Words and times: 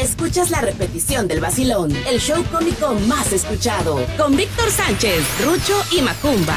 escuchas 0.00 0.50
la 0.50 0.60
repetición 0.60 1.26
del 1.26 1.40
vacilón, 1.40 1.94
el 2.06 2.20
show 2.20 2.44
cómico 2.52 2.94
más 3.06 3.32
escuchado, 3.32 4.00
con 4.16 4.36
Víctor 4.36 4.70
Sánchez, 4.70 5.24
Rucho 5.44 5.74
y 5.92 6.02
Macumba. 6.02 6.56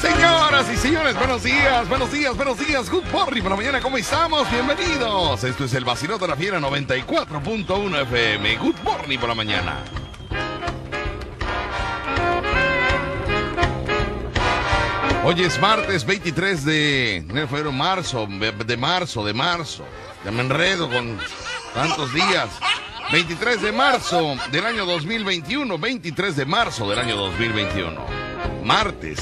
Señoras 0.00 0.66
y 0.72 0.76
señores, 0.78 1.14
buenos 1.16 1.42
días, 1.42 1.88
buenos 1.88 2.10
días, 2.10 2.36
buenos 2.36 2.58
días. 2.58 2.90
Good 2.90 3.04
morning 3.12 3.42
por 3.42 3.50
la 3.50 3.56
mañana, 3.56 3.80
¿cómo 3.80 3.98
estamos? 3.98 4.50
Bienvenidos. 4.50 5.44
Esto 5.44 5.64
es 5.64 5.74
el 5.74 5.84
vacilón 5.84 6.18
de 6.18 6.28
la 6.28 6.36
fiera 6.36 6.58
94.1 6.58 8.02
FM. 8.02 8.56
Good 8.56 8.76
morning 8.82 9.18
por 9.18 9.28
la 9.28 9.34
mañana. 9.34 9.84
Hoy 15.22 15.42
es 15.42 15.60
martes 15.60 16.06
23 16.06 16.64
de 16.64 17.24
marzo, 17.70 18.26
de 18.26 18.76
marzo, 18.78 19.24
de 19.24 19.34
marzo. 19.34 19.84
Ya 20.24 20.30
me 20.30 20.42
enredo 20.42 20.90
con 20.90 21.18
tantos 21.74 22.12
días. 22.12 22.48
23 23.12 23.62
de 23.62 23.72
marzo 23.72 24.36
del 24.52 24.66
año 24.66 24.86
2021, 24.86 25.78
23 25.78 26.36
de 26.36 26.44
marzo 26.46 26.88
del 26.88 26.98
año 26.98 27.16
2021. 27.16 28.06
Martes. 28.62 29.18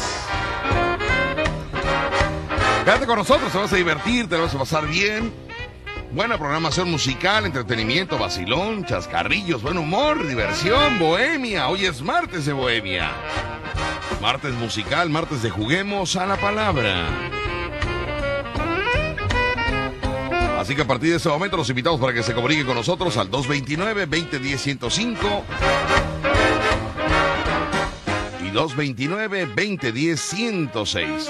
Quédate 2.85 3.07
con 3.07 3.19
nosotros, 3.19 3.51
te 3.51 3.59
vas 3.59 3.73
a 3.73 3.77
divertir, 3.77 4.29
te 4.29 4.37
vas 4.37 4.55
a 4.55 4.59
pasar 4.59 4.87
bien. 4.87 5.33
Buena 6.11 6.39
programación 6.39 6.91
musical, 6.91 7.47
entretenimiento, 7.47 8.19
vacilón, 8.19 8.85
chascarrillos, 8.85 9.63
buen 9.63 9.79
humor, 9.79 10.27
diversión, 10.27 10.99
bohemia. 10.99 11.69
Hoy 11.69 11.87
es 11.87 12.03
martes 12.03 12.45
de 12.47 12.53
bohemia. 12.53 13.11
Martes 14.21 14.53
musical, 14.55 15.11
martes 15.11 15.43
de 15.43 15.51
juguemos 15.51 16.17
a 16.17 16.27
la 16.27 16.37
palabra. 16.37 17.07
Así 20.69 20.77
que 20.77 20.83
a 20.83 20.87
partir 20.87 21.09
de 21.09 21.17
este 21.17 21.31
momento 21.31 21.57
los 21.57 21.71
invitamos 21.71 21.99
para 21.99 22.13
que 22.13 22.23
se 22.23 22.35
comuniquen 22.35 22.67
con 22.67 22.75
nosotros 22.75 23.17
al 23.17 23.31
229-2010-105 23.31 25.43
y 28.45 28.51
229-2010-106. 28.51 31.27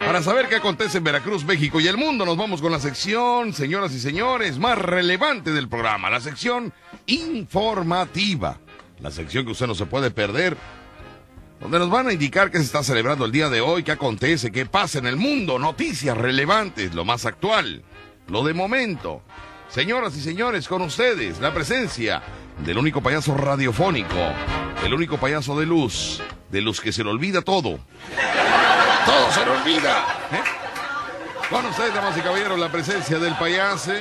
Para 0.00 0.20
saber 0.20 0.48
qué 0.48 0.56
acontece 0.56 0.98
en 0.98 1.04
Veracruz, 1.04 1.44
México 1.44 1.78
y 1.78 1.86
el 1.86 1.96
mundo, 1.96 2.26
nos 2.26 2.36
vamos 2.36 2.60
con 2.60 2.72
la 2.72 2.80
sección, 2.80 3.52
señoras 3.52 3.92
y 3.92 4.00
señores, 4.00 4.58
más 4.58 4.78
relevante 4.78 5.52
del 5.52 5.68
programa, 5.68 6.10
la 6.10 6.18
sección 6.18 6.72
informativa. 7.06 8.58
La 8.98 9.12
sección 9.12 9.44
que 9.44 9.52
usted 9.52 9.68
no 9.68 9.76
se 9.76 9.86
puede 9.86 10.10
perder 10.10 10.56
donde 11.60 11.78
nos 11.78 11.88
van 11.88 12.08
a 12.08 12.12
indicar 12.12 12.50
qué 12.50 12.58
se 12.58 12.64
está 12.64 12.82
celebrando 12.82 13.24
el 13.24 13.30
día 13.30 13.48
de 13.48 13.60
hoy, 13.60 13.84
qué 13.84 13.92
acontece, 13.92 14.50
qué 14.50 14.66
pasa 14.66 14.98
en 14.98 15.06
el 15.06 15.14
mundo, 15.16 15.60
noticias 15.60 16.18
relevantes, 16.18 16.94
lo 16.94 17.04
más 17.04 17.26
actual, 17.26 17.84
lo 18.28 18.44
de 18.44 18.54
momento. 18.54 19.22
Señoras 19.68 20.16
y 20.16 20.20
señores, 20.20 20.68
con 20.68 20.82
ustedes 20.82 21.40
la 21.40 21.52
presencia 21.52 22.22
del 22.64 22.78
único 22.78 23.02
payaso 23.02 23.36
radiofónico, 23.36 24.32
el 24.84 24.94
único 24.94 25.18
payaso 25.18 25.58
de 25.58 25.66
luz, 25.66 26.22
de 26.50 26.60
luz 26.60 26.80
que 26.80 26.92
se 26.92 27.02
le 27.02 27.10
olvida 27.10 27.42
todo. 27.42 27.78
Todo 29.06 29.32
se 29.32 29.44
le 29.44 29.50
olvida. 29.50 30.04
¿eh? 30.32 30.42
Con 31.50 31.66
ustedes, 31.66 31.94
damas 31.94 32.16
y 32.16 32.20
caballeros, 32.20 32.58
la 32.58 32.70
presencia 32.70 33.18
del 33.18 33.34
payaso. 33.34 33.92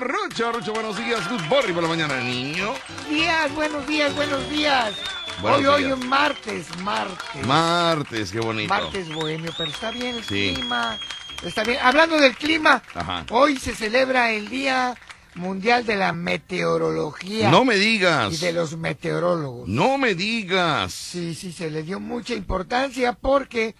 Rucho, 0.00 0.52
Rucho, 0.52 0.72
buenos 0.72 0.96
días. 0.96 1.28
Good 1.28 1.42
morning 1.48 1.74
por 1.74 1.82
la 1.82 1.88
mañana, 1.88 2.16
niño. 2.20 2.74
Días, 3.08 3.52
buenos 3.54 3.86
días, 3.86 4.14
buenos 4.14 4.48
días 4.50 4.94
hoy, 5.42 5.66
hoy, 5.66 5.84
un 5.84 6.08
martes, 6.08 6.66
martes. 6.78 7.46
Martes, 7.46 8.32
qué 8.32 8.40
bonito. 8.40 8.72
Martes 8.72 9.12
bohemio, 9.12 9.52
pero 9.56 9.70
está 9.70 9.90
bien 9.90 10.16
el 10.16 10.22
clima. 10.22 10.98
Está 11.44 11.62
bien. 11.64 11.78
Hablando 11.82 12.16
del 12.16 12.36
clima, 12.36 12.82
hoy 13.30 13.56
se 13.56 13.74
celebra 13.74 14.32
el 14.32 14.48
Día 14.48 14.94
Mundial 15.34 15.84
de 15.84 15.96
la 15.96 16.12
Meteorología. 16.12 17.50
No 17.50 17.64
me 17.64 17.76
digas. 17.76 18.32
Y 18.32 18.36
de 18.44 18.52
los 18.52 18.76
meteorólogos. 18.76 19.68
No 19.68 19.98
me 19.98 20.14
digas. 20.14 20.92
Sí, 20.92 21.34
sí, 21.34 21.52
se 21.52 21.70
le 21.70 21.82
dio 21.82 22.00
mucha 22.00 22.34
importancia 22.34 23.12
porque, 23.12 23.74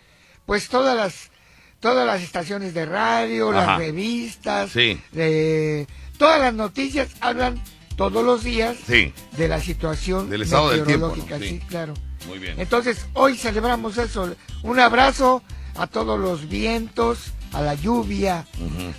pues, 0.47 0.69
todas 0.69 0.97
las, 0.97 1.31
todas 1.81 2.07
las 2.07 2.23
estaciones 2.23 2.75
de 2.75 2.87
radio, 2.87 3.53
las 3.53 3.79
revistas, 3.79 4.71
sí. 4.71 5.01
todas 6.19 6.41
las 6.41 6.55
noticias 6.55 7.11
hablan 7.21 7.63
todos 7.97 8.25
los 8.25 8.43
días 8.43 8.77
de 8.87 9.49
la 9.49 9.61
situación 9.61 10.29
del 10.29 10.43
estado 10.43 10.71
del 10.71 10.85
tiempo, 10.85 11.15
sí. 11.41 11.61
claro. 11.69 11.95
Muy 12.27 12.39
bien. 12.39 12.59
Entonces, 12.59 13.07
hoy 13.13 13.37
celebramos 13.37 13.99
eso. 13.99 14.35
Un 14.63 14.81
abrazo 14.81 15.43
a 15.77 15.87
todos 15.87 16.19
los 16.19 16.49
vientos, 16.49 17.33
a 17.53 17.61
la 17.61 17.75
lluvia, 17.75 18.47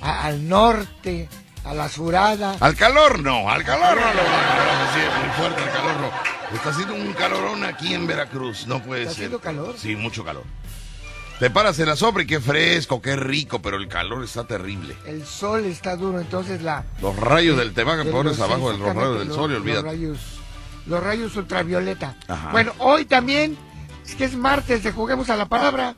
al 0.02 0.48
norte, 0.48 1.30
a 1.64 1.74
la 1.74 1.90
surada. 1.90 2.56
Al 2.60 2.76
calor 2.76 3.20
no, 3.20 3.50
al 3.50 3.64
calor 3.64 3.98
no, 3.98 5.22
muy 5.22 5.32
fuerte 5.38 5.64
el 5.64 5.72
calor 5.72 5.96
no. 6.02 6.56
Está 6.56 6.70
haciendo 6.70 6.94
un 6.94 7.14
calorón 7.14 7.66
aquí 7.66 7.94
en 7.94 8.08
Veracruz, 8.08 8.68
no 8.68 8.82
puede 8.82 9.04
¿Está 9.04 9.14
ser. 9.14 9.26
haciendo 9.26 9.40
calor? 9.40 9.76
Sí, 9.78 9.96
mucho 9.96 10.24
calor. 10.24 10.44
Te 11.40 11.50
paras 11.50 11.78
en 11.80 11.88
la 11.88 11.98
sombra 11.98 12.24
y 12.24 12.28
qué 12.28 12.40
fresco, 12.40 13.02
qué 13.02 13.18
rico, 13.18 13.62
pero 13.62 13.76
el 13.76 13.90
calor 13.90 14.24
está 14.24 14.46
terrible. 14.46 14.96
El 15.06 15.26
sol 15.26 15.66
está 15.66 15.98
duro, 15.98 16.22
entonces 16.22 16.62
la... 16.62 16.86
Los 17.02 17.18
rayos 17.18 17.58
del 17.58 17.74
te 17.74 17.84
van 17.84 18.08
pones 18.10 18.40
abajo 18.40 18.72
de 18.72 18.78
los 18.78 18.96
rayos 18.96 19.20
del 19.20 19.34
sol 19.34 19.52
y 19.52 19.56
olvídate. 19.56 19.82
Los 19.82 19.92
rayos, 19.92 20.20
los 20.86 21.04
rayos 21.04 21.36
ultravioleta. 21.36 22.16
Bueno, 22.54 22.72
hoy 22.78 23.04
también, 23.04 23.58
es 24.06 24.16
que 24.16 24.24
es 24.24 24.36
martes 24.38 24.84
de 24.84 24.94
Juguemos 24.94 25.30
a 25.30 25.36
la 25.36 25.48
Palabra. 25.48 25.96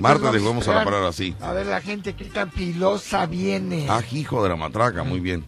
Martes 0.00 0.32
de 0.32 0.38
Juguemos 0.38 0.66
a, 0.68 0.74
la 0.74 0.84
Palabra, 0.84 1.12
sí. 1.12 1.34
A 1.40 1.52
ver 1.52 1.66
la 1.66 1.80
gente 1.80 2.14
que 2.14 2.24
tan 2.26 2.50
pilosa 2.50 3.26
viene. 3.26 3.86
Ah, 3.88 4.02
hijo 4.10 4.42
de 4.42 4.48
la 4.48 4.56
matraca, 4.56 5.04
muy 5.04 5.20
bien. 5.20 5.44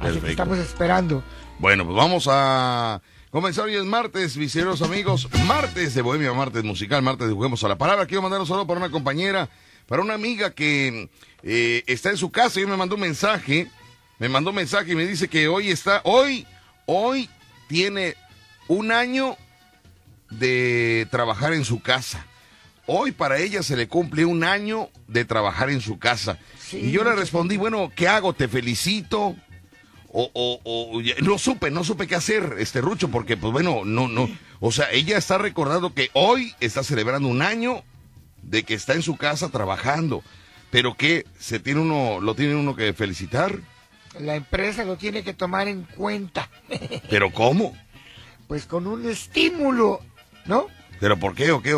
Así 0.00 0.20
que 0.20 0.30
estamos 0.30 0.58
esperando. 0.58 1.22
Bueno, 1.58 1.84
pues 1.84 1.96
vamos 1.96 2.28
a 2.30 3.00
Comenzar 3.30 3.66
hoy 3.66 3.76
es 3.76 3.84
martes, 3.84 4.38
viceros 4.38 4.80
amigos, 4.80 5.28
martes 5.44 5.94
de 5.94 6.00
Bohemia, 6.00 6.32
martes 6.32 6.64
musical, 6.64 7.02
martes 7.02 7.28
de 7.28 7.34
Juguemos 7.34 7.62
a 7.62 7.68
la 7.68 7.76
Palabra. 7.76 8.06
Quiero 8.06 8.22
mandar 8.22 8.40
un 8.40 8.46
saludo 8.46 8.66
para 8.66 8.80
una 8.80 8.90
compañera, 8.90 9.50
para 9.86 10.00
una 10.00 10.14
amiga 10.14 10.50
que 10.50 11.10
eh, 11.42 11.84
está 11.86 12.08
en 12.08 12.16
su 12.16 12.30
casa 12.30 12.58
y 12.58 12.64
me 12.64 12.78
mandó 12.78 12.94
un 12.94 13.02
mensaje, 13.02 13.70
me 14.18 14.30
mandó 14.30 14.48
un 14.48 14.56
mensaje 14.56 14.92
y 14.92 14.96
me 14.96 15.06
dice 15.06 15.28
que 15.28 15.46
hoy 15.46 15.68
está, 15.68 16.00
hoy, 16.04 16.46
hoy 16.86 17.28
tiene 17.68 18.16
un 18.66 18.92
año 18.92 19.36
de 20.30 21.06
trabajar 21.10 21.52
en 21.52 21.66
su 21.66 21.82
casa. 21.82 22.24
Hoy 22.90 23.12
para 23.12 23.36
ella 23.38 23.62
se 23.62 23.76
le 23.76 23.86
cumple 23.86 24.24
un 24.24 24.42
año 24.44 24.88
de 25.08 25.26
trabajar 25.26 25.68
en 25.68 25.82
su 25.82 25.98
casa. 25.98 26.38
y 26.72 26.90
yo 26.90 27.04
le 27.04 27.14
respondí, 27.14 27.58
bueno, 27.58 27.92
¿qué 27.94 28.08
hago? 28.08 28.32
Te 28.32 28.48
felicito, 28.48 29.36
o, 30.08 30.30
o, 30.32 30.60
o, 30.64 31.02
no 31.22 31.36
supe, 31.36 31.70
no 31.70 31.84
supe 31.84 32.06
qué 32.06 32.14
hacer, 32.14 32.56
este 32.58 32.80
Rucho, 32.80 33.10
porque 33.10 33.36
pues 33.36 33.52
bueno, 33.52 33.82
no, 33.84 34.08
no, 34.08 34.26
o 34.58 34.72
sea, 34.72 34.90
ella 34.90 35.18
está 35.18 35.36
recordando 35.36 35.92
que 35.92 36.08
hoy 36.14 36.54
está 36.60 36.82
celebrando 36.82 37.28
un 37.28 37.42
año 37.42 37.84
de 38.40 38.62
que 38.62 38.72
está 38.72 38.94
en 38.94 39.02
su 39.02 39.18
casa 39.18 39.50
trabajando, 39.50 40.22
pero 40.70 40.96
que 40.96 41.26
se 41.38 41.60
tiene 41.60 41.80
uno, 41.80 42.22
lo 42.22 42.34
tiene 42.34 42.54
uno 42.54 42.74
que 42.74 42.94
felicitar. 42.94 43.58
La 44.18 44.34
empresa 44.34 44.86
lo 44.86 44.96
tiene 44.96 45.22
que 45.22 45.34
tomar 45.34 45.68
en 45.68 45.82
cuenta. 45.82 46.48
¿Pero 47.10 47.34
cómo? 47.34 47.76
Pues 48.46 48.64
con 48.64 48.86
un 48.86 49.06
estímulo, 49.06 50.00
¿no? 50.46 50.68
¿Pero 51.00 51.18
por 51.18 51.34
qué 51.34 51.52
o 51.52 51.60
qué? 51.60 51.74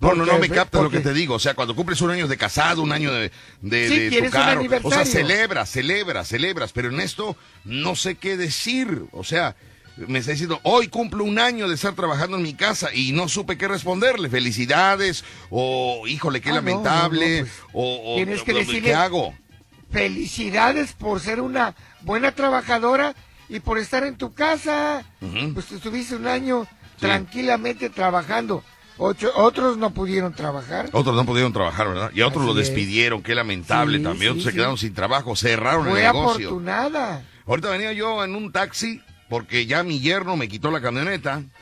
No, 0.00 0.14
no, 0.14 0.26
no 0.26 0.38
me 0.38 0.48
captas 0.48 0.82
lo 0.82 0.90
que 0.90 1.00
te 1.00 1.12
digo. 1.12 1.34
O 1.34 1.38
sea, 1.38 1.54
cuando 1.54 1.74
cumples 1.74 2.00
un 2.00 2.10
año 2.10 2.28
de 2.28 2.36
casado, 2.36 2.82
un 2.82 2.92
año 2.92 3.12
de, 3.12 3.30
de, 3.60 4.22
tu 4.22 4.30
carro, 4.30 4.62
o 4.82 4.90
sea, 4.90 5.04
celebras, 5.04 5.70
celebras, 5.70 6.28
celebras, 6.28 6.72
pero 6.72 6.88
en 6.88 7.00
esto 7.00 7.36
no 7.64 7.96
sé 7.96 8.16
qué 8.16 8.36
decir. 8.36 9.04
O 9.12 9.24
sea, 9.24 9.56
me 9.96 10.18
está 10.18 10.32
diciendo, 10.32 10.60
hoy 10.64 10.88
cumplo 10.88 11.24
un 11.24 11.38
año 11.38 11.68
de 11.68 11.74
estar 11.74 11.94
trabajando 11.94 12.36
en 12.36 12.42
mi 12.42 12.54
casa 12.54 12.92
y 12.92 13.12
no 13.12 13.28
supe 13.28 13.56
qué 13.56 13.68
responderle. 13.68 14.28
Felicidades, 14.28 15.24
o 15.50 16.06
híjole, 16.06 16.40
qué 16.40 16.50
ah, 16.50 16.54
lamentable, 16.54 17.40
pues, 17.40 17.52
o, 17.72 18.14
tienes 18.16 18.42
que 18.42 18.52
decirle, 18.52 18.82
¿qué 18.82 18.94
hago? 18.94 19.34
Felicidades 19.90 20.92
por 20.92 21.20
ser 21.20 21.40
una 21.40 21.74
buena 22.02 22.32
trabajadora 22.32 23.14
y 23.48 23.60
por 23.60 23.78
estar 23.78 24.04
en 24.04 24.16
tu 24.16 24.34
casa. 24.34 25.04
Pues 25.54 25.70
estuviste 25.70 26.16
un 26.16 26.26
año 26.26 26.66
tranquilamente 26.98 27.90
trabajando 27.90 28.64
otros 28.98 29.76
no 29.76 29.90
pudieron 29.90 30.32
trabajar. 30.32 30.88
Otros 30.92 31.16
no 31.16 31.24
pudieron 31.24 31.52
trabajar, 31.52 31.88
¿verdad? 31.88 32.10
Y 32.14 32.20
a 32.20 32.28
otros 32.28 32.44
lo 32.44 32.54
despidieron, 32.54 33.22
qué 33.22 33.34
lamentable 33.34 33.98
también. 33.98 34.32
otros 34.32 34.44
se 34.44 34.52
quedaron 34.52 34.78
sin 34.78 34.94
trabajo, 34.94 35.36
cerraron 35.36 35.88
el 35.88 35.94
negocio. 35.94 36.48
Afortunada. 36.48 37.24
Ahorita 37.46 37.70
venía 37.70 37.92
yo 37.92 38.24
en 38.24 38.34
un 38.36 38.52
taxi 38.52 39.02
porque 39.28 39.66
ya 39.66 39.82
mi 39.82 40.00
yerno 40.00 40.36
me 40.36 40.48
quitó 40.48 40.70
la 40.70 40.80
camioneta. 40.80 41.42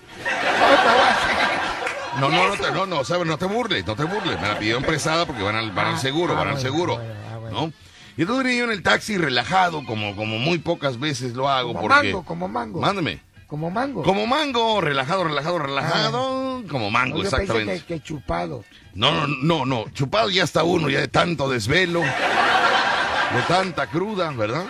No, 2.20 2.28
no, 2.28 2.46
no, 2.46 2.54
te, 2.56 2.70
no, 2.72 2.84
no, 2.84 3.04
sabes, 3.04 3.26
no 3.26 3.38
te 3.38 3.46
burles, 3.46 3.86
no 3.86 3.96
te 3.96 4.04
burles. 4.04 4.38
Me 4.38 4.46
la 4.46 4.58
pidieron 4.58 4.82
prestada 4.82 5.24
porque 5.24 5.42
van 5.42 5.56
al, 5.56 5.70
van 5.70 5.86
al 5.86 5.94
ah, 5.94 5.98
seguro, 5.98 6.34
van 6.34 6.48
al 6.48 6.56
ah, 6.56 6.60
seguro. 6.60 7.00
Ah, 7.00 7.50
¿No? 7.50 7.72
Y 8.18 8.22
entonces 8.22 8.44
venía 8.44 8.58
yo 8.58 8.64
en 8.64 8.72
el 8.72 8.82
taxi 8.82 9.16
relajado, 9.16 9.84
como, 9.86 10.14
como 10.14 10.38
muy 10.38 10.58
pocas 10.58 11.00
veces 11.00 11.32
lo 11.32 11.48
hago. 11.48 11.68
Como 11.68 11.80
porque... 11.80 12.08
mango, 12.08 12.24
como 12.24 12.48
mango. 12.48 12.80
Mándeme. 12.80 13.20
Como 13.52 13.70
mango. 13.70 14.02
Como 14.02 14.26
mango, 14.26 14.80
relajado, 14.80 15.24
relajado, 15.24 15.58
relajado. 15.58 16.64
como 16.70 16.90
mango, 16.90 17.18
yo 17.18 17.24
exactamente. 17.24 17.72
Pensé 17.72 17.84
que, 17.84 18.00
chupado. 18.00 18.64
No, 18.94 19.26
no, 19.26 19.26
no, 19.42 19.66
no. 19.66 19.90
Chupado 19.90 20.30
ya 20.30 20.42
está 20.42 20.64
uno, 20.64 20.88
ya 20.88 21.00
de 21.00 21.08
tanto 21.08 21.50
desvelo. 21.50 22.00
de 22.00 23.42
tanta 23.46 23.88
cruda, 23.88 24.30
¿verdad? 24.30 24.64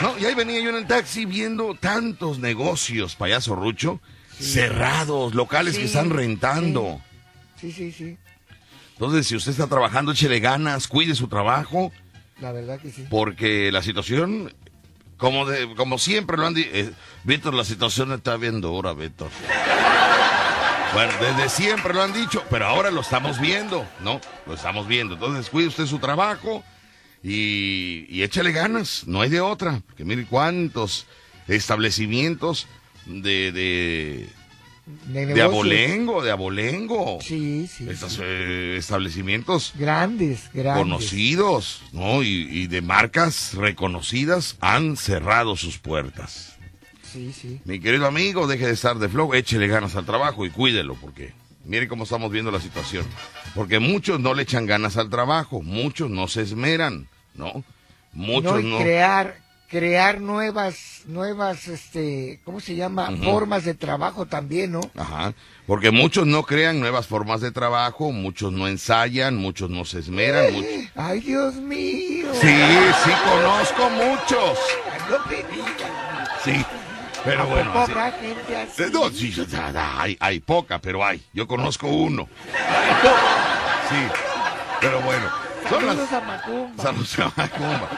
No, 0.00 0.16
y 0.20 0.24
ahí 0.24 0.36
venía 0.36 0.60
yo 0.60 0.70
en 0.70 0.76
el 0.76 0.86
taxi 0.86 1.24
viendo 1.24 1.74
tantos 1.74 2.38
negocios, 2.38 3.16
payaso 3.16 3.56
Rucho, 3.56 4.00
cerrados, 4.38 5.34
locales 5.34 5.76
que 5.76 5.86
están 5.86 6.10
rentando. 6.10 7.00
Sí, 7.60 7.72
sí, 7.72 7.90
sí. 7.90 8.16
Entonces, 8.92 9.26
si 9.26 9.34
usted 9.34 9.50
está 9.50 9.66
trabajando, 9.66 10.12
échele 10.12 10.38
ganas, 10.38 10.86
cuide 10.86 11.16
su 11.16 11.26
trabajo. 11.26 11.90
La 12.40 12.52
verdad 12.52 12.78
que 12.78 12.92
sí. 12.92 13.04
Porque 13.10 13.72
la 13.72 13.82
situación, 13.82 14.54
como 15.22 15.46
como 15.76 15.98
siempre 15.98 16.36
lo 16.36 16.48
han 16.48 16.54
dicho, 16.54 16.70
eh, 16.72 16.92
Víctor, 17.22 17.54
la 17.54 17.64
situación 17.64 18.10
está 18.10 18.36
bien 18.36 18.60
dura, 18.60 18.92
Víctor. 18.92 19.30
Bueno, 20.92 21.12
desde 21.20 21.48
siempre 21.48 21.94
lo 21.94 22.02
han 22.02 22.12
dicho, 22.12 22.42
pero 22.50 22.66
ahora 22.66 22.90
lo 22.90 23.02
estamos 23.02 23.40
viendo, 23.40 23.86
¿no? 24.00 24.20
Lo 24.46 24.54
estamos 24.54 24.88
viendo. 24.88 25.14
Entonces, 25.14 25.48
cuide 25.48 25.68
usted 25.68 25.86
su 25.86 26.00
trabajo 26.00 26.64
y, 27.22 28.04
y 28.08 28.24
échale 28.24 28.50
ganas, 28.50 29.04
no 29.06 29.20
hay 29.20 29.30
de 29.30 29.40
otra. 29.40 29.80
Que 29.96 30.04
mire 30.04 30.26
cuántos 30.26 31.06
establecimientos 31.46 32.66
de, 33.06 34.28
De, 34.84 35.40
abolengo, 35.40 36.22
de 36.22 36.32
abolengo. 36.32 37.18
Sí, 37.20 37.68
sí. 37.68 37.88
Estos 37.88 38.14
sí. 38.14 38.20
eh, 38.24 38.74
establecimientos 38.78 39.72
Grandes, 39.76 40.50
grandes. 40.52 40.82
conocidos, 40.82 41.82
¿no? 41.92 42.22
Y, 42.24 42.48
y 42.50 42.66
de 42.66 42.82
marcas 42.82 43.54
reconocidas 43.54 44.56
han 44.60 44.96
cerrado 44.96 45.56
sus 45.56 45.78
puertas. 45.78 46.56
Sí, 47.12 47.32
sí. 47.32 47.60
Mi 47.64 47.78
querido 47.78 48.06
amigo, 48.06 48.46
deje 48.46 48.66
de 48.66 48.72
estar 48.72 48.98
de 48.98 49.08
flow, 49.08 49.34
échele 49.34 49.68
ganas 49.68 49.94
al 49.94 50.06
trabajo 50.06 50.46
y 50.46 50.50
cuídelo, 50.50 50.94
porque 50.96 51.32
mire 51.64 51.86
cómo 51.86 52.02
estamos 52.04 52.32
viendo 52.32 52.50
la 52.50 52.60
situación. 52.60 53.06
Porque 53.54 53.78
muchos 53.78 54.18
no 54.18 54.34
le 54.34 54.42
echan 54.42 54.66
ganas 54.66 54.96
al 54.96 55.10
trabajo, 55.10 55.62
muchos 55.62 56.10
no 56.10 56.26
se 56.26 56.42
esmeran, 56.42 57.06
¿no? 57.34 57.62
Muchos 58.14 58.64
no. 58.64 58.78
crear 58.78 59.41
crear 59.72 60.20
nuevas 60.20 61.00
nuevas 61.06 61.66
este 61.66 62.38
cómo 62.44 62.60
se 62.60 62.76
llama 62.76 63.10
formas 63.24 63.64
de 63.64 63.72
trabajo 63.74 64.26
también 64.26 64.70
no 64.72 64.82
Ajá. 64.96 65.32
Porque 65.66 65.90
muchos 65.90 66.26
no 66.26 66.42
crean 66.44 66.78
nuevas 66.78 67.06
formas 67.08 67.40
de 67.40 67.50
trabajo, 67.52 68.12
muchos 68.12 68.52
no 68.52 68.68
ensayan, 68.68 69.34
muchos 69.36 69.70
no 69.70 69.84
se 69.86 70.00
esmeran. 70.00 70.52
muchos- 70.52 70.70
ay 70.94 71.20
Dios 71.20 71.54
mío 71.54 72.26
Sí, 72.40 72.54
sí, 73.04 73.10
conozco 73.28 73.90
muchos. 73.90 74.58
no 75.10 75.18
me 75.28 75.36
digas 75.36 75.90
Sí. 76.44 76.64
Pero 77.24 77.42
¿A 77.42 77.46
bueno, 77.46 77.72
así- 77.72 77.92
habrá 77.92 78.12
gente 78.12 78.56
así? 78.56 78.82
Eh, 78.82 78.90
No, 78.92 79.08
sí, 79.10 79.32
hay, 79.98 80.16
hay 80.20 80.40
poca, 80.40 80.80
pero 80.80 81.04
hay. 81.04 81.22
Yo 81.32 81.46
conozco 81.46 81.86
uno. 81.86 82.28
Sí, 83.88 83.96
pero 84.80 85.00
bueno. 85.02 85.41
Son 85.72 85.86
las... 85.86 85.96
Saludos 85.96 86.12
a 86.12 86.20
Macumba. 86.20 86.82
Saludos 86.82 87.18
a 87.18 87.32
Macumba. 87.34 87.88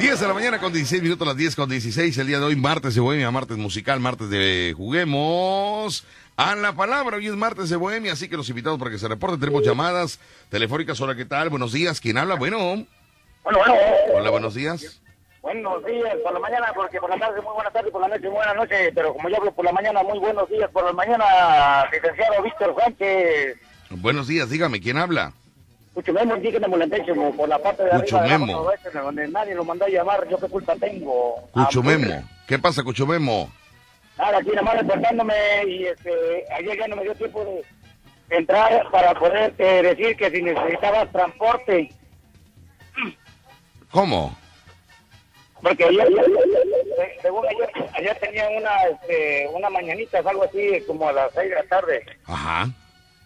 10 0.00 0.20
de 0.20 0.26
la 0.26 0.34
mañana 0.34 0.58
con 0.58 0.72
16 0.72 1.02
minutos, 1.02 1.26
las 1.26 1.36
10 1.36 1.54
con 1.54 1.68
16. 1.68 2.18
El 2.18 2.26
día 2.26 2.40
de 2.40 2.44
hoy, 2.44 2.56
martes 2.56 2.96
de 2.96 3.00
Bohemia, 3.00 3.30
martes 3.30 3.56
musical, 3.56 4.00
martes 4.00 4.30
de 4.30 4.74
Juguemos. 4.76 6.04
A 6.36 6.56
la 6.56 6.72
palabra, 6.72 7.18
hoy 7.18 7.28
es 7.28 7.36
martes 7.36 7.70
de 7.70 7.76
Bohemia, 7.76 8.14
así 8.14 8.28
que 8.28 8.36
los 8.36 8.48
invitados 8.48 8.78
para 8.80 8.90
que 8.90 8.98
se 8.98 9.06
reporten. 9.06 9.38
Tenemos 9.38 9.62
llamadas 9.62 10.18
telefónicas. 10.48 11.00
Hola, 11.00 11.14
¿qué 11.14 11.24
tal? 11.24 11.50
Buenos 11.50 11.72
días. 11.72 12.00
¿Quién 12.00 12.18
habla? 12.18 12.34
Bueno. 12.34 12.58
Bueno, 13.44 13.58
bueno. 13.58 13.74
Hola, 14.14 14.30
buenos 14.30 14.54
días. 14.54 15.00
Buenos 15.40 15.84
días 15.86 16.16
por 16.24 16.32
la 16.34 16.40
mañana, 16.40 16.66
porque 16.74 16.98
por 16.98 17.10
la 17.10 17.18
tarde 17.18 17.40
muy 17.40 17.54
buenas 17.54 17.72
tardes, 17.72 17.92
por 17.92 18.00
la 18.00 18.08
noche 18.08 18.24
muy 18.24 18.36
buenas 18.36 18.56
noches, 18.56 18.92
pero 18.94 19.14
como 19.14 19.28
yo 19.28 19.36
hablo 19.36 19.52
por 19.52 19.64
la 19.64 19.72
mañana, 19.72 20.02
muy 20.02 20.18
buenos 20.18 20.48
días 20.50 20.68
por 20.70 20.84
la 20.84 20.92
mañana, 20.92 21.24
licenciado 21.92 22.42
Víctor 22.42 22.74
Sánchez. 22.78 23.56
Buenos 23.90 24.28
días, 24.28 24.50
dígame, 24.50 24.80
¿quién 24.80 24.98
habla? 24.98 25.32
Cucho 25.94 26.12
Memo, 26.12 26.36
indígena 26.36 26.68
mulantecho, 26.68 27.14
por 27.36 27.48
la 27.48 27.58
parte 27.58 27.82
de 27.84 27.90
arriba 27.90 28.22
de 28.22 28.28
Memo. 28.28 28.46
la 28.46 28.52
noroeste, 28.52 28.90
donde 28.90 29.28
nadie 29.28 29.54
lo 29.54 29.64
mandó 29.64 29.84
a 29.84 29.88
llamar, 29.88 30.28
yo 30.28 30.38
qué 30.38 30.48
culpa 30.48 30.76
tengo. 30.76 31.48
Ah, 31.54 31.64
Cuchumemo. 31.66 32.22
¿Qué 32.46 32.58
pasa, 32.58 32.82
Cuchumemo? 32.84 33.50
Nada, 34.16 34.38
aquí 34.38 34.50
nada 34.50 34.62
más 34.62 34.76
reportándome 34.78 35.34
y 35.66 35.86
este, 35.86 36.44
ayer 36.56 36.78
ya 36.78 36.88
no 36.88 36.96
me 36.96 37.02
dio 37.02 37.14
tiempo 37.14 37.44
de 37.44 38.36
entrar 38.36 38.88
para 38.90 39.14
poder 39.14 39.54
eh, 39.58 39.82
decir 39.82 40.16
que 40.16 40.30
si 40.30 40.42
necesitabas 40.42 41.10
transporte, 41.10 41.90
¿Cómo? 43.90 44.36
porque 45.62 45.84
ayer, 45.84 46.08
según 47.20 47.44
ayer, 47.46 47.70
ayer 47.94 48.18
tenía 48.20 48.48
una, 48.50 48.70
este, 48.84 49.48
una 49.52 49.68
mañanita, 49.68 50.18
algo 50.18 50.44
así, 50.44 50.80
como 50.86 51.08
a 51.08 51.12
las 51.12 51.32
seis 51.34 51.50
de 51.50 51.56
la 51.56 51.64
tarde. 51.64 52.02
Ajá. 52.26 52.68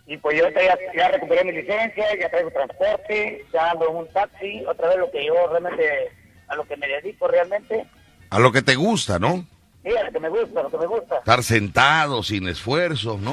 Y 0.06 0.18
pues 0.18 0.38
yo 0.38 0.48
ya, 0.50 0.76
ya 0.94 1.08
recuperé 1.08 1.44
mi 1.44 1.52
licencia, 1.52 2.04
ya 2.20 2.28
traigo 2.28 2.50
transporte, 2.50 3.44
ya 3.52 3.70
ando 3.70 3.88
en 3.88 3.96
un 3.96 4.08
taxi, 4.12 4.62
otra 4.68 4.88
vez 4.88 4.98
lo 4.98 5.10
que 5.10 5.24
yo 5.24 5.32
realmente, 5.50 6.12
a 6.48 6.56
lo 6.56 6.64
que 6.66 6.76
me 6.76 6.86
dedico 6.86 7.26
realmente, 7.26 7.86
A 8.30 8.38
lo 8.38 8.52
que 8.52 8.62
te 8.62 8.74
gusta, 8.74 9.18
¿no? 9.18 9.46
sí, 9.82 9.90
a 9.96 10.04
lo 10.04 10.12
que 10.12 10.20
me 10.20 10.28
gusta, 10.28 10.60
a 10.60 10.62
lo 10.64 10.70
que 10.70 10.78
me 10.78 10.86
gusta. 10.86 11.16
Estar 11.18 11.42
sentado, 11.42 12.22
sin 12.22 12.48
esfuerzo, 12.48 13.18
¿no? 13.20 13.32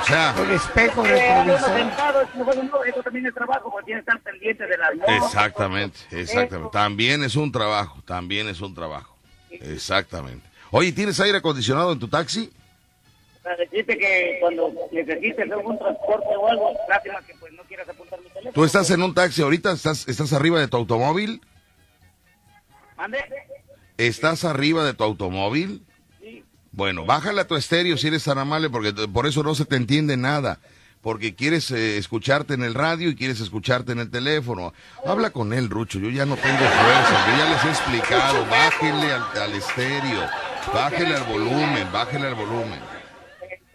O 0.00 0.04
sea, 0.04 0.34
el 0.36 0.50
espejo 0.50 1.06
Eh, 1.06 1.10
retrovisor 1.44 1.78
sentado, 1.78 2.20
es 2.22 2.34
no, 2.34 2.84
eso 2.84 3.02
también 3.04 3.26
es 3.26 3.34
trabajo, 3.34 3.70
porque 3.70 3.86
tiene 3.86 4.00
que 4.02 4.10
estar 4.10 4.20
pendiente 4.22 4.66
de 4.66 4.76
las 4.76 4.94
motos. 4.96 5.14
exactamente, 5.26 5.98
exactamente. 6.10 6.70
También 6.72 7.22
es 7.22 7.36
un 7.36 7.52
trabajo, 7.52 8.02
también 8.04 8.48
es 8.48 8.60
un 8.60 8.74
trabajo. 8.74 9.16
Exactamente. 9.50 10.44
Oye, 10.72 10.90
¿tienes 10.92 11.20
aire 11.20 11.38
acondicionado 11.38 11.92
en 11.92 12.00
tu 12.00 12.08
taxi? 12.08 12.50
Para 13.42 13.56
decirte 13.56 13.98
que 13.98 14.38
cuando 14.40 14.72
necesites 14.92 15.50
algún 15.50 15.78
transporte 15.78 16.28
o 16.38 16.46
algo, 16.48 16.72
lástima 16.88 17.20
que 17.26 17.34
pues 17.40 17.52
no 17.54 17.62
quieras 17.64 17.88
apuntar 17.88 18.20
mi 18.20 18.28
teléfono. 18.28 18.52
¿Tú 18.52 18.64
estás 18.64 18.90
en 18.90 19.02
un 19.02 19.14
taxi 19.14 19.42
ahorita? 19.42 19.72
¿Estás, 19.72 20.06
estás 20.08 20.32
arriba 20.32 20.60
de 20.60 20.68
tu 20.68 20.76
automóvil? 20.76 21.40
¿Mande? 22.96 23.18
¿Estás 23.98 24.44
arriba 24.44 24.84
de 24.84 24.94
tu 24.94 25.02
automóvil? 25.02 25.84
Sí. 26.20 26.44
Bueno, 26.70 27.04
bájale 27.04 27.40
a 27.40 27.46
tu 27.48 27.56
estéreo 27.56 27.96
si 27.96 28.08
eres 28.08 28.22
tan 28.24 28.38
amable, 28.38 28.70
porque 28.70 28.92
por 29.08 29.26
eso 29.26 29.42
no 29.42 29.56
se 29.56 29.64
te 29.64 29.74
entiende 29.76 30.16
nada. 30.16 30.60
Porque 31.00 31.34
quieres 31.34 31.68
eh, 31.72 31.98
escucharte 31.98 32.54
en 32.54 32.62
el 32.62 32.74
radio 32.74 33.10
y 33.10 33.16
quieres 33.16 33.40
escucharte 33.40 33.90
en 33.90 33.98
el 33.98 34.08
teléfono. 34.08 34.72
Habla 35.04 35.30
con 35.30 35.52
él, 35.52 35.68
Rucho. 35.68 35.98
Yo 35.98 36.10
ya 36.10 36.24
no 36.26 36.36
tengo 36.36 36.58
fuerza. 36.58 37.26
Yo 37.28 37.38
ya 37.38 37.50
les 37.50 37.64
he 37.64 37.68
explicado. 37.70 38.46
Bájenle 38.46 39.12
al, 39.12 39.42
al 39.42 39.52
estéreo. 39.52 40.28
Bájele 40.72 41.16
al 41.16 41.24
volumen. 41.24 41.88
Bájele 41.92 42.28
al 42.28 42.36
volumen. 42.36 42.91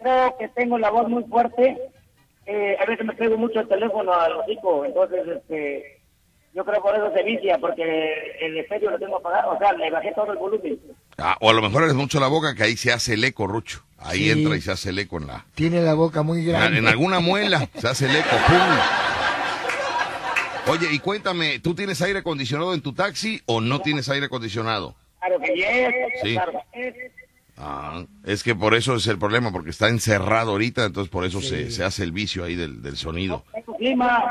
Creo 0.00 0.36
que 0.38 0.48
tengo 0.48 0.78
la 0.78 0.90
voz 0.90 1.08
muy 1.08 1.24
fuerte. 1.24 1.76
Eh, 2.46 2.76
a 2.80 2.84
veces 2.86 3.04
me 3.04 3.14
traigo 3.14 3.36
mucho 3.36 3.60
el 3.60 3.68
teléfono 3.68 4.12
al 4.14 4.36
hocico, 4.36 4.84
entonces 4.86 5.20
este, 5.36 6.00
yo 6.54 6.64
creo 6.64 6.80
por 6.80 6.94
eso 6.96 7.12
se 7.14 7.22
vicia, 7.22 7.58
porque 7.58 7.82
el 8.40 8.56
estéreo 8.58 8.90
lo 8.90 8.98
tengo 8.98 9.18
apagado, 9.18 9.52
o 9.52 9.58
sea, 9.58 9.72
le 9.74 9.90
bajé 9.90 10.12
todo 10.14 10.32
el 10.32 10.38
volumen. 10.38 10.78
Ah, 11.18 11.36
o 11.40 11.50
a 11.50 11.52
lo 11.52 11.60
mejor 11.60 11.82
eres 11.82 11.94
mucho 11.94 12.18
la 12.20 12.28
boca 12.28 12.54
que 12.54 12.62
ahí 12.62 12.76
se 12.76 12.90
hace 12.90 13.14
el 13.14 13.24
eco, 13.24 13.46
Rucho. 13.46 13.84
Ahí 13.98 14.20
Sí. 14.20 14.30
entra 14.30 14.56
y 14.56 14.60
se 14.62 14.70
hace 14.70 14.90
el 14.90 14.98
eco 15.00 15.18
en 15.18 15.26
la... 15.26 15.44
tiene 15.56 15.82
la 15.82 15.92
boca 15.94 16.22
muy 16.22 16.38
En, 16.38 16.46
grande 16.46 16.78
en 16.78 16.86
alguna 16.86 17.18
muela 17.20 17.68
se 17.74 17.88
hace 17.88 18.06
el 18.06 18.14
eco. 18.16 18.36
¡Pum! 18.46 18.56
Oye, 20.72 20.86
y 20.92 20.98
cuéntame, 21.00 21.58
¿tú 21.60 21.74
tienes 21.74 22.00
aire 22.02 22.20
acondicionado 22.20 22.74
en 22.74 22.80
tu 22.82 22.92
taxi 22.92 23.40
o 23.46 23.60
no 23.60 23.80
tienes 23.80 24.08
aire 24.08 24.26
acondicionado? 24.26 24.94
Claro 25.20 25.40
que 25.40 25.54
yes, 25.54 25.94
Sí. 26.22 26.32
claro 26.34 26.52
que 26.72 26.80
yes. 26.92 27.12
Ah, 27.60 28.04
es 28.24 28.42
que 28.44 28.54
por 28.54 28.74
eso 28.74 28.94
es 28.94 29.06
el 29.08 29.18
problema, 29.18 29.50
porque 29.50 29.70
está 29.70 29.88
encerrado 29.88 30.52
ahorita, 30.52 30.84
entonces 30.84 31.10
por 31.10 31.24
eso 31.24 31.40
Sí. 31.40 31.48
se, 31.48 31.70
se 31.72 31.82
hace 31.84 32.04
el 32.04 32.12
vicio 32.12 32.44
ahí 32.44 32.54
del, 32.54 32.82
del 32.82 32.96
sonido. 32.96 33.44
Traigo 33.50 33.76
clima, 33.76 34.24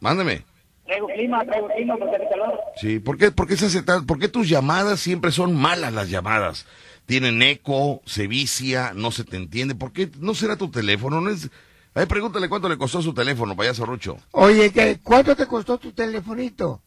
Mándame. 0.00 0.44
traigo 0.84 1.06
clima, 1.06 1.44
traigo 1.44 1.68
clima 1.68 1.96
porque 1.96 2.16
hace 2.16 2.28
calor. 2.28 2.60
Sí, 2.80 2.98
¿por 2.98 3.16
qué, 3.16 3.30
por 3.30 3.46
qué 3.46 3.56
se 3.56 3.66
hace 3.66 3.82
tan- 3.82 4.06
por 4.06 4.18
qué 4.18 4.28
tus 4.28 4.48
llamadas 4.48 4.98
siempre 5.00 5.30
son 5.30 5.54
malas 5.54 5.92
las 5.92 6.10
llamadas? 6.10 6.66
Tienen 7.06 7.40
eco, 7.42 8.02
se 8.06 8.26
vicia, 8.26 8.92
no 8.94 9.10
se 9.12 9.24
te 9.24 9.36
entiende. 9.36 9.74
¿Por 9.74 9.92
qué 9.92 10.10
no 10.18 10.34
será 10.34 10.56
tu 10.56 10.70
teléfono? 10.70 11.20
No 11.20 11.30
es... 11.30 11.48
Ay, 11.94 12.06
pregúntale 12.06 12.48
cuánto 12.48 12.68
le 12.68 12.76
costó 12.76 13.00
su 13.02 13.14
teléfono, 13.14 13.56
payaso 13.56 13.86
Rucho. 13.86 14.18
oye 14.32 14.70
¿qué- 14.72 14.98
¿cuánto 15.02 15.34
te 15.36 15.46
costó 15.46 15.78
tu 15.78 15.92
telefonito? 15.92 16.82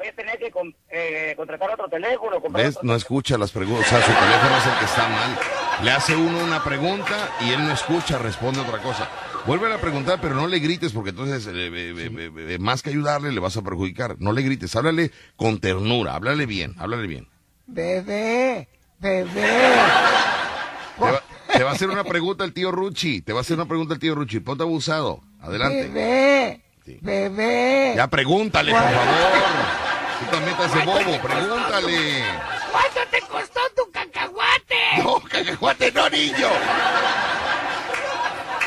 Voy 0.00 0.08
a 0.08 0.12
tener 0.14 0.38
que 0.38 0.50
con- 0.50 0.74
eh, 0.90 1.34
contratar 1.36 1.70
otro 1.72 1.86
teléfono. 1.90 2.40
comprar 2.40 2.64
¿Ves? 2.64 2.76
otro 2.78 2.86
No 2.88 2.94
escucha 2.96 3.36
las 3.36 3.50
preguntas. 3.50 3.86
O 3.86 3.90
sea, 3.90 4.00
su 4.00 4.10
teléfono 4.10 4.56
es 4.56 4.66
el 4.66 4.78
que 4.78 4.84
está 4.86 5.08
mal. 5.10 5.38
Le 5.84 5.90
hace 5.90 6.16
uno 6.16 6.38
una 6.42 6.64
pregunta 6.64 7.28
y 7.42 7.50
él 7.52 7.62
no 7.66 7.70
escucha, 7.74 8.16
responde 8.16 8.60
otra 8.60 8.78
cosa. 8.78 9.10
Vuelve 9.46 9.70
a 9.70 9.78
preguntar, 9.78 10.18
pero 10.22 10.34
no 10.36 10.46
le 10.46 10.58
grites 10.58 10.92
porque 10.92 11.10
entonces, 11.10 11.46
eh, 11.48 11.50
eh, 11.54 11.94
eh, 11.98 12.30
eh, 12.54 12.58
más 12.58 12.82
que 12.82 12.88
ayudarle, 12.88 13.30
le 13.30 13.40
vas 13.40 13.58
a 13.58 13.62
perjudicar. 13.62 14.16
No 14.20 14.32
le 14.32 14.40
grites, 14.40 14.74
háblale 14.74 15.10
con 15.36 15.60
ternura, 15.60 16.14
háblale 16.14 16.46
bien, 16.46 16.74
háblale 16.78 17.06
bien. 17.06 17.28
bebé 17.66 18.68
bebé 19.00 19.72
Te 20.98 21.04
va, 21.04 21.22
te 21.52 21.62
va 21.62 21.70
a 21.70 21.72
hacer 21.74 21.90
una 21.90 22.04
pregunta 22.04 22.44
el 22.44 22.54
tío 22.54 22.72
Ruchi, 22.72 23.20
te 23.20 23.34
va 23.34 23.40
a 23.40 23.42
hacer 23.42 23.56
una 23.56 23.66
pregunta 23.66 23.92
el 23.92 24.00
tío 24.00 24.14
Ruchi. 24.14 24.40
Ponte 24.40 24.62
abusado. 24.62 25.20
Adelante. 25.42 25.88
bebé 25.88 26.62
Sí. 26.86 26.98
bebé 27.02 27.92
Ya 27.96 28.08
pregúntale, 28.08 28.72
por 28.72 28.80
favor. 28.80 29.89
Tú 30.20 30.26
también 30.30 30.56
te 30.56 30.62
haces 30.62 30.84
bobo, 30.84 31.22
pregúntale. 31.22 32.24
¿cuánto 32.70 33.00
te 33.10 33.20
costó 33.22 33.60
tu 33.74 33.90
cacahuate? 33.90 34.76
No, 34.98 35.20
cacahuate, 35.20 35.92
no, 35.92 36.10
niño. 36.10 36.48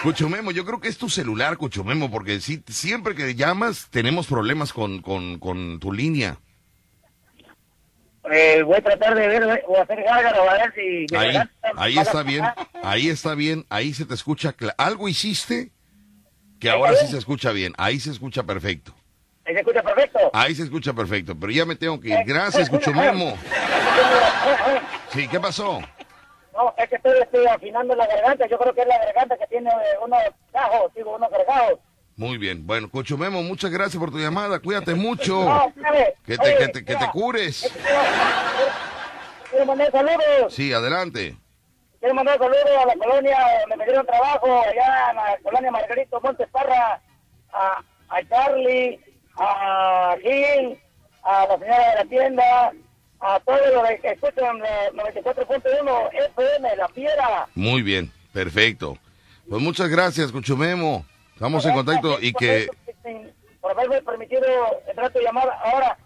Cuchumemo, 0.02 0.52
yo 0.52 0.66
creo 0.66 0.82
que 0.82 0.90
es 0.90 0.98
tu 0.98 1.10
celular, 1.10 1.56
Cuchumemo, 1.58 2.12
porque 2.12 2.42
si, 2.42 2.62
siempre 2.68 3.16
que 3.16 3.36
llamas 3.36 3.88
tenemos 3.90 4.28
problemas 4.28 4.74
con, 4.74 5.02
con, 5.02 5.40
con 5.40 5.80
tu 5.80 5.94
línea. 5.94 6.38
Eh, 8.32 8.64
voy 8.64 8.78
a 8.78 8.82
tratar 8.82 9.16
de 9.16 9.28
ver 9.28 9.64
o 9.68 9.82
hacer 9.82 10.04
gárgaro 10.04 10.50
a 10.50 10.54
ver 10.54 10.74
si... 10.74 11.16
Ahí, 11.16 11.38
ahí 11.78 11.98
está 11.98 12.24
bien, 12.24 12.44
ahí 12.82 13.10
está 13.10 13.36
bien, 13.36 13.66
ahí 13.70 13.94
se 13.94 14.06
te 14.06 14.14
escucha. 14.14 14.56
Algo 14.78 15.08
hiciste 15.08 15.72
que 16.60 16.70
ahora 16.70 16.96
sí 16.96 17.08
se 17.08 17.18
escucha 17.18 17.52
bien, 17.52 17.74
ahí 17.78 18.00
se 18.00 18.10
escucha 18.10 18.44
perfecto. 18.44 18.96
¿Ahí 19.46 19.54
se 19.54 19.60
escucha 19.60 19.84
perfecto? 19.84 20.20
Ahí 20.34 20.56
se 20.56 20.64
escucha 20.64 20.94
perfecto, 20.94 21.36
pero 21.40 21.52
ya 21.52 21.66
me 21.66 21.76
tengo 21.76 22.00
que 22.00 22.10
ir. 22.10 22.24
Gracias, 22.26 22.70
Cuchumemo. 22.70 23.38
Sí, 25.10 25.28
¿qué 25.28 25.40
pasó? 25.40 25.82
No, 26.54 26.74
es 26.78 26.90
que 26.90 26.96
estoy, 26.96 27.20
estoy 27.20 27.46
afinando 27.48 27.96
la 27.96 28.06
garganta. 28.08 28.48
Yo 28.48 28.58
creo 28.58 28.74
que 28.74 28.82
es 28.82 28.88
la 28.88 28.98
garganta 29.00 29.38
que 29.38 29.48
tiene 29.48 29.70
eh, 29.70 29.98
unos 30.04 30.20
cajos, 30.52 30.94
digo, 30.96 31.16
unos 31.16 31.30
cargados. 31.30 31.80
Muy 32.16 32.38
bien, 32.38 32.66
bueno, 32.68 32.90
Cuchumemo, 32.92 33.42
muchas 33.42 33.72
gracias 33.72 34.00
por 34.00 34.12
tu 34.12 34.20
llamada, 34.20 34.60
cuídate 34.60 34.94
mucho. 34.94 35.44
No. 35.46 35.74
Que 36.26 36.38
te, 36.38 36.44
Oye, 36.44 36.58
que 36.58 36.68
te, 36.68 36.86
que 36.86 36.96
te 36.96 37.10
cures. 37.12 37.72
quiero- 37.74 38.00
Quiero 39.50 39.66
mandar 39.66 39.92
saludos. 39.92 40.54
Sí, 40.54 40.72
adelante. 40.74 41.36
Quiero 42.00 42.14
mandar 42.16 42.38
saludos 42.38 42.66
a 42.82 42.86
la 42.86 42.94
colonia 42.96 43.38
donde 43.62 43.78
me 43.78 43.86
dieron 43.86 44.06
trabajo, 44.06 44.62
allá 44.62 45.10
en 45.10 45.16
la 45.16 45.38
colonia 45.44 45.72
Margarito 45.72 46.22
Montes 46.22 46.48
Parra, 46.52 47.02
a, 47.52 47.82
a 48.10 48.24
Charlie, 48.30 49.00
a 49.38 50.16
Gil, 50.22 50.78
a 51.24 51.48
la 51.48 51.58
señora 51.58 51.90
de 51.90 51.96
la 51.96 52.06
tienda, 52.06 52.72
a 53.20 53.40
todos 53.40 53.62
los 53.74 53.84
que 54.02 54.10
escuchan 54.10 54.58
eh, 54.66 54.92
94.1 54.94 56.10
FM, 56.32 56.76
La 56.76 56.88
Piedra. 56.90 57.48
Muy 57.56 57.82
bien, 57.82 58.12
perfecto. 58.34 58.98
Pues 59.50 59.62
muchas 59.62 59.90
gracias, 59.90 60.32
Cuchumemo. 60.32 61.06
Estamos 61.34 61.66
en 61.66 61.74
contacto 61.74 62.18
y 62.22 62.34
que... 62.34 62.68
Por 63.62 63.72
haberme 63.72 64.02
permitido 64.02 64.44
el 64.88 64.96
trato 64.96 65.20
de 65.20 65.26
llamar 65.26 65.50
ahora, 65.64 65.98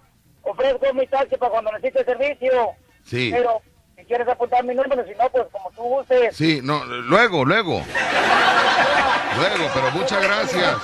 ofrezco 0.43 0.93
mi 0.93 1.07
taxi 1.07 1.38
para 1.38 1.51
cuando 1.51 1.72
necesite 1.72 2.05
servicio. 2.05 2.69
Sí. 3.03 3.31
Pero 3.34 3.62
si 3.96 4.05
quieres 4.05 4.27
apuntar 4.27 4.63
mi 4.63 4.75
número, 4.75 5.03
si 5.05 5.15
no, 5.15 5.27
pues 5.29 5.46
como 5.51 5.72
tú 5.72 5.81
gustes. 5.81 6.36
Sí, 6.36 6.60
no, 6.63 6.86
luego, 6.86 7.46
luego. 7.46 7.81
Luego, 9.38 9.72
pero 9.74 9.91
muchas 9.91 10.22
gracias. 10.24 10.75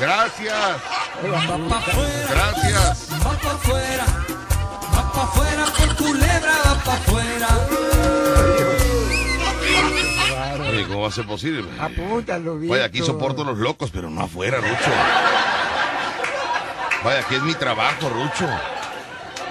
Gracias. 0.00 0.82
Gracias. 2.30 3.08
va 3.26 3.32
pa' 3.38 3.50
afuera, 3.52 4.04
va 4.94 5.12
pa' 5.12 5.22
afuera 5.22 5.64
por 5.76 5.96
culebra, 5.96 6.54
va 6.64 6.74
pa' 6.84 6.94
afuera. 6.94 7.48
¿cómo 10.86 11.00
va 11.02 11.08
a 11.08 11.12
ser 11.12 11.26
posible? 11.26 11.68
Apúntalo, 11.78 12.56
bien. 12.56 12.70
Vaya, 12.70 12.84
aquí 12.84 13.00
soporto 13.00 13.44
los 13.44 13.58
locos, 13.58 13.90
pero 13.90 14.10
no 14.10 14.22
afuera, 14.22 14.58
Rucho. 14.58 14.90
Vaya, 17.04 17.20
aquí 17.20 17.34
es 17.34 17.42
mi 17.42 17.54
trabajo, 17.54 18.08
Rucho. 18.08 18.48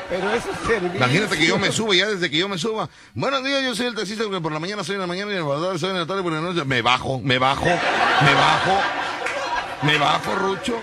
Pero 0.10 0.32
eso. 0.32 0.50
Imagínate 0.96 1.38
que 1.38 1.48
yo 1.48 1.60
me 1.60 1.72
suba, 1.72 1.94
ya 1.96 2.08
desde 2.08 2.30
que 2.30 2.38
yo 2.38 2.48
me 2.48 2.58
suba. 2.58 2.90
Buenos 3.14 3.44
días, 3.44 3.64
yo 3.64 3.76
soy 3.76 3.88
el 3.88 3.96
taxista 3.96 4.24
que 4.30 4.42
por 4.42 4.52
la 4.52 4.60
mañana 4.60 4.84
soy 4.84 4.96
en 4.96 5.02
la 5.02 5.08
mañana 5.08 5.32
y 5.32 5.36
en 5.36 5.42
el 5.42 5.48
tarde 5.48 5.80
soy 5.80 5.90
en 5.90 5.98
la 5.98 6.06
tarde 6.06 6.24
por 6.24 6.32
la 6.32 6.42
noche. 6.42 6.64
Me 6.66 6.82
bajo, 6.82 7.20
me 7.20 7.38
bajo, 7.38 7.66
me 7.66 8.34
bajo, 8.34 8.82
me 9.84 9.98
bajo, 9.98 10.36
Rucho. 10.36 10.80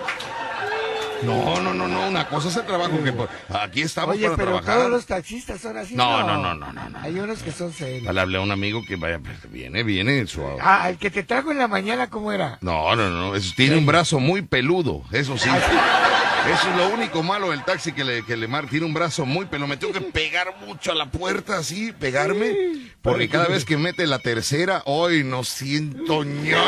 No, 1.25 1.61
no, 1.61 1.73
no, 1.75 1.89
no, 1.89 2.09
una 2.09 2.29
cosa 2.29 2.49
es 2.49 2.57
el 2.57 2.65
trabajo 2.67 3.03
que 3.03 3.13
por- 3.13 3.29
aquí 3.51 3.83
estamos 3.83 4.15
Oye, 4.17 4.25
para 4.25 4.37
pero 4.37 4.49
trabajar. 4.53 4.77
todos 4.77 4.91
los 4.91 5.07
taxistas 5.07 5.61
son 5.61 5.77
así. 5.77 5.95
No, 5.95 6.23
no, 6.27 6.37
no, 6.37 6.55
no, 6.55 6.73
no, 6.73 6.89
no. 6.89 6.99
Hay 7.01 7.19
unos 7.19 7.43
que 7.43 7.53
son 7.53 7.73
serios. 7.73 8.13
Le 8.13 8.21
hablé 8.21 8.39
a 8.39 8.41
un 8.41 8.51
amigo 8.53 8.81
que 8.87 8.97
vaya, 8.97 9.19
pues, 9.19 9.51
viene, 9.51 9.83
viene 9.83 10.27
suave. 10.27 10.59
Ah, 10.61 10.89
el 10.91 10.99
que 10.99 11.11
te 11.11 11.23
trajo 11.23 11.51
en 11.51 11.59
la 11.59 11.69
mañana, 11.69 12.09
¿cómo 12.11 12.33
era? 12.33 12.59
No, 12.61 12.95
no, 12.97 13.11
no, 13.11 13.35
eso 13.35 13.53
tiene 13.57 13.77
un 13.77 13.87
brazo 13.87 14.19
muy 14.21 14.43
peludo, 14.43 15.03
eso 15.13 15.37
sí. 15.39 15.49
Eso 15.49 16.69
es 16.71 16.77
lo 16.77 16.89
único 16.89 17.23
malo 17.23 17.53
del 17.53 17.65
taxi 17.65 17.93
que 17.93 18.05
le, 18.05 18.23
que 18.23 18.37
le 18.37 18.47
mar, 18.47 18.67
tiene 18.69 18.85
un 18.85 18.93
brazo 18.93 19.25
muy 19.25 19.47
peludo. 19.47 19.67
Me 19.69 19.79
tengo 19.79 19.95
que 19.95 20.03
pegar 20.03 20.55
mucho 20.67 20.93
a 20.93 20.95
la 20.95 21.07
puerta 21.11 21.57
así, 21.57 21.91
pegarme, 21.93 22.55
porque 23.01 23.31
cada 23.31 23.47
vez 23.49 23.65
que 23.65 23.79
mete 23.79 24.07
la 24.07 24.19
tercera, 24.19 24.83
hoy 24.85 25.25
no 25.25 25.43
siento 25.43 26.23
ñoños, 26.23 26.61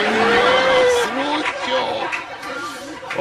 mucho. 1.15 2.09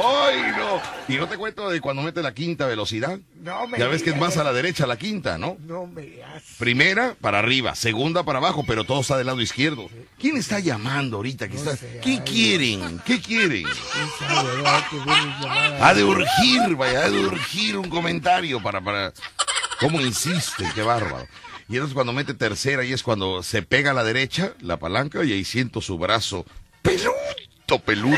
Ay, 0.02 0.52
no. 0.56 0.65
Y 1.08 1.14
no 1.16 1.28
te 1.28 1.36
cuento 1.36 1.68
de 1.70 1.80
cuando 1.80 2.02
mete 2.02 2.22
la 2.22 2.34
quinta 2.34 2.66
velocidad. 2.66 3.18
No 3.40 3.66
me 3.66 3.78
Ya 3.78 3.86
ves 3.88 4.02
que 4.02 4.10
es 4.10 4.16
más 4.16 4.36
a 4.36 4.44
la 4.44 4.52
derecha 4.52 4.86
la 4.86 4.96
quinta, 4.96 5.38
¿no? 5.38 5.56
No 5.60 5.86
me 5.86 6.02
digas. 6.02 6.42
Primera 6.58 7.14
para 7.20 7.38
arriba, 7.38 7.74
segunda 7.74 8.22
para 8.24 8.38
abajo, 8.38 8.64
pero 8.66 8.84
todo 8.84 9.00
está 9.00 9.16
del 9.16 9.26
lado 9.26 9.40
izquierdo. 9.40 9.88
¿Quién 10.18 10.36
está 10.36 10.58
llamando 10.60 11.16
ahorita? 11.18 11.48
¿Qué, 11.48 11.56
está- 11.56 11.76
sé, 11.76 12.00
¿Qué 12.02 12.22
quieren? 12.24 13.00
¿Qué 13.04 13.20
quieren? 13.20 13.62
¿Quién 13.64 14.28
sabe, 14.28 14.56
verdad, 14.56 14.84
que? 14.90 15.82
Ha 15.84 15.94
de 15.94 16.04
urgir, 16.04 16.76
vaya, 16.76 17.04
ha 17.04 17.10
de 17.10 17.18
urgir 17.18 17.76
un 17.76 17.88
comentario 17.88 18.62
para, 18.62 18.80
para... 18.80 19.12
¿Cómo 19.80 20.00
insiste? 20.00 20.64
Qué 20.74 20.82
bárbaro. 20.82 21.26
Y 21.68 21.74
entonces 21.74 21.94
cuando 21.94 22.12
mete 22.12 22.32
tercera 22.32 22.84
y 22.84 22.92
es 22.92 23.02
cuando 23.02 23.42
se 23.42 23.62
pega 23.62 23.90
a 23.90 23.94
la 23.94 24.04
derecha, 24.04 24.52
la 24.60 24.76
palanca, 24.78 25.24
y 25.24 25.32
ahí 25.32 25.44
siento 25.44 25.80
su 25.80 25.98
brazo 25.98 26.46
peludo, 26.82 27.78
peludo. 27.84 28.16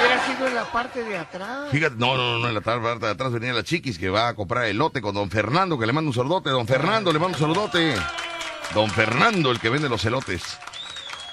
Hubiera 0.00 0.26
sido 0.26 0.48
en 0.48 0.54
la 0.54 0.72
parte 0.72 1.04
de 1.04 1.18
atrás. 1.18 1.70
Fíjate, 1.70 1.96
no, 1.96 2.16
no, 2.16 2.38
no, 2.38 2.48
en 2.48 2.54
la 2.54 2.60
parte 2.60 3.06
de 3.06 3.12
atrás 3.12 3.32
venía 3.32 3.52
la 3.52 3.62
chiquis 3.62 3.98
que 3.98 4.08
va 4.08 4.28
a 4.28 4.34
comprar 4.34 4.64
elote 4.64 5.02
con 5.02 5.14
don 5.14 5.30
Fernando, 5.30 5.78
que 5.78 5.86
le 5.86 5.92
manda 5.92 6.08
un 6.08 6.14
sordote. 6.14 6.50
Don 6.50 6.66
Fernando, 6.66 7.12
le 7.12 7.18
manda 7.18 7.36
un 7.36 7.54
sordote. 7.54 7.94
Don 8.74 8.90
Fernando, 8.90 9.50
el 9.50 9.60
que 9.60 9.68
vende 9.68 9.88
los 9.88 10.04
elotes. 10.04 10.42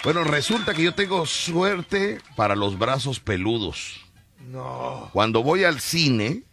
Bueno, 0.03 0.23
resulta 0.23 0.73
que 0.73 0.83
yo 0.83 0.93
tengo 0.93 1.25
suerte 1.25 2.19
para 2.35 2.55
los 2.55 2.77
brazos 2.77 3.19
peludos. 3.19 4.05
No. 4.51 5.09
Cuando 5.13 5.43
voy 5.43 5.63
al 5.63 5.79
cine, 5.79 6.43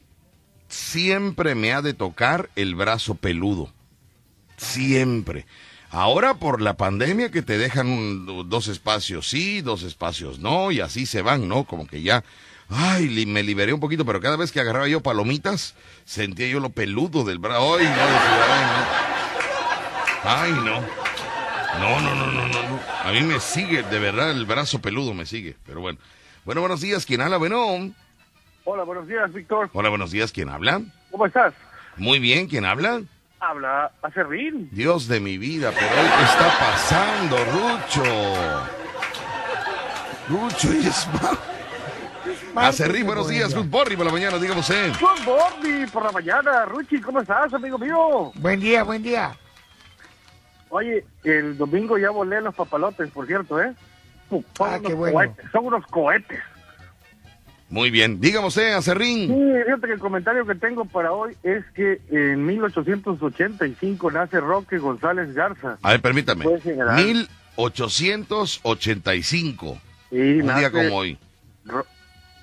siempre 0.69 1.55
me 1.55 1.73
ha 1.73 1.83
de 1.83 1.95
tocar 1.95 2.51
el 2.57 2.75
brazo 2.75 3.15
peludo. 3.15 3.73
Siempre. 4.57 5.47
Ahora 5.95 6.35
por 6.35 6.61
la 6.61 6.77
pandemia 6.77 7.31
que 7.31 7.43
te 7.43 7.57
dejan 7.57 7.87
un- 7.87 8.49
dos 8.49 8.67
espacios 8.69 9.29
sí, 9.29 9.61
dos 9.61 9.83
espacios 9.85 10.41
no, 10.41 10.73
y 10.73 10.81
así 10.81 11.07
se 11.07 11.23
van, 11.23 11.47
¿no? 11.49 11.63
Como 11.65 11.87
que 11.87 12.03
ya, 12.03 12.25
ay, 12.69 13.07
li- 13.09 13.27
me 13.27 13.45
liberé 13.45 13.73
un 13.73 13.79
poquito, 13.79 14.05
pero 14.05 14.21
cada 14.21 14.37
vez 14.37 14.51
que 14.51 14.59
agarraba 14.61 14.89
yo 14.89 15.01
palomitas, 15.03 15.77
sentía 16.05 16.49
yo 16.49 16.59
lo 16.59 16.71
peludo 16.71 17.23
del 17.25 17.39
brazo. 17.39 17.77
Ay, 17.77 17.85
no, 17.85 17.91
decía, 17.91 18.45
ay, 18.51 18.65
no. 18.73 20.25
Ay, 20.25 20.53
no. 20.65 20.81
No, 21.81 22.01
no, 22.01 22.15
no, 22.15 22.27
no, 22.33 22.49
no, 22.49 22.63
no. 22.69 22.81
A 23.05 23.13
mí 23.13 23.21
me 23.21 23.39
sigue, 23.39 23.83
de 23.85 23.99
verdad, 24.01 24.33
el 24.33 24.47
brazo 24.47 24.81
peludo 24.81 25.15
me 25.15 25.27
sigue, 25.27 25.55
pero 25.65 25.81
bueno. 25.81 25.99
Bueno, 26.45 26.61
buenos 26.61 26.81
días, 26.81 27.07
¿quién 27.07 27.21
habla? 27.21 27.37
Bueno. 27.37 27.93
Hola, 28.65 28.83
buenos 28.83 29.07
días, 29.07 29.33
Víctor. 29.33 29.71
Hola, 29.73 29.91
buenos 29.91 30.11
días, 30.11 30.33
¿quién 30.33 30.49
habla? 30.49 30.81
¿Cómo 31.11 31.27
estás? 31.27 31.55
Muy 31.97 32.19
bien, 32.19 32.49
¿quién 32.49 32.65
habla? 32.65 33.03
Habla 33.49 33.91
Acerrín. 34.03 34.69
Dios 34.73 35.07
de 35.07 35.21
mi 35.21 35.37
vida, 35.39 35.71
pero 35.75 35.91
qué 35.91 36.25
está 36.25 36.59
pasando, 36.59 37.37
Rucho. 37.45 38.05
Rucho 40.29 40.73
y 40.75 40.87
es 40.87 41.07
Acerrí, 42.57 43.03
buenos 43.03 43.29
días, 43.29 43.55
good 43.55 43.67
morning 43.67 43.97
por 43.97 44.07
la 44.07 44.13
mañana, 44.13 44.39
dígame 44.39 44.61
usted. 44.61 44.93
Good 44.99 45.27
morning 45.27 45.87
por 45.93 46.05
la 46.05 46.13
mañana. 46.13 46.65
Ruchi, 46.65 47.01
¿cómo 47.01 47.21
estás, 47.21 47.53
amigo 47.53 47.77
mío? 47.79 48.33
Buen 48.37 48.61
día, 48.61 48.83
buen 48.83 49.03
día. 49.03 49.37
Oye, 50.71 51.05
el 51.25 51.59
domingo 51.59 51.99
ya 51.99 52.11
volé 52.11 52.41
los 52.41 52.55
papalotes, 52.55 53.11
por 53.11 53.27
cierto, 53.27 53.61
¿eh? 53.61 53.75
Son 54.31 54.45
Ah, 54.61 54.77
unos 54.79 54.83
qué 54.89 54.95
bueno. 54.95 55.15
cohetes, 55.15 55.45
son 55.53 55.67
unos 55.67 55.87
cohetes. 55.89 56.41
Muy 57.75 57.91
bien, 57.91 58.21
dígame 58.21 58.47
usted, 58.47 58.73
Acerrín. 58.73 59.27
Sí, 59.27 59.35
fíjate 59.65 59.89
que 59.89 59.93
el 59.95 59.99
comentario 59.99 60.47
que 60.47 60.55
tengo 60.55 60.85
para 60.85 61.11
hoy 61.11 61.37
es 61.43 61.65
que 61.75 62.01
en 62.09 62.47
1885 62.47 64.13
nace 64.13 64.39
Roque 64.39 64.79
González 64.79 65.35
Garza. 65.35 65.77
A 65.83 65.91
ver, 65.91 66.01
permítame. 66.01 66.45
Pues, 66.45 66.63
general. 66.63 66.95
1885. 66.95 69.79
Y 70.13 70.41
Un 70.41 70.55
día 70.57 70.71
como 70.71 70.97
hoy. 70.97 71.19
Ro- 71.65 71.85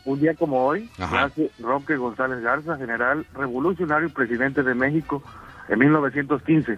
un 0.03 0.19
día 0.19 0.33
como 0.33 0.65
hoy, 0.65 0.89
Ajá. 0.99 1.21
nace 1.29 1.49
Roque 1.59 1.95
González 1.95 2.41
Garza, 2.41 2.75
general 2.75 3.25
revolucionario 3.33 4.09
y 4.09 4.11
presidente 4.11 4.63
de 4.63 4.75
México 4.75 5.23
en 5.69 5.79
1915. 5.79 6.77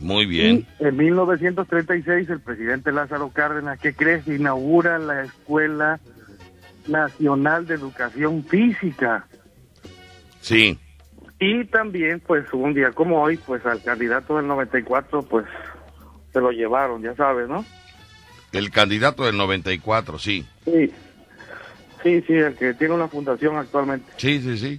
Muy 0.00 0.26
bien. 0.26 0.66
Y 0.80 0.84
en 0.84 0.96
1936 0.96 2.28
el 2.28 2.40
presidente 2.40 2.90
Lázaro 2.90 3.28
Cárdenas, 3.28 3.78
¿qué 3.78 3.94
crees? 3.94 4.26
Inaugura 4.26 4.98
la 4.98 5.22
Escuela 5.22 6.00
Nacional 6.88 7.66
de 7.66 7.74
Educación 7.74 8.44
Física. 8.44 9.26
Sí. 10.40 10.78
Y 11.40 11.64
también, 11.66 12.20
pues, 12.26 12.52
un 12.52 12.74
día 12.74 12.90
como 12.92 13.22
hoy, 13.22 13.36
pues, 13.36 13.64
al 13.66 13.82
candidato 13.82 14.36
del 14.36 14.46
94, 14.46 15.22
pues, 15.22 15.46
se 16.32 16.40
lo 16.40 16.50
llevaron, 16.50 17.02
ya 17.02 17.14
sabes, 17.14 17.48
¿no? 17.48 17.64
El 18.52 18.70
candidato 18.70 19.24
del 19.24 19.36
94, 19.36 20.18
sí. 20.18 20.44
Sí. 20.64 20.92
Sí, 22.02 22.22
sí, 22.26 22.32
el 22.32 22.54
que 22.54 22.74
tiene 22.74 22.94
una 22.94 23.08
fundación 23.08 23.56
actualmente. 23.56 24.10
Sí, 24.16 24.40
sí, 24.40 24.56
sí. 24.56 24.78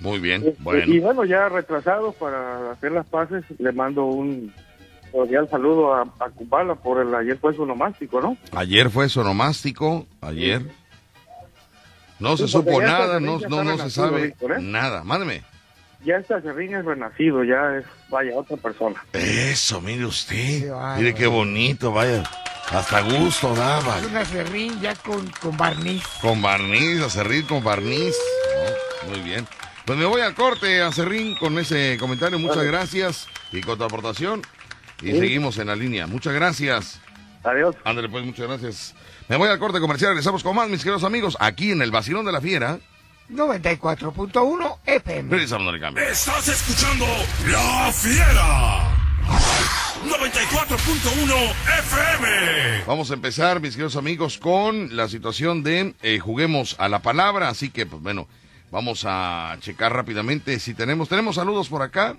Muy 0.00 0.18
bien. 0.18 0.42
Este, 0.46 0.62
Bueno. 0.62 0.92
Y 0.92 0.98
bueno, 1.00 1.24
ya 1.24 1.48
retrasados 1.48 2.14
para 2.16 2.72
hacer 2.72 2.92
las 2.92 3.06
paces, 3.06 3.44
le 3.58 3.72
mando 3.72 4.04
un 4.04 4.52
cordial 5.12 5.48
saludo 5.48 5.94
a, 5.94 6.02
a 6.02 6.30
Kumbala 6.30 6.74
por 6.74 7.00
el 7.00 7.14
ayer 7.14 7.38
fue 7.38 7.54
su 7.54 7.64
nomástico, 7.64 8.20
¿no? 8.20 8.36
Ayer 8.52 8.90
fue 8.90 9.08
sonomástico, 9.08 10.06
ayer. 10.20 10.62
No 12.18 12.36
se 12.36 12.48
supo 12.48 12.80
nada, 12.80 13.20
no, 13.20 13.38
no, 13.48 13.64
no 13.64 13.78
se 13.78 13.90
sabe 13.90 14.26
Víctor, 14.26 14.52
¿eh? 14.52 14.56
nada. 14.60 15.04
Mándeme. 15.04 15.42
Ya 16.04 16.16
este 16.16 16.34
acerrín 16.34 16.74
es 16.74 16.84
renacido, 16.84 17.42
ya 17.42 17.78
es, 17.78 17.84
vaya, 18.08 18.30
otra 18.36 18.56
persona. 18.56 19.02
Eso, 19.12 19.80
mire 19.80 20.06
usted. 20.06 20.70
Mire 20.96 21.14
qué 21.14 21.26
bonito, 21.26 21.92
vaya. 21.92 22.22
Hasta 22.70 23.00
gusto 23.00 23.54
daba. 23.54 23.98
Es 23.98 24.06
una 24.06 24.24
serrín 24.24 24.80
ya 24.80 24.94
con, 24.94 25.28
con 25.40 25.56
barniz. 25.56 26.04
Con 26.20 26.42
barniz, 26.42 27.00
acerrín 27.00 27.42
con 27.42 27.62
barniz. 27.62 28.14
¿no? 29.04 29.10
Muy 29.10 29.20
bien. 29.20 29.46
Pues 29.84 29.98
me 29.98 30.04
voy 30.04 30.20
al 30.20 30.34
corte, 30.34 30.82
acerrín, 30.82 31.36
con 31.36 31.58
ese 31.58 31.96
comentario. 31.98 32.38
Muchas 32.38 32.64
gracias 32.64 33.28
y 33.52 33.60
con 33.60 33.78
tu 33.78 33.84
aportación. 33.84 34.42
Y 35.00 35.12
seguimos 35.12 35.58
en 35.58 35.68
la 35.68 35.76
línea. 35.76 36.06
Muchas 36.06 36.34
gracias. 36.34 37.00
Adiós. 37.44 37.76
Ándale, 37.84 38.08
pues, 38.08 38.24
muchas 38.24 38.48
gracias. 38.48 38.94
Me 39.28 39.36
voy 39.36 39.48
al 39.48 39.58
corte 39.58 39.80
comercial. 39.80 40.10
Regresamos 40.10 40.42
con 40.42 40.54
más, 40.54 40.68
mis 40.68 40.82
queridos 40.82 41.02
amigos, 41.04 41.36
aquí 41.40 41.72
en 41.72 41.82
el 41.82 41.90
Vacilón 41.90 42.24
de 42.24 42.32
la 42.32 42.40
Fiera. 42.40 42.78
94.1 43.28 44.78
FM. 44.86 45.30
Regresamos 45.30 45.74
al 45.74 45.80
cambio. 45.80 46.04
Estás 46.04 46.46
escuchando 46.46 47.06
La 47.48 47.90
Fiera. 47.92 48.94
94.1 50.04 51.54
FM. 51.80 52.84
Vamos 52.86 53.10
a 53.10 53.14
empezar, 53.14 53.60
mis 53.60 53.72
queridos 53.72 53.96
amigos, 53.96 54.38
con 54.38 54.94
la 54.94 55.08
situación 55.08 55.64
de 55.64 55.94
eh, 56.02 56.20
juguemos 56.20 56.76
a 56.78 56.88
la 56.88 57.00
palabra. 57.00 57.48
Así 57.48 57.70
que, 57.70 57.84
pues 57.84 58.00
bueno, 58.00 58.28
vamos 58.70 59.02
a 59.04 59.56
checar 59.58 59.92
rápidamente 59.92 60.60
si 60.60 60.74
tenemos. 60.74 61.08
Tenemos 61.08 61.34
saludos 61.34 61.68
por 61.68 61.82
acá. 61.82 62.16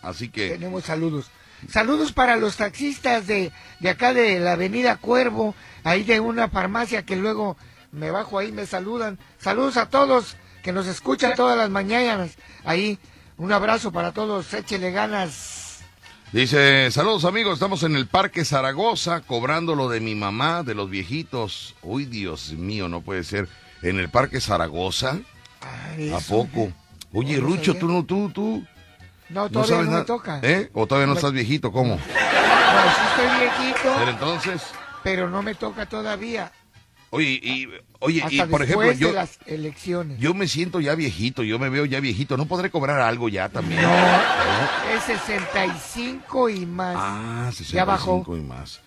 Así 0.00 0.30
que, 0.30 0.48
Tenemos 0.50 0.84
saludos. 0.84 1.30
Saludos 1.68 2.12
para 2.12 2.36
los 2.36 2.56
taxistas 2.56 3.26
de, 3.26 3.52
de 3.80 3.88
acá 3.88 4.14
de 4.14 4.38
la 4.38 4.52
avenida 4.52 4.96
Cuervo, 4.96 5.54
ahí 5.84 6.04
de 6.04 6.20
una 6.20 6.48
farmacia 6.48 7.04
que 7.04 7.16
luego 7.16 7.56
me 7.92 8.10
bajo 8.10 8.38
ahí, 8.38 8.52
me 8.52 8.66
saludan. 8.66 9.18
Saludos 9.38 9.76
a 9.76 9.88
todos 9.88 10.36
que 10.62 10.72
nos 10.72 10.86
escuchan 10.86 11.34
todas 11.34 11.56
las 11.56 11.70
mañanas. 11.70 12.32
Ahí, 12.64 12.98
un 13.36 13.52
abrazo 13.52 13.92
para 13.92 14.12
todos, 14.12 14.52
échele 14.54 14.90
ganas. 14.90 15.80
dice, 16.32 16.90
saludos 16.90 17.24
amigos, 17.24 17.54
estamos 17.54 17.82
en 17.82 17.96
el 17.96 18.06
Parque 18.06 18.44
Zaragoza, 18.44 19.20
cobrando 19.22 19.74
lo 19.74 19.88
de 19.88 20.00
mi 20.00 20.14
mamá, 20.14 20.62
de 20.62 20.74
los 20.74 20.90
viejitos. 20.90 21.74
Uy, 21.82 22.04
Dios 22.04 22.52
mío, 22.52 22.88
no 22.88 23.00
puede 23.00 23.24
ser. 23.24 23.48
¿En 23.82 23.98
el 23.98 24.08
Parque 24.08 24.40
Zaragoza? 24.40 25.18
Ay, 25.60 26.12
¿A 26.12 26.18
poco? 26.20 26.72
Oye, 27.12 27.38
Rucho, 27.38 27.74
tú 27.74 27.88
no, 27.88 28.04
tú, 28.04 28.30
tú. 28.30 28.66
No, 29.30 29.42
¿No 29.42 29.50
todavía 29.50 29.90
no, 29.90 29.98
me 29.98 30.04
toca. 30.04 30.40
¿Eh? 30.42 30.70
¿O 30.72 30.86
todavía 30.86 31.06
no 31.06 31.12
Me- 31.14 31.18
estás 31.18 31.32
viejito? 31.32 31.70
¿Cómo? 31.70 31.96
No, 31.96 32.02
sí 32.02 33.00
estoy 33.10 33.40
viejito, 33.40 33.94
Pero 33.98 34.10
entonces, 34.10 34.62
pero 35.02 35.28
no 35.28 35.42
me 35.42 35.54
toca 35.54 35.86
todavía. 35.86 36.50
oye, 37.10 37.38
y, 37.42 37.68
oye, 38.00 38.22
Hasta 38.22 38.34
y 38.34 38.42
por 38.42 38.62
ejemplo, 38.62 38.92
yo, 38.92 39.08
de 39.08 39.14
las 39.14 39.38
elecciones. 39.46 40.18
yo 40.18 40.32
me 40.34 40.48
siento 40.48 40.80
ya 40.80 40.94
viejito, 40.94 41.42
yo 41.42 41.58
me 41.58 41.68
veo 41.68 41.84
ya 41.84 42.00
viejito, 42.00 42.36
¿no 42.36 42.46
podré 42.46 42.70
cobrar 42.70 43.00
algo 43.00 43.28
ya 43.28 43.48
también? 43.48 43.82
No, 43.82 43.90
es 44.94 45.02
65 45.04 46.48
y 46.50 46.66
más. 46.66 46.96
Ah, 46.98 47.48
65 47.50 47.74
Ya 47.76 47.84
bajó. 47.84 48.36
y 48.36 48.40
más. 48.40 48.80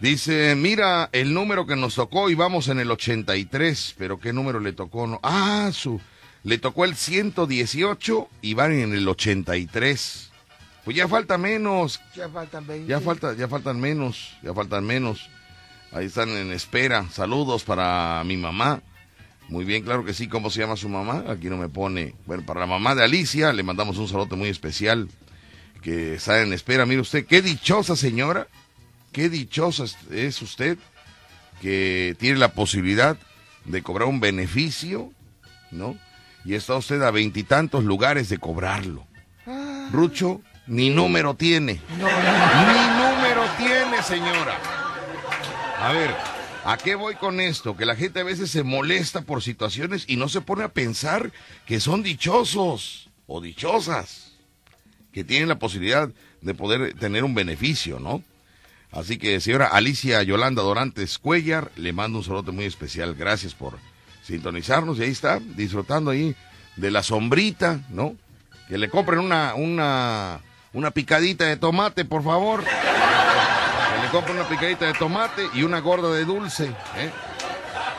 Dice, 0.00 0.54
mira 0.56 1.10
el 1.12 1.34
número 1.34 1.66
que 1.66 1.76
nos 1.76 1.94
tocó 1.94 2.30
y 2.30 2.34
vamos 2.34 2.68
en 2.68 2.80
el 2.80 2.90
83, 2.90 3.94
pero 3.98 4.18
¿qué 4.18 4.32
número 4.32 4.58
le 4.60 4.72
tocó? 4.72 5.06
No? 5.06 5.20
Ah, 5.22 5.70
su, 5.74 6.00
le 6.44 6.58
tocó 6.58 6.84
el 6.84 6.94
118 6.96 8.28
y 8.42 8.54
van 8.54 8.72
en 8.72 8.92
el 8.94 9.06
83. 9.08 10.30
Pues 10.84 10.96
ya 10.96 11.06
falta 11.08 11.36
menos, 11.38 12.00
Ya 12.16 12.28
faltan 12.28 12.66
20. 12.66 12.86
ya 12.88 13.00
falta, 13.00 13.34
ya 13.34 13.48
faltan 13.48 13.80
menos, 13.80 14.36
ya 14.42 14.54
faltan 14.54 14.84
menos. 14.84 15.28
Ahí 15.92 16.06
están 16.06 16.30
en 16.30 16.52
espera. 16.52 17.06
Saludos 17.12 17.64
para 17.64 18.22
mi 18.24 18.36
mamá. 18.36 18.80
Muy 19.48 19.64
bien, 19.64 19.82
claro 19.82 20.04
que 20.04 20.14
sí. 20.14 20.28
¿Cómo 20.28 20.48
se 20.50 20.60
llama 20.60 20.76
su 20.76 20.88
mamá? 20.88 21.24
Aquí 21.28 21.48
no 21.48 21.56
me 21.56 21.68
pone. 21.68 22.14
Bueno, 22.26 22.44
para 22.46 22.60
la 22.60 22.66
mamá 22.66 22.94
de 22.94 23.02
Alicia 23.04 23.52
le 23.52 23.62
mandamos 23.64 23.98
un 23.98 24.08
saludo 24.08 24.36
muy 24.36 24.48
especial 24.48 25.08
que 25.82 26.14
está 26.14 26.40
en 26.42 26.52
espera. 26.52 26.86
Mire 26.86 27.00
usted, 27.00 27.26
qué 27.26 27.42
dichosa 27.42 27.96
señora, 27.96 28.46
qué 29.12 29.28
dichosa 29.28 29.84
es- 29.84 29.96
es 30.12 30.40
usted 30.42 30.78
que 31.60 32.16
tiene 32.18 32.38
la 32.38 32.52
posibilidad 32.52 33.16
de 33.64 33.82
cobrar 33.82 34.08
un 34.08 34.20
beneficio, 34.20 35.12
¿no? 35.72 35.96
Y 36.44 36.54
está 36.54 36.74
usted 36.76 37.02
a 37.02 37.10
veintitantos 37.10 37.84
lugares 37.84 38.28
de 38.28 38.38
cobrarlo. 38.38 39.06
Ah, 39.46 39.88
Rucho, 39.92 40.40
ni 40.66 40.90
número 40.90 41.34
tiene. 41.34 41.80
no, 41.98 42.04
no, 42.04 42.08
Ni 42.08 43.02
número 43.02 43.42
tiene, 43.58 44.02
señora. 44.02 44.58
A 45.80 45.92
ver, 45.92 46.14
¿a 46.64 46.76
qué 46.76 46.94
voy 46.94 47.14
con 47.14 47.40
esto? 47.40 47.76
Que 47.76 47.86
la 47.86 47.96
gente 47.96 48.20
a 48.20 48.24
veces 48.24 48.50
se 48.50 48.62
molesta 48.62 49.22
por 49.22 49.42
situaciones 49.42 50.04
y 50.06 50.16
no 50.16 50.28
se 50.28 50.40
pone 50.40 50.62
a 50.64 50.68
pensar 50.72 51.32
que 51.66 51.80
son 51.80 52.02
dichosos 52.02 53.08
o 53.26 53.40
dichosas, 53.40 54.32
que 55.12 55.24
tienen 55.24 55.48
la 55.48 55.58
posibilidad 55.58 56.10
de 56.40 56.54
poder 56.54 56.94
tener 56.94 57.24
un 57.24 57.34
beneficio, 57.34 57.98
¿no? 57.98 58.22
Así 58.92 59.18
que, 59.18 59.40
señora 59.40 59.68
Alicia 59.68 60.22
Yolanda 60.22 60.62
Dorantes 60.62 61.18
Cuellar, 61.18 61.70
le 61.76 61.92
mando 61.92 62.18
un 62.18 62.24
saludo 62.24 62.52
muy 62.52 62.64
especial. 62.64 63.14
Gracias 63.14 63.54
por 63.54 63.78
sintonizarnos 64.30 64.98
y 64.98 65.02
ahí 65.02 65.10
está, 65.10 65.38
disfrutando 65.40 66.10
ahí 66.10 66.34
de 66.76 66.90
la 66.90 67.02
sombrita, 67.02 67.80
¿no? 67.90 68.14
Que 68.68 68.78
le 68.78 68.88
compren 68.88 69.18
una, 69.18 69.54
una, 69.54 70.40
una 70.72 70.90
picadita 70.92 71.44
de 71.44 71.56
tomate, 71.56 72.04
por 72.04 72.22
favor. 72.22 72.62
Que 72.64 74.02
le 74.02 74.08
compren 74.10 74.36
una 74.36 74.48
picadita 74.48 74.86
de 74.86 74.94
tomate 74.94 75.42
y 75.54 75.64
una 75.64 75.80
gorda 75.80 76.12
de 76.14 76.24
dulce, 76.24 76.66
¿eh? 76.96 77.10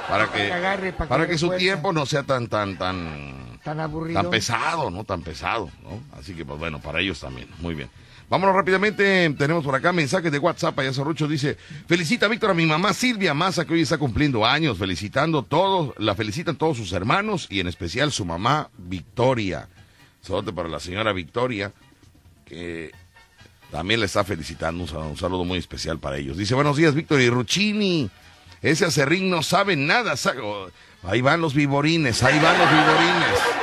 Para 0.09 0.27
que, 0.31 0.47
que 0.47 0.53
agarre, 0.53 0.93
para 0.93 1.05
que 1.05 1.09
para 1.09 1.23
que 1.23 1.23
agarre 1.23 1.37
su 1.37 1.47
fuerza. 1.47 1.59
tiempo 1.59 1.93
no 1.93 2.05
sea 2.05 2.23
tan, 2.23 2.47
tan, 2.47 2.77
tan, 2.77 3.59
tan 3.63 3.79
aburrido. 3.79 4.21
tan 4.21 4.31
pesado, 4.31 4.89
¿no? 4.89 5.03
Tan 5.03 5.21
pesado, 5.21 5.69
¿no? 5.83 6.01
Así 6.19 6.33
que, 6.33 6.43
pues 6.43 6.59
bueno, 6.59 6.79
para 6.79 6.99
ellos 6.99 7.19
también. 7.19 7.47
Muy 7.59 7.75
bien. 7.75 7.89
Vámonos 8.29 8.55
rápidamente. 8.55 9.29
Tenemos 9.37 9.63
por 9.63 9.75
acá 9.75 9.91
mensajes 9.91 10.31
de 10.31 10.39
WhatsApp. 10.39 10.79
Allá 10.79 10.93
Sorrucho 10.93 11.27
dice: 11.27 11.57
Felicita, 11.87 12.27
Víctor, 12.27 12.51
a 12.51 12.53
mi 12.53 12.65
mamá 12.65 12.93
Silvia 12.93 13.33
Maza, 13.33 13.65
que 13.65 13.73
hoy 13.73 13.81
está 13.81 13.97
cumpliendo 13.97 14.45
años. 14.45 14.77
Felicitando 14.77 15.43
todos, 15.43 15.93
la 15.97 16.15
felicitan 16.15 16.55
todos 16.55 16.77
sus 16.77 16.93
hermanos 16.93 17.47
y 17.49 17.59
en 17.59 17.67
especial 17.67 18.11
su 18.11 18.23
mamá 18.25 18.69
Victoria. 18.77 19.67
Saludo 20.21 20.53
para 20.55 20.69
la 20.69 20.79
señora 20.79 21.13
Victoria, 21.13 21.73
que 22.45 22.91
también 23.71 23.99
le 23.99 24.05
está 24.05 24.23
felicitando. 24.23 24.83
Un 24.83 25.17
saludo, 25.17 25.43
muy 25.43 25.57
especial 25.57 25.99
para 25.99 26.17
ellos. 26.17 26.37
Dice: 26.37 26.55
Buenos 26.55 26.77
días, 26.77 26.95
Víctor 26.95 27.19
y 27.21 27.29
Ruchini. 27.29 28.09
Ese 28.61 28.85
acerrín 28.85 29.29
no 29.29 29.43
sabe 29.43 29.75
nada. 29.75 30.13
oh, 30.41 30.67
Ahí 31.03 31.21
van 31.21 31.41
los 31.41 31.53
viborines, 31.55 32.21
ahí 32.23 32.39
van 32.39 32.57
los 32.59 32.69
viborines. 32.69 33.60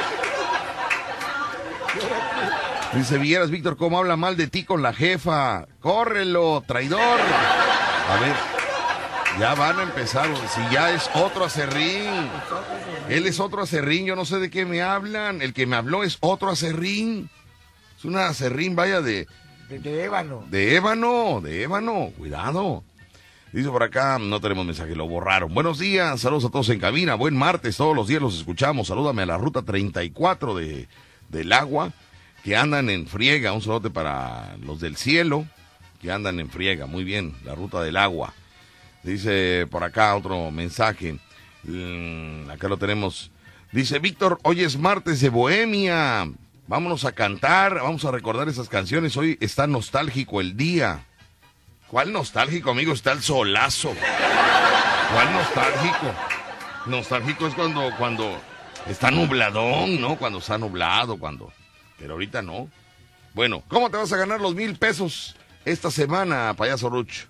Dice 2.94 3.18
Villeras, 3.18 3.51
Víctor, 3.51 3.77
¿cómo 3.77 3.98
habla 3.98 4.16
mal 4.16 4.37
de 4.37 4.46
ti 4.48 4.64
con 4.64 4.83
la 4.83 4.92
jefa? 4.92 5.66
¡Córrelo, 5.81 6.62
traidor! 6.66 7.20
A 7.20 8.20
ver, 8.20 8.35
ya 9.38 9.55
van 9.55 9.79
a 9.79 9.83
empezar, 9.83 10.29
si 10.48 10.74
ya 10.74 10.92
es 10.92 11.09
otro 11.14 11.44
acerrín. 11.44 12.29
Él 13.11 13.27
es 13.27 13.40
otro 13.40 13.62
acerrín, 13.62 14.07
yo 14.07 14.16
no 14.16 14.24
sé 14.24 14.38
de 14.38 14.51
qué 14.51 14.64
me 14.64 14.81
hablan. 14.81 15.42
El 15.42 15.53
que 15.53 15.66
me 15.66 15.77
habló 15.77 16.03
es 16.03 16.16
otro 16.20 16.48
acerrín. 16.48 17.29
Es 17.98 18.05
una 18.07 18.29
acerrín, 18.29 18.74
vaya, 18.74 19.03
de, 19.03 19.27
De, 19.68 19.79
de 19.81 20.05
ébano. 20.05 20.44
de 20.48 20.77
ébano, 20.77 21.40
de 21.42 21.62
ébano, 21.64 22.11
cuidado. 22.16 22.85
Dice 23.53 23.68
por 23.68 23.83
acá, 23.83 24.18
no 24.18 24.40
tenemos 24.40 24.64
mensaje, 24.64 24.96
lo 24.96 25.07
borraron. 25.07 25.53
Buenos 25.53 25.79
días, 25.79 26.20
saludos 26.20 26.46
a 26.46 26.51
todos 26.51 26.68
en 26.70 26.81
cabina, 26.81 27.14
buen 27.14 27.37
martes, 27.37 27.77
todos 27.77 27.94
los 27.94 28.09
días 28.09 28.22
los 28.22 28.37
escuchamos. 28.38 28.88
Salúdame 28.88 29.22
a 29.22 29.27
la 29.27 29.38
ruta 29.38 29.62
34 29.62 30.55
de, 30.55 30.88
del 31.29 31.53
agua, 31.53 31.92
que 32.44 32.57
andan 32.57 32.90
en 32.90 33.07
friega. 33.07 33.53
Un 33.53 33.62
saludo 33.62 33.92
para 33.92 34.57
los 34.62 34.81
del 34.81 34.96
cielo, 34.96 35.46
que 36.01 36.11
andan 36.11 36.40
en 36.40 36.51
friega. 36.51 36.87
Muy 36.87 37.05
bien, 37.05 37.35
la 37.44 37.55
ruta 37.55 37.83
del 37.83 37.96
agua. 37.96 38.35
Dice 39.03 39.66
por 39.70 39.85
acá 39.85 40.14
otro 40.16 40.51
mensaje. 40.51 41.18
Mm, 41.64 42.51
acá 42.51 42.68
lo 42.68 42.77
tenemos. 42.77 43.31
Dice 43.72 43.98
Víctor, 43.98 44.38
hoy 44.42 44.62
es 44.62 44.79
martes 44.79 45.20
de 45.20 45.29
Bohemia. 45.29 46.29
Vámonos 46.66 47.05
a 47.05 47.12
cantar, 47.12 47.77
vamos 47.77 48.05
a 48.05 48.11
recordar 48.11 48.48
esas 48.48 48.68
canciones. 48.68 49.16
Hoy 49.16 49.38
está 49.40 49.66
nostálgico 49.66 50.40
el 50.40 50.57
día. 50.57 51.05
¿Cuál 51.88 52.12
nostálgico, 52.12 52.70
amigo? 52.70 52.92
Está 52.92 53.12
el 53.12 53.22
solazo. 53.22 53.94
¿Cuál 55.12 55.33
nostálgico? 55.33 56.14
Nostálgico 56.85 57.46
es 57.46 57.55
cuando, 57.55 57.90
cuando 57.96 58.38
está 58.87 59.11
nubladón, 59.11 59.98
¿no? 59.98 60.16
Cuando 60.16 60.38
está 60.38 60.59
nublado, 60.59 61.16
cuando. 61.18 61.51
Pero 61.98 62.14
ahorita 62.14 62.42
no. 62.42 62.68
Bueno, 63.34 63.62
¿cómo 63.68 63.90
te 63.90 63.96
vas 63.96 64.12
a 64.12 64.16
ganar 64.16 64.40
los 64.40 64.54
mil 64.54 64.76
pesos 64.76 65.37
esta 65.64 65.90
semana, 65.90 66.54
payaso 66.56 66.88
Rucho? 66.90 67.26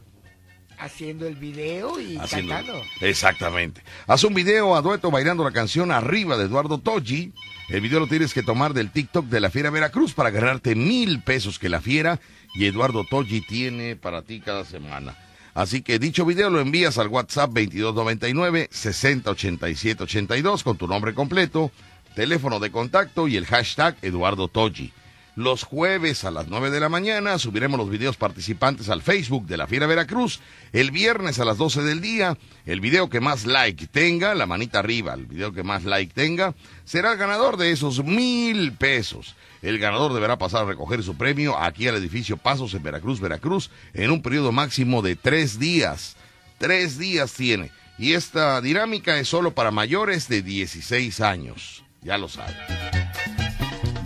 Haciendo 0.79 1.27
el 1.27 1.35
video 1.35 1.99
y 2.01 2.17
Haciendo- 2.19 2.55
cantando. 2.55 2.81
Exactamente. 3.01 3.83
Haz 4.07 4.23
un 4.23 4.33
video 4.35 4.77
a 4.77 4.81
dueto 4.83 5.11
bailando 5.11 5.43
la 5.43 5.51
canción 5.51 5.91
Arriba 5.91 6.37
de 6.37 6.45
Eduardo 6.45 6.79
Toggi 6.79 7.33
El 7.69 7.81
video 7.81 7.99
lo 7.99 8.07
tienes 8.07 8.33
que 8.33 8.45
tomar 8.45 8.75
del 8.75 8.93
TikTok 8.93 9.27
de 9.27 9.41
la 9.41 9.51
Fiera 9.51 9.71
Veracruz 9.71 10.15
para 10.15 10.31
ganarte 10.31 10.77
mil 10.77 11.21
pesos 11.23 11.59
que 11.59 11.69
la 11.69 11.81
Fiera 11.81 12.21
y 12.55 12.67
Eduardo 12.67 13.05
Toggi 13.05 13.41
tiene 13.41 13.97
para 13.97 14.23
ti 14.23 14.41
cada 14.41 14.65
semana. 14.65 15.17
Así 15.53 15.83
que 15.83 15.99
dicho 15.99 16.25
video 16.25 16.49
lo 16.49 16.61
envías 16.61 16.97
al 16.99 17.09
WhatsApp 17.09 17.51
2299 17.51 18.69
608782 18.71 20.63
con 20.63 20.77
tu 20.79 20.87
nombre 20.87 21.13
completo, 21.13 21.73
teléfono 22.19 22.59
de 22.59 22.73
contacto 22.73 23.29
y 23.29 23.37
el 23.37 23.47
hashtag 23.47 23.97
Eduardo 24.03 24.49
Toggi. 24.49 24.93
Los 25.37 25.63
jueves 25.63 26.25
a 26.25 26.33
las 26.33 26.49
9 26.49 26.73
de 26.73 26.81
la 26.81 26.89
mañana 26.89 27.39
subiremos 27.39 27.79
los 27.79 27.89
videos 27.89 28.17
participantes 28.17 28.89
al 28.89 29.03
Facebook 29.03 29.47
de 29.47 29.57
la 29.57 29.69
Fiera 29.69 29.87
Veracruz. 29.87 30.41
El 30.73 30.91
viernes 30.91 31.39
a 31.39 31.45
las 31.45 31.59
12 31.59 31.83
del 31.83 32.01
día, 32.01 32.37
el 32.67 32.81
video 32.81 33.09
que 33.09 33.21
más 33.21 33.47
like 33.47 33.87
tenga, 33.87 34.35
la 34.35 34.47
manita 34.47 34.81
arriba, 34.81 35.15
el 35.15 35.27
video 35.27 35.53
que 35.53 35.63
más 35.63 35.85
like 35.85 36.13
tenga, 36.13 36.57
será 36.85 37.13
el 37.13 37.19
ganador 37.19 37.57
de 37.57 37.71
esos 37.71 38.03
mil 38.03 38.73
pesos. 38.73 39.37
El 39.63 39.79
ganador 39.79 40.13
deberá 40.13 40.39
pasar 40.39 40.63
a 40.63 40.69
recoger 40.71 41.05
su 41.05 41.17
premio 41.17 41.57
aquí 41.57 41.87
al 41.87 41.95
edificio 41.95 42.37
Pasos 42.37 42.75
en 42.75 42.83
Veracruz, 42.83 43.21
Veracruz, 43.21 43.71
en 43.95 44.11
un 44.11 44.23
periodo 44.23 44.51
máximo 44.51 45.03
de 45.03 45.15
tres 45.15 45.61
días. 45.61 46.17
Tres 46.59 46.99
días 46.99 47.33
tiene. 47.35 47.71
Y 47.97 48.15
esta 48.15 48.61
dinámica 48.61 49.21
es 49.21 49.29
solo 49.29 49.55
para 49.55 49.71
mayores 49.71 50.29
de 50.29 50.43
16 50.43 51.21
años. 51.21 51.85
Ya 52.09 52.17
lo 52.17 52.27
saben. 52.27 52.57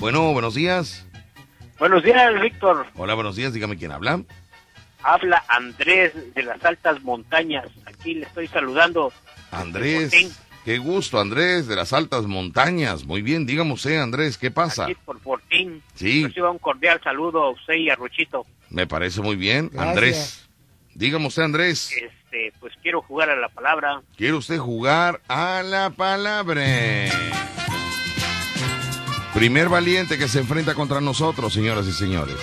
Bueno, 0.00 0.32
buenos 0.32 0.56
días. 0.56 1.06
Buenos 1.78 2.02
días, 2.02 2.40
Víctor. 2.40 2.84
Hola, 2.96 3.14
buenos 3.14 3.36
días. 3.36 3.52
Dígame 3.52 3.76
quién 3.76 3.92
habla. 3.92 4.24
Habla 5.04 5.44
Andrés 5.46 6.12
de 6.34 6.42
las 6.42 6.64
altas 6.64 7.00
montañas. 7.04 7.68
Aquí 7.86 8.14
le 8.14 8.26
estoy 8.26 8.48
saludando. 8.48 9.12
Andrés. 9.52 10.36
Qué 10.64 10.78
gusto, 10.78 11.20
Andrés, 11.20 11.68
de 11.68 11.76
las 11.76 11.92
altas 11.92 12.24
montañas. 12.26 13.04
Muy 13.04 13.22
bien, 13.22 13.46
dígame 13.46 13.72
usted, 13.72 14.00
Andrés, 14.00 14.36
¿qué 14.36 14.50
pasa? 14.50 14.86
Aquí 14.86 14.96
por 15.04 15.20
Fortín. 15.20 15.80
Sí. 15.94 16.24
Reciba 16.24 16.50
un 16.50 16.58
cordial 16.58 17.00
saludo 17.04 17.44
a 17.44 17.50
usted 17.50 17.74
y 17.74 17.88
a 17.88 17.94
Ruchito. 17.94 18.44
Me 18.68 18.88
parece 18.88 19.20
muy 19.20 19.36
bien. 19.36 19.70
Gracias. 19.72 19.88
Andrés. 19.88 20.50
Dígame 20.96 21.28
usted, 21.28 21.44
Andrés. 21.44 21.92
Este, 21.92 22.52
pues 22.58 22.72
quiero 22.82 23.00
jugar 23.02 23.30
a 23.30 23.36
la 23.36 23.48
palabra. 23.48 24.02
¿Quiere 24.16 24.34
usted 24.34 24.58
jugar 24.58 25.20
a 25.28 25.62
la 25.62 25.90
palabra? 25.90 26.64
Primer 29.34 29.70
valiente 29.70 30.18
que 30.18 30.28
se 30.28 30.40
enfrenta 30.40 30.74
contra 30.74 31.00
nosotros, 31.00 31.54
señoras 31.54 31.86
y 31.86 31.92
señores. 31.92 32.36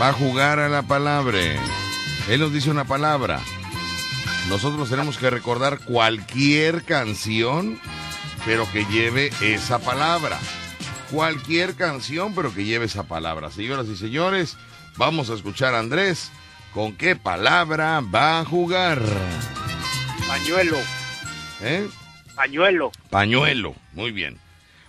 Va 0.00 0.10
a 0.10 0.12
jugar 0.12 0.58
a 0.58 0.68
la 0.68 0.82
palabra. 0.82 1.38
Él 2.28 2.40
nos 2.40 2.52
dice 2.52 2.70
una 2.70 2.84
palabra. 2.84 3.40
Nosotros 4.50 4.90
tenemos 4.90 5.16
que 5.16 5.30
recordar 5.30 5.80
cualquier 5.80 6.84
canción, 6.84 7.80
pero 8.44 8.70
que 8.70 8.84
lleve 8.84 9.30
esa 9.40 9.78
palabra. 9.78 10.38
Cualquier 11.10 11.74
canción, 11.76 12.34
pero 12.34 12.52
que 12.52 12.64
lleve 12.64 12.84
esa 12.84 13.04
palabra. 13.04 13.50
Señoras 13.50 13.86
y 13.88 13.96
señores, 13.96 14.58
vamos 14.96 15.30
a 15.30 15.34
escuchar 15.34 15.74
a 15.74 15.78
Andrés. 15.78 16.30
¿Con 16.74 16.94
qué 16.94 17.16
palabra 17.16 18.02
va 18.02 18.40
a 18.40 18.44
jugar? 18.44 19.00
Pañuelo, 20.28 20.76
¿Eh? 21.62 21.88
pañuelo. 22.34 22.92
Pañuelo, 23.08 23.74
muy 23.94 24.10
bien. 24.10 24.38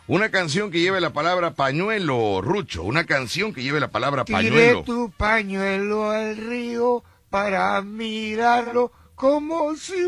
Una 0.08 0.30
canción 0.32 0.72
que 0.72 0.80
lleve 0.80 1.02
la 1.02 1.10
palabra 1.12 1.54
pañuelo, 1.54 2.41
Rucho. 2.41 2.84
Una 2.84 3.06
canción 3.06 3.54
que 3.54 3.62
lleve 3.62 3.80
la 3.82 3.89
palabra 3.89 4.24
Tiré 4.24 4.38
pañuelo. 4.38 4.84
tu 4.84 5.12
pañuelo 5.12 6.12
al 6.12 6.38
río 6.38 7.04
para 7.30 7.82
mirarlo 7.82 8.91
como 9.15 9.76
si 9.76 10.02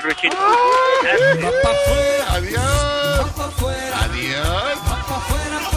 Ruchito. 0.00 0.36
Ganaste. 0.36 1.44
Va 1.46 1.50
pa' 1.62 1.70
afuera, 1.70 2.26
va 2.28 2.34
Adiós. 2.36 3.30
afuera, 3.46 4.00
Adiós. 4.04 5.75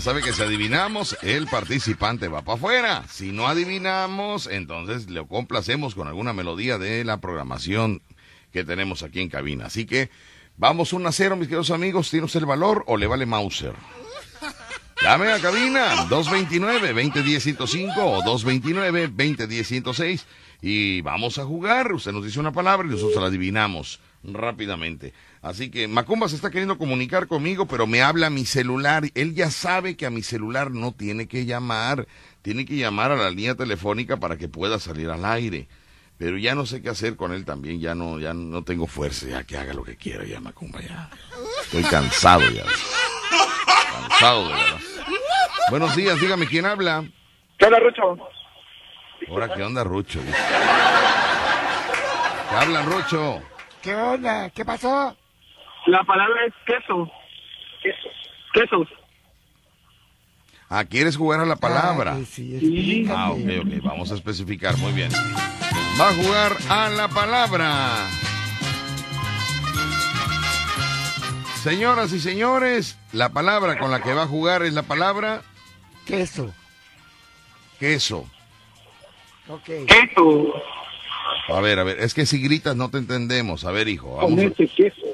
Sabe 0.00 0.22
que 0.22 0.32
si 0.32 0.42
adivinamos, 0.42 1.18
el 1.20 1.46
participante 1.46 2.28
va 2.28 2.40
para 2.40 2.56
afuera. 2.56 3.04
Si 3.10 3.32
no 3.32 3.48
adivinamos, 3.48 4.46
entonces 4.46 5.10
le 5.10 5.26
complacemos 5.26 5.94
con 5.94 6.08
alguna 6.08 6.32
melodía 6.32 6.78
de 6.78 7.04
la 7.04 7.20
programación 7.20 8.00
que 8.50 8.64
tenemos 8.64 9.02
aquí 9.02 9.20
en 9.20 9.28
cabina. 9.28 9.66
Así 9.66 9.84
que 9.84 10.08
vamos 10.56 10.94
1 10.94 11.06
a 11.06 11.12
0, 11.12 11.36
mis 11.36 11.48
queridos 11.48 11.70
amigos. 11.70 12.08
¿Tiene 12.08 12.24
usted 12.24 12.40
el 12.40 12.46
valor 12.46 12.82
o 12.86 12.96
le 12.96 13.06
vale 13.06 13.26
Mauser? 13.26 13.74
Llame 15.02 15.32
a 15.32 15.38
cabina 15.38 16.08
229-2010-105 16.08 17.92
o 17.98 18.22
229-2010-106 18.22 20.24
y 20.62 21.02
vamos 21.02 21.38
a 21.38 21.44
jugar. 21.44 21.92
Usted 21.92 22.12
nos 22.12 22.24
dice 22.24 22.40
una 22.40 22.52
palabra 22.52 22.88
y 22.88 22.90
nosotros 22.90 23.20
la 23.20 23.28
adivinamos 23.28 24.00
rápidamente. 24.24 25.12
Así 25.42 25.70
que 25.70 25.88
Macumba 25.88 26.28
se 26.28 26.36
está 26.36 26.50
queriendo 26.50 26.76
comunicar 26.76 27.26
conmigo, 27.26 27.66
pero 27.66 27.86
me 27.86 28.02
habla 28.02 28.26
a 28.26 28.30
mi 28.30 28.44
celular. 28.44 29.04
Él 29.14 29.34
ya 29.34 29.50
sabe 29.50 29.96
que 29.96 30.04
a 30.04 30.10
mi 30.10 30.22
celular 30.22 30.70
no 30.70 30.92
tiene 30.92 31.28
que 31.28 31.46
llamar. 31.46 32.06
Tiene 32.42 32.66
que 32.66 32.76
llamar 32.76 33.10
a 33.10 33.16
la 33.16 33.30
línea 33.30 33.54
telefónica 33.54 34.18
para 34.18 34.36
que 34.36 34.48
pueda 34.48 34.78
salir 34.78 35.08
al 35.08 35.24
aire. 35.24 35.66
Pero 36.18 36.36
ya 36.36 36.54
no 36.54 36.66
sé 36.66 36.82
qué 36.82 36.90
hacer 36.90 37.16
con 37.16 37.32
él 37.32 37.46
también. 37.46 37.80
Ya 37.80 37.94
no, 37.94 38.18
ya 38.18 38.34
no 38.34 38.62
tengo 38.64 38.86
fuerza. 38.86 39.26
Ya 39.28 39.44
que 39.44 39.56
haga 39.56 39.72
lo 39.72 39.82
que 39.82 39.96
quiera 39.96 40.26
ya, 40.26 40.40
Macumba. 40.40 40.82
Ya. 40.82 41.08
Estoy 41.62 41.84
cansado 41.84 42.42
ya. 42.50 42.64
Cansado 44.08 44.48
de 44.48 44.54
verdad. 44.54 44.80
Buenos 45.70 45.96
días, 45.96 46.20
dígame 46.20 46.46
quién 46.48 46.66
habla. 46.66 47.04
¿Qué 47.58 47.64
onda, 47.64 47.78
Rucho? 47.78 48.18
Ahora, 49.28 49.54
¿qué 49.54 49.62
onda, 49.62 49.84
Rucho? 49.84 50.20
¿Qué 52.50 52.56
hablan, 52.56 52.90
Rucho? 52.90 53.40
¿Qué 53.80 53.94
onda? 53.94 54.50
¿Qué 54.50 54.64
pasó? 54.64 55.16
La 55.86 56.02
palabra 56.04 56.44
es 56.46 56.54
queso. 56.66 57.10
Queso. 57.82 58.08
Quesos. 58.52 58.88
Ah, 60.68 60.84
¿quieres 60.84 61.16
jugar 61.16 61.40
a 61.40 61.46
la 61.46 61.56
palabra? 61.56 62.14
Ay, 62.14 62.24
sí, 62.24 62.54
explícate. 62.54 63.16
Ah, 63.18 63.30
ok, 63.30 63.38
ok, 63.66 63.82
vamos 63.82 64.12
a 64.12 64.14
especificar, 64.14 64.76
muy 64.78 64.92
bien. 64.92 65.10
Va 66.00 66.08
a 66.10 66.14
jugar 66.14 66.56
a 66.68 66.88
la 66.90 67.08
palabra. 67.08 68.08
Señoras 71.62 72.12
y 72.12 72.20
señores, 72.20 72.96
la 73.12 73.30
palabra 73.30 73.78
con 73.78 73.90
la 73.90 74.00
que 74.02 74.14
va 74.14 74.22
a 74.22 74.26
jugar 74.26 74.62
es 74.62 74.72
la 74.72 74.82
palabra 74.82 75.42
Queso. 76.06 76.54
queso. 77.78 78.26
Ok. 79.48 79.64
Queso. 79.86 80.54
A 81.48 81.60
ver, 81.60 81.78
a 81.80 81.84
ver, 81.84 82.00
es 82.00 82.14
que 82.14 82.24
si 82.24 82.40
gritas 82.40 82.76
no 82.76 82.90
te 82.90 82.98
entendemos. 82.98 83.64
A 83.64 83.72
ver, 83.72 83.88
hijo, 83.88 84.16
vamos. 84.16 84.38
a- 84.38 84.50
quesos. 84.54 85.09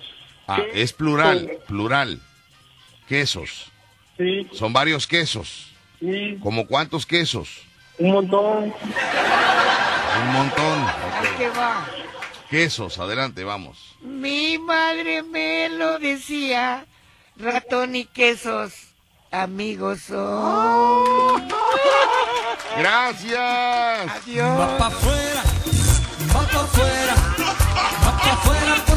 Ah, 0.48 0.60
es 0.74 0.92
plural, 0.92 1.58
plural. 1.66 2.20
Quesos. 3.08 3.70
Sí, 4.16 4.48
Son 4.52 4.72
varios 4.72 5.06
quesos. 5.06 5.72
sí. 6.00 6.38
¿Como 6.42 6.66
cuántos 6.66 7.04
quesos? 7.06 7.48
Un 7.98 8.12
montón. 8.12 8.64
Un 10.22 10.32
montón. 10.32 10.78
Ahí 10.86 11.26
Ok. 11.32 11.36
te 11.38 11.48
va. 11.50 11.86
Quesos, 12.50 12.98
adelante, 12.98 13.42
vamos. 13.44 13.96
Mi 14.00 14.58
madre 14.58 15.22
me 15.22 15.68
lo 15.70 15.98
decía, 15.98 16.86
ratón 17.36 17.96
y 17.96 18.04
quesos, 18.04 18.72
amigos 19.32 20.00
son. 20.02 21.48
Gracias. 22.78 23.36
Va 23.38 24.12
Adiós. 24.14 24.58
va 24.58 24.78
pa' 24.78 24.86
afuera, 24.86 25.42
va 26.34 26.40
pa' 26.48 26.60
afuera 26.60 27.14
va 28.04 28.18
pa' 28.18 28.32
afuera. 28.32 28.95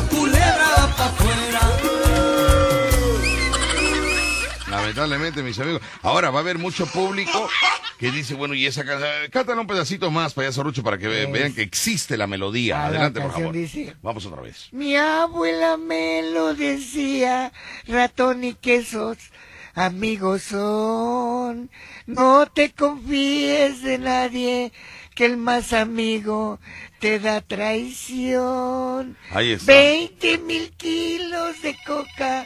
Lamentablemente, 4.69 5.41
mis 5.41 5.59
amigos. 5.59 5.81
Ahora 6.03 6.29
va 6.29 6.39
a 6.39 6.41
haber 6.41 6.57
mucho 6.59 6.85
público 6.85 7.49
que 7.97 8.11
dice, 8.11 8.35
bueno, 8.35 8.53
y 8.53 8.65
esa 8.67 8.85
canción, 8.85 9.09
cántale 9.31 9.59
un 9.59 9.67
pedacito 9.67 10.11
más, 10.11 10.33
payaso 10.33 10.61
Rucho, 10.63 10.83
para 10.83 10.97
que 10.97 11.07
ve- 11.07 11.23
Es- 11.23 11.31
vean 11.31 11.53
que 11.53 11.63
existe 11.63 12.17
la 12.17 12.27
melodía. 12.27 12.77
Ah, 12.77 12.81
la 12.83 12.87
Adelante, 12.87 13.21
por 13.21 13.31
favor. 13.33 13.53
dice- 13.53 13.95
Vamos 14.01 14.25
otra 14.25 14.41
vez. 14.41 14.67
Mi 14.71 14.95
abuela 14.95 15.75
me 15.77 16.21
lo 16.31 16.53
decía, 16.53 17.51
ratón 17.87 18.43
y 18.43 18.53
quesos, 18.53 19.17
amigos 19.73 20.43
son. 20.43 21.69
No 22.05 22.45
te 22.47 22.71
confíes 22.71 23.81
de 23.81 23.97
nadie, 23.97 24.71
que 25.19 25.25
el 25.25 25.35
más 25.35 25.73
amigo 25.73 26.61
te 26.99 27.19
da 27.19 27.41
traición. 27.41 29.17
Ahí 29.31 29.51
está. 29.51 29.69
Veinte 29.73 30.37
mil 30.37 30.71
kilos 30.77 31.61
de 31.61 31.75
coca, 31.85 32.45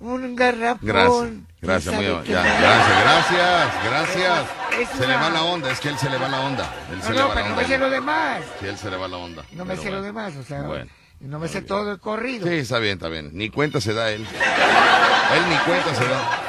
un 0.00 0.34
garrafón. 0.34 0.80
Gracias. 0.82 1.46
¿Quién 1.46 1.46
Gracias, 1.60 1.94
muy 1.94 2.04
bien. 2.06 2.24
Ya, 2.24 2.42
gracias, 2.42 3.02
gracias, 3.04 3.84
gracias. 3.84 4.46
Es 4.80 4.88
Se 4.98 5.06
le 5.06 5.14
va 5.14 5.30
la 5.30 5.42
onda, 5.44 5.70
es 5.70 5.78
que 5.78 5.90
él 5.90 5.96
se 5.96 6.10
le 6.10 6.18
va 6.18 6.28
la 6.28 6.40
onda. 6.40 6.74
Él 6.92 7.00
se 7.02 7.10
No, 7.10 7.14
le 7.14 7.20
no, 7.20 7.28
va 7.28 7.34
pero 7.34 7.46
la 7.46 7.48
no 7.50 7.54
onda. 7.54 7.62
me 7.62 7.68
sé 7.68 7.78
lo 7.78 7.90
demás. 7.90 8.42
Sí, 8.58 8.66
él 8.66 8.78
se 8.78 8.90
le 8.90 8.96
va 8.96 9.06
la 9.06 9.16
onda. 9.18 9.44
No 9.52 9.64
me 9.64 9.76
sé 9.76 9.84
lo 9.84 9.90
bueno. 9.90 10.02
demás, 10.02 10.34
o 10.34 10.42
sea, 10.42 10.62
Bueno. 10.62 10.90
no 11.20 11.38
me 11.38 11.46
sé 11.46 11.62
todo 11.62 11.92
el 11.92 12.00
corrido. 12.00 12.48
Sí, 12.48 12.54
está 12.54 12.80
bien, 12.80 12.94
está 12.94 13.08
bien. 13.10 13.30
Ni 13.32 13.48
cuenta 13.48 13.80
se 13.80 13.94
da 13.94 14.10
él. 14.10 14.22
Él 14.26 15.42
ni 15.48 15.56
cuenta 15.58 15.94
se 15.94 16.04
da. 16.04 16.40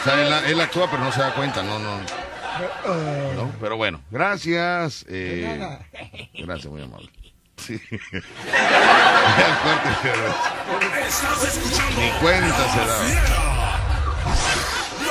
O 0.00 0.04
sea, 0.04 0.38
él, 0.40 0.52
él 0.52 0.60
actúa, 0.62 0.90
pero 0.90 1.04
no 1.04 1.12
se 1.12 1.20
da 1.20 1.34
cuenta. 1.34 1.62
No, 1.62 1.78
no. 1.78 2.00
¿No? 3.36 3.52
Pero 3.60 3.76
bueno, 3.76 4.00
gracias. 4.10 5.04
De 5.06 5.44
eh, 5.44 5.58
nada. 5.58 5.86
gracias, 6.34 6.72
muy 6.72 6.82
amable. 6.82 7.10
Sí. 7.56 7.80
Estás 11.06 11.56
escuchando 11.56 12.00
Ni 12.00 12.10
cuenta 12.20 12.64
se. 12.68 12.78
Fiera. 13.06 13.66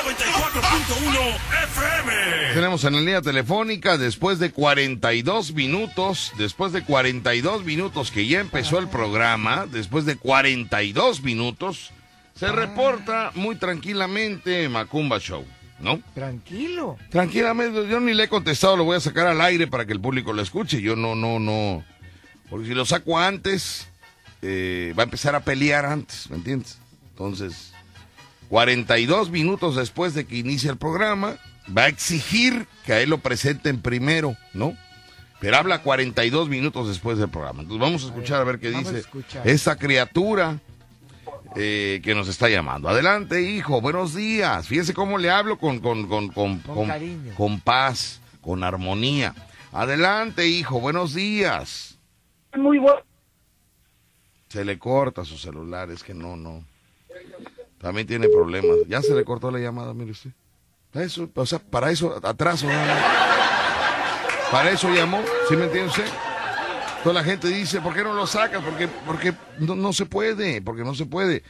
94.1 0.05 1.35
FM. 1.63 2.53
Tenemos 2.53 2.83
en 2.83 2.93
la 2.93 2.99
línea 2.99 3.21
telefónica 3.21 3.97
después 3.97 4.39
de 4.39 4.51
42 4.51 5.53
minutos, 5.53 6.31
después 6.37 6.71
de 6.73 6.83
42 6.83 7.63
minutos 7.63 8.11
que 8.11 8.27
ya 8.27 8.39
empezó 8.39 8.79
el 8.79 8.87
programa, 8.87 9.65
después 9.65 10.05
de 10.05 10.15
42 10.15 11.21
minutos, 11.21 11.91
se 12.35 12.51
reporta 12.51 13.31
muy 13.35 13.55
tranquilamente 13.55 14.69
Macumba 14.69 15.19
Show, 15.19 15.45
¿no? 15.85 16.01
Tranquilo. 16.15 16.97
Tranquilamente, 17.11 17.87
yo 17.87 17.99
ni 17.99 18.15
le 18.15 18.23
he 18.23 18.27
contestado, 18.27 18.75
lo 18.75 18.83
voy 18.85 18.97
a 18.97 18.99
sacar 18.99 19.27
al 19.27 19.39
aire 19.39 19.67
para 19.67 19.85
que 19.85 19.93
el 19.93 20.01
público 20.01 20.33
lo 20.33 20.41
escuche. 20.41 20.81
Yo 20.81 20.95
no, 20.95 21.13
no, 21.15 21.39
no. 21.39 21.85
Porque 22.49 22.65
si 22.65 22.73
lo 22.73 22.85
saco 22.85 23.19
antes, 23.19 23.87
eh, 24.41 24.95
va 24.97 25.03
a 25.03 25.05
empezar 25.05 25.35
a 25.35 25.41
pelear 25.41 25.85
antes, 25.85 26.27
¿me 26.31 26.37
entiendes? 26.37 26.79
Entonces, 27.11 27.71
42 28.49 29.29
minutos 29.29 29.75
después 29.75 30.15
de 30.15 30.25
que 30.25 30.37
inicie 30.37 30.71
el 30.71 30.77
programa, 30.77 31.37
va 31.75 31.83
a 31.83 31.87
exigir 31.87 32.67
que 32.83 32.93
a 32.93 33.01
él 33.01 33.11
lo 33.11 33.19
presenten 33.19 33.79
primero, 33.79 34.35
¿no? 34.53 34.75
Pero 35.39 35.57
habla 35.57 35.83
42 35.83 36.49
minutos 36.49 36.87
después 36.87 37.19
del 37.19 37.29
programa. 37.29 37.61
Entonces 37.61 37.81
vamos 37.81 38.03
a 38.03 38.07
escuchar 38.07 38.41
a 38.41 38.43
ver 38.43 38.57
qué 38.57 38.71
dice 38.71 39.03
esa 39.43 39.75
criatura 39.75 40.59
eh, 41.55 42.01
que 42.03 42.13
nos 42.15 42.27
está 42.27 42.49
llamando. 42.49 42.89
Adelante, 42.89 43.41
hijo, 43.41 43.81
buenos 43.81 44.13
días. 44.15 44.67
Fíjese 44.67 44.93
cómo 44.93 45.17
le 45.17 45.29
hablo 45.29 45.57
con, 45.57 45.79
con, 45.79 46.07
con, 46.07 46.29
con, 46.29 46.59
Con 46.59 46.87
cariño. 46.87 47.33
con 47.35 47.59
paz, 47.59 48.21
con 48.41 48.63
armonía. 48.63 49.33
Adelante, 49.71 50.47
hijo, 50.47 50.79
buenos 50.79 51.13
días. 51.13 51.97
Muy 52.55 52.77
bueno. 52.77 53.01
Se 54.49 54.63
le 54.63 54.79
corta 54.79 55.25
su 55.25 55.37
celular, 55.37 55.89
es 55.91 56.03
que 56.03 56.13
no, 56.13 56.35
no. 56.37 56.63
También 57.79 58.07
tiene 58.07 58.29
problemas. 58.29 58.77
Ya 58.87 59.01
se 59.01 59.13
le 59.13 59.25
cortó 59.25 59.51
la 59.51 59.59
llamada, 59.59 59.93
mire 59.93 60.11
usted. 60.11 60.31
Eso, 60.93 61.29
o 61.35 61.45
sea, 61.45 61.59
para 61.59 61.91
eso, 61.91 62.19
atraso. 62.25 62.67
Para 64.51 64.69
eso 64.71 64.89
llamó, 64.93 65.21
¿sí 65.49 65.57
me 65.57 65.65
entiende 65.65 65.89
usted? 65.89 66.05
Toda 67.05 67.21
la 67.21 67.23
gente 67.23 67.49
dice, 67.49 67.81
¿por 67.81 67.93
qué 67.93 68.03
no 68.03 68.15
lo 68.15 68.25
sacas? 68.25 68.63
Porque, 68.63 68.87
porque 68.87 69.31
no, 69.59 69.75
no 69.75 69.93
se 69.93 70.07
puede, 70.07 70.59
porque 70.63 70.83
no 70.83 70.95
se 70.95 71.05
puede. 71.05 71.43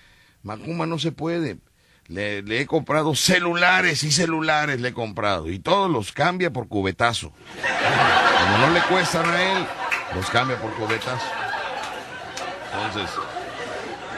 Macumba 0.43 0.85
no 0.85 0.99
se 0.99 1.13
puede. 1.13 1.59
Le, 2.07 2.41
le 2.41 2.59
he 2.59 2.65
comprado 2.65 3.15
celulares 3.15 4.03
y 4.03 4.11
celulares 4.11 4.81
le 4.81 4.89
he 4.89 4.93
comprado. 4.93 5.49
Y 5.49 5.59
todos 5.59 5.89
los 5.89 6.11
cambia 6.11 6.51
por 6.51 6.67
cubetazo. 6.67 7.31
Como 7.31 8.57
no 8.67 8.73
le 8.73 8.81
cuestan 8.81 9.29
a 9.29 9.43
él, 9.43 9.65
los 10.13 10.29
cambia 10.29 10.59
por 10.59 10.73
cubetazo. 10.73 11.25
Entonces, 12.73 13.15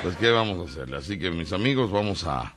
pues 0.01 0.15
¿qué 0.15 0.31
vamos 0.31 0.67
a 0.67 0.71
hacerle? 0.71 0.97
Así 0.97 1.19
que 1.19 1.29
mis 1.29 1.53
amigos, 1.53 1.91
vamos 1.91 2.23
a... 2.23 2.56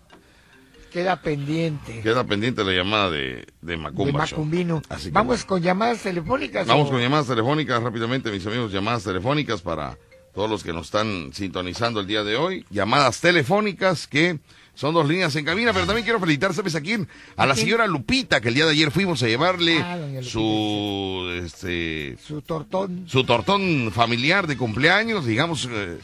Queda 0.91 1.21
pendiente. 1.23 2.01
Queda 2.03 2.25
pendiente 2.25 2.65
la 2.65 2.73
llamada 2.73 3.11
de, 3.11 3.19
de 3.19 3.47
de 3.63 3.77
Macumba. 3.77 4.27
Show. 4.27 4.39
Macumbino. 4.41 4.83
Así 4.89 5.05
que 5.07 5.11
Vamos 5.13 5.45
con 5.45 5.63
llamadas 5.63 6.03
telefónicas. 6.03 6.67
Vamos 6.67 6.89
o- 6.89 6.93
con 6.93 7.01
llamadas 7.01 7.27
telefónicas 7.29 7.83
rápidamente, 7.83 8.31
mis 8.31 8.47
amigos, 8.47 8.73
llamadas 8.73 9.05
telefónicas 9.05 9.63
para 9.63 9.97
todos 10.35 10.49
los 10.51 10.63
que 10.63 10.73
nos 10.73 10.87
están 10.87 11.31
sintonizando 11.33 12.01
el 12.01 12.07
día 12.07 12.23
de 12.25 12.37
hoy. 12.37 12.65
Llamadas 12.71 13.21
telefónicas 13.21 14.07
que 14.07 14.39
son 14.75 14.95
dos 14.95 15.07
líneas 15.07 15.35
en 15.37 15.45
cabina, 15.45 15.73
pero 15.73 15.85
también 15.87 16.05
quiero 16.05 16.21
felicitar, 16.21 16.55
¿sabes 16.55 16.75
a 16.75 16.81
quién? 16.81 17.07
A 17.37 17.45
la 17.47 17.55
señora 17.55 17.87
Lupita, 17.87 18.41
que 18.41 18.49
el 18.49 18.55
día 18.55 18.65
de 18.65 18.71
ayer 18.73 18.91
fuimos 18.91 19.23
a 19.23 19.27
llevarle 19.27 19.79
Ah, 19.83 19.97
Lupita, 19.97 20.23
su, 20.23 21.41
este, 21.45 22.17
Su 22.25 22.41
tortón. 22.43 23.05
su 23.07 23.25
tortón 23.25 23.91
familiar 23.93 24.47
de 24.47 24.57
cumpleaños, 24.57 25.27
digamos, 25.27 25.69
eh, 25.71 25.99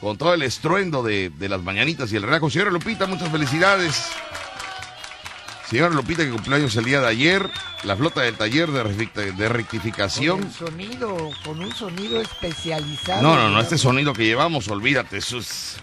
con 0.00 0.16
todo 0.16 0.34
el 0.34 0.42
estruendo 0.42 1.02
de, 1.02 1.30
de 1.30 1.48
las 1.48 1.62
mañanitas 1.62 2.12
y 2.12 2.16
el 2.16 2.22
relajo. 2.22 2.50
Señora 2.50 2.70
Lupita, 2.70 3.06
muchas 3.06 3.30
felicidades. 3.30 4.10
Señora 5.68 5.90
Lupita, 5.94 6.24
que 6.24 6.30
cumpleaños 6.30 6.74
el 6.76 6.84
día 6.86 7.00
de 7.00 7.08
ayer, 7.08 7.50
la 7.84 7.94
flota 7.94 8.22
del 8.22 8.36
taller 8.36 8.70
de, 8.70 8.84
recti- 8.84 9.12
de 9.12 9.32
Con 9.32 9.48
rectificación. 9.56 10.42
el 10.44 10.52
sonido, 10.52 11.30
con 11.44 11.60
un 11.60 11.74
sonido 11.74 12.22
especializado. 12.22 13.20
No, 13.22 13.36
no, 13.36 13.50
no, 13.50 13.60
este 13.60 13.76
sonido 13.76 14.14
que 14.14 14.24
llevamos, 14.24 14.68
olvídate, 14.68 15.18
es... 15.18 15.76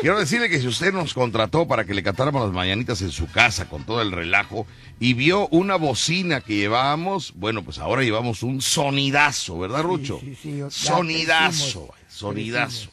Quiero 0.00 0.18
decirle 0.18 0.50
que 0.50 0.60
si 0.60 0.66
usted 0.66 0.92
nos 0.92 1.14
contrató 1.14 1.66
para 1.68 1.84
que 1.84 1.94
le 1.94 2.02
cantáramos 2.02 2.42
las 2.42 2.52
mañanitas 2.52 3.00
en 3.00 3.12
su 3.12 3.30
casa 3.30 3.68
con 3.68 3.84
todo 3.84 4.02
el 4.02 4.10
relajo 4.10 4.66
y 4.98 5.14
vio 5.14 5.46
una 5.48 5.76
bocina 5.76 6.40
que 6.40 6.56
llevábamos, 6.56 7.32
bueno, 7.36 7.62
pues 7.62 7.78
ahora 7.78 8.02
llevamos 8.02 8.42
un 8.42 8.60
sonidazo, 8.60 9.56
¿verdad, 9.60 9.82
Rucho? 9.84 10.18
sí, 10.20 10.36
sí, 10.42 10.58
ya 10.58 10.68
sonidazo, 10.70 11.94
sonidazo. 12.08 12.90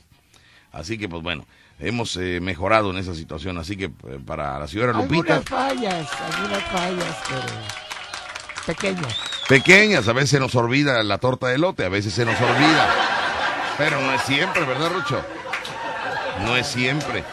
Así 0.75 0.97
que, 0.97 1.07
pues 1.07 1.23
bueno, 1.23 1.45
hemos 1.79 2.17
eh, 2.17 2.39
mejorado 2.41 2.91
en 2.91 2.97
esa 2.97 3.15
situación. 3.15 3.57
Así 3.57 3.77
que 3.77 3.85
eh, 3.85 4.19
para 4.25 4.59
la 4.59 4.67
señora 4.67 4.91
Lupita, 4.91 5.37
Algunas 5.37 5.49
fallas, 5.49 6.09
algunas 6.33 6.63
fallas, 6.63 7.17
pero 7.29 8.75
pequeñas. 8.75 9.17
pequeñas, 9.47 10.07
a 10.09 10.13
veces 10.13 10.31
se 10.31 10.39
nos 10.39 10.53
olvida 10.55 11.01
la 11.03 11.17
torta 11.17 11.47
de 11.47 11.57
lote, 11.57 11.85
a 11.85 11.89
veces 11.89 12.13
se 12.13 12.25
nos 12.25 12.35
olvida. 12.41 12.93
Pero 13.77 14.01
no 14.01 14.13
es 14.13 14.21
siempre, 14.23 14.65
¿verdad, 14.65 14.91
Rucho? 14.91 15.23
No 16.43 16.57
es 16.57 16.67
siempre. 16.67 17.23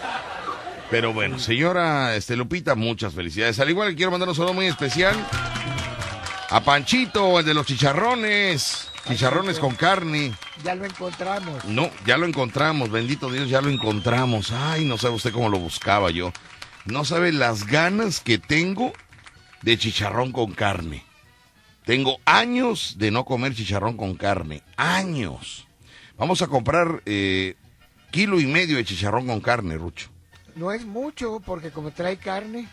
Pero 0.89 1.13
bueno, 1.13 1.39
señora 1.41 2.15
este, 2.15 2.37
Lupita, 2.37 2.75
muchas 2.77 3.15
felicidades. 3.15 3.59
Al 3.59 3.71
igual 3.71 3.91
que 3.91 3.97
quiero 3.97 4.11
mandar 4.13 4.29
un 4.29 4.35
saludo 4.37 4.53
muy 4.55 4.67
especial 4.67 5.17
a 6.51 6.61
Panchito, 6.61 7.41
el 7.41 7.45
de 7.45 7.55
los 7.55 7.67
chicharrones. 7.67 8.92
Chicharrones 9.07 9.59
con 9.59 9.75
carne. 9.75 10.33
Ya 10.65 10.75
lo 10.75 10.85
encontramos. 10.85 11.65
No, 11.65 11.91
ya 12.07 12.17
lo 12.17 12.27
encontramos, 12.27 12.91
bendito 12.91 13.31
Dios, 13.31 13.49
ya 13.49 13.61
lo 13.61 13.69
encontramos. 13.69 14.53
Ay, 14.53 14.85
no 14.85 14.97
sabe 14.97 15.15
usted 15.15 15.33
cómo 15.33 15.49
lo 15.49 15.59
buscaba 15.59 16.11
yo. 16.11 16.33
No 16.85 17.05
sabe 17.05 17.33
las 17.33 17.67
ganas 17.67 18.21
que 18.21 18.39
tengo 18.39 18.93
de 19.63 19.77
chicharrón 19.79 20.33
con 20.33 20.53
carne. 20.53 21.05
Tengo 21.85 22.19
años 22.25 22.97
de 22.99 23.11
no 23.11 23.25
comer 23.25 23.55
chicharrón 23.55 23.97
con 23.97 24.15
carne. 24.15 24.63
Años. 24.77 25.67
Vamos 26.17 26.43
a 26.43 26.47
comprar 26.47 27.03
eh, 27.07 27.57
kilo 28.13 28.39
y 28.41 28.47
medio 28.47 28.77
de 28.77 28.85
chicharrón 28.85 29.27
con 29.27 29.41
carne, 29.41 29.77
Rucho. 29.77 30.09
No 30.55 30.71
es 30.71 30.85
mucho, 30.85 31.41
porque 31.45 31.71
como 31.71 31.91
trae 31.91 32.19
carne, 32.19 32.69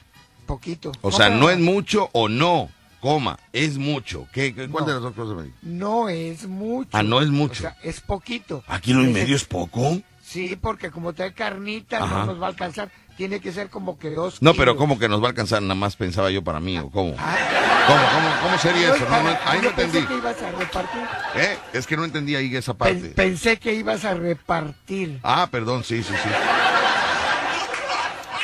poquito. 0.46 0.92
O 1.02 1.12
sea, 1.12 1.30
no 1.30 1.50
es 1.50 1.58
mucho 1.58 2.10
o 2.13 2.30
no. 2.30 2.70
Coma, 3.01 3.38
es 3.53 3.77
mucho. 3.77 4.27
¿Qué, 4.33 4.53
qué- 4.53 4.67
¿Cuál 4.69 4.83
No. 4.83 4.88
de 4.88 4.93
las 4.95 5.01
dos 5.03 5.13
cosas 5.15 5.35
me 5.38 5.43
dice? 5.43 5.55
No 5.62 6.09
es 6.09 6.47
mucho. 6.47 6.89
Ah, 6.93 7.03
no 7.03 7.21
es 7.21 7.29
mucho. 7.29 7.53
O 7.53 7.62
sea, 7.62 7.77
es 7.83 8.01
poquito. 8.01 8.63
¿A 8.67 8.79
kilo 8.79 9.03
y 9.03 9.07
medio 9.07 9.35
es 9.35 9.45
poco? 9.45 9.99
Sí, 10.23 10.55
porque 10.62 10.91
como 10.91 11.13
trae 11.13 11.33
carnita, 11.33 12.03
Ajá. 12.03 12.19
no 12.19 12.25
nos 12.27 12.41
va 12.41 12.47
a 12.47 12.49
alcanzar. 12.49 12.91
Tiene 13.17 13.39
que 13.41 13.51
ser 13.51 13.69
como 13.69 13.97
que 13.99 14.12
dos 14.12 14.41
No, 14.41 14.53
pero. 14.53 14.77
¿cómo 14.77 14.97
que 14.99 15.09
nos 15.09 15.21
va 15.21 15.25
a 15.25 15.29
alcanzar? 15.29 15.62
Nada 15.62 15.75
más 15.75 15.95
pensaba 15.97 16.29
yo 16.31 16.41
para 16.43 16.59
mí, 16.62 16.77
¿o 16.77 16.89
cómo? 16.89 17.15
Ah, 17.17 17.35
¿Cómo, 17.88 17.99
cómo, 17.99 18.41
cómo 18.43 18.57
sería 18.59 18.93
eso? 18.95 19.03
No, 19.09 19.23
no, 19.23 19.29
ahí 19.45 19.57
no 19.57 19.63
yo 19.63 19.75
pensé 19.75 19.97
entendí. 19.99 20.07
que 20.07 20.17
ibas 20.17 20.41
a 20.41 20.51
repartir. 20.51 21.01
¿Eh? 21.35 21.57
Es 21.73 21.88
que 21.88 21.97
no 21.97 22.05
entendí 22.05 22.35
ahí 22.35 22.55
esa 22.55 22.73
Pen- 22.75 22.99
parte. 23.01 23.15
pensé 23.15 23.57
que 23.57 23.73
ibas 23.73 24.05
a 24.05 24.13
repartir. 24.13 25.19
Ah, 25.23 25.47
perdón, 25.51 25.83
sí, 25.83 26.03
sí, 26.03 26.13
sí. 26.13 26.29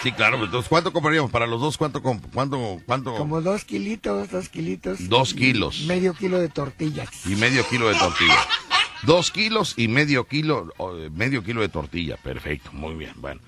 Sí, 0.05 0.11
claro, 0.11 0.33
pero 0.33 0.45
entonces, 0.45 0.69
¿cuánto 0.69 0.93
compraríamos? 0.93 1.31
Para 1.31 1.47
los 1.47 1.59
dos, 1.59 1.79
¿cuánto? 1.79 1.99
¿Cuánto? 1.99 2.79
cuánto? 2.85 3.15
Como 3.15 3.41
dos 3.41 3.65
kilitos, 3.65 4.29
dos 4.29 4.49
kilitos. 4.49 5.09
Dos 5.09 5.33
kilos. 5.33 5.85
Medio 5.87 6.13
kilo 6.13 6.39
de 6.39 6.47
tortillas. 6.47 7.09
Y 7.25 7.35
medio 7.35 7.67
kilo 7.67 7.89
de 7.89 7.95
tortilla. 7.95 8.37
Dos 9.01 9.31
kilos 9.31 9.73
y 9.77 9.87
medio 9.87 10.25
kilo, 10.25 10.71
medio 11.11 11.43
kilo 11.43 11.61
de 11.61 11.69
tortilla. 11.69 12.17
Perfecto, 12.17 12.69
muy 12.71 12.93
bien, 12.93 13.13
bueno. 13.15 13.41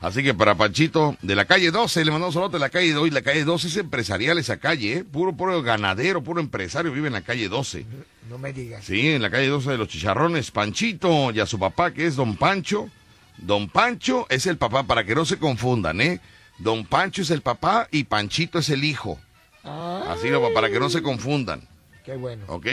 Así 0.00 0.22
que 0.22 0.34
para 0.34 0.54
Panchito, 0.54 1.16
de 1.22 1.34
la 1.34 1.46
calle 1.46 1.70
12, 1.70 2.04
le 2.04 2.10
mandamos 2.10 2.34
saludos 2.34 2.52
de 2.52 2.58
la 2.58 2.68
calle 2.68 2.92
2. 2.92 3.08
Y 3.08 3.10
la 3.10 3.22
calle 3.22 3.44
12 3.44 3.68
es 3.68 3.76
empresarial 3.78 4.36
esa 4.36 4.58
calle, 4.58 4.98
¿eh? 4.98 5.04
Puro, 5.04 5.34
puro 5.34 5.62
ganadero, 5.62 6.22
puro 6.22 6.42
empresario 6.42 6.92
vive 6.92 7.06
en 7.06 7.14
la 7.14 7.22
calle 7.22 7.48
12. 7.48 7.86
No 8.28 8.36
me 8.36 8.52
digas. 8.52 8.84
Sí, 8.84 9.08
en 9.08 9.22
la 9.22 9.30
calle 9.30 9.48
12 9.48 9.70
de 9.70 9.78
los 9.78 9.88
Chicharrones, 9.88 10.50
Panchito 10.50 11.30
y 11.30 11.40
a 11.40 11.46
su 11.46 11.58
papá 11.58 11.94
que 11.94 12.06
es 12.06 12.16
Don 12.16 12.36
Pancho. 12.36 12.90
Don 13.38 13.68
Pancho 13.68 14.26
es 14.28 14.46
el 14.46 14.58
papá, 14.58 14.84
para 14.84 15.04
que 15.04 15.14
no 15.14 15.24
se 15.24 15.38
confundan, 15.38 16.00
¿eh? 16.00 16.20
Don 16.58 16.84
Pancho 16.84 17.22
es 17.22 17.30
el 17.30 17.42
papá 17.42 17.88
y 17.90 18.04
Panchito 18.04 18.58
es 18.58 18.70
el 18.70 18.84
hijo. 18.84 19.18
Ah, 19.64 20.04
Así 20.10 20.28
lo 20.28 20.52
para 20.52 20.70
que 20.70 20.80
no 20.80 20.90
se 20.90 21.02
confundan, 21.02 21.62
qué 22.04 22.16
bueno. 22.16 22.44
¿ok? 22.48 22.66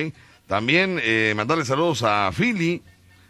También 0.48 1.00
eh, 1.04 1.34
mandarle 1.36 1.64
saludos 1.66 2.02
a 2.04 2.32
Philly, 2.36 2.82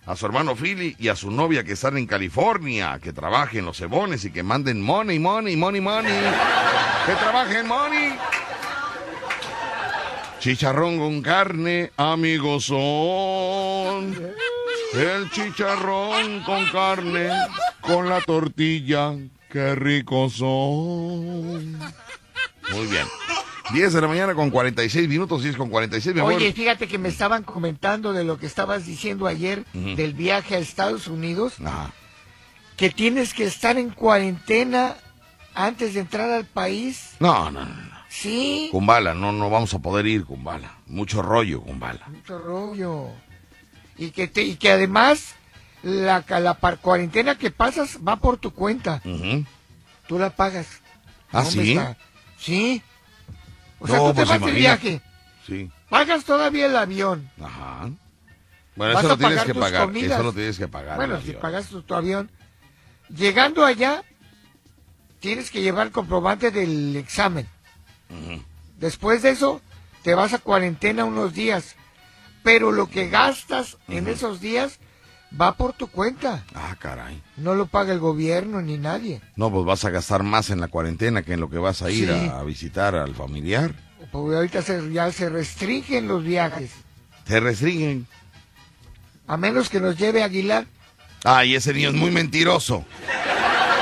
a 0.06 0.16
su 0.16 0.26
hermano 0.26 0.56
Philly 0.56 0.96
y 0.98 1.10
a 1.10 1.16
su 1.16 1.30
novia 1.30 1.64
que 1.64 1.74
están 1.74 1.98
en 1.98 2.08
California, 2.08 2.98
que 3.04 3.12
trabajen 3.12 3.66
los 3.66 3.78
cebones 3.78 4.24
y 4.26 4.32
que 4.32 4.42
manden 4.42 4.82
money, 4.82 5.20
money, 5.20 5.56
money, 5.58 5.82
money. 5.82 6.14
Que 7.06 7.14
trabajen 7.16 7.68
money. 7.68 8.18
Chicharrón 10.40 10.98
con 10.98 11.22
carne, 11.22 11.92
amigos 11.98 12.66
son. 12.66 14.16
El 14.94 15.30
chicharrón 15.30 16.42
con 16.44 16.66
carne, 16.72 17.30
con 17.82 18.10
la 18.10 18.22
tortilla, 18.22 19.14
qué 19.52 19.76
ricos 19.76 20.34
son. 20.34 21.78
Muy 21.78 22.88
bien. 22.90 23.06
10 23.72 23.94
de 23.94 24.02
la 24.02 24.08
mañana 24.08 24.34
con 24.34 24.50
46 24.50 25.08
minutos, 25.08 25.44
10 25.44 25.56
con 25.56 25.70
46, 25.70 26.16
mi 26.16 26.22
amor. 26.22 26.34
Oye, 26.34 26.52
fíjate 26.54 26.88
que 26.88 26.98
me 26.98 27.10
estaban 27.10 27.44
comentando 27.44 28.14
de 28.14 28.24
lo 28.24 28.40
que 28.40 28.48
estabas 28.48 28.86
diciendo 28.88 29.28
ayer 29.28 29.64
del 29.74 30.14
viaje 30.16 30.56
a 30.56 30.60
Estados 30.60 31.08
Unidos, 31.08 31.54
Ajá. 31.64 31.92
que 32.78 32.90
tienes 32.90 33.36
que 33.36 33.44
estar 33.44 33.78
en 33.78 33.92
cuarentena 33.92 34.96
antes 35.54 35.94
de 35.94 36.00
entrar 36.00 36.32
al 36.32 36.46
país. 36.46 37.12
No, 37.20 37.52
no, 37.52 37.64
no, 37.64 37.76
no. 37.76 38.00
Sí, 38.10 38.70
Kumbala, 38.72 39.14
no, 39.14 39.32
no 39.32 39.52
vamos 39.52 39.72
a 39.76 39.80
poder 39.80 40.08
ir, 40.08 40.26
Kumbala. 40.26 40.78
Mucho 40.88 41.22
rollo, 41.22 41.62
Kumbala. 41.62 42.08
mucho 42.08 42.40
rollo. 42.40 43.10
Y 44.00 44.12
que, 44.12 44.28
te, 44.28 44.44
y 44.44 44.56
que 44.56 44.72
además 44.72 45.36
la, 45.84 46.24
la 46.28 46.54
par- 46.56 46.78
cuarentena 46.80 47.38
que 47.38 47.52
pasas 47.52 48.00
va 48.06 48.16
por 48.16 48.38
tu 48.38 48.52
cuenta. 48.52 49.02
Ujú. 49.04 49.46
Tú 50.08 50.18
la 50.18 50.30
pagas. 50.30 50.68
¿Ah, 51.32 51.44
¿Dónde 51.44 51.64
sí? 51.64 51.72
está? 51.74 51.98
Sí. 52.40 52.82
O 53.80 53.88
sea, 53.88 53.98
No, 53.98 54.04
tú 54.06 54.10
te 54.10 54.26
pues 54.26 54.30
vas 54.30 54.42
de 54.46 54.52
viaje, 54.54 55.02
Sí. 55.46 55.70
pagas 55.90 56.24
todavía 56.24 56.66
el 56.68 56.76
avión. 56.78 57.30
Ajá. 57.44 57.90
Bueno, 58.76 58.94
Vas 58.94 59.04
eso 59.04 59.10
lo 59.10 59.18
tienes 59.18 59.44
que 59.44 59.54
pagar. 59.54 59.86
comidas. 59.88 60.12
Eso 60.14 60.24
lo 60.24 60.34
tienes 60.34 60.58
que 60.58 60.68
pagar. 60.70 60.96
Bueno, 60.96 61.20
si 61.22 61.34
pagas 61.34 61.68
tu, 61.68 61.82
tu 61.82 61.94
avión. 61.94 62.32
Llegando 63.10 63.66
allá, 63.66 64.04
tienes 65.20 65.52
que 65.52 65.62
llevar 65.62 65.88
el 65.88 65.92
comprobante 65.94 66.52
del 66.52 66.96
examen. 66.96 67.48
Ujú. 68.10 68.42
Después 68.78 69.22
de 69.24 69.32
eso, 69.32 69.62
te 70.04 70.14
vas 70.16 70.34
a 70.34 70.40
cuarentena 70.40 71.04
unos 71.04 71.34
días. 71.34 71.76
Pero 72.44 72.72
lo 72.72 72.88
que 72.88 73.10
gastas 73.10 73.78
en 73.88 74.08
esos 74.08 74.40
días 74.42 74.80
va 75.40 75.56
por 75.56 75.74
tu 75.74 75.88
cuenta. 75.88 76.44
Ah, 76.56 76.76
caray. 76.80 77.22
No 77.38 77.54
lo 77.54 77.68
paga 77.68 77.94
el 77.94 78.00
gobierno 78.00 78.62
ni 78.62 78.78
nadie. 78.78 79.22
No, 79.36 79.52
pues 79.52 79.66
vas 79.66 79.86
a 79.86 79.90
gastar 79.90 80.24
más 80.24 80.50
en 80.50 80.60
la 80.60 80.68
cuarentena 80.70 81.22
que 81.22 81.34
en 81.34 81.42
lo 81.42 81.50
que 81.50 81.58
vas 81.58 81.82
a 81.82 81.92
ir 81.92 82.08
Sí. 82.08 82.30
a, 82.30 82.40
a 82.40 82.44
visitar 82.44 82.96
al 82.96 83.14
familiar. 83.14 83.74
Porque 84.12 84.36
ahorita 84.38 84.62
se- 84.62 84.92
ya 84.92 85.12
se 85.12 85.30
restringen 85.30 86.08
los 86.08 86.24
viajes. 86.24 86.72
Te 87.26 87.40
restringen. 87.40 88.08
A 89.28 89.38
menos 89.38 89.70
que 89.70 89.80
nos 89.80 89.98
lleve 89.98 90.24
Aguilar. 90.24 90.66
Ay, 91.24 91.54
ese 91.56 91.74
niño 91.74 91.90
es 91.90 91.96
muy 91.96 92.10
mentiroso. 92.10 92.86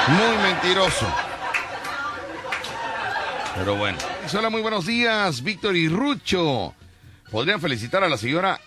Muy 0.10 0.38
mentiroso. 0.44 1.08
Pero 3.56 3.76
bueno. 3.76 3.98
Hola, 4.38 4.50
muy 4.50 4.62
buenos 4.62 4.86
días, 4.86 5.42
Víctor 5.44 5.76
y 5.76 5.88
Rucho. 5.88 6.74
Podrían 7.32 7.60
felicitar 7.60 8.04
a 8.04 8.10
la 8.10 8.18
señora 8.18 8.60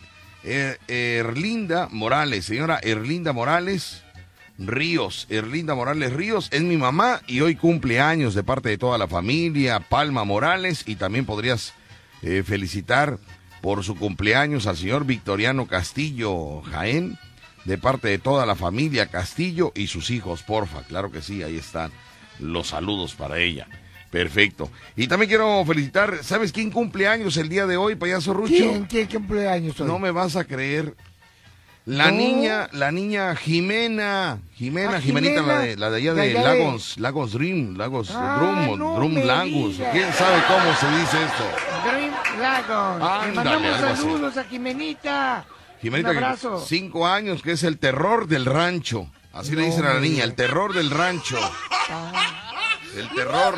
eh, 0.44 0.76
Erlinda 0.88 1.88
Morales. 1.90 2.44
Señora 2.44 2.78
Erlinda 2.82 3.32
Morales 3.32 4.02
Ríos. 4.58 5.26
Erlinda 5.30 5.74
Morales 5.74 6.12
Ríos 6.12 6.48
es 6.52 6.62
mi 6.62 6.76
mamá 6.76 7.22
y 7.26 7.40
hoy 7.40 7.56
cumple 7.56 8.00
años 8.00 8.34
de 8.34 8.42
parte 8.42 8.68
de 8.68 8.78
toda 8.78 8.98
la 8.98 9.08
familia. 9.08 9.80
Palma 9.80 10.24
Morales. 10.24 10.84
Y 10.86 10.96
también 10.96 11.24
podrías 11.24 11.72
eh, 12.22 12.42
felicitar 12.44 13.18
por 13.62 13.82
su 13.82 13.96
cumpleaños 13.96 14.66
al 14.66 14.76
señor 14.76 15.06
Victoriano 15.06 15.66
Castillo 15.66 16.62
Jaén 16.62 17.18
de 17.64 17.78
parte 17.78 18.08
de 18.08 18.18
toda 18.18 18.46
la 18.46 18.56
familia 18.56 19.06
Castillo 19.06 19.72
y 19.74 19.86
sus 19.86 20.10
hijos, 20.10 20.42
porfa. 20.42 20.82
Claro 20.82 21.10
que 21.10 21.22
sí, 21.22 21.42
ahí 21.42 21.56
están 21.56 21.90
los 22.38 22.68
saludos 22.68 23.14
para 23.14 23.38
ella. 23.38 23.68
Perfecto. 24.10 24.70
Y 24.96 25.06
también 25.06 25.28
quiero 25.28 25.64
felicitar, 25.64 26.18
¿sabes 26.22 26.50
quién 26.52 26.70
cumple 26.70 27.06
años 27.06 27.36
el 27.36 27.48
día 27.48 27.66
de 27.66 27.76
hoy, 27.76 27.94
payaso 27.94 28.34
Rucho? 28.34 28.52
¿Quién, 28.54 28.84
quién 28.86 29.06
cumpleaños 29.06 29.80
hoy? 29.80 29.86
No 29.86 29.98
me 30.00 30.10
vas 30.10 30.34
a 30.36 30.44
creer. 30.44 30.94
La 31.86 32.10
No. 32.10 32.18
niña, 32.18 32.68
la 32.72 32.92
niña 32.92 33.34
Jimena, 33.36 34.38
Jimena, 34.54 34.96
Ah, 34.96 35.00
Jimenita, 35.00 35.40
Jimena. 35.40 35.54
la 35.54 35.60
de, 35.60 35.76
la 35.76 35.90
de 35.90 35.96
allá 35.96 36.14
De 36.14 36.22
de 36.22 36.38
allá 36.38 36.50
de- 36.52 36.58
Lagos, 36.64 36.98
Lagos 36.98 37.32
Dream, 37.32 37.76
Lagos 37.76 38.10
Ah, 38.12 38.36
Drum, 38.66 38.78
no 38.78 38.94
Drum 38.96 39.14
Lagos. 39.24 39.76
¿Quién 39.92 40.12
sabe 40.12 40.42
cómo 40.46 40.74
se 40.74 40.90
dice 40.90 41.24
esto? 41.24 41.90
Dream. 41.90 42.10
Le 42.38 42.46
Ándale, 42.46 43.32
mandamos 43.32 43.72
así. 43.82 44.02
saludos 44.02 44.36
a 44.36 44.44
Jimenita. 44.44 45.44
Jimenita, 45.80 46.10
Un 46.10 46.16
abrazo. 46.16 46.64
cinco 46.66 47.06
años, 47.06 47.42
que 47.42 47.52
es 47.52 47.62
el 47.64 47.78
terror 47.78 48.26
del 48.28 48.44
rancho. 48.44 49.08
Así 49.32 49.54
le 49.56 49.62
dicen 49.62 49.84
a 49.86 49.94
la 49.94 50.00
niña, 50.00 50.24
el 50.24 50.34
terror 50.34 50.74
del 50.74 50.90
rancho. 50.90 51.38
El 52.96 53.08
terror. 53.10 53.54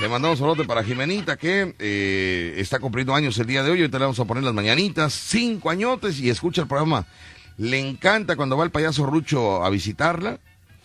Le 0.00 0.08
mandamos 0.08 0.40
un 0.40 0.48
saludo 0.48 0.66
para 0.66 0.82
Jimenita 0.82 1.36
que 1.36 1.74
eh, 1.78 2.54
está 2.56 2.80
cumpliendo 2.80 3.14
años 3.14 3.38
el 3.38 3.46
día 3.46 3.62
de 3.62 3.70
hoy. 3.70 3.80
Ahorita 3.80 3.98
le 3.98 4.04
vamos 4.06 4.18
a 4.18 4.24
poner 4.24 4.42
las 4.42 4.52
mañanitas. 4.52 5.12
Cinco 5.12 5.70
añotes 5.70 6.18
y 6.18 6.30
escucha 6.30 6.62
el 6.62 6.68
programa. 6.68 7.06
Le 7.58 7.78
encanta 7.78 8.34
cuando 8.34 8.56
va 8.56 8.64
el 8.64 8.70
payaso 8.70 9.06
Rucho 9.06 9.64
a 9.64 9.70
visitarla. 9.70 10.40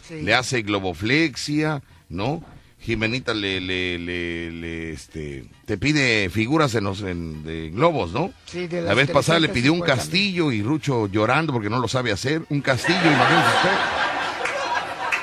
Sí. 0.08 0.22
Le 0.22 0.36
hace 0.36 0.62
globoflexia, 0.62 1.82
¿no? 2.10 2.44
Jimenita 2.82 3.34
le, 3.34 3.60
le, 3.60 4.00
le, 4.00 4.52
le, 4.52 4.92
este, 4.94 5.46
te 5.66 5.78
pide 5.78 6.30
figuras 6.30 6.74
en 6.76 6.86
los 6.86 7.02
en, 7.02 7.44
de 7.44 7.72
globos, 7.72 8.14
¿no? 8.14 8.32
Sí, 8.46 8.68
de 8.68 8.84
La 8.84 8.94
vez 8.94 9.10
pasada 9.10 9.40
le 9.40 9.50
pidió 9.50 9.74
un 9.74 9.80
350 9.82 9.96
castillo 9.96 10.52
y 10.52 10.62
Rucho 10.62 11.08
llorando 11.08 11.52
porque 11.52 11.70
no 11.70 11.80
lo 11.80 11.88
sabe 11.88 12.12
hacer. 12.12 12.44
Un 12.50 12.62
castillo, 12.62 13.00
imagínese 13.00 13.48
usted. 13.58 14.09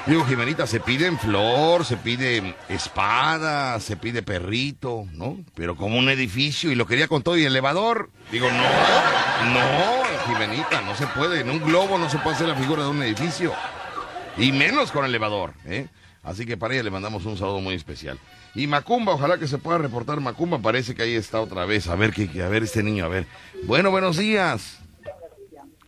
Digo, 0.07 0.25
Jimenita, 0.25 0.69
se 0.69 0.79
pide 0.79 1.07
en 1.07 1.19
flor, 1.19 1.85
se 1.85 1.97
pide 1.97 2.55
espada, 2.69 3.81
se 3.81 3.97
pide 3.97 4.23
perrito, 4.23 5.05
¿no? 5.13 5.39
Pero 5.57 5.77
como 5.77 5.99
un 5.99 6.09
edificio 6.09 6.71
y 6.71 6.77
lo 6.77 6.87
quería 6.87 7.09
con 7.09 7.23
todo 7.25 7.37
y 7.37 7.45
elevador. 7.45 8.11
Digo, 8.31 8.47
no, 8.49 9.53
no, 9.53 10.05
Jimenita, 10.29 10.81
no 10.83 10.95
se 10.95 11.09
puede. 11.09 11.41
En 11.41 11.51
un 11.51 11.59
globo 11.59 11.99
no 11.99 12.09
se 12.09 12.19
puede 12.19 12.37
hacer 12.37 12.47
la 12.47 12.55
figura 12.55 12.85
de 12.85 12.91
un 12.91 13.03
edificio. 13.03 13.53
Y 14.39 14.53
menos 14.53 14.93
con 14.93 15.05
elevador, 15.05 15.55
¿eh? 15.65 15.89
Así 16.23 16.47
que 16.47 16.57
para 16.57 16.75
ella 16.75 16.85
le 16.85 16.91
mandamos 16.91 17.25
un 17.25 17.37
saludo 17.37 17.61
muy 17.61 17.75
especial. 17.75 18.19
Y 18.55 18.69
Macumba, 18.69 19.13
ojalá 19.15 19.39
que 19.39 19.49
se 19.49 19.59
pueda 19.59 19.79
reportar 19.79 20.21
Macumba, 20.21 20.59
parece 20.61 20.95
que 20.95 21.03
ahí 21.03 21.15
está 21.15 21.41
otra 21.41 21.65
vez. 21.67 21.89
A 21.89 21.97
ver, 21.97 22.13
que, 22.13 22.29
que- 22.31 22.43
a 22.43 22.49
ver 22.49 22.63
este 22.63 22.83
niño, 22.85 23.05
a 23.05 23.09
ver. 23.09 23.27
Bueno, 23.65 23.91
buenos 23.91 24.17
días. 24.17 24.79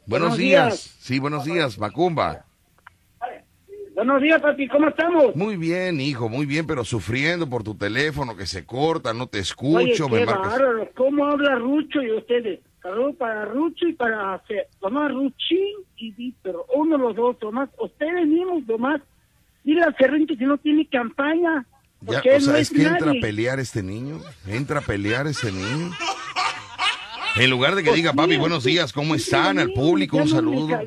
Buenos, 0.07 0.31
Buenos 0.31 0.37
días. 0.38 0.66
días. 0.72 0.90
Sí, 1.00 1.18
buenos 1.20 1.44
días, 1.44 1.78
Macumba. 1.78 2.44
Buenos 3.99 4.23
días, 4.23 4.41
papi, 4.41 4.69
¿cómo 4.69 4.87
estamos? 4.87 5.35
Muy 5.35 5.57
bien, 5.57 6.01
hijo, 6.01 6.29
muy 6.29 6.47
bien, 6.47 6.69
pero 6.69 6.85
sufriendo 6.85 7.51
por 7.51 7.65
tu 7.65 7.75
teléfono 7.75 8.37
que 8.37 8.47
se 8.47 8.65
corta, 8.65 9.13
no 9.13 9.27
te 9.27 9.39
Oye, 9.39 9.43
escucho, 9.43 10.09
me 10.09 10.21
qué 10.21 10.27
marcas. 10.27 10.53
bárbaro, 10.53 10.89
¿cómo 10.95 11.27
habla 11.27 11.57
Rucho 11.57 12.01
y 12.01 12.13
ustedes? 12.13 12.61
Saludos 12.81 13.17
para 13.17 13.47
Rucho 13.47 13.89
y 13.89 13.95
para 13.95 14.41
Tomás 14.79 15.11
Ruchín 15.13 15.67
y 15.97 16.13
Víctor, 16.13 16.65
uno 16.77 16.97
de 16.97 17.03
los 17.03 17.17
dos, 17.17 17.41
Tomás, 17.41 17.71
ustedes 17.81 18.25
mismos, 18.25 18.63
Tomás, 18.69 19.01
dile 19.65 19.83
al 19.83 19.97
Ferrente 19.97 20.37
que 20.39 20.45
no 20.45 20.59
tiene 20.59 20.87
campaña, 20.87 21.67
Ya, 22.03 22.21
o 22.21 22.23
no 22.23 22.41
sea, 22.41 22.59
es 22.59 22.71
es 22.71 22.71
que 22.71 22.85
entra 22.85 23.11
a 23.11 23.15
pelear 23.21 23.59
este 23.59 23.83
niño, 23.83 24.21
entra 24.47 24.79
a 24.79 24.83
pelear 24.83 25.27
ese 25.27 25.51
niño. 25.51 25.91
En 27.35 27.51
lugar 27.51 27.75
de 27.75 27.83
que 27.83 27.89
Pues 27.89 27.97
diga, 27.97 28.13
papi, 28.13 28.37
buenos 28.37 28.63
días, 28.63 28.93
¿cómo 28.93 29.17
están? 29.17 29.59
Al 29.59 29.73
público, 29.73 30.19
un 30.19 30.29
saludo. 30.29 30.79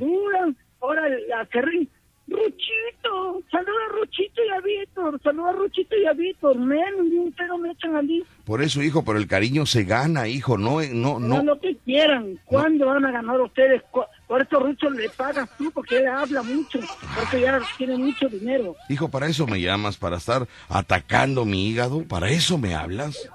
Ahora 0.80 1.04
a 1.41 1.45
Ferrín, 1.47 1.89
Ruchito, 2.31 3.43
saluda 3.51 3.85
a 3.89 3.93
Ruchito 3.99 4.41
y 4.43 4.49
a 4.49 4.61
Víctor, 4.61 5.19
saluda 5.21 5.49
a 5.49 5.53
Ruchito 5.53 5.95
y 5.97 6.05
a 6.07 6.13
Víctor, 6.13 6.57
menos 6.57 7.05
ni 7.05 7.17
un 7.17 7.31
pedo 7.33 7.57
me 7.57 7.71
echan 7.71 7.95
a 7.95 8.01
mí. 8.01 8.23
Por 8.45 8.61
eso, 8.61 8.81
hijo, 8.81 9.03
pero 9.03 9.17
el 9.19 9.27
cariño 9.27 9.65
se 9.65 9.83
gana, 9.83 10.27
hijo, 10.27 10.57
no, 10.57 10.81
eh, 10.81 10.89
no, 10.93 11.19
No. 11.19 11.37
no. 11.37 11.43
lo 11.43 11.59
que 11.59 11.75
quieran. 11.77 12.39
¿Cuándo 12.45 12.85
van 12.87 13.05
a 13.05 13.11
ganar 13.11 13.39
ustedes? 13.41 13.81
Por 14.27 14.41
eso 14.41 14.59
Rucho 14.59 14.89
le 14.89 15.09
pagas 15.09 15.49
tú, 15.57 15.69
porque 15.71 15.97
él 15.97 16.07
habla 16.07 16.41
mucho, 16.41 16.79
porque 17.15 17.41
ya 17.41 17.59
tiene 17.77 17.97
mucho 17.97 18.27
dinero. 18.29 18.75
Hijo, 18.89 19.09
para 19.09 19.27
eso 19.27 19.45
me 19.45 19.59
llamas, 19.61 19.97
para 19.97 20.17
estar 20.17 20.47
atacando 20.69 21.43
mi 21.45 21.69
hígado, 21.69 22.03
para 22.07 22.29
eso 22.29 22.57
me 22.57 22.73
hablas. 22.75 23.29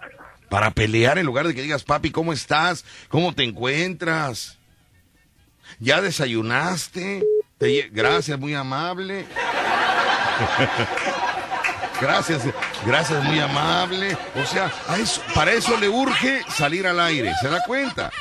Para 0.48 0.70
pelear 0.70 1.18
en 1.18 1.26
lugar 1.26 1.46
de 1.46 1.54
que 1.54 1.62
digas, 1.62 1.82
papi, 1.84 2.10
¿cómo 2.10 2.32
estás? 2.32 2.84
¿Cómo 3.08 3.34
te 3.34 3.42
encuentras? 3.42 4.58
¿Ya 5.80 6.00
desayunaste? 6.00 7.24
Gracias, 7.58 8.38
muy 8.38 8.54
amable. 8.54 9.26
Gracias, 12.00 12.42
gracias, 12.84 13.24
muy 13.24 13.40
amable. 13.40 14.18
O 14.34 14.44
sea, 14.44 14.70
a 14.86 14.98
eso, 14.98 15.22
para 15.34 15.52
eso 15.52 15.78
le 15.78 15.88
urge 15.88 16.42
salir 16.50 16.86
al 16.86 17.00
aire, 17.00 17.32
¿se 17.40 17.48
da 17.48 17.62
cuenta? 17.64 18.12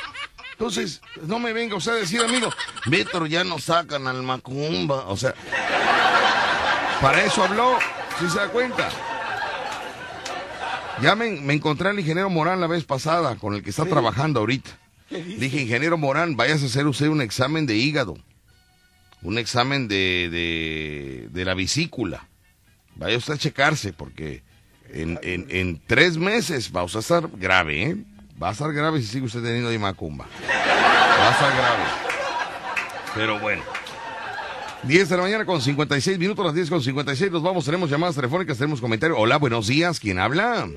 Entonces, 0.52 1.02
no 1.22 1.38
me 1.38 1.52
venga 1.52 1.76
usted 1.76 1.92
a 1.92 1.96
decir, 1.96 2.22
amigo, 2.22 2.48
Víctor, 2.86 3.28
ya 3.28 3.44
nos 3.44 3.64
sacan 3.64 4.06
al 4.06 4.22
Macumba. 4.22 5.04
O 5.08 5.16
sea, 5.18 5.34
para 7.02 7.22
eso 7.22 7.44
habló, 7.44 7.78
¿sí 8.18 8.30
se 8.30 8.38
da 8.38 8.48
cuenta? 8.48 8.88
Ya 11.02 11.14
me, 11.14 11.32
me 11.32 11.52
encontré 11.52 11.90
al 11.90 12.00
ingeniero 12.00 12.30
Morán 12.30 12.62
la 12.62 12.66
vez 12.68 12.84
pasada, 12.84 13.36
con 13.36 13.54
el 13.54 13.62
que 13.62 13.68
está 13.68 13.84
trabajando 13.84 14.40
ahorita. 14.40 14.70
Dije, 15.10 15.60
ingeniero 15.60 15.98
Morán, 15.98 16.36
vayas 16.36 16.62
a 16.62 16.66
hacer 16.66 16.86
usted 16.86 17.08
un 17.08 17.20
examen 17.20 17.66
de 17.66 17.74
hígado. 17.76 18.16
Un 19.26 19.38
examen 19.38 19.88
de, 19.88 20.28
de, 20.30 21.28
de 21.30 21.44
la 21.44 21.54
vesícula. 21.54 22.28
Vaya 22.94 23.16
usted 23.16 23.34
a 23.34 23.38
checarse, 23.38 23.92
porque 23.92 24.42
en, 24.92 25.18
en, 25.24 25.46
en 25.50 25.80
tres 25.84 26.16
meses 26.16 26.70
va 26.74 26.84
usted 26.84 26.98
a 26.98 27.00
estar 27.00 27.28
grave, 27.36 27.82
¿eh? 27.82 27.96
Va 28.40 28.50
a 28.50 28.52
estar 28.52 28.72
grave 28.72 29.00
si 29.00 29.06
sigue 29.08 29.26
usted 29.26 29.42
teniendo 29.42 29.68
ahí 29.70 29.78
macumba. 29.78 30.26
Va 30.48 31.28
a 31.28 31.32
estar 31.32 31.56
grave. 31.56 31.82
Pero 33.16 33.40
bueno. 33.40 33.62
10 34.84 35.08
de 35.08 35.16
la 35.16 35.22
mañana 35.24 35.44
con 35.44 35.60
56 35.60 36.18
minutos, 36.20 36.44
las 36.46 36.54
10 36.54 36.70
con 36.70 36.80
56 36.80 37.32
nos 37.32 37.42
vamos, 37.42 37.64
tenemos 37.64 37.90
llamadas 37.90 38.14
telefónicas, 38.14 38.56
tenemos 38.58 38.80
comentarios. 38.80 39.18
Hola, 39.20 39.38
buenos 39.38 39.66
días, 39.66 39.98
¿quién 39.98 40.20
habla? 40.20 40.68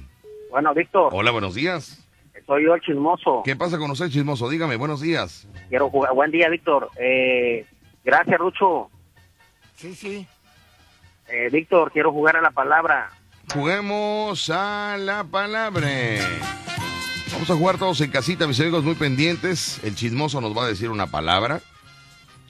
Bueno, 0.49 0.73
Víctor, 0.73 1.09
Hola, 1.13 1.29
buenos 1.29 1.53
días. 1.53 2.03
soy 2.47 2.63
yo 2.65 2.73
el 2.73 2.81
chismoso. 2.81 3.43
¿Qué 3.45 3.55
pasa 3.55 3.77
con 3.77 3.91
usted, 3.91 4.09
chismoso? 4.09 4.49
Dígame, 4.49 4.75
buenos 4.77 5.01
días. 5.01 5.47
Quiero 5.69 5.91
jugar. 5.91 6.15
Buen 6.15 6.31
día, 6.31 6.49
Víctor. 6.49 6.89
Eh, 6.99 7.67
gracias, 8.09 8.39
Rucho. 8.39 8.89
Sí, 9.75 9.95
sí. 9.95 10.27
Eh, 11.27 11.49
Víctor, 11.51 11.91
quiero 11.91 12.11
jugar 12.11 12.35
a 12.37 12.41
la 12.41 12.51
palabra. 12.51 13.09
Juguemos 13.53 14.49
a 14.49 14.97
la 14.99 15.23
palabra. 15.23 15.87
Vamos 17.31 17.49
a 17.49 17.55
jugar 17.55 17.77
todos 17.77 18.01
en 18.01 18.11
casita, 18.11 18.47
mis 18.47 18.59
amigos 18.59 18.83
muy 18.83 18.95
pendientes. 18.95 19.79
El 19.83 19.95
chismoso 19.95 20.41
nos 20.41 20.57
va 20.57 20.63
a 20.65 20.67
decir 20.67 20.89
una 20.89 21.07
palabra 21.07 21.61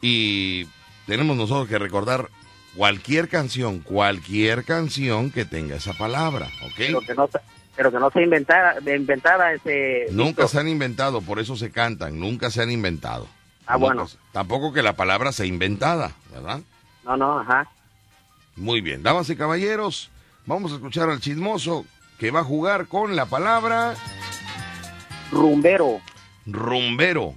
y 0.01 0.65
tenemos 1.05 1.35
nosotros 1.37 1.67
que 1.67 1.77
recordar 1.77 2.29
cualquier 2.75 3.27
canción, 3.27 3.79
cualquier 3.79 4.63
canción 4.63 5.31
que 5.31 5.43
tenga 5.45 5.75
esa 5.75 5.93
palabra, 5.93 6.47
Pero 6.77 6.99
¿ok? 6.99 7.05
que 7.05 7.13
no, 7.15 7.27
se- 7.27 7.39
pero 7.75 7.91
que 7.91 7.99
no 7.99 8.09
sea 8.11 8.23
inventada, 8.23 9.53
ese. 9.53 10.05
Nunca 10.11 10.27
Víctor. 10.43 10.49
se 10.49 10.59
han 10.59 10.67
inventado, 10.69 11.21
por 11.21 11.39
eso 11.39 11.55
se 11.57 11.71
cantan, 11.71 12.19
nunca 12.19 12.49
se 12.49 12.61
han 12.61 12.71
inventado. 12.71 13.27
Ah, 13.69 13.77
bueno. 13.77 14.07
Tampoco 14.31 14.73
que 14.73 14.81
la 14.81 14.93
palabra 14.93 15.31
sea 15.31 15.45
inventada, 15.45 16.11
¿verdad? 16.31 16.61
No, 17.05 17.15
no, 17.15 17.39
ajá. 17.39 17.69
Muy 18.55 18.81
bien, 18.81 19.03
damas 19.03 19.29
y 19.29 19.35
caballeros, 19.35 20.09
vamos 20.47 20.71
a 20.71 20.75
escuchar 20.75 21.07
al 21.09 21.19
chismoso 21.19 21.85
que 22.17 22.31
va 22.31 22.39
a 22.39 22.43
jugar 22.43 22.87
con 22.87 23.15
la 23.15 23.27
palabra 23.27 23.93
Rumbero. 25.31 26.01
rumbero. 26.47 27.35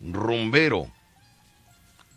Rumbero. 0.00 0.86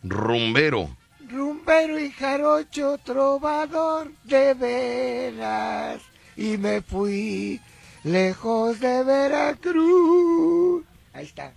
Rumbero. 0.04 0.90
Rumbero 1.30 2.00
y 2.00 2.12
jarocho, 2.12 2.98
trovador 3.04 4.10
de 4.24 4.54
veras. 4.54 6.02
Y 6.38 6.58
me 6.58 6.82
fui 6.82 7.60
lejos 8.06 8.80
de 8.80 9.04
Veracruz. 9.04 10.86
Ahí 11.14 11.26
está. 11.26 11.52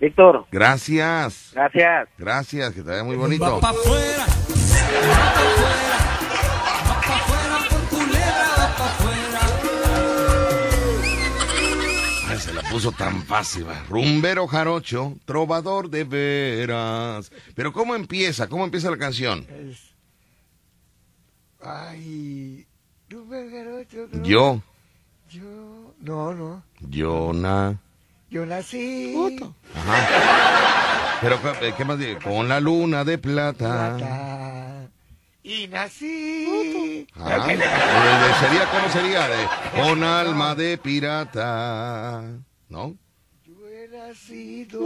Víctor, 0.00 0.46
Gracias. 0.52 1.50
gracias. 1.52 2.08
Gracias, 2.18 2.72
que 2.72 2.82
te 2.82 2.90
vea 2.90 3.02
muy 3.04 3.16
bonito. 3.16 3.44
Va 3.44 3.60
pa' 3.60 3.70
afuera, 3.70 4.26
va 4.26 5.32
pa' 5.34 5.40
afuera, 5.40 5.98
va 6.88 7.00
pa' 7.00 7.16
afuera 7.16 7.58
por 7.68 7.80
culebra, 7.98 8.54
va 8.58 8.76
pa'. 8.76 8.88
Ay, 12.30 12.38
se 12.38 12.52
la 12.52 12.62
puso 12.62 12.92
tan 12.92 13.22
fácil. 13.22 13.66
va. 13.68 13.82
Rumbero 13.88 14.46
jarocho, 14.46 15.16
trovador 15.24 15.90
de 15.90 16.04
veras. 16.04 17.32
Pero 17.56 17.72
¿cómo 17.72 17.94
empieza? 17.96 18.48
¿Cómo 18.48 18.64
empieza 18.64 18.90
la 18.90 18.98
canción? 18.98 19.46
Es- 19.50 19.94
Ay. 21.60 22.66
Rumbero 23.10 23.50
jarocho, 23.50 24.08
Yo, 24.22 24.62
Yo. 25.30 25.94
No, 26.00 26.32
no. 26.34 26.62
yo 26.80 27.32
na. 27.34 27.76
Yo 28.30 28.44
nací. 28.46 29.14
Ajá. 29.74 31.18
Pero 31.20 31.38
¿qué- 31.60 31.74
¿qué 31.76 31.84
más? 31.84 31.98
dice? 31.98 32.18
Con 32.18 32.48
la 32.48 32.60
luna 32.60 33.04
de 33.04 33.18
plata. 33.18 33.96
plata, 33.96 34.88
Y 35.42 35.66
nací. 35.68 37.06
Ajá. 37.16 37.52
Eh, 37.52 37.58
sería, 38.40 38.66
¿cómo 38.70 38.88
sería? 38.92 39.26
De, 39.28 39.48
con 39.82 40.02
alma 40.04 40.54
de 40.54 40.76
pirata. 40.78 42.22
¿No? 42.68 42.94
Yo 43.44 43.54
he 43.68 43.88
nacido. 43.88 44.78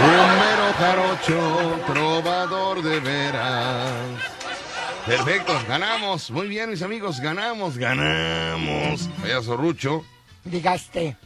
Rumbero 0.00 0.72
jarocho, 0.78 1.80
trovador 1.86 2.82
de 2.82 3.00
veras. 3.00 3.92
Perfecto, 5.06 5.52
ganamos. 5.66 6.30
Muy 6.30 6.46
bien, 6.48 6.70
mis 6.70 6.82
amigos, 6.82 7.18
ganamos, 7.20 7.76
ganamos. 7.78 9.08
Vaya 9.22 9.42
Zorrucho. 9.42 10.04
Digaste. 10.44 11.16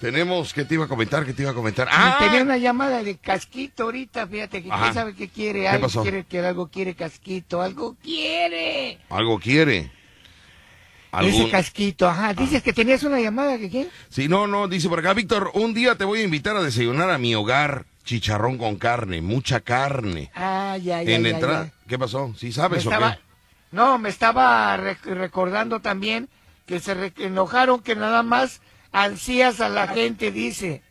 Tenemos, 0.00 0.52
¿qué 0.52 0.64
te 0.64 0.74
iba 0.74 0.84
a 0.84 0.88
comentar? 0.88 1.24
¿Qué 1.24 1.32
te 1.32 1.42
iba 1.42 1.52
a 1.52 1.54
comentar? 1.54 1.88
¡Ah! 1.90 2.16
Tenía 2.18 2.42
una 2.42 2.58
llamada 2.58 3.02
de 3.02 3.16
casquito 3.16 3.84
ahorita, 3.84 4.26
fíjate 4.26 4.62
que 4.62 4.70
Ajá. 4.70 4.82
quién 4.82 4.94
sabe 4.94 5.14
qué 5.14 5.28
quiere, 5.28 5.60
¿Qué 5.60 5.68
algo 5.68 5.86
pasó? 5.86 6.02
quiere 6.02 6.24
que 6.24 6.38
algo 6.40 6.68
quiere 6.68 6.94
casquito, 6.94 7.62
algo 7.62 7.96
quiere. 8.02 8.98
Algo 9.08 9.38
quiere. 9.40 9.78
Ese 9.78 9.90
¿Algún... 11.12 11.50
casquito, 11.50 12.06
ajá. 12.06 12.34
Dices 12.34 12.62
que 12.62 12.74
tenías 12.74 13.02
una 13.04 13.18
llamada 13.18 13.56
que 13.56 13.70
qué? 13.70 13.88
Sí, 14.10 14.28
no, 14.28 14.46
no, 14.46 14.68
dice 14.68 14.86
por 14.90 14.98
acá, 14.98 15.14
Víctor, 15.14 15.50
un 15.54 15.72
día 15.72 15.94
te 15.94 16.04
voy 16.04 16.20
a 16.20 16.24
invitar 16.24 16.54
a 16.56 16.62
desayunar 16.62 17.10
a 17.10 17.16
mi 17.18 17.34
hogar. 17.34 17.86
Chicharrón 18.04 18.56
con 18.56 18.76
carne, 18.76 19.20
mucha 19.20 19.60
carne. 19.60 20.30
Ah, 20.36 20.76
ya, 20.80 21.02
ya, 21.02 21.10
en 21.16 21.24
ya, 21.24 21.30
entrada. 21.30 21.64
ya. 21.64 21.72
¿Qué 21.88 21.98
pasó? 21.98 22.32
¿Sí 22.38 22.46
Me 22.46 22.52
sabes 22.52 22.86
o 22.86 22.90
estaba- 22.90 23.14
qué? 23.16 23.20
No, 23.72 23.98
me 23.98 24.10
estaba 24.10 24.76
rec- 24.76 25.02
recordando 25.02 25.80
también 25.80 26.28
que 26.66 26.78
se 26.78 26.94
re- 26.94 27.12
enojaron 27.18 27.80
que 27.80 27.96
nada 27.96 28.22
más 28.22 28.60
ansías 28.96 29.60
a 29.60 29.68
la 29.68 29.88
gente, 29.88 30.30
dice. 30.32 30.82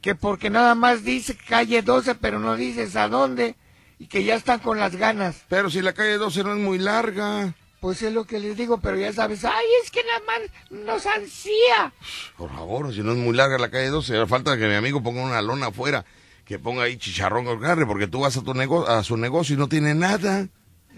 Que 0.00 0.14
porque 0.14 0.50
nada 0.50 0.74
más 0.74 1.04
dice 1.04 1.36
calle 1.36 1.82
12, 1.82 2.14
pero 2.16 2.38
no 2.38 2.56
dices 2.56 2.96
a 2.96 3.08
dónde. 3.08 3.56
Y 3.98 4.06
que 4.06 4.24
ya 4.24 4.34
están 4.34 4.60
con 4.60 4.78
las 4.78 4.96
ganas. 4.96 5.42
Pero 5.48 5.70
si 5.70 5.80
la 5.80 5.92
calle 5.92 6.18
12 6.18 6.42
no 6.44 6.52
es 6.52 6.58
muy 6.58 6.78
larga. 6.78 7.54
Pues 7.80 8.02
es 8.02 8.12
lo 8.12 8.24
que 8.24 8.38
les 8.38 8.56
digo, 8.56 8.78
pero 8.78 8.96
ya 8.96 9.12
sabes, 9.12 9.44
ay, 9.44 9.64
es 9.82 9.90
que 9.90 10.02
nada 10.04 10.20
más 10.26 10.84
nos 10.84 11.06
ansía. 11.06 11.92
Por 12.36 12.50
favor, 12.50 12.94
si 12.94 13.00
no 13.00 13.10
es 13.10 13.18
muy 13.18 13.34
larga 13.34 13.58
la 13.58 13.70
calle 13.70 13.88
12, 13.88 14.26
falta 14.26 14.56
que 14.56 14.68
mi 14.68 14.74
amigo 14.74 15.02
ponga 15.02 15.22
una 15.22 15.42
lona 15.42 15.66
afuera, 15.66 16.04
que 16.44 16.60
ponga 16.60 16.84
ahí 16.84 16.96
chicharrón 16.96 17.60
carne, 17.60 17.84
porque 17.84 18.06
tú 18.06 18.20
vas 18.20 18.36
a 18.36 18.42
tu 18.42 18.54
nego 18.54 18.86
a 18.86 19.02
su 19.02 19.16
negocio 19.16 19.56
y 19.56 19.58
no 19.58 19.68
tiene 19.68 19.96
nada. 19.96 20.46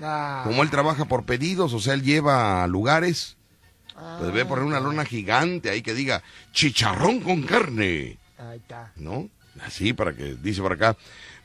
Ah, 0.02 0.42
Como 0.44 0.62
él 0.62 0.68
trabaja 0.68 1.06
por 1.06 1.24
pedidos, 1.24 1.72
o 1.72 1.80
sea, 1.80 1.94
él 1.94 2.02
lleva 2.02 2.62
a 2.62 2.66
lugares, 2.66 3.38
pues 3.94 4.32
debe 4.32 4.44
poner 4.44 4.64
una 4.64 4.80
lona 4.80 5.04
gigante 5.04 5.70
ahí 5.70 5.82
que 5.82 5.94
diga 5.94 6.22
chicharrón 6.52 7.20
con 7.20 7.42
carne, 7.42 8.18
ahí 8.38 8.58
está. 8.58 8.92
¿no? 8.96 9.28
Así 9.64 9.92
para 9.92 10.14
que, 10.14 10.34
dice 10.34 10.60
por 10.60 10.72
acá, 10.72 10.96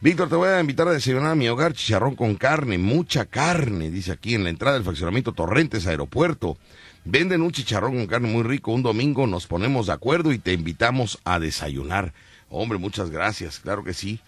Víctor, 0.01 0.29
te 0.29 0.35
voy 0.35 0.49
a 0.49 0.59
invitar 0.59 0.87
a 0.87 0.93
desayunar 0.93 1.31
a 1.31 1.35
mi 1.35 1.47
hogar 1.47 1.73
chicharrón 1.73 2.15
con 2.15 2.35
carne, 2.35 2.77
mucha 2.77 3.25
carne, 3.25 3.91
dice 3.91 4.11
aquí 4.11 4.33
en 4.33 4.43
la 4.43 4.49
entrada 4.49 4.75
del 4.75 4.83
fraccionamiento 4.83 5.33
Torrentes 5.33 5.85
Aeropuerto. 5.87 6.57
Venden 7.05 7.41
un 7.41 7.51
chicharrón 7.51 7.95
con 7.95 8.07
carne 8.07 8.27
muy 8.27 8.43
rico. 8.43 8.71
Un 8.71 8.83
domingo 8.83 9.25
nos 9.25 9.47
ponemos 9.47 9.87
de 9.87 9.93
acuerdo 9.93 10.31
y 10.31 10.37
te 10.37 10.53
invitamos 10.53 11.19
a 11.23 11.39
desayunar. 11.39 12.13
Hombre, 12.49 12.77
muchas 12.77 13.09
gracias. 13.09 13.59
Claro 13.59 13.83
que 13.83 13.93
sí. 13.93 14.19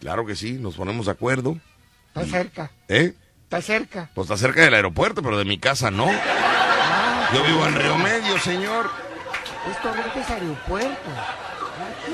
Claro 0.00 0.26
que 0.26 0.34
sí. 0.34 0.52
Nos 0.52 0.76
ponemos 0.76 1.06
de 1.06 1.12
acuerdo. 1.12 1.58
Está 2.08 2.24
cerca, 2.24 2.70
¿Eh? 2.88 3.14
está 3.44 3.60
cerca. 3.60 4.10
Pues 4.14 4.26
está 4.26 4.36
cerca 4.36 4.62
del 4.62 4.74
aeropuerto, 4.74 5.22
pero 5.22 5.38
de 5.38 5.44
mi 5.44 5.58
casa 5.58 5.90
no. 5.90 6.10
Yo 7.34 7.42
vivo 7.44 7.66
en 7.66 7.74
Río 7.74 7.98
Medio, 7.98 8.38
señor. 8.38 8.90
es 9.70 9.82
Torrentes 9.82 10.30
Aeropuerto. 10.30 11.10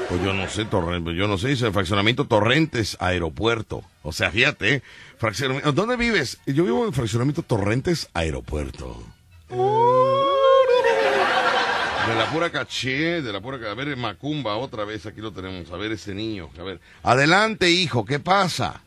Pues 0.09 0.23
yo 0.23 0.33
no 0.33 0.49
sé, 0.49 0.65
Torrentes, 0.65 1.15
yo 1.15 1.29
no 1.29 1.39
sé, 1.39 1.49
dice 1.49 1.71
fraccionamiento 1.71 2.27
Torrentes 2.27 2.97
Aeropuerto. 2.99 3.83
O 4.03 4.13
sea, 4.13 4.31
fíjate, 4.31 4.75
¿eh? 4.75 4.83
fraccionamiento, 5.19 5.73
¿dónde 5.73 5.97
vives? 5.97 6.39
Yo 6.47 6.65
vivo 6.65 6.87
en 6.87 6.93
fraccionamiento 6.93 7.43
Torrentes 7.43 8.09
Aeropuerto. 8.15 9.03
De 12.09 12.15
la 12.17 12.31
pura 12.33 12.51
caché, 12.51 13.23
de 13.23 13.33
la 13.33 13.41
pura... 13.41 13.71
A 13.71 13.75
ver, 13.75 13.97
Macumba, 13.97 14.57
otra 14.57 14.85
vez, 14.85 15.07
aquí 15.07 15.21
lo 15.21 15.31
tenemos. 15.31 15.71
A 15.71 15.77
ver, 15.77 15.93
ese 15.93 16.15
niño, 16.15 16.51
a 16.59 16.63
ver. 16.63 16.81
Adelante, 17.03 17.71
hijo, 17.71 18.05
¿qué 18.05 18.19
pasa? 18.19 18.83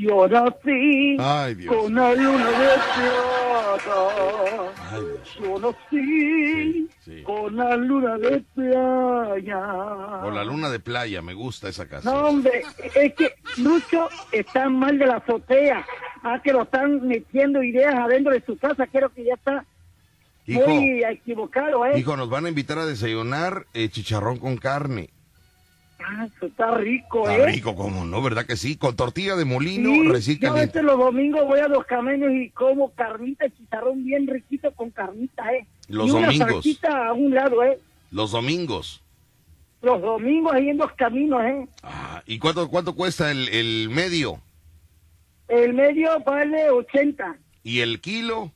Yo 0.00 0.26
nací 0.28 1.16
Ay, 1.18 1.54
Dios. 1.56 1.74
con 1.76 1.94
la 1.94 2.14
luna 2.14 2.46
de 2.50 2.68
plata. 2.94 4.72
Ay, 4.92 5.02
Dios. 5.02 5.38
Yo 5.42 5.58
nací 5.58 5.78
Sí, 5.90 6.88
sí. 7.04 7.22
con 7.22 7.54
la 7.56 7.76
luna 7.76 8.16
de 8.16 8.40
playa. 8.54 10.20
Por 10.22 10.32
la 10.32 10.44
luna 10.44 10.70
de 10.70 10.80
playa, 10.80 11.20
me 11.20 11.34
gusta 11.34 11.68
esa 11.68 11.84
No, 11.84 11.90
casa. 11.90 12.24
hombre, 12.24 12.62
es 12.94 13.14
que 13.14 13.34
Lucho 13.58 14.08
está 14.32 14.68
mal 14.70 14.98
de 14.98 15.06
la 15.06 15.16
azotea. 15.16 15.84
Ah, 16.22 16.40
que 16.42 16.52
lo 16.52 16.62
están 16.62 17.06
metiendo 17.06 17.62
ideas 17.62 17.94
adentro 17.94 18.32
de 18.32 18.42
su 18.44 18.56
casa. 18.58 18.86
Creo 18.86 19.10
que 19.10 19.24
ya 19.24 19.34
está 19.34 19.64
Hijo, 20.46 20.66
muy 20.68 21.04
equivocado, 21.04 21.84
¿eh? 21.86 21.98
hijo, 21.98 22.16
nos 22.16 22.28
van 22.30 22.46
a 22.46 22.48
invitar 22.48 22.78
a 22.78 22.86
desayunar 22.86 23.66
eh, 23.74 23.88
chicharrón 23.90 24.38
con 24.38 24.56
carne. 24.56 25.10
Ah, 26.02 26.26
eso 26.34 26.46
está 26.46 26.74
rico, 26.76 27.28
Está 27.28 27.42
¿eh? 27.44 27.52
rico, 27.52 27.74
como 27.76 28.04
no, 28.04 28.22
¿verdad 28.22 28.46
que 28.46 28.56
sí? 28.56 28.76
Con 28.76 28.96
tortilla 28.96 29.36
de 29.36 29.44
molino, 29.44 29.90
Sí, 29.90 30.08
recién 30.08 30.38
yo 30.40 30.82
los 30.82 30.98
domingos 30.98 31.44
voy 31.46 31.60
a 31.60 31.68
los 31.68 31.84
camellos 31.84 32.30
y 32.32 32.50
como 32.50 32.90
carnita, 32.92 33.46
chicharrón 33.50 34.04
bien 34.04 34.26
riquito 34.26 34.72
con 34.72 34.90
carnita, 34.90 35.44
¿eh? 35.52 35.66
Los 35.88 36.08
y 36.08 36.10
una 36.12 36.26
domingos. 36.26 36.50
salsita 36.52 37.08
a 37.08 37.12
un 37.12 37.34
lado, 37.34 37.62
¿eh? 37.62 37.78
Los 38.10 38.32
domingos. 38.32 39.02
Los 39.82 40.00
domingos 40.02 40.52
ahí 40.52 40.68
en 40.70 40.78
los 40.78 40.92
caminos, 40.92 41.42
¿eh? 41.44 41.66
Ah, 41.82 42.22
¿Y 42.26 42.38
cuánto, 42.38 42.68
cuánto 42.68 42.94
cuesta 42.94 43.30
el, 43.30 43.48
el 43.48 43.88
medio? 43.90 44.40
El 45.48 45.74
medio 45.74 46.18
vale 46.24 46.70
80, 46.70 47.36
¿Y 47.62 47.80
el 47.80 48.00
kilo? 48.00 48.52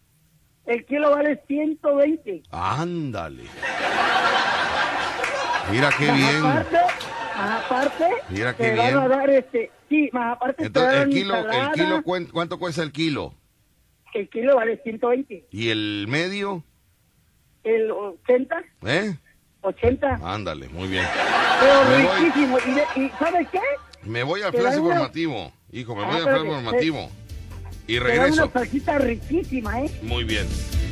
el 0.67 0.85
kilo 0.87 1.11
vale 1.11 1.43
120. 1.47 2.43
Ándale. 2.51 3.43
Mira 5.71 5.91
qué 5.99 6.05
bien. 6.13 6.45
aparte, 6.45 6.77
más 7.37 7.65
aparte, 7.65 8.05
Mira 8.31 8.57
qué 8.57 8.65
te 8.65 8.77
van 8.77 8.95
a 8.97 8.99
bien. 9.07 9.09
dar 9.11 9.31
este, 9.31 9.71
sí, 9.89 10.11
más 10.13 10.37
aparte 10.37 10.57
te 10.63 10.67
Entonces, 10.67 10.93
dan 10.93 11.03
el 11.09 11.15
kilo, 11.15 11.35
el 11.37 11.45
ensalada, 11.45 11.73
kilo, 11.73 12.03
¿cuán- 12.03 12.27
¿cuánto 12.27 12.59
cuesta 12.59 12.83
el 12.83 12.93
kilo? 12.93 13.35
el 14.15 14.29
kilo 14.31 14.55
vale 14.57 14.81
120. 14.85 15.47
¿Y 15.51 15.71
el 15.71 16.07
medio? 16.09 16.63
el 17.65 17.91
80, 17.91 18.63
¿Eh? 18.87 19.17
80, 19.63 20.21
Ándale, 20.23 20.69
muy 20.69 20.87
bien. 20.89 21.05
pero 21.61 21.85
Me 21.89 22.05
voy. 22.05 22.25
riquísimo. 22.27 22.59
¿Y, 22.59 22.71
de- 22.73 23.07
y 23.07 23.11
¿sabes 23.19 23.49
qué? 23.51 23.61
Me 24.03 24.23
voy 24.23 24.43
al 24.43 24.53
Te 24.53 24.59
flash 24.61 24.73
dan 24.75 24.81
una- 24.83 24.91
informativo. 24.95 25.53
Hijo, 25.73 25.97
me 25.97 26.03
Ah, 26.03 26.07
voy 26.07 26.17
al 26.17 26.23
flash 26.25 26.41
que- 26.43 26.47
informativo. 26.47 27.11
Y 27.87 27.99
regreso. 27.99 28.45
una 28.45 28.53
salsita 28.53 28.99
riquísima, 28.99 29.81
¿eh? 29.81 30.01
Muy 30.03 30.25
bien. 30.25 30.47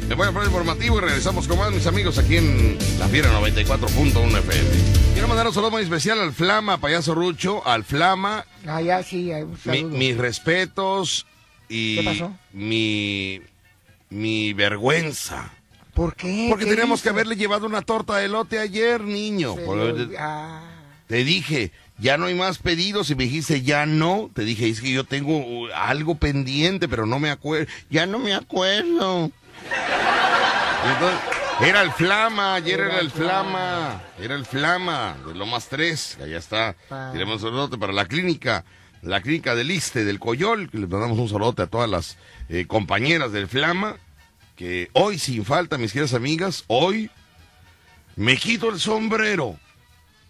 Me 0.09 0.15
voy 0.15 0.27
al 0.27 0.33
flash 0.33 0.47
informativo 0.47 0.99
y 0.99 1.01
regresamos 1.01 1.47
con 1.49 1.59
más 1.59 1.73
mis 1.73 1.87
amigos 1.87 2.19
aquí 2.19 2.37
en 2.37 2.77
La 2.99 3.09
Fiera 3.09 3.31
94.1 3.41 4.39
FM. 4.39 4.71
Quiero 5.15 5.29
mandar 5.29 5.47
un 5.47 5.55
saludo 5.55 5.71
muy 5.71 5.83
especial 5.85 6.21
al 6.21 6.33
Flama, 6.33 6.79
payaso 6.79 7.15
Rucho, 7.15 7.67
al 7.67 7.85
Flama, 7.85 8.45
Ah, 8.67 8.83
ya 8.83 9.03
sí, 9.03 9.31
un 9.33 9.57
mi- 9.65 9.85
mis 9.85 10.17
respetos 10.17 11.27
y 11.69 11.97
¿Qué 11.97 12.03
pasó? 12.03 12.37
mi 12.53 13.41
mi 14.11 14.53
vergüenza. 14.53 15.53
¿Por 15.95 16.15
qué? 16.17 16.47
Porque 16.51 16.65
¿Qué 16.65 16.71
teníamos 16.73 17.01
que 17.01 17.09
haberle 17.09 17.37
llevado 17.37 17.67
una 17.67 17.81
torta 17.83 18.17
de 18.17 18.27
elote 18.27 18.59
ayer, 18.59 19.01
niño. 19.01 19.55
Por- 19.57 20.11
ah, 20.19 20.63
Te 21.07 21.25
dije, 21.25 21.73
ya 21.99 22.17
no 22.19 22.27
hay 22.27 22.35
más 22.35 22.59
pedidos 22.59 23.11
y 23.11 23.15
me 23.15 23.25
dijiste, 23.25 23.63
ya 23.63 23.87
no. 23.87 24.31
Te 24.35 24.45
dije, 24.45 24.69
es 24.69 24.81
que 24.81 24.93
yo 24.93 25.05
tengo 25.05 25.37
uh, 25.39 25.69
algo 25.75 26.17
pendiente, 26.17 26.89
pero 26.89 27.07
no 27.07 27.19
me 27.19 27.31
acuerdo. 27.31 27.67
Ya 27.91 28.07
no 28.07 28.19
me 28.19 28.35
acuerdo. 28.35 29.31
Entonces, 30.85 31.21
era 31.61 31.83
el 31.83 31.93
Flama, 31.93 32.55
ayer 32.55 32.81
era, 32.81 32.99
el 32.99 33.11
Flama. 33.11 34.03
Era 34.19 34.35
el 34.35 34.45
Flama 34.45 35.17
de 35.27 35.35
Lomas 35.35 35.69
3, 35.69 36.15
que 36.19 36.25
allá 36.25 36.39
está. 36.39 36.77
Pa. 36.89 37.13
Tiremos 37.13 37.37
un 37.37 37.51
saludote 37.51 37.79
para 37.79 37.93
la 37.93 38.07
clínica, 38.07 38.65
la 39.01 39.21
clínica 39.21 39.55
del 39.55 39.71
Iste, 39.71 40.05
del 40.05 40.19
Coyol, 40.19 40.71
que 40.71 40.79
le 40.79 40.89
mandamos 40.89 41.19
un 41.19 41.29
saludote 41.29 41.63
a 41.63 41.67
todas 41.69 41.89
las 41.89 42.17
eh, 42.49 42.67
compañeras 42.67 43.31
del 43.31 43.47
Flama, 43.47 43.97
que 44.57 44.91
hoy 44.95 45.19
sin 45.19 45.45
falta, 45.45 45.79
mis 45.79 45.93
queridas 45.93 46.15
amigas, 46.15 46.65
hoy 46.67 47.11
me 48.17 48.37
quito 48.37 48.71
el 48.71 48.81
sombrero. 48.81 49.57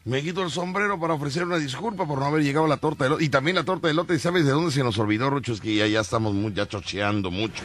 Me 0.04 0.20
quito 0.20 0.42
el 0.42 0.50
sombrero 0.50 0.98
para 0.98 1.14
ofrecer 1.14 1.44
una 1.44 1.58
disculpa 1.58 2.06
por 2.06 2.18
no 2.18 2.24
haber 2.26 2.42
llegado 2.42 2.66
la 2.66 2.76
torta 2.76 3.04
de 3.04 3.08
elote. 3.08 3.24
Y 3.24 3.28
también 3.28 3.54
la 3.54 3.62
torta 3.62 3.86
de 3.86 3.92
elote, 3.92 4.18
¿sabes 4.18 4.44
de 4.44 4.50
dónde 4.50 4.72
se 4.72 4.82
nos 4.82 4.98
olvidó, 4.98 5.30
Rocho? 5.30 5.52
Es 5.52 5.60
que 5.60 5.76
ya, 5.76 5.86
ya 5.86 6.00
estamos 6.00 6.34
muy, 6.34 6.52
ya 6.52 6.66
chocheando 6.66 7.30
mucho. 7.30 7.62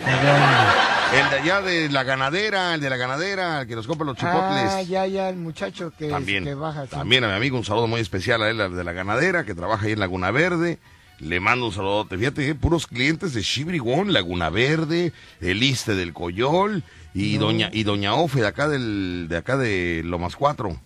El 1.13 1.29
de 1.31 1.35
allá 1.37 1.61
de 1.61 1.89
la 1.89 2.03
ganadera, 2.03 2.75
el 2.75 2.81
de 2.81 2.89
la 2.91 2.97
ganadera, 2.97 3.61
el 3.61 3.67
que 3.67 3.75
nos 3.75 3.87
compra 3.87 4.05
los 4.05 4.17
chipotles. 4.17 4.71
ah, 4.71 4.81
ya, 4.83 5.07
ya, 5.07 5.29
el 5.29 5.37
muchacho 5.37 5.91
que, 5.97 6.09
también, 6.09 6.43
que 6.43 6.53
baja. 6.53 6.83
sí. 6.83 6.91
también 6.91 7.23
a 7.23 7.27
mi 7.27 7.33
amigo 7.33 7.57
un 7.57 7.65
saludo 7.65 7.87
muy 7.87 8.01
especial 8.01 8.43
a 8.43 8.49
él, 8.51 8.61
al 8.61 8.75
de 8.75 8.83
la 8.83 8.91
ganadera, 8.91 9.43
que 9.43 9.55
trabaja 9.55 9.87
ahí 9.87 9.93
en 9.93 9.99
Laguna 9.99 10.29
Verde. 10.29 10.77
Le 11.19 11.39
mando 11.39 11.65
un 11.65 11.71
saludote. 11.71 12.19
Fíjate, 12.19 12.49
eh, 12.49 12.53
puros 12.53 12.85
clientes 12.85 13.33
de 13.33 13.41
Chibrigón, 13.41 14.13
Laguna 14.13 14.51
Verde, 14.51 15.11
el 15.41 15.63
Iste 15.63 15.95
del 15.95 16.13
Coyol 16.13 16.83
y 17.15 17.37
doña 17.37 17.71
y 17.73 17.81
doña 17.81 18.13
Ofe 18.13 18.41
de 18.41 18.47
acá 18.47 18.67
del 18.67 19.25
de 19.27 19.37
acá 19.37 19.57
de 19.57 20.03
Lomas 20.05 20.35
4. 20.35 20.79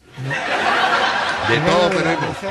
De 1.52 1.58
todo 1.58 1.90
tenemos. 1.90 2.42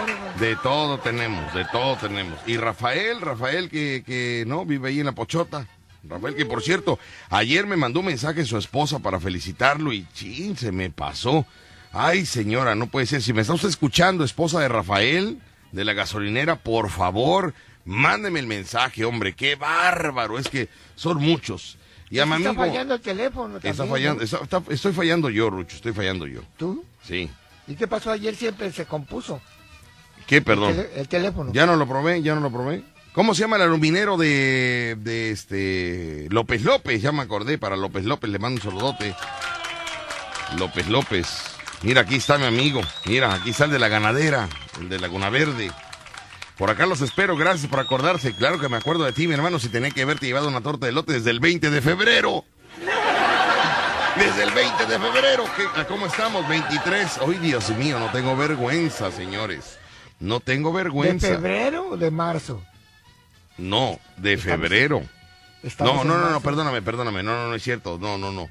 De 0.41 0.57
todo 0.57 0.99
tenemos, 0.99 1.55
de 1.55 1.65
todo 1.67 1.97
tenemos. 1.97 2.39
Y 2.47 2.57
Rafael, 2.59 3.21
Rafael 3.23 3.71
que, 3.71 4.03
que 4.05 4.45
no 4.47 4.67
vive 4.67 4.89
ahí 4.91 5.01
en 5.01 5.07
la 5.07 5.13
Pochota. 5.13 5.67
Rafael, 6.05 6.35
que 6.35 6.45
por 6.45 6.63
cierto, 6.63 6.99
ayer 7.31 7.67
me 7.67 7.77
mandó 7.77 8.01
un 8.01 8.07
mensaje 8.07 8.45
su 8.45 8.59
esposa 8.59 8.99
para 8.99 9.19
felicitarlo 9.19 9.93
y 9.95 10.07
chin, 10.13 10.57
se 10.57 10.71
me 10.71 10.91
pasó. 10.91 11.47
Ay, 11.93 12.27
señora, 12.27 12.75
no 12.75 12.89
puede 12.89 13.07
ser. 13.07 13.23
Si 13.23 13.33
me 13.33 13.41
está 13.41 13.55
usted 13.55 13.69
escuchando, 13.71 14.23
esposa 14.23 14.61
de 14.61 14.69
Rafael, 14.69 15.39
de 15.73 15.85
la 15.85 15.95
gasolinera, 15.95 16.57
por 16.57 16.91
favor, 16.91 17.55
mándeme 17.87 18.39
el 18.41 18.47
mensaje, 18.47 19.05
hombre. 19.07 19.35
Qué 19.35 19.57
bárbaro, 19.57 20.39
es 20.39 20.49
que 20.49 20.69
son 20.95 21.19
muchos. 21.19 21.79
Y 22.11 22.19
a 22.19 22.27
mi 22.27 22.37
Está 22.37 22.51
amigo. 22.51 22.65
fallando 22.67 22.95
el 22.95 23.01
teléfono 23.01 23.57
Está 23.57 23.69
también, 23.73 23.89
fallando, 23.91 24.19
¿no? 24.19 24.25
está- 24.25 24.39
está- 24.43 24.63
estoy 24.75 24.93
fallando 24.93 25.31
yo, 25.31 25.49
Rucho, 25.49 25.77
estoy 25.77 25.93
fallando 25.93 26.27
yo. 26.27 26.41
¿Tú? 26.59 26.85
Sí. 27.07 27.31
¿Y 27.71 27.77
qué 27.77 27.87
pasó 27.87 28.11
ayer? 28.11 28.35
Siempre 28.35 28.73
se 28.73 28.85
compuso 28.85 29.41
¿Qué, 30.27 30.43
perdón? 30.43 30.85
el, 30.95 31.09
teléfono. 31.09 31.53
Ya 31.53 31.67
no 31.67 31.77
lo 31.77 31.87
probé, 31.87 32.21
ya 32.21 32.35
no 32.35 32.41
lo 32.41 32.51
probé. 32.51 32.83
¿Cómo 33.13 33.33
se 33.33 33.43
llama 33.43 33.57
el 33.57 33.63
aluminero 33.63 34.17
de, 34.17 34.97
de 35.01 35.31
este 35.31 36.27
López 36.31 36.63
López? 36.63 37.01
Ya 37.01 37.13
me 37.13 37.23
acordé, 37.23 37.59
para 37.59 37.77
López 37.77 38.05
López 38.05 38.31
le 38.31 38.41
mando 38.41 38.61
un 38.61 38.71
saludote. 38.71 39.15
López 40.59 40.89
López. 40.89 41.27
Mira, 41.83 42.03
aquí 42.03 42.17
está 42.17 42.39
mi 42.39 42.47
amigo. 42.47 42.81
Mira, 43.07 43.35
aquí 43.35 43.51
está 43.51 43.67
el 43.67 43.71
de 43.71 43.79
la 43.79 43.89
ganadera, 43.89 44.49
el 44.81 44.89
de 44.89 44.99
Laguna 44.99 45.31
Verde. 45.31 45.71
Por 46.59 46.71
acá 46.71 46.87
los 46.87 47.01
espero, 47.01 47.37
gracias 47.37 47.71
por 47.71 47.79
acordarse. 47.79 48.35
Claro 48.35 48.59
que 48.59 48.69
me 48.69 48.77
acuerdo 48.79 49.05
de 49.05 49.13
ti, 49.13 49.29
mi 49.29 49.35
hermano, 49.35 49.61
si 49.61 49.69
tenía 49.69 49.91
que 49.91 50.03
haberte 50.03 50.27
llevado 50.27 50.49
una 50.49 50.61
torta 50.61 50.87
de 50.87 50.93
lote 50.93 51.13
desde 51.13 51.31
el 51.31 51.39
20 51.39 51.71
de 51.71 51.81
febrero. 51.81 52.45
Desde 54.17 54.43
el 54.45 54.51
20 54.53 54.87
de 54.87 54.99
febrero. 54.99 55.45
¿Qué- 55.57 55.85
¿Cómo 55.87 56.07
estamos? 56.07 56.47
23. 56.49 57.19
Ay, 57.27 57.39
Dios 57.39 57.71
mío, 57.71 57.99
no 57.99 58.11
tengo 58.11 58.37
vergüenza, 58.37 59.11
señores. 59.11 59.79
No 60.19 60.41
tengo 60.41 60.71
¿De 60.71 60.77
vergüenza. 60.77 61.29
febrero 61.29 61.91
o 61.91 61.97
de 61.97 62.11
marzo? 62.11 62.63
No, 63.57 63.99
de 64.17 64.35
Estamos- 64.35 64.61
febrero. 64.61 65.03
Estamos 65.63 66.05
No, 66.05 66.15
no, 66.17 66.21
no, 66.21 66.31
no, 66.31 66.41
perdóname, 66.41 66.83
perdóname. 66.83 67.23
No, 67.23 67.33
no, 67.35 67.49
no 67.49 67.55
es 67.55 67.63
cierto. 67.63 67.99
No, 68.01 68.19
no, 68.19 68.31
no. 68.33 68.49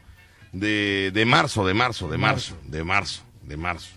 De, 0.52 1.12
de 1.14 1.26
marzo, 1.26 1.66
de 1.66 1.74
marzo, 1.74 2.08
de 2.08 2.18
marzo, 2.18 2.56
de 2.64 2.84
marzo, 2.84 3.22
de 3.44 3.58
marzo. 3.58 3.90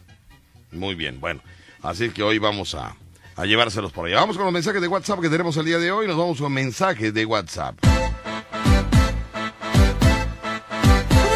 Muy 0.71 0.95
bien, 0.95 1.21
bueno. 1.21 1.41
Así 1.83 2.11
que 2.11 2.23
hoy 2.23 2.39
vamos 2.39 2.75
a, 2.75 2.95
a 3.37 3.45
llevárselos 3.47 3.93
por 3.93 4.07
allá. 4.07 4.17
Vamos 4.21 4.37
con 4.37 4.45
los 4.45 4.53
mensajes 4.53 4.81
de 4.83 4.89
WhatsApp 4.89 5.21
que 5.21 5.29
tenemos 5.31 5.57
el 5.57 5.65
día 5.65 5.79
de 5.79 5.91
hoy. 5.93 6.07
Nos 6.07 6.17
vamos 6.17 6.39
con 6.39 6.53
mensajes 6.53 7.13
de 7.15 7.25
WhatsApp. 7.25 7.77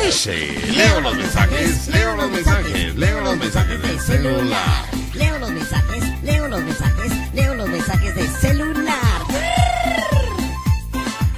Dice, 0.06 0.54
leo 0.72 1.00
los 1.00 1.16
mensajes, 1.16 1.88
leo 1.88 2.14
los 2.16 2.30
mensajes, 2.30 2.94
leo 2.94 3.20
los 3.22 3.36
mensajes 3.38 3.82
del 3.82 3.98
celular. 4.00 4.84
Leo 5.14 5.38
los 5.40 5.50
mensajes, 5.50 6.22
leo 6.22 6.46
los 6.48 6.62
mensajes, 6.62 7.34
leo 7.34 7.54
los 7.56 7.68
mensajes 7.68 8.14
de 8.14 8.28
celular. 8.28 8.94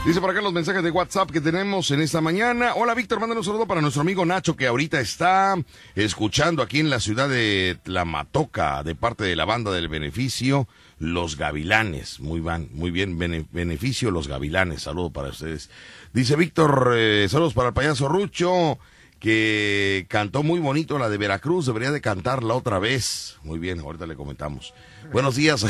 Dice 0.04 0.20
por 0.20 0.30
acá 0.30 0.40
los 0.42 0.52
mensajes 0.52 0.82
de 0.82 0.90
WhatsApp 0.90 1.30
que 1.30 1.40
tenemos 1.40 1.90
en 1.90 2.00
esta 2.02 2.20
mañana. 2.20 2.74
Hola 2.74 2.94
Víctor, 2.94 3.20
mándanos 3.20 3.46
un 3.46 3.52
saludo 3.54 3.66
para 3.66 3.80
nuestro 3.80 4.02
amigo 4.02 4.24
Nacho 4.26 4.54
que 4.56 4.66
ahorita 4.66 5.00
está 5.00 5.54
escuchando 5.94 6.62
aquí 6.62 6.80
en 6.80 6.88
la 6.90 7.00
ciudad 7.00 7.28
de 7.28 7.78
Tlamatoca 7.82 8.82
de 8.82 8.94
parte 8.94 9.24
de 9.24 9.36
la 9.36 9.44
banda 9.46 9.70
del 9.70 9.88
beneficio 9.88 10.66
Los 10.98 11.36
Gavilanes. 11.36 12.20
Muy, 12.20 12.40
van, 12.40 12.68
muy 12.72 12.90
bien, 12.90 13.18
bene- 13.18 13.46
beneficio 13.52 14.10
Los 14.10 14.28
Gavilanes. 14.28 14.82
Saludo 14.82 15.10
para 15.10 15.28
ustedes. 15.28 15.68
Dice 16.12 16.36
Víctor, 16.36 16.94
eh, 16.96 17.26
saludos 17.30 17.54
para 17.54 17.68
el 17.68 17.74
payaso 17.74 18.09
Rucho 18.09 18.78
que 19.20 20.06
cantó 20.09 20.42
muy 20.42 20.61
bonito 20.61 20.98
la 20.98 21.09
de 21.09 21.18
Veracruz. 21.18 21.66
Debería 21.66 21.90
de 21.90 22.00
cantarla 22.00 22.54
otra 22.54 22.78
vez. 22.78 23.36
Muy 23.42 23.59
bien, 23.59 23.80
ahorita 23.80 24.06
le 24.06 24.14
comentamos. 24.16 24.72
Buenos 25.12 25.34
días. 25.36 25.64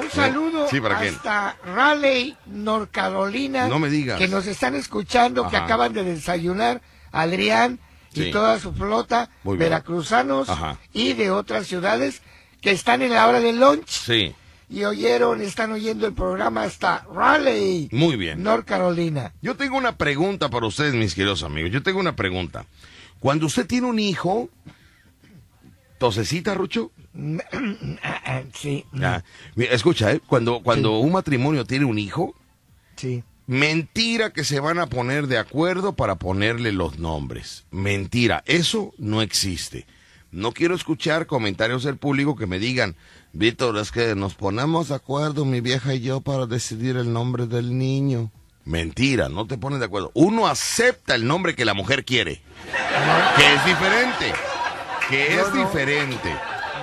Un 0.00 0.10
saludo 0.10 0.68
Sí, 0.68 0.80
¿para 0.80 0.98
hasta 0.98 1.56
Raleigh, 1.64 2.36
North 2.46 2.90
Carolina. 2.90 3.66
No 3.68 3.78
me 3.78 3.88
digas. 3.88 4.18
Que 4.18 4.28
nos 4.28 4.46
están 4.46 4.74
escuchando, 4.74 5.48
que 5.48 5.56
acaban 5.56 5.92
de 5.92 6.04
desayunar 6.04 6.82
Adrián 7.12 7.78
y 8.12 8.24
Sí. 8.24 8.30
toda 8.30 8.58
su 8.58 8.72
flota, 8.72 9.30
veracruzanos 9.44 10.48
Ajá. 10.48 10.78
y 10.92 11.12
de 11.14 11.30
otras 11.30 11.66
ciudades 11.66 12.22
que 12.60 12.70
están 12.72 13.02
en 13.02 13.12
la 13.12 13.26
hora 13.28 13.40
del 13.40 13.58
lunch 13.60 13.86
Sí, 13.88 14.34
y 14.70 14.84
oyeron, 14.84 15.40
están 15.40 15.72
oyendo 15.72 16.06
el 16.06 16.12
programa 16.12 16.62
hasta 16.64 17.06
Raleigh, 17.12 17.88
muy 17.92 18.16
bien. 18.16 18.42
North 18.42 18.66
Carolina. 18.66 19.32
Yo 19.40 19.56
tengo 19.56 19.76
una 19.78 19.96
pregunta 19.96 20.48
para 20.50 20.66
ustedes, 20.66 20.94
mis 20.94 21.14
queridos 21.14 21.42
amigos. 21.42 21.70
Yo 21.70 21.82
tengo 21.82 22.00
una 22.00 22.16
pregunta. 22.16 22.66
Cuando 23.20 23.46
usted 23.46 23.66
tiene 23.66 23.86
un 23.86 23.98
hijo, 23.98 24.48
¿tosecita, 25.98 26.54
Rucho? 26.54 26.90
sí, 28.54 28.84
Ah, 29.02 29.22
escucha, 29.56 30.12
¿eh? 30.12 30.20
Cuando, 30.26 30.60
cuando 30.62 30.98
un 30.98 31.12
matrimonio 31.12 31.64
tiene 31.64 31.84
un 31.84 31.98
hijo, 31.98 32.34
sí. 32.96 33.24
mentira 33.46 34.32
que 34.32 34.44
se 34.44 34.60
van 34.60 34.78
a 34.78 34.86
poner 34.86 35.26
de 35.26 35.38
acuerdo 35.38 35.94
para 35.94 36.16
ponerle 36.16 36.72
los 36.72 36.98
nombres. 36.98 37.64
Mentira, 37.70 38.42
eso 38.46 38.92
no 38.98 39.22
existe. 39.22 39.86
No 40.30 40.52
quiero 40.52 40.74
escuchar 40.74 41.26
comentarios 41.26 41.84
del 41.84 41.96
público 41.96 42.36
que 42.36 42.46
me 42.46 42.58
digan, 42.58 42.96
Víctor, 43.32 43.76
es 43.78 43.92
que 43.92 44.14
nos 44.14 44.34
ponemos 44.34 44.88
de 44.88 44.94
acuerdo 44.96 45.44
mi 45.44 45.60
vieja 45.60 45.94
y 45.94 46.00
yo 46.00 46.20
para 46.20 46.46
decidir 46.46 46.96
el 46.96 47.12
nombre 47.12 47.46
del 47.46 47.76
niño. 47.78 48.30
Mentira, 48.64 49.28
no 49.28 49.46
te 49.46 49.56
pones 49.58 49.78
de 49.78 49.86
acuerdo. 49.86 50.10
Uno 50.14 50.46
acepta 50.46 51.14
el 51.14 51.26
nombre 51.26 51.54
que 51.54 51.64
la 51.64 51.74
mujer 51.74 52.04
quiere, 52.04 52.42
que 53.36 53.54
es 53.54 53.64
diferente, 53.64 54.32
que 55.08 55.34
Yo 55.34 55.42
es 55.46 55.54
no. 55.54 55.60
diferente. 55.66 56.34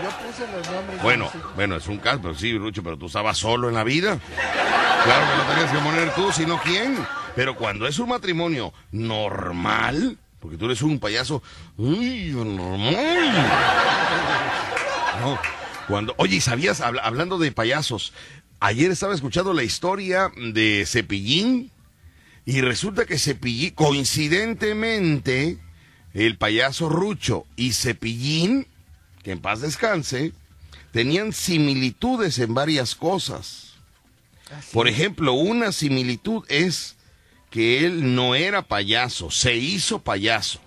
Yo 0.03 0.09
puse 0.27 0.47
los 0.51 0.71
nombres. 0.71 1.01
Bueno, 1.03 1.29
bueno, 1.55 1.75
es 1.75 1.87
un 1.87 1.97
caso, 1.97 2.19
pero 2.21 2.35
sí, 2.35 2.57
Rucho, 2.57 2.83
pero 2.83 2.97
tú 2.97 3.05
estabas 3.07 3.37
solo 3.37 3.69
en 3.69 3.75
la 3.75 3.83
vida. 3.83 4.17
Claro 5.03 5.25
que 5.31 5.37
lo 5.37 5.43
tenías 5.53 5.71
que 5.71 5.77
poner 5.79 6.15
tú, 6.15 6.31
sino 6.31 6.59
quién. 6.61 6.97
Pero 7.35 7.55
cuando 7.55 7.85
es 7.87 7.99
un 7.99 8.09
matrimonio 8.09 8.73
normal, 8.91 10.17
porque 10.39 10.57
tú 10.57 10.65
eres 10.65 10.81
un 10.81 10.99
payaso, 10.99 11.43
uy, 11.77 12.31
normal. 12.33 13.47
No, 15.21 15.39
cuando, 15.87 16.13
oye, 16.17 16.37
¿y 16.37 16.41
¿sabías, 16.41 16.81
Habla- 16.81 17.01
hablando 17.03 17.37
de 17.37 17.51
payasos, 17.51 18.13
ayer 18.59 18.91
estaba 18.91 19.13
escuchando 19.13 19.53
la 19.53 19.63
historia 19.63 20.31
de 20.37 20.85
Cepillín, 20.87 21.71
Y 22.47 22.61
resulta 22.61 23.05
que 23.05 23.17
Cepillín, 23.17 23.71
coincidentemente, 23.71 25.57
el 26.13 26.37
payaso 26.37 26.89
Rucho 26.89 27.45
y 27.55 27.73
Cepillín, 27.73 28.67
que 29.23 29.31
en 29.31 29.39
paz 29.39 29.61
descanse, 29.61 30.31
tenían 30.91 31.33
similitudes 31.33 32.37
en 32.39 32.53
varias 32.53 32.95
cosas. 32.95 33.73
Por 34.71 34.87
ejemplo, 34.87 35.33
una 35.33 35.71
similitud 35.71 36.43
es 36.47 36.95
que 37.49 37.85
él 37.85 38.13
no 38.15 38.35
era 38.35 38.61
payaso, 38.61 39.31
se 39.31 39.55
hizo 39.55 39.99
payaso. 39.99 40.59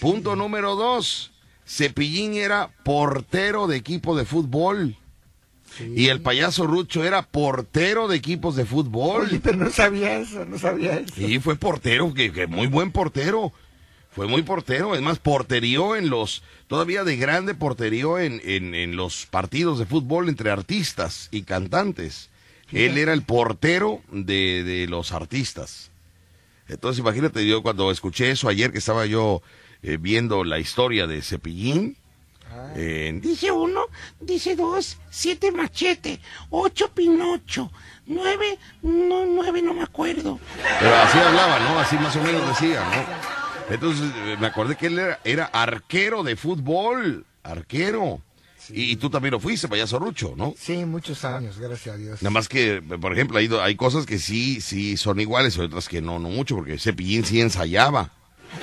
Punto 0.00 0.34
número 0.36 0.74
dos, 0.74 1.31
Cepillín 1.74 2.34
era 2.34 2.70
portero 2.84 3.66
de 3.66 3.76
equipo 3.76 4.14
de 4.14 4.26
fútbol. 4.26 4.96
Y 5.80 6.08
el 6.08 6.20
payaso 6.20 6.66
Rucho 6.66 7.02
era 7.02 7.22
portero 7.22 8.06
de 8.08 8.16
equipos 8.16 8.56
de 8.56 8.66
fútbol. 8.66 9.22
Oye, 9.22 9.40
pero 9.42 9.56
no 9.56 9.70
sabía 9.70 10.18
eso, 10.18 10.44
no 10.44 10.58
sabía 10.58 10.98
eso. 10.98 11.14
Sí, 11.14 11.38
fue 11.38 11.56
portero, 11.56 12.12
que, 12.12 12.30
que 12.30 12.46
muy 12.46 12.66
buen 12.66 12.92
portero. 12.92 13.52
Fue 14.14 14.26
muy 14.26 14.42
portero, 14.42 14.94
es 14.94 15.00
más, 15.00 15.18
porterió 15.18 15.96
en 15.96 16.10
los, 16.10 16.42
todavía 16.66 17.04
de 17.04 17.16
grande 17.16 17.54
porterió 17.54 18.18
en, 18.18 18.42
en, 18.44 18.74
en 18.74 18.94
los 18.94 19.24
partidos 19.24 19.78
de 19.78 19.86
fútbol 19.86 20.28
entre 20.28 20.50
artistas 20.50 21.28
y 21.30 21.44
cantantes. 21.44 22.28
Él 22.70 22.98
era 22.98 23.14
el 23.14 23.22
portero 23.22 24.02
de, 24.10 24.62
de 24.64 24.86
los 24.88 25.12
artistas. 25.12 25.90
Entonces, 26.68 27.00
imagínate, 27.00 27.46
yo 27.46 27.62
cuando 27.62 27.90
escuché 27.90 28.30
eso 28.30 28.48
ayer 28.48 28.72
que 28.72 28.78
estaba 28.78 29.06
yo 29.06 29.40
eh, 29.82 29.98
viendo 30.00 30.44
la 30.44 30.58
historia 30.58 31.06
de 31.06 31.22
Cepillín, 31.22 31.96
eh, 32.74 33.18
Dice 33.22 33.50
uno, 33.50 33.82
dice 34.20 34.56
dos, 34.56 34.98
siete 35.10 35.52
machete, 35.52 36.20
ocho 36.50 36.90
pinocho, 36.92 37.70
nueve, 38.06 38.58
no, 38.82 39.24
nueve 39.26 39.62
no 39.62 39.74
me 39.74 39.82
acuerdo. 39.82 40.38
Pero 40.80 40.94
así 40.96 41.18
hablaba, 41.18 41.58
¿no? 41.60 41.78
Así 41.78 41.96
más 41.96 42.14
o 42.16 42.22
menos 42.22 42.46
decía, 42.48 42.82
¿no? 42.84 43.74
Entonces 43.74 44.10
eh, 44.16 44.36
me 44.38 44.46
acordé 44.46 44.76
que 44.76 44.86
él 44.86 44.98
era, 44.98 45.20
era 45.24 45.44
arquero 45.46 46.22
de 46.22 46.36
fútbol, 46.36 47.24
arquero. 47.42 48.20
Y, 48.68 48.92
y 48.92 48.96
tú 48.96 49.10
también 49.10 49.32
lo 49.32 49.40
fuiste, 49.40 49.66
payaso 49.68 49.98
Rucho, 49.98 50.34
¿no? 50.36 50.54
Sí, 50.56 50.84
muchos 50.84 51.24
años, 51.24 51.58
gracias 51.58 51.94
a 51.94 51.98
Dios. 51.98 52.22
Nada 52.22 52.30
más 52.30 52.48
que, 52.48 52.80
por 52.80 53.12
ejemplo, 53.12 53.38
hay, 53.38 53.50
hay 53.60 53.74
cosas 53.74 54.06
que 54.06 54.18
sí, 54.18 54.60
sí 54.60 54.96
son 54.96 55.20
iguales, 55.20 55.56
y 55.56 55.60
otras 55.60 55.88
que 55.88 56.00
no, 56.00 56.18
no 56.18 56.28
mucho, 56.28 56.54
porque 56.56 56.78
Cepillín 56.78 57.24
sí 57.24 57.40
ensayaba. 57.40 58.10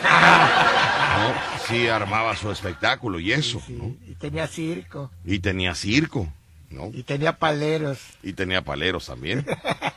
¿no? 1.19 1.33
Sí 1.67 1.87
armaba 1.87 2.35
su 2.35 2.51
espectáculo 2.51 3.19
y 3.19 3.31
eso, 3.33 3.61
¿no? 3.67 3.95
Y 4.07 4.15
tenía 4.15 4.47
circo, 4.47 5.11
Y 5.25 5.39
tenía 5.39 5.75
circo, 5.75 6.27
¿no? 6.69 6.89
y 6.93 7.03
tenía 7.03 7.37
paleros. 7.37 7.99
Y 8.23 8.33
tenía 8.33 8.63
paleros 8.63 9.05
también. 9.07 9.45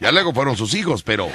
Ya 0.00 0.10
luego 0.12 0.32
fueron 0.32 0.56
sus 0.56 0.74
hijos, 0.74 1.02
pero 1.02 1.28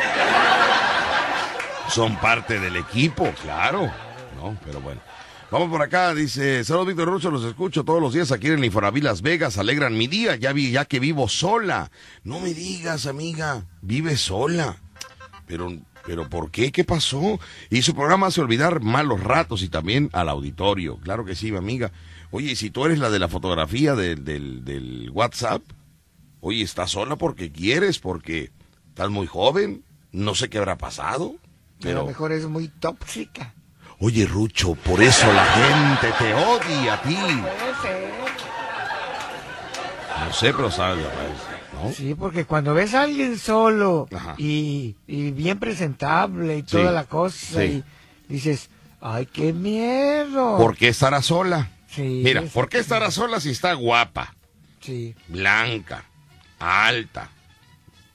son 1.89 2.17
parte 2.17 2.59
del 2.59 2.75
equipo, 2.75 3.31
claro. 3.41 3.91
No, 4.35 4.57
pero 4.65 4.81
bueno. 4.81 5.01
Vamos 5.49 5.69
por 5.69 5.81
acá, 5.81 6.13
dice, 6.13 6.61
saludos 6.65 6.87
Víctor 6.87 7.07
Russo, 7.07 7.31
los 7.31 7.45
escucho 7.45 7.85
todos 7.85 8.01
los 8.01 8.13
días 8.13 8.33
aquí 8.33 8.47
en 8.47 8.53
el 8.57 8.65
Infonavit 8.65 9.03
Las 9.03 9.21
Vegas, 9.21 9.57
alegran 9.57 9.97
mi 9.97 10.07
día, 10.07 10.35
ya 10.35 10.51
vi, 10.51 10.71
ya 10.71 10.83
que 10.83 10.99
vivo 10.99 11.29
sola. 11.29 11.89
No 12.25 12.41
me 12.41 12.53
digas, 12.53 13.05
amiga, 13.05 13.63
vive 13.81 14.17
sola. 14.17 14.75
Pero, 15.47 15.71
pero 16.07 16.27
¿por 16.29 16.49
qué? 16.49 16.71
¿Qué 16.71 16.83
pasó? 16.85 17.37
Y 17.69 17.81
su 17.83 17.93
programa 17.93 18.27
hace 18.27 18.39
olvidar 18.41 18.81
malos 18.81 19.21
ratos 19.21 19.61
y 19.61 19.67
también 19.69 20.09
al 20.13 20.29
auditorio. 20.29 20.97
Claro 21.01 21.25
que 21.25 21.35
sí, 21.35 21.51
mi 21.51 21.57
amiga. 21.57 21.91
Oye, 22.31 22.51
y 22.51 22.55
si 22.55 22.69
tú 22.71 22.85
eres 22.85 22.97
la 22.99 23.09
de 23.09 23.19
la 23.19 23.27
fotografía 23.27 23.93
del, 23.93 24.23
del, 24.23 24.63
del 24.65 25.09
WhatsApp, 25.13 25.61
oye, 26.39 26.63
¿estás 26.63 26.91
sola 26.91 27.17
porque 27.17 27.51
quieres? 27.51 27.99
Porque 27.99 28.51
estás 28.89 29.09
muy 29.09 29.27
joven, 29.27 29.83
no 30.13 30.33
sé 30.33 30.49
qué 30.49 30.57
habrá 30.57 30.77
pasado. 30.77 31.35
A 31.35 31.83
Pero, 31.83 31.99
lo 31.99 32.05
mejor 32.07 32.31
es 32.31 32.45
muy 32.47 32.69
tóxica. 32.69 33.53
oye, 33.99 34.25
Rucho, 34.25 34.75
por 34.75 35.01
eso 35.03 35.31
la 35.33 35.45
gente 35.45 36.13
te 36.17 36.33
odia 36.33 36.93
a 36.95 37.01
ti. 37.01 37.17
No 40.25 40.33
sé, 40.33 40.53
pero 40.53 40.71
sabes, 40.71 41.05
¿no? 41.83 41.91
Sí, 41.91 42.15
porque 42.15 42.45
cuando 42.45 42.73
ves 42.73 42.93
a 42.93 43.03
alguien 43.03 43.37
solo 43.37 44.07
y, 44.37 44.95
y 45.07 45.31
bien 45.31 45.59
presentable 45.59 46.57
y 46.57 46.61
Sí, 46.61 46.67
toda 46.67 46.91
la 46.91 47.03
cosa, 47.05 47.61
sí. 47.61 47.83
y 48.29 48.33
dices, 48.33 48.69
ay, 49.01 49.25
qué 49.27 49.53
miedo. 49.53 50.57
¿Por 50.57 50.75
qué 50.75 50.87
estará 50.89 51.21
sola? 51.21 51.69
Sí, 51.89 52.21
Mira, 52.23 52.41
¿por 52.53 52.69
qué 52.69 52.79
estará 52.79 53.11
sola 53.11 53.39
si 53.39 53.49
está 53.51 53.73
guapa, 53.73 54.33
Sí, 54.81 55.15
blanca, 55.27 56.05
alta, 56.59 57.29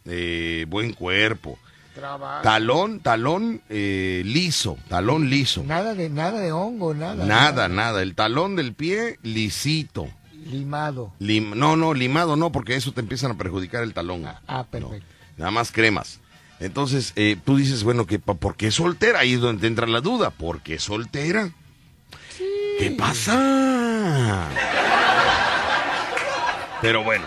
eh, 0.05 0.67
buen 0.69 0.93
cuerpo? 0.93 1.59
trabajo. 1.95 2.43
Talón, 2.43 3.01
talón 3.01 3.61
eh, 3.69 4.23
liso, 4.25 4.79
talón 4.89 5.29
liso. 5.29 5.63
Nada 5.63 5.95
de, 5.95 6.09
nada 6.09 6.41
de 6.41 6.51
hongo, 6.51 6.95
nada. 6.95 7.27
Nada, 7.27 7.69
nada. 7.69 8.01
El 8.03 8.15
talón 8.15 8.57
del 8.57 8.73
pie 8.73 9.19
lisito. 9.23 10.09
Limado. 10.47 11.13
Lim- 11.19 11.55
no, 11.55 11.77
no, 11.77 11.95
limado 11.95 12.37
no, 12.37 12.51
porque 12.53 12.75
eso 12.77 12.93
te 12.93 13.01
empiezan 13.01 13.31
a 13.31 13.39
perjudicar 13.39 13.83
el 13.83 13.95
talón. 13.95 14.25
Ah, 14.47 14.65
perfecto. 14.71 15.07
Nada 15.37 15.51
más 15.51 15.73
cremas. 15.73 16.21
Entonces, 16.61 17.13
eh, 17.17 17.37
tú 17.45 17.57
dices, 17.57 17.83
bueno, 17.85 18.07
que 18.07 18.19
pa- 18.19 18.35
¿por 18.35 18.57
qué 18.57 18.71
soltera? 18.71 19.21
Ahí 19.21 19.35
es 19.35 19.41
donde 19.41 19.61
te 19.63 19.67
entra 19.67 19.87
la 19.87 20.01
duda. 20.01 20.31
¿Por 20.31 20.61
qué 20.61 20.79
soltera? 20.79 21.51
¿Qué 22.79 22.91
pasa? 22.99 24.49
Pero 26.81 27.05
bueno, 27.05 27.25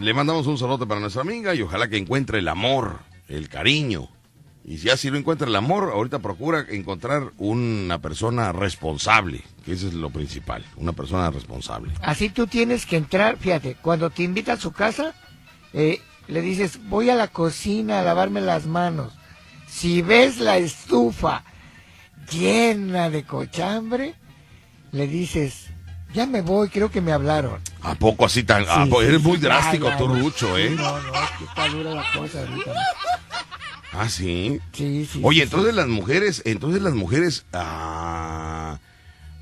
le 0.00 0.14
mandamos 0.14 0.46
un 0.46 0.58
saludo 0.58 0.86
para 0.88 1.00
nuestra 1.00 1.22
amiga 1.22 1.54
y 1.54 1.62
ojalá 1.62 1.88
que 1.88 1.96
encuentre 1.96 2.40
el 2.40 2.48
amor, 2.48 2.98
el 3.28 3.48
cariño. 3.48 4.08
Y 4.66 4.78
si 4.78 4.88
así 4.88 5.10
lo 5.10 5.18
encuentra 5.18 5.46
el 5.46 5.56
amor, 5.56 5.90
ahorita 5.92 6.20
procura 6.20 6.64
encontrar 6.70 7.32
una 7.36 8.00
persona 8.00 8.50
responsable, 8.52 9.42
que 9.64 9.72
eso 9.72 9.86
es 9.88 9.92
lo 9.94 10.08
principal, 10.08 10.64
una 10.76 10.92
persona 10.92 11.30
responsable. 11.30 11.92
Así 12.00 12.30
tú 12.30 12.46
tienes 12.46 12.86
que 12.86 12.96
entrar, 12.96 13.36
fíjate, 13.36 13.76
cuando 13.82 14.08
te 14.08 14.22
invita 14.22 14.54
a 14.54 14.56
su 14.56 14.72
casa, 14.72 15.14
eh, 15.74 16.00
le 16.28 16.40
dices, 16.40 16.80
voy 16.88 17.10
a 17.10 17.14
la 17.14 17.28
cocina 17.28 18.00
a 18.00 18.02
lavarme 18.02 18.40
las 18.40 18.64
manos. 18.66 19.12
Si 19.68 20.00
ves 20.00 20.38
la 20.38 20.56
estufa 20.56 21.44
llena 22.30 23.10
de 23.10 23.24
cochambre, 23.24 24.14
le 24.92 25.06
dices, 25.06 25.66
ya 26.14 26.24
me 26.26 26.40
voy, 26.40 26.70
creo 26.70 26.90
que 26.90 27.02
me 27.02 27.12
hablaron. 27.12 27.60
¿A 27.82 27.94
poco 27.96 28.24
así 28.24 28.44
tan... 28.44 28.64
a 28.66 28.84
Sí, 28.84 28.90
po- 28.90 29.00
sí, 29.02 29.08
eres 29.08 29.20
muy 29.22 29.36
sí, 29.36 29.42
ya, 29.42 29.48
drástico 29.48 29.88
ya, 29.88 29.98
tú, 29.98 30.14
ya. 30.14 30.22
Rucho, 30.22 30.56
¿eh? 30.56 30.70
No, 30.70 31.00
no, 31.02 31.14
es 31.14 31.30
que 31.38 31.44
está 31.44 31.68
dura 31.68 31.90
la 31.90 32.04
cosa 32.16 32.38
ahorita. 32.40 32.72
Ah, 33.96 34.08
sí. 34.08 34.60
Sí, 34.72 35.08
sí. 35.10 35.20
Oye, 35.22 35.38
sí, 35.40 35.42
entonces 35.44 35.74
las 35.74 35.86
mujeres, 35.88 36.42
entonces 36.44 36.82
las 36.82 36.94
mujeres, 36.94 37.44
ah, 37.52 38.78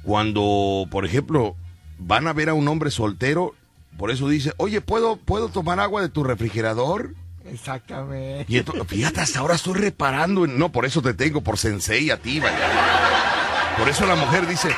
cuando, 0.03 0.87
por 0.91 1.07
ejemplo, 1.07 1.57
van 1.99 2.27
a 2.27 2.33
ver 2.33 2.49
a 2.49 2.55
un 2.55 2.67
hombre 2.69 2.91
soltero, 2.91 3.55
por 3.97 4.11
eso 4.11 4.29
dice, 4.29 4.53
oye, 4.57 4.81
¿puedo, 4.81 5.17
¿puedo 5.17 5.49
tomar 5.49 5.81
agua 5.81 6.03
de 6.03 6.09
tu 6.09 6.25
refrigerador? 6.25 7.15
Exactamente. 7.45 8.47
Y 8.53 8.59
entonces, 8.59 8.85
fíjate, 8.87 9.21
hasta 9.21 9.39
ahora 9.41 9.55
estoy 9.55 9.75
reparando, 9.75 10.45
en- 10.45 10.59
no, 10.59 10.71
por 10.71 10.85
eso 10.87 11.03
te 11.03 11.15
tengo, 11.15 11.41
por 11.41 11.59
sensei 11.59 12.11
a 12.11 12.17
ti, 12.19 12.41
vaya. 12.41 13.75
Por 13.79 13.89
eso 13.89 14.07
la 14.07 14.17
mujer 14.17 14.47
dice, 14.47 14.69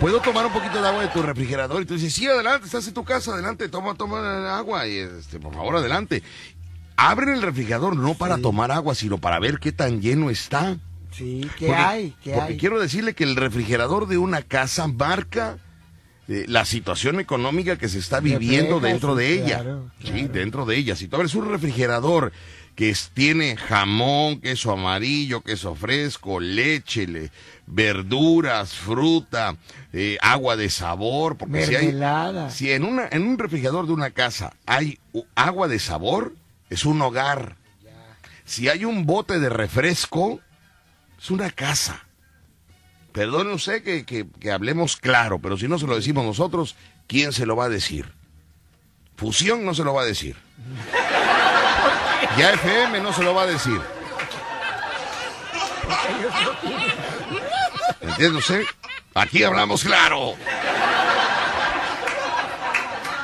¿puedo 0.00 0.20
tomar 0.20 0.46
un 0.46 0.52
poquito 0.52 0.80
de 0.82 0.88
agua 0.88 1.02
de 1.02 1.08
tu 1.08 1.22
refrigerador? 1.22 1.82
Y 1.82 1.86
tú 1.86 1.94
dices, 1.94 2.12
sí, 2.12 2.26
adelante, 2.26 2.66
estás 2.66 2.86
en 2.88 2.94
tu 2.94 3.04
casa, 3.04 3.32
adelante, 3.32 3.68
toma, 3.68 3.94
toma 3.94 4.56
agua, 4.56 4.86
y 4.86 4.98
este, 4.98 5.38
por 5.40 5.54
favor, 5.54 5.76
adelante. 5.76 6.22
Abren 7.00 7.28
el 7.30 7.42
refrigerador 7.42 7.96
no 7.96 8.14
para 8.14 8.38
tomar 8.38 8.72
agua, 8.72 8.94
sino 8.96 9.18
para 9.18 9.38
ver 9.38 9.60
qué 9.60 9.70
tan 9.70 10.00
lleno 10.02 10.30
está. 10.30 10.76
Sí, 11.12 11.48
¿qué 11.56 11.66
Porque- 11.68 11.74
hay? 11.80 12.14
¿Qué 12.22 12.32
porque 12.32 12.52
hay? 12.54 12.58
quiero 12.58 12.80
decirle 12.80 13.14
que 13.14 13.22
el 13.24 13.36
refrigerador 13.36 14.08
de 14.08 14.18
una 14.18 14.42
casa 14.42 14.88
marca 14.88 15.58
eh, 16.30 16.44
la 16.46 16.64
situación 16.66 17.20
económica 17.20 17.78
que 17.78 17.88
se 17.88 17.98
está 17.98 18.20
viviendo 18.20 18.80
dentro 18.80 19.14
de 19.14 19.32
ella. 19.32 19.60
claro, 19.62 19.90
Sí, 20.04 20.28
dentro 20.30 20.66
de 20.66 20.76
ella. 20.76 20.94
Si 20.96 21.08
tú 21.08 21.16
abres 21.16 21.34
un 21.34 21.48
refrigerador 21.48 22.32
que 22.74 22.90
es- 22.90 23.10
tiene 23.14 23.56
jamón, 23.56 24.40
queso 24.42 24.72
amarillo, 24.72 25.40
queso 25.40 25.74
fresco, 25.74 26.38
leche, 26.40 27.06
le- 27.06 27.30
verduras, 27.66 28.74
fruta, 28.74 29.56
eh, 29.92 30.18
agua 30.20 30.56
de 30.56 30.68
sabor, 30.68 31.36
porque 31.38 31.64
si 31.64 31.74
hay, 31.76 31.94
si 32.50 32.72
en 32.72 32.84
una 32.84 33.08
en 33.10 33.22
un 33.26 33.38
refrigerador 33.38 33.86
de 33.86 33.92
una 33.94 34.10
casa 34.10 34.52
hay 34.66 34.98
agua 35.34 35.66
de 35.68 35.78
sabor, 35.78 36.34
es 36.70 36.84
un 36.84 37.00
hogar. 37.02 37.56
Si 38.44 38.68
hay 38.68 38.84
un 38.84 39.04
bote 39.06 39.38
de 39.38 39.48
refresco, 39.48 40.40
es 41.20 41.30
una 41.30 41.50
casa. 41.50 42.04
Perdone 43.12 43.52
usted 43.52 43.82
que, 43.82 44.04
que- 44.06 44.26
que 44.40 44.50
hablemos 44.52 44.96
claro, 44.96 45.38
pero 45.38 45.56
si 45.56 45.66
no 45.68 45.78
se 45.78 45.86
lo 45.86 45.96
decimos 45.96 46.24
nosotros, 46.24 46.76
¿quién 47.06 47.32
se 47.32 47.46
lo 47.46 47.56
va 47.56 47.64
a 47.66 47.68
decir? 47.68 48.12
Fusión 49.16 49.64
no 49.64 49.74
se 49.74 49.84
lo 49.84 49.94
va 49.94 50.02
a 50.02 50.06
decir. 50.06 50.36
Ya 52.36 52.52
FM 52.52 53.00
no 53.00 53.12
se 53.12 53.22
lo 53.24 53.34
va 53.34 53.42
a 53.42 53.46
decir. 53.46 53.80
¿Entiende 58.00 58.38
usted? 58.38 58.62
Aquí 59.14 59.42
hablamos 59.42 59.82
claro. 59.82 60.34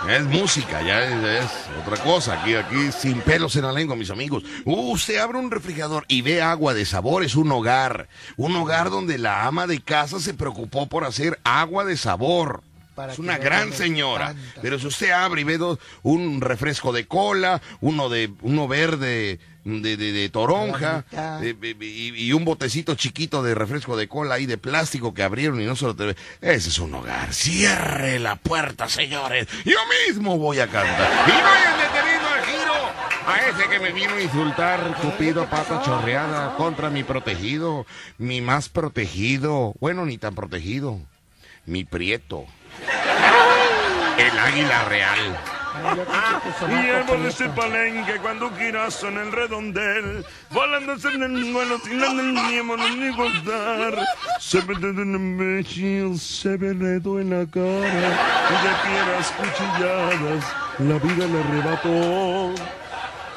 Es 0.08 0.22
música, 0.24 0.82
ya 0.82 1.02
es, 1.02 1.44
es 1.44 1.50
otra 1.82 1.96
cosa. 2.04 2.40
Aquí, 2.40 2.54
aquí, 2.54 2.92
sin 2.92 3.20
pelos 3.22 3.56
en 3.56 3.62
la 3.62 3.72
lengua, 3.72 3.96
mis 3.96 4.10
amigos. 4.10 4.42
Uh, 4.64 4.92
usted 4.92 5.16
abre 5.18 5.38
un 5.38 5.50
refrigerador 5.50 6.04
y 6.08 6.20
ve 6.22 6.42
agua 6.42 6.74
de 6.74 6.84
sabor, 6.84 7.24
es 7.24 7.34
un 7.36 7.50
hogar. 7.50 8.08
Un 8.36 8.54
hogar 8.54 8.90
donde 8.90 9.16
la 9.18 9.46
ama 9.46 9.66
de 9.66 9.80
casa 9.80 10.20
se 10.20 10.34
preocupó 10.34 10.88
por 10.88 11.04
hacer 11.04 11.38
agua 11.42 11.84
de 11.84 11.96
sabor. 11.96 12.62
Para 12.94 13.12
es 13.14 13.18
una 13.18 13.38
gran 13.38 13.72
señora. 13.72 14.26
tanta. 14.34 14.60
Pero 14.60 14.78
si 14.78 14.86
usted 14.86 15.10
abre 15.10 15.40
y 15.40 15.44
ve 15.44 15.58
dos- 15.58 15.78
un 16.02 16.40
refresco 16.42 16.92
de 16.92 17.06
cola, 17.08 17.60
uno 17.80 18.08
de 18.08 18.30
uno 18.42 18.68
verde 18.68 19.40
de, 19.64 19.96
de- 19.96 20.12
de 20.12 20.28
toronja 20.28 21.04
y, 21.42 22.26
y 22.26 22.32
un 22.32 22.44
botecito 22.44 22.94
chiquito 22.94 23.42
de 23.42 23.54
refresco 23.54 23.96
de 23.96 24.08
cola 24.08 24.34
ahí 24.36 24.46
de 24.46 24.58
plástico 24.58 25.14
que 25.14 25.22
abrieron 25.22 25.60
y 25.60 25.64
no 25.64 25.74
se 25.76 25.86
lo 25.86 25.96
te... 25.96 26.10
Ese 26.40 26.68
es 26.68 26.78
un 26.78 26.94
hogar. 26.94 27.32
Cierre 27.32 28.18
la 28.18 28.36
puerta, 28.36 28.88
señores. 28.88 29.46
Yo 29.64 29.78
mismo 30.08 30.36
voy 30.38 30.60
a 30.60 30.66
cantar. 30.66 31.10
Y 31.26 31.30
vayan 31.30 31.78
deteniendo 31.78 32.28
el 32.34 32.44
giro 32.44 32.74
a 33.26 33.38
ese 33.48 33.68
que 33.70 33.80
me 33.80 33.92
vino 33.92 34.14
a 34.14 34.20
insultar, 34.20 34.96
Cupido 35.00 35.48
pata 35.48 35.80
chorreada, 35.82 36.56
contra 36.56 36.90
mi 36.90 37.02
protegido, 37.04 37.86
mi 38.18 38.40
más 38.42 38.68
protegido. 38.68 39.72
Bueno, 39.80 40.04
ni 40.04 40.18
tan 40.18 40.34
protegido. 40.34 41.00
Mi 41.66 41.84
prieto. 41.84 42.44
El 44.18 44.38
águila 44.38 44.84
real. 44.84 45.38
Y 45.74 46.90
árboles 46.90 47.38
de 47.38 47.44
prieto. 47.44 47.60
palenque 47.60 48.18
cuando 48.22 48.50
giras 48.56 49.02
en 49.02 49.18
el 49.18 49.32
redondel, 49.32 50.24
volándose 50.50 51.08
en 51.08 51.22
el 51.22 51.52
vuelo 51.52 51.78
sin 51.80 52.00
la 52.00 52.12
niémonos 52.12 52.96
ni 52.96 53.10
gozar. 53.10 53.98
Se 54.38 54.60
ve 54.60 54.74
de 54.76 55.02
un 55.02 55.14
imbécil, 55.14 56.18
se 56.18 56.56
ve 56.56 56.68
en 56.68 57.30
la 57.30 57.46
cara, 57.46 58.08
y 58.50 58.56
de 58.62 58.72
piedras 58.84 59.32
cuchilladas, 59.36 60.44
la 60.78 60.98
vida 60.98 61.26
le 61.26 61.40
arrebató. 61.40 62.83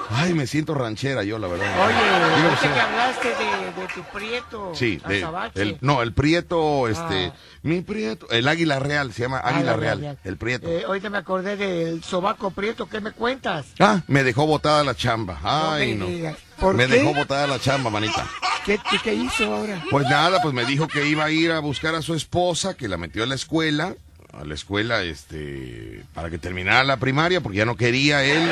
Ay, 0.09 0.33
me 0.33 0.47
siento 0.47 0.73
ranchera 0.73 1.23
yo, 1.23 1.37
la 1.37 1.47
verdad. 1.47 1.67
Oye, 1.85 1.95
ahorita 1.95 2.53
usted. 2.53 2.73
que 2.73 2.79
hablaste 2.79 3.27
de, 3.27 3.81
de 3.81 3.87
tu 3.93 4.01
prieto. 4.17 4.71
Sí, 4.73 5.01
de- 5.07 5.27
el, 5.55 5.77
no, 5.81 6.01
el 6.01 6.13
prieto, 6.13 6.87
este, 6.87 7.25
Ah. 7.27 7.33
mi 7.63 7.81
prieto, 7.81 8.29
el 8.29 8.47
águila 8.47 8.79
real, 8.79 9.11
se 9.11 9.23
llama 9.23 9.39
águila 9.39 9.73
real, 9.75 10.17
el 10.23 10.37
prieto. 10.37 10.67
Eh, 10.69 10.83
ahorita 10.87 11.09
me 11.09 11.17
acordé 11.17 11.57
del 11.57 12.03
sobaco 12.03 12.51
prieto, 12.51 12.87
¿qué 12.87 13.01
me 13.01 13.11
cuentas? 13.11 13.65
Ah, 13.79 14.01
me 14.07 14.23
dejó 14.23 14.47
botada 14.47 14.83
la 14.85 14.95
chamba. 14.95 15.39
No 15.43 15.71
Ay, 15.73 15.89
me 15.89 15.95
no. 15.95 16.05
digas. 16.05 16.37
¿Por 16.57 16.73
me 16.75 16.87
qué? 16.87 16.93
dejó 16.99 17.13
botada 17.13 17.45
la 17.45 17.59
chamba, 17.59 17.89
manita. 17.89 18.25
¿Qué, 18.65 18.79
qué, 18.89 18.97
qué 19.03 19.13
hizo 19.13 19.53
ahora? 19.53 19.83
Pues 19.91 20.07
nada, 20.09 20.41
pues 20.41 20.53
me 20.53 20.65
dijo 20.65 20.87
que 20.87 21.05
iba 21.07 21.25
a 21.25 21.31
ir 21.31 21.51
a 21.51 21.59
buscar 21.59 21.95
a 21.95 22.01
su 22.01 22.13
esposa, 22.15 22.75
que 22.75 22.87
la 22.87 22.97
metió 22.97 23.23
a 23.23 23.27
la 23.27 23.35
escuela, 23.35 23.93
a 24.33 24.43
la 24.45 24.53
escuela, 24.53 25.03
este, 25.03 26.03
para 26.13 26.29
que 26.29 26.37
terminara 26.37 26.83
la 26.83 26.97
primaria, 26.97 27.41
porque 27.41 27.57
ya 27.59 27.65
no 27.65 27.75
quería 27.75 28.23
él. 28.23 28.49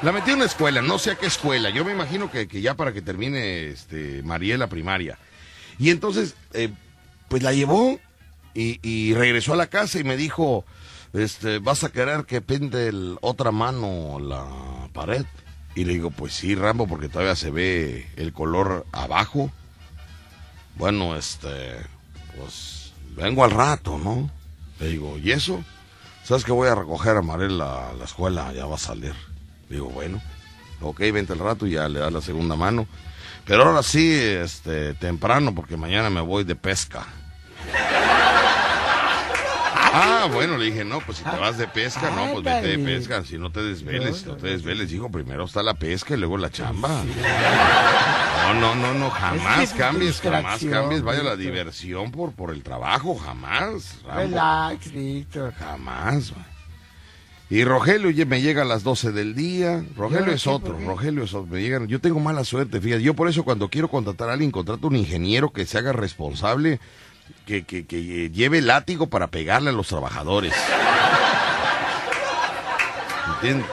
La 0.00 0.12
metió 0.12 0.32
en 0.32 0.38
la 0.38 0.44
escuela, 0.44 0.80
no 0.80 0.96
sé 0.98 1.10
a 1.10 1.16
qué 1.16 1.26
escuela. 1.26 1.70
Yo 1.70 1.84
me 1.84 1.90
imagino 1.90 2.30
que, 2.30 2.46
que 2.46 2.60
ya 2.60 2.74
para 2.74 2.92
que 2.92 3.02
termine, 3.02 3.66
este, 3.66 4.22
Mariel 4.22 4.60
la 4.60 4.68
primaria. 4.68 5.18
Y 5.76 5.90
entonces, 5.90 6.36
eh, 6.52 6.70
pues 7.28 7.42
la 7.42 7.52
llevó 7.52 7.98
y, 8.54 9.14
regresó 9.14 9.52
a 9.52 9.56
la 9.56 9.66
casa 9.66 9.98
y 9.98 10.04
me 10.04 10.16
dijo, 10.16 10.64
este, 11.12 11.58
¿vas 11.58 11.82
a 11.82 11.90
querer 11.90 12.24
que 12.26 12.40
pinte 12.40 12.88
el 12.88 13.18
otra 13.22 13.50
mano 13.50 14.18
la 14.20 14.46
pared? 14.92 15.24
Y 15.74 15.84
le 15.84 15.94
digo, 15.94 16.10
pues 16.10 16.32
sí, 16.32 16.54
Rambo, 16.54 16.86
porque 16.86 17.08
todavía 17.08 17.36
se 17.36 17.50
ve 17.50 18.08
el 18.16 18.32
color 18.32 18.86
abajo. 18.92 19.50
Bueno, 20.76 21.16
este, 21.16 21.76
pues 22.36 22.92
vengo 23.16 23.44
al 23.44 23.50
rato, 23.50 23.98
¿no? 23.98 24.30
Le 24.78 24.88
digo, 24.88 25.18
¿y 25.18 25.32
eso? 25.32 25.64
¿Sabes 26.24 26.44
que 26.44 26.52
voy 26.52 26.68
a 26.68 26.74
recoger 26.74 27.16
a 27.16 27.22
Marel 27.22 27.60
a 27.60 27.92
la 27.94 28.04
escuela? 28.04 28.52
Ya 28.52 28.66
va 28.66 28.76
a 28.76 28.78
salir. 28.78 29.14
Digo, 29.68 29.88
bueno, 29.90 30.20
ok, 30.80 31.00
vente 31.12 31.32
al 31.32 31.38
rato 31.38 31.66
y 31.66 31.72
ya 31.72 31.88
le 31.88 32.00
da 32.00 32.10
la 32.10 32.20
segunda 32.20 32.56
mano. 32.56 32.86
Pero 33.44 33.64
ahora 33.64 33.82
sí, 33.82 34.12
este, 34.12 34.94
temprano, 34.94 35.54
porque 35.54 35.76
mañana 35.76 36.10
me 36.10 36.20
voy 36.20 36.44
de 36.44 36.54
pesca. 36.54 37.06
Ah, 39.90 40.28
bueno, 40.30 40.58
le 40.58 40.66
dije, 40.66 40.84
no, 40.84 41.00
pues 41.00 41.18
si 41.18 41.24
te 41.24 41.36
vas 41.36 41.56
de 41.56 41.66
pesca, 41.66 42.10
no, 42.10 42.32
pues 42.32 42.44
vete 42.44 42.76
de 42.76 42.78
pesca, 42.78 43.24
si 43.24 43.38
no 43.38 43.50
te 43.50 43.62
desveles, 43.62 44.26
no 44.26 44.36
te 44.36 44.48
desveles, 44.48 44.92
hijo, 44.92 45.10
primero 45.10 45.44
está 45.44 45.62
la 45.62 45.74
pesca 45.74 46.14
y 46.14 46.18
luego 46.18 46.36
la 46.36 46.50
chamba. 46.50 47.04
No, 48.42 48.54
no, 48.54 48.74
no, 48.74 48.94
no, 48.94 49.10
jamás 49.10 49.72
cambies, 49.72 50.20
jamás 50.20 50.64
cambies, 50.64 51.02
vaya 51.02 51.22
la 51.22 51.36
diversión 51.36 52.12
por, 52.12 52.32
por 52.32 52.50
el 52.50 52.62
trabajo, 52.62 53.16
jamás. 53.16 53.96
Rambo. 54.04 54.20
Relax, 54.20 54.92
Víctor. 54.92 55.54
Jamás. 55.54 56.32
güey. 56.32 56.57
Y 57.50 57.64
Rogelio 57.64 58.26
me 58.26 58.42
llega 58.42 58.62
a 58.62 58.64
las 58.66 58.82
12 58.82 59.12
del 59.12 59.34
día. 59.34 59.82
Rogelio 59.96 60.32
es 60.32 60.46
otro. 60.46 60.78
Rogelio 60.78 61.24
es 61.24 61.32
otro. 61.32 61.46
Me 61.46 61.62
llegan, 61.62 61.86
yo 61.86 62.00
tengo 62.00 62.20
mala 62.20 62.44
suerte, 62.44 62.80
fíjate. 62.80 63.02
Yo 63.02 63.14
por 63.14 63.28
eso 63.28 63.42
cuando 63.42 63.68
quiero 63.68 63.88
contratar 63.88 64.28
a 64.28 64.34
alguien, 64.34 64.50
contrato 64.50 64.86
un 64.86 64.96
ingeniero 64.96 65.50
que 65.50 65.64
se 65.64 65.78
haga 65.78 65.92
responsable, 65.92 66.78
que, 67.46 67.64
que, 67.64 67.86
que 67.86 68.30
lleve 68.30 68.60
látigo 68.60 69.06
para 69.06 69.28
pegarle 69.28 69.70
a 69.70 69.72
los 69.72 69.88
trabajadores. 69.88 70.52
¿Entiendes? 73.34 73.66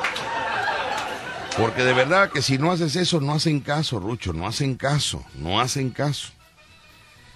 Porque 1.57 1.83
de 1.83 1.93
verdad 1.93 2.31
que 2.31 2.41
si 2.41 2.57
no 2.57 2.71
haces 2.71 2.95
eso, 2.95 3.21
no 3.21 3.33
hacen 3.33 3.61
caso, 3.61 3.99
Rucho, 3.99 4.33
no 4.33 4.45
hacen 4.47 4.75
caso, 4.75 5.23
no 5.35 5.61
hacen 5.61 5.89
caso. 5.89 6.31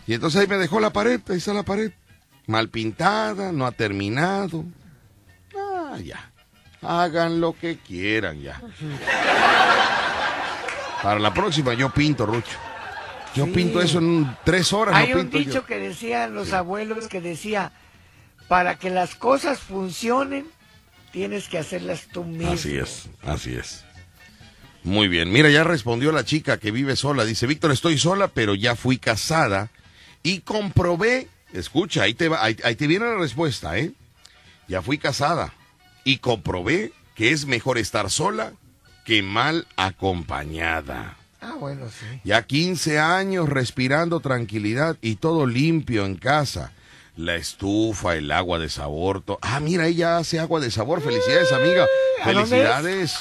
Y 0.07 0.13
entonces 0.13 0.41
ahí 0.41 0.47
me 0.47 0.57
dejó 0.57 0.79
la 0.79 0.91
pared, 0.91 1.21
ahí 1.29 1.37
está 1.37 1.53
la 1.53 1.63
pared. 1.63 1.91
Mal 2.45 2.69
pintada, 2.69 3.51
no 3.51 3.65
ha 3.65 3.71
terminado. 3.71 4.65
Ah, 5.55 5.97
ya. 6.03 6.28
Hagan 6.81 7.41
lo 7.41 7.53
que 7.53 7.77
quieran 7.77 8.41
ya. 8.41 8.61
Para 11.03 11.19
la 11.19 11.33
próxima 11.33 11.73
yo 11.73 11.89
pinto, 11.89 12.25
Rucho. 12.25 12.57
Yo 13.35 13.45
Sí. 13.45 13.51
pinto 13.51 13.81
eso 13.81 13.99
en 13.99 14.35
tres 14.43 14.73
horas. 14.73 14.95
Hay 14.95 15.13
no 15.13 15.21
un 15.21 15.29
yo. 15.29 15.39
dicho 15.39 15.65
que 15.65 15.77
decían 15.79 16.33
los 16.33 16.51
abuelos 16.51 17.07
que 17.07 17.21
decía, 17.21 17.71
para 18.47 18.75
que 18.77 18.89
las 18.89 19.15
cosas 19.15 19.59
funcionen, 19.59 20.47
tienes 21.11 21.47
que 21.47 21.57
hacerlas 21.57 22.07
tú 22.11 22.23
mismo. 22.23 22.53
Así 22.53 22.77
es, 22.77 23.07
así 23.23 23.53
es. 23.55 23.85
Muy 24.83 25.07
bien. 25.07 25.31
Mira, 25.31 25.49
ya 25.49 25.63
respondió 25.63 26.11
la 26.11 26.23
chica 26.23 26.57
que 26.57 26.71
vive 26.71 26.95
sola. 26.95 27.25
Dice, 27.25 27.45
Víctor, 27.45 27.71
estoy 27.71 27.97
sola, 27.97 28.29
pero 28.29 28.55
ya 28.55 28.75
fui 28.75 28.97
casada 28.97 29.69
y 30.23 30.39
comprobé. 30.39 31.27
Escucha, 31.53 32.03
ahí 32.03 32.13
te, 32.13 32.29
va, 32.29 32.43
ahí, 32.43 32.57
ahí 32.63 32.75
te 32.75 32.87
viene 32.87 33.05
la 33.05 33.15
respuesta, 33.17 33.77
¿eh? 33.77 33.91
Ya 34.67 34.81
fui 34.81 34.97
casada 34.97 35.53
y 36.09 36.17
comprobé 36.17 36.91
que 37.13 37.29
es 37.29 37.45
mejor 37.45 37.77
estar 37.77 38.09
sola 38.09 38.53
que 39.05 39.21
mal 39.21 39.67
acompañada. 39.77 41.17
Ah, 41.39 41.53
bueno, 41.59 41.85
sí. 41.87 42.05
Ya 42.23 42.41
15 42.47 42.97
años 42.97 43.47
respirando 43.47 44.19
tranquilidad 44.19 44.97
y 45.01 45.17
todo 45.17 45.45
limpio 45.45 46.05
en 46.07 46.15
casa. 46.15 46.71
La 47.15 47.35
estufa, 47.35 48.15
el 48.15 48.31
agua 48.31 48.57
de 48.57 48.69
sabor. 48.69 49.23
Ah, 49.43 49.59
mira, 49.59 49.85
ella 49.85 50.17
hace 50.17 50.39
agua 50.39 50.59
de 50.59 50.71
sabor. 50.71 50.99
Felicidades, 51.01 51.51
amiga. 51.53 51.85
Felicidades. 52.23 53.19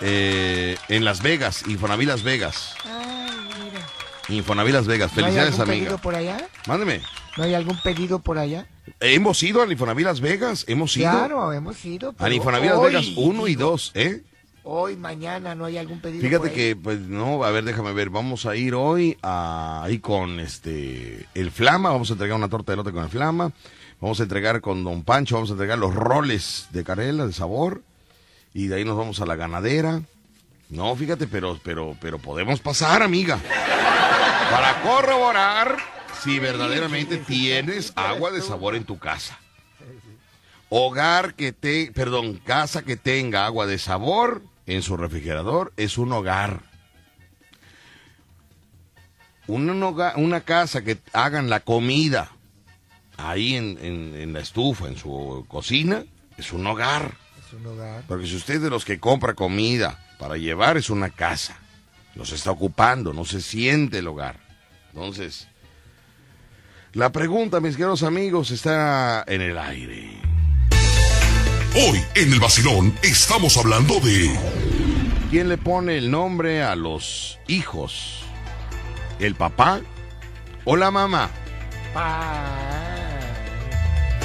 Eh, 0.00 0.76
en 0.88 1.04
Las 1.04 1.22
Vegas, 1.22 1.62
Infonavit 1.68 2.08
Las 2.08 2.24
Vegas. 2.24 2.74
Ay, 2.84 3.30
mira. 3.62 3.86
Infonavit 4.28 4.74
Las 4.74 4.86
Vegas. 4.88 5.12
¿No 5.12 5.18
hay 5.18 5.22
Felicidades, 5.32 5.52
algún 5.60 5.68
amiga. 5.70 5.84
pedido 5.84 5.98
por 5.98 6.14
allá? 6.16 6.48
Mándeme. 6.66 7.00
¿No 7.36 7.44
hay 7.44 7.54
algún 7.54 7.80
pedido 7.80 8.18
por 8.18 8.38
allá? 8.38 8.66
Hemos 9.00 9.42
ido 9.42 9.62
al 9.62 9.72
Infonavit 9.72 10.04
Las 10.04 10.20
Vegas. 10.20 10.64
Hemos 10.68 10.94
ido 10.96 11.10
Claro, 11.10 11.52
hemos 11.54 11.82
ido. 11.84 12.14
al 12.18 12.32
Infonavit 12.34 12.70
Las 12.70 12.82
Vegas 12.82 13.06
1 13.16 13.48
y 13.48 13.54
2, 13.54 13.92
¿eh? 13.94 14.22
Hoy, 14.62 14.94
mañana, 14.96 15.54
¿no 15.54 15.64
hay 15.64 15.78
algún 15.78 16.00
pedido 16.00 16.20
Fíjate 16.20 16.52
que, 16.52 16.76
pues, 16.76 17.00
no, 17.00 17.42
a 17.42 17.50
ver, 17.50 17.64
déjame 17.64 17.94
ver, 17.94 18.10
vamos 18.10 18.44
a 18.44 18.56
ir 18.56 18.74
hoy 18.74 19.16
a, 19.22 19.82
ahí 19.82 20.00
con 20.00 20.38
este, 20.38 21.26
el 21.34 21.50
Flama, 21.50 21.90
vamos 21.90 22.10
a 22.10 22.12
entregar 22.12 22.36
una 22.36 22.50
torta 22.50 22.72
de 22.72 22.74
elote 22.74 22.92
con 22.92 23.02
el 23.02 23.08
Flama, 23.08 23.52
vamos 24.00 24.20
a 24.20 24.24
entregar 24.24 24.60
con 24.60 24.84
Don 24.84 25.02
Pancho, 25.02 25.36
vamos 25.36 25.48
a 25.48 25.54
entregar 25.54 25.78
los 25.78 25.94
roles 25.94 26.68
de 26.72 26.84
canela, 26.84 27.26
de 27.26 27.32
sabor, 27.32 27.82
y 28.52 28.66
de 28.66 28.76
ahí 28.76 28.84
nos 28.84 28.98
vamos 28.98 29.18
a 29.20 29.26
la 29.26 29.34
ganadera. 29.34 30.02
No, 30.68 30.94
fíjate, 30.94 31.26
pero, 31.26 31.58
pero, 31.64 31.96
pero 31.98 32.18
podemos 32.18 32.60
pasar, 32.60 33.02
amiga, 33.02 33.38
para 34.50 34.82
corroborar 34.82 35.99
si 36.22 36.38
verdaderamente 36.38 37.18
tienes 37.18 37.92
agua 37.96 38.30
de 38.30 38.42
sabor 38.42 38.74
en 38.74 38.84
tu 38.84 38.98
casa. 38.98 39.38
Hogar 40.68 41.34
que 41.34 41.52
te, 41.52 41.90
perdón, 41.92 42.36
casa 42.44 42.82
que 42.82 42.96
tenga 42.96 43.44
agua 43.46 43.66
de 43.66 43.78
sabor 43.78 44.42
en 44.66 44.82
su 44.82 44.96
refrigerador 44.96 45.72
es 45.76 45.98
un 45.98 46.12
hogar. 46.12 46.60
Un 49.46 49.68
hoga- 49.82 50.14
una 50.16 50.42
casa 50.42 50.82
que 50.82 50.98
hagan 51.12 51.50
la 51.50 51.60
comida 51.60 52.30
ahí 53.16 53.56
en, 53.56 53.78
en- 53.82 54.14
en 54.14 54.32
la 54.32 54.40
estufa, 54.40 54.86
en 54.86 54.96
su 54.96 55.44
cocina, 55.48 56.04
es 56.38 56.52
un 56.52 56.66
hogar. 56.66 57.14
Es 57.46 57.52
un 57.52 57.66
hogar. 57.66 58.04
Porque 58.06 58.26
si 58.26 58.36
usted 58.36 58.54
es 58.56 58.62
de 58.62 58.70
los 58.70 58.84
que 58.84 59.00
compra 59.00 59.34
comida 59.34 59.98
para 60.18 60.36
llevar, 60.36 60.76
es 60.76 60.88
una 60.88 61.10
casa. 61.10 61.58
No 62.14 62.24
se 62.24 62.36
está 62.36 62.50
ocupando, 62.52 63.12
no 63.12 63.24
se 63.24 63.40
siente 63.40 63.98
el 63.98 64.06
hogar. 64.08 64.38
Entonces, 64.92 65.48
la 66.92 67.12
pregunta, 67.12 67.60
mis 67.60 67.76
queridos 67.76 68.02
amigos, 68.02 68.50
está 68.50 69.24
en 69.26 69.40
el 69.40 69.58
aire. 69.58 70.20
Hoy 71.74 72.02
en 72.16 72.32
el 72.32 72.40
vacilón 72.40 72.92
estamos 73.02 73.56
hablando 73.56 74.00
de 74.00 74.30
¿Quién 75.30 75.48
le 75.48 75.56
pone 75.56 75.96
el 75.96 76.10
nombre 76.10 76.64
a 76.64 76.74
los 76.74 77.38
hijos? 77.46 78.24
¿El 79.20 79.36
papá 79.36 79.80
o 80.64 80.76
la 80.76 80.90
mamá? 80.90 81.30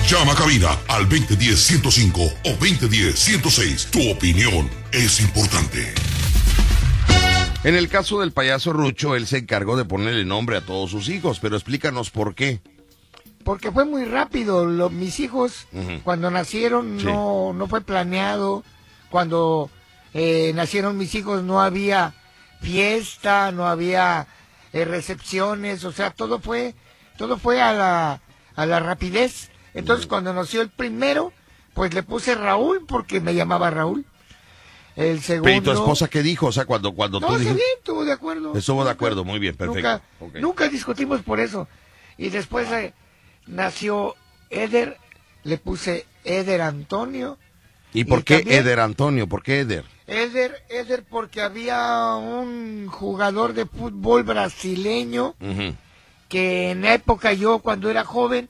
Llama 0.08 0.32
a 0.32 0.36
cabina 0.36 0.70
al 0.88 1.08
2010-105 1.08 2.34
o 2.46 2.50
2010-106. 2.58 3.90
Tu 3.92 4.10
opinión 4.10 4.68
es 4.92 5.20
importante. 5.20 5.94
En 7.66 7.76
el 7.76 7.90
caso 7.90 8.20
del 8.20 8.32
payaso 8.32 8.74
Rucho, 8.74 9.16
él 9.16 9.26
se 9.26 9.40
encargó 9.40 9.76
de 9.76 9.86
ponerle 9.86 10.24
nombre 10.24 10.58
a 10.58 10.62
todos 10.66 10.92
sus 10.92 11.10
hijos, 11.10 11.40
pero 11.40 11.56
explícanos 11.56 12.12
por 12.12 12.36
qué. 12.36 12.62
Porque 13.44 13.72
fue 13.72 13.86
muy 13.86 14.06
rápido. 14.06 14.66
Lo- 14.66 14.90
mis 14.92 15.20
hijos, 15.20 15.68
cuando 16.04 16.30
nacieron, 16.30 17.00
Sí. 17.00 17.06
no, 17.08 17.54
no 17.54 17.68
fue 17.68 17.82
planeado. 17.82 18.64
Cuando 19.10 19.70
eh, 20.14 20.52
nacieron 20.56 20.98
mis 20.98 21.16
hijos, 21.16 21.44
no 21.44 21.60
había 21.62 22.14
fiesta, 22.62 23.52
no 23.52 23.68
había 23.68 24.28
eh, 24.72 24.86
recepciones. 24.86 25.84
O 25.86 25.92
sea, 25.92 26.12
todo 26.12 26.40
fue, 26.40 26.76
todo 27.18 27.38
fue 27.38 27.62
a 27.62 27.74
la, 27.74 28.22
a 28.56 28.66
la 28.68 28.80
rapidez. 28.80 29.50
Entonces, 29.74 30.06
cuando 30.08 30.34
nació 30.34 30.62
el 30.62 30.70
primero, 30.70 31.34
pues 31.74 31.94
le 31.96 32.04
puse 32.04 32.36
Raúl 32.36 32.86
porque 32.88 33.22
me 33.22 33.34
llamaba 33.36 33.70
Raúl. 33.72 34.06
El 34.96 35.22
segundo. 35.22 35.52
¿y 35.52 35.62
tu 35.62 35.72
esposa 35.72 36.08
qué 36.08 36.24
dijo? 36.24 36.48
O 36.48 36.52
sea, 36.52 36.66
cuando, 36.66 36.94
cuando 36.94 37.20
No, 37.20 37.28
tú 37.28 37.34
está 37.34 37.40
dijiste... 37.44 37.58
bien, 37.64 37.78
estuvo 37.78 38.06
de 38.06 38.12
acuerdo. 38.14 38.58
Estuvo 38.58 38.86
de 38.86 38.92
acuerdo, 38.92 39.26
muy 39.26 39.40
bien, 39.40 39.56
perfecto. 39.56 40.02
Nunca, 40.40 40.70
discutimos 40.70 41.22
por 41.22 41.40
eso. 41.40 41.68
Y 42.18 42.30
después 42.30 42.72
eh, 42.72 42.94
nació 43.46 44.16
Eder, 44.50 44.98
le 45.44 45.58
puse 45.58 46.06
Eder 46.24 46.62
Antonio. 46.62 47.38
¿Y 47.94 48.06
por 48.06 48.20
y 48.20 48.24
qué 48.24 48.38
también- 48.40 48.60
Eder 48.62 48.80
Antonio? 48.80 49.28
¿Por 49.28 49.44
qué 49.44 49.60
Eder? 49.62 49.84
Eder, 50.08 50.64
Eder 50.70 51.04
porque 51.10 51.42
había 51.42 52.16
un 52.16 52.88
jugador 52.88 53.54
de 53.54 53.66
fútbol 53.66 54.24
brasileño 54.24 55.36
que 56.30 56.72
en 56.72 56.86
época 56.86 57.34
yo 57.34 57.60
cuando 57.60 57.90
era 57.90 58.04
joven 58.06 58.48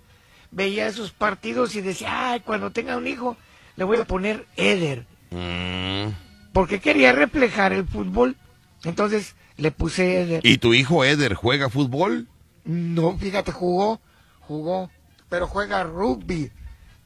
veía 0.51 0.87
esos 0.87 1.11
partidos 1.11 1.75
y 1.75 1.81
decía, 1.81 2.31
ay, 2.31 2.41
cuando 2.41 2.71
tenga 2.71 2.97
un 2.97 3.07
hijo 3.07 3.37
le 3.77 3.83
voy 3.83 3.97
a 3.97 4.05
poner 4.05 4.45
Eder. 4.57 5.05
Mm. 5.31 6.24
Porque 6.55 6.79
quería 6.79 7.11
reflejar 7.11 7.73
el 7.73 7.85
fútbol. 7.85 8.37
Entonces 8.85 9.35
le 9.57 9.71
puse 9.71 10.21
Eder. 10.21 10.39
¿Y 10.45 10.57
tu 10.57 10.73
hijo 10.73 11.03
Eder 11.03 11.33
juega 11.33 11.69
fútbol? 11.69 12.29
No, 12.63 13.17
fíjate, 13.17 13.51
jugó, 13.51 13.99
jugó, 14.39 14.89
pero 15.27 15.47
juega 15.47 15.83
rugby, 15.83 16.51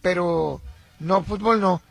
pero 0.04 0.62
no 1.00 1.24
fútbol 1.24 1.60
no, 1.60 1.82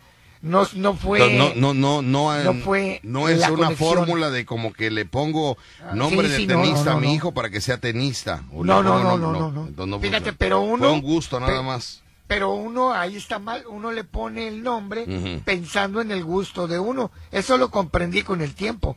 no, 0.41 0.69
no 0.77 0.95
fue. 0.95 1.19
no, 1.37 1.53
no, 1.57 1.75
no, 1.75 2.01
no, 2.01 2.45
no 2.45 2.55
fue 2.55 3.01
no 3.03 3.29
es 3.29 3.39
una 3.39 3.49
conexión. 3.49 3.77
fórmula 3.77 4.31
de 4.31 4.47
como 4.47 4.73
que 4.73 4.93
le 4.93 5.05
pongo 5.05 5.59
nombre 5.93 6.29
sí, 6.29 6.33
de 6.35 6.39
sí, 6.39 6.47
no, 6.47 6.63
tenista 6.63 6.93
no, 6.93 6.99
a 6.99 7.01
mi 7.01 7.13
hijo 7.13 7.35
para 7.35 7.51
que 7.51 7.61
sea 7.61 7.79
tenista. 7.79 8.45
O 8.53 8.65
No, 8.65 8.85
no, 8.85 9.03
no, 9.03 9.19
no, 9.19 9.51
no, 9.51 9.67
entonces 9.67 10.01
Fíjate, 10.01 10.33
pero 10.33 10.61
uno- 10.61 10.79
Fue 10.79 10.93
un 10.93 11.03
gusto 11.03 11.41
nada 11.41 11.61
más. 11.63 12.05
Pero 12.29 12.53
uno 12.53 12.93
ahí 12.93 13.17
está 13.17 13.39
mal, 13.39 13.65
uno 13.69 13.91
le 13.91 14.05
pone 14.05 14.49
el 14.49 14.63
nombre 14.63 15.07
pensando 15.47 16.03
en 16.03 16.11
el 16.13 16.23
gusto 16.23 16.69
de 16.69 16.79
uno. 16.79 17.11
Eso 17.33 17.57
lo 17.57 17.71
comprendí 17.71 18.23
con 18.23 18.43
el 18.43 18.55
tiempo, 18.55 18.97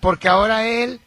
porque 0.00 0.28
ahora 0.28 0.66
él 0.66 0.98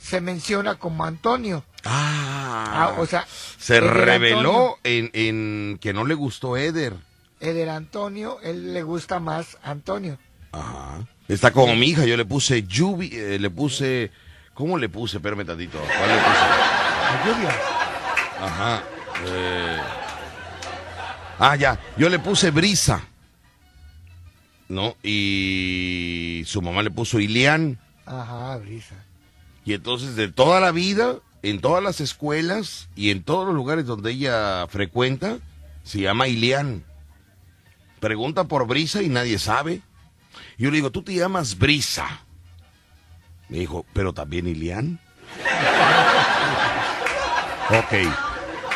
se 0.00 0.20
menciona 0.20 0.76
como 0.76 1.04
Antonio. 1.04 1.64
Ah, 1.84 2.94
o 2.98 3.06
sea, 3.06 3.26
se 3.58 3.80
reveló 3.80 4.78
en, 4.84 5.10
en 5.12 5.78
que 5.80 5.92
no 5.92 6.04
le 6.04 6.14
gustó 6.14 6.56
Eder. 6.56 6.94
Eder 7.40 7.70
Antonio, 7.70 8.38
él 8.42 8.72
le 8.72 8.82
gusta 8.84 9.18
más 9.18 9.58
Antonio. 9.64 10.16
Ajá. 10.52 11.06
Está 11.26 11.50
como 11.52 11.74
mi 11.74 11.86
hija, 11.88 12.04
yo 12.06 12.16
le 12.16 12.24
puse 12.24 12.62
Yubi, 12.62 13.10
eh, 13.12 13.38
le 13.40 13.50
puse, 13.50 14.10
¿cómo 14.54 14.78
le 14.78 14.88
puse? 14.88 15.16
Espérame 15.16 15.44
tantito. 15.44 15.78
¿Cuál 15.78 16.08
le 16.08 16.16
puse? 16.16 16.40
La 17.10 17.24
lluvia. 17.26 17.56
Ajá. 18.40 18.82
eh. 19.26 19.80
Ah, 21.40 21.56
ya. 21.56 21.80
Yo 21.96 22.10
le 22.10 22.18
puse 22.18 22.50
Brisa. 22.50 23.00
¿No? 24.68 24.94
Y 25.02 26.42
su 26.46 26.60
mamá 26.60 26.82
le 26.82 26.90
puso 26.90 27.18
Ilian. 27.18 27.78
Ajá, 28.04 28.58
brisa. 28.58 28.94
Y 29.64 29.72
entonces 29.72 30.16
de 30.16 30.28
toda 30.28 30.60
la 30.60 30.70
vida, 30.70 31.16
en 31.42 31.60
todas 31.60 31.82
las 31.82 32.00
escuelas 32.00 32.88
y 32.94 33.10
en 33.10 33.24
todos 33.24 33.46
los 33.46 33.54
lugares 33.54 33.86
donde 33.86 34.12
ella 34.12 34.66
frecuenta, 34.68 35.38
se 35.82 36.00
llama 36.00 36.28
Ilian. 36.28 36.84
Pregunta 38.00 38.44
por 38.44 38.66
Brisa 38.66 39.02
y 39.02 39.08
nadie 39.08 39.38
sabe. 39.38 39.80
Yo 40.58 40.70
le 40.70 40.76
digo, 40.76 40.90
tú 40.90 41.02
te 41.02 41.14
llamas 41.14 41.58
Brisa. 41.58 42.06
Me 43.48 43.58
dijo, 43.58 43.84
pero 43.92 44.12
también 44.12 44.46
Ilian. 44.46 45.00
ok. 47.70 48.12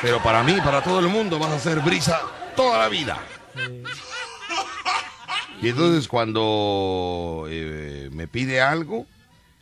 Pero 0.03 0.23
para 0.23 0.43
mí, 0.43 0.57
para 0.65 0.83
todo 0.83 0.99
el 0.99 1.09
mundo, 1.09 1.39
vas 1.39 1.53
a 1.53 1.61
ser 1.61 1.81
Brisa 1.81 2.21
toda 2.55 2.79
la 2.79 2.89
vida. 2.89 3.19
Y 5.63 5.69
entonces 5.69 6.09
cuando 6.09 7.47
eh, 7.49 8.11
me 8.13 8.29
pide 8.29 8.61
algo, 8.61 9.07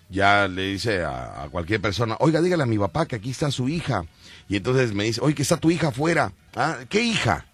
ya 0.08 0.48
le 0.48 0.62
dice 0.62 1.04
a, 1.04 1.48
cualquier 1.50 1.80
persona, 1.80 2.16
oiga, 2.20 2.40
dígale 2.40 2.62
a 2.64 2.66
mi 2.66 2.78
papá 2.78 3.06
que 3.06 3.16
aquí 3.16 3.30
está 3.30 3.50
su 3.50 3.68
hija. 3.68 4.04
Y 4.48 4.56
entonces 4.56 4.92
me 4.94 5.04
dice, 5.04 5.20
oye, 5.22 5.34
que 5.34 5.42
está 5.42 5.56
tu 5.56 5.70
hija 5.70 5.88
afuera. 5.88 6.32
Ah, 6.54 6.78
¿qué 6.88 7.02
hija? 7.02 7.46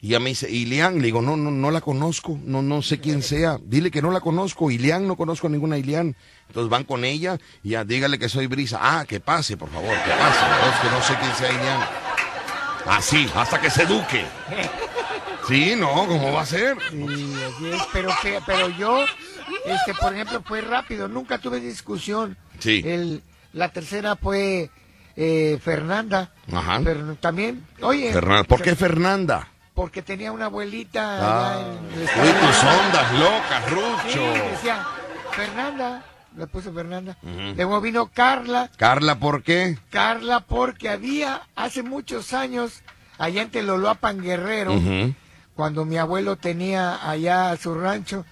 Y 0.00 0.08
ya 0.08 0.18
me 0.18 0.30
dice, 0.30 0.50
Ilian, 0.50 0.96
le 0.96 1.04
digo, 1.04 1.22
no, 1.22 1.36
no, 1.36 1.52
no 1.52 1.70
la 1.70 1.80
conozco, 1.80 2.36
no, 2.44 2.60
no 2.60 2.82
sé 2.82 2.98
quién 2.98 3.22
sea. 3.22 3.60
Dile 3.62 3.92
que 3.92 4.02
no 4.02 4.10
la 4.10 4.20
conozco, 4.20 4.70
Ilian, 4.70 5.06
no 5.06 5.16
conozco 5.16 5.46
a 5.46 5.50
ninguna 5.50 5.78
Ilian. 5.78 6.16
Entonces 6.48 6.68
van 6.68 6.82
con 6.82 7.04
ella 7.04 7.38
y 7.62 7.70
ya 7.70 7.84
dígale 7.84 8.18
que 8.18 8.28
soy 8.28 8.48
Brisa. 8.48 8.78
Ah, 8.80 9.04
que 9.06 9.20
pase, 9.20 9.56
por 9.56 9.70
favor, 9.70 9.90
que 9.90 10.10
pase. 10.10 10.40
Entonces 10.44 10.80
que 10.80 10.90
no 10.90 11.02
sé 11.02 11.14
quién 11.20 11.34
sea 11.36 11.52
Ilian. 11.52 12.11
Así, 12.86 13.30
hasta 13.34 13.60
que 13.60 13.70
se 13.70 13.82
eduque. 13.84 14.24
Sí, 15.48 15.74
no, 15.76 15.88
¿cómo 16.06 16.32
va 16.32 16.42
a 16.42 16.46
ser? 16.46 16.76
Sí, 16.90 17.04
así 17.04 17.70
es, 17.72 17.82
pero, 17.92 18.10
que- 18.22 18.40
pero 18.46 18.68
yo, 18.70 19.04
este, 19.66 19.94
por 19.94 20.14
ejemplo, 20.14 20.42
fue 20.44 20.60
rápido, 20.60 21.08
nunca 21.08 21.38
tuve 21.38 21.60
discusión. 21.60 22.36
Sí. 22.58 22.82
El, 22.84 23.22
la 23.52 23.68
tercera 23.70 24.16
fue 24.16 24.70
eh, 25.16 25.58
Fernanda. 25.62 26.30
Ajá. 26.52 26.80
Pero 26.82 27.14
también, 27.16 27.66
oye. 27.82 28.12
Fernanda. 28.12 28.44
¿Por 28.44 28.62
qué 28.62 28.74
Fernanda? 28.76 29.48
Porque 29.74 30.02
tenía 30.02 30.32
una 30.32 30.46
abuelita 30.46 31.18
Ah. 31.20 31.52
allá 31.54 31.60
en 31.66 32.00
el 32.00 32.02
Uy, 32.02 32.32
tus 32.46 32.62
ondas 32.62 33.12
locas, 33.18 33.64
Sí, 33.68 33.74
Rucho. 34.18 34.32
decía 34.50 34.86
Fernanda, 35.32 36.02
le 36.36 36.46
puse 36.46 36.70
Fernanda. 36.72 37.16
Luego 37.22 37.80
vino 37.80 38.10
Carla, 38.12 38.70
Carla, 38.76 39.18
¿por 39.18 39.42
qué? 39.42 39.78
Carla 39.90 40.40
porque 40.40 40.88
había 40.88 41.42
hace 41.54 41.82
muchos 41.82 42.32
años 42.32 42.82
allá 43.18 43.42
en 43.42 43.50
Teloloapan 43.50 44.20
Guerrero, 44.22 44.74
cuando 45.54 45.84
mi 45.84 45.98
abuelo 45.98 46.36
tenía 46.36 47.08
allá 47.08 47.56
su 47.56 47.74
rancho, 47.74 48.24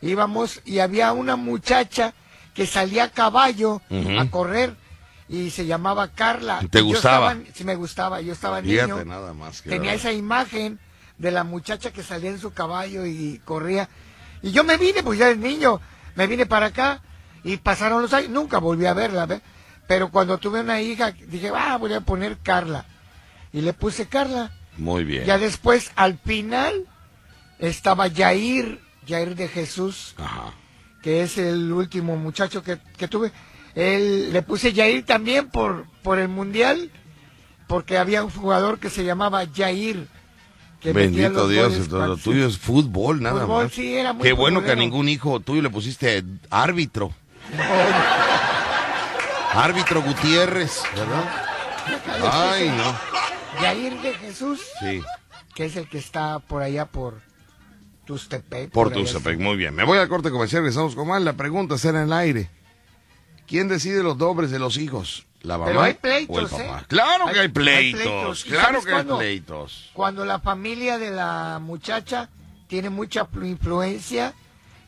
íbamos 0.00 0.60
y 0.64 0.78
había 0.78 1.12
una 1.12 1.36
muchacha 1.36 2.14
que 2.54 2.66
salía 2.66 3.04
a 3.04 3.10
caballo 3.10 3.80
a 4.18 4.24
correr 4.30 4.76
y 5.28 5.50
se 5.50 5.66
llamaba 5.66 6.08
Carla. 6.08 6.60
¿Te 6.70 6.78
Yo 6.78 6.84
gustaba? 6.86 7.32
estaba- 7.32 7.50
sí 7.54 7.64
me 7.64 7.74
gustaba, 7.76 8.20
yo 8.20 8.32
estaba 8.32 8.60
Fíjate 8.62 8.92
niño. 8.92 9.04
nada 9.04 9.32
más. 9.34 9.62
que 9.62 9.70
Tenía 9.70 9.92
verdad. 9.92 10.06
esa 10.08 10.12
imagen 10.12 10.78
de 11.18 11.30
la 11.30 11.44
muchacha 11.44 11.92
que 11.92 12.02
salía 12.02 12.30
en 12.30 12.38
su 12.40 12.52
caballo 12.52 13.04
y 13.06 13.40
corría. 13.44 13.88
Y 14.42 14.50
yo 14.52 14.64
me 14.64 14.76
vine, 14.78 15.02
pues 15.02 15.18
ya 15.18 15.26
de 15.28 15.36
niño, 15.36 15.80
me 16.16 16.26
vine 16.26 16.46
para 16.46 16.66
acá 16.66 17.02
y 17.44 17.56
pasaron 17.58 18.02
los 18.02 18.12
años, 18.12 18.30
nunca 18.30 18.58
volví 18.58 18.86
a 18.86 18.94
verla, 18.94 19.26
¿ve? 19.26 19.40
Pero 19.86 20.10
cuando 20.10 20.38
tuve 20.38 20.60
una 20.60 20.80
hija, 20.80 21.10
dije, 21.12 21.50
ah, 21.54 21.76
voy 21.78 21.92
a 21.94 22.00
poner 22.00 22.38
Carla. 22.42 22.84
Y 23.52 23.60
le 23.62 23.72
puse 23.72 24.06
Carla. 24.06 24.52
Muy 24.78 25.04
bien. 25.04 25.24
Ya 25.24 25.38
después, 25.38 25.90
al 25.96 26.18
final, 26.18 26.86
estaba 27.58 28.06
Yair, 28.06 28.80
Yair 29.06 29.34
de 29.34 29.48
Jesús, 29.48 30.14
Ajá. 30.16 30.52
que 31.02 31.22
es 31.22 31.38
el 31.38 31.72
último 31.72 32.16
muchacho 32.16 32.62
que, 32.62 32.78
que 32.96 33.08
tuve. 33.08 33.32
Él, 33.74 34.32
le 34.32 34.42
puse 34.42 34.72
Yair 34.72 35.04
también 35.04 35.48
por, 35.48 35.86
por 36.02 36.18
el 36.18 36.28
Mundial, 36.28 36.90
porque 37.66 37.98
había 37.98 38.22
un 38.22 38.30
jugador 38.30 38.78
que 38.78 38.90
se 38.90 39.04
llamaba 39.04 39.44
Yair. 39.44 40.06
Que 40.80 40.92
Bendito 40.94 41.46
Dios, 41.46 41.74
entonces, 41.74 42.08
lo 42.08 42.16
tuyo 42.16 42.46
es 42.46 42.56
fútbol, 42.56 43.20
nada 43.20 43.42
Fútbol, 43.42 43.64
más. 43.64 43.72
sí, 43.74 43.94
era 43.94 44.14
muy 44.14 44.22
Qué 44.22 44.32
bueno 44.32 44.62
que 44.64 44.70
a 44.70 44.76
ningún 44.76 45.08
hijo 45.10 45.38
tuyo 45.40 45.60
le 45.60 45.68
pusiste 45.68 46.24
árbitro. 46.48 47.12
Árbitro 49.54 50.02
Gutiérrez, 50.02 50.82
¿verdad? 50.94 51.24
Ay, 52.32 52.68
no. 52.68 52.96
Yair 53.62 54.00
de 54.00 54.14
Jesús, 54.14 54.60
Sí, 54.80 55.02
que 55.54 55.64
es 55.66 55.76
el 55.76 55.88
que 55.88 55.98
está 55.98 56.38
por 56.38 56.62
allá 56.62 56.86
por 56.86 57.20
Tustepec. 58.04 58.70
por 58.70 58.88
allá 58.88 58.96
Tustepec, 58.96 59.38
muy 59.40 59.56
bien. 59.56 59.74
Me 59.74 59.84
voy 59.84 59.98
al 59.98 60.08
corte 60.08 60.30
comercial, 60.30 60.62
regresamos 60.62 60.94
con 60.94 61.08
más. 61.08 61.20
La 61.22 61.32
pregunta 61.34 61.76
será 61.78 61.98
en 62.00 62.06
el 62.06 62.12
aire. 62.12 62.48
¿Quién 63.46 63.66
decide 63.68 64.02
los 64.04 64.16
nombres 64.16 64.50
de 64.52 64.60
los 64.60 64.76
hijos? 64.76 65.26
¿La 65.42 65.54
mamá 65.58 65.66
Pero 65.66 65.80
hay 65.82 65.90
o 65.90 65.90
el 65.92 65.96
pleitos, 65.96 66.50
papá? 66.50 66.80
¿eh? 66.80 66.84
Claro 66.86 67.24
que 67.26 67.30
hay 67.32 67.38
Hay- 67.40 67.48
pleitos, 67.48 68.00
hay 68.00 68.06
pleitos. 68.06 68.46
¿Y 68.46 68.50
claro 68.50 68.82
que 68.82 68.92
hay 68.94 69.02
pleitos. 69.04 69.90
Cuando 69.94 70.24
la 70.24 70.38
familia 70.38 70.98
de 70.98 71.10
la 71.10 71.58
muchacha 71.60 72.28
tiene 72.68 72.90
mucha 72.90 73.26
influencia 73.42 74.34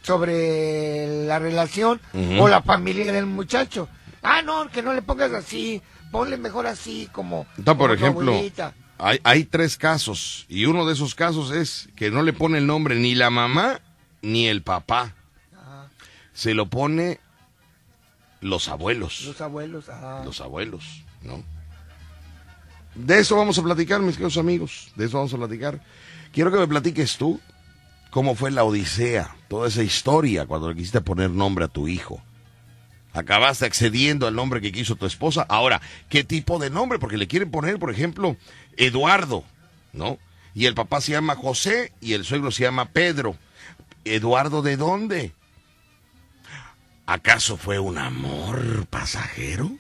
sobre 0.03 1.27
la 1.27 1.39
relación 1.39 2.01
o 2.39 2.49
la 2.49 2.63
familia 2.63 3.13
del 3.13 3.27
muchacho. 3.27 3.89
Ah, 4.23 4.43
no, 4.43 4.69
que 4.71 4.83
no 4.83 4.93
le 4.93 5.03
pongas 5.03 5.33
así, 5.33 5.83
ponle 6.11 6.37
mejor 6.37 6.67
así 6.67 7.09
como, 7.13 7.47
por 7.65 7.77
como 7.77 7.93
ejemplo, 7.93 8.41
hay, 8.99 9.19
hay 9.25 9.45
tres 9.45 9.77
casos 9.77 10.47
y 10.49 10.67
uno 10.67 10.87
de 10.87 10.93
esos 10.93 11.15
casos 11.15 11.51
es 11.51 11.89
que 11.97 12.11
no 12.11 12.23
le 12.23 12.33
pone 12.33 12.59
el 12.59 12.67
nombre 12.67 12.95
ni 12.95 13.15
la 13.15 13.31
mamá 13.31 13.81
ni 14.21 14.47
el 14.47 14.63
papá. 14.63 15.15
Se 16.33 16.55
lo 16.55 16.67
pone 16.67 17.21
los 18.41 18.69
abuelos. 18.69 19.25
Los 19.27 19.41
abuelos, 19.41 19.89
ah. 19.89 20.23
Los 20.25 20.41
abuelos, 20.41 21.03
¿no? 21.23 21.45
De 22.95 23.19
eso 23.19 23.37
vamos 23.37 23.59
a 23.59 23.63
platicar, 23.63 24.01
mis 24.01 24.17
queridos 24.17 24.39
amigos. 24.39 24.93
De 24.97 25.07
eso 25.07 25.17
vamos 25.19 25.35
a 25.35 25.39
platicar. 25.39 25.81
Quiero 26.33 26.51
que 26.51 26.59
me 26.59 26.67
platiques 26.67 27.17
tú 27.17 27.41
cómo 28.13 28.35
fue 28.35 28.51
la 28.51 28.63
odisea, 28.63 29.35
toda 29.49 29.69
esa 29.69 29.83
historia 29.83 30.45
cuando 30.45 30.69
le 30.69 30.77
quisiste 30.77 31.01
poner 31.01 31.31
nombre 31.31 31.65
a 31.65 31.69
tu 31.69 31.89
hijo. 31.89 32.23
Acabaste 33.15 33.65
accediendo 33.65 34.27
al 34.27 34.35
nombre 34.35 34.61
que 34.61 34.71
quiso 34.71 34.97
tu 34.97 35.07
esposa. 35.07 35.47
Ahora, 35.49 35.81
¿qué 36.11 36.23
tipo 36.23 36.59
de 36.59 36.69
nombre? 36.69 36.99
Porque 36.99 37.17
le 37.17 37.27
quieren 37.27 37.51
poner, 37.51 37.79
por 37.79 37.91
ejemplo, 37.91 38.37
Eduardo, 38.77 39.45
¿no? 39.95 40.19
Y 40.55 40.67
el 40.67 40.75
papá 40.75 41.01
se 41.01 41.13
llama 41.13 41.37
José 41.37 41.95
y 42.03 42.13
el 42.13 42.25
suegro 42.25 42.51
se 42.51 42.65
llama 42.65 42.91
Pedro. 42.91 43.35
¿Eduardo 44.05 44.61
de 44.61 44.77
dónde? 44.77 45.33
¿Acaso 47.07 47.57
fue 47.57 47.79
un 47.79 47.97
amor 47.97 48.87
pasajero? 48.91 49.71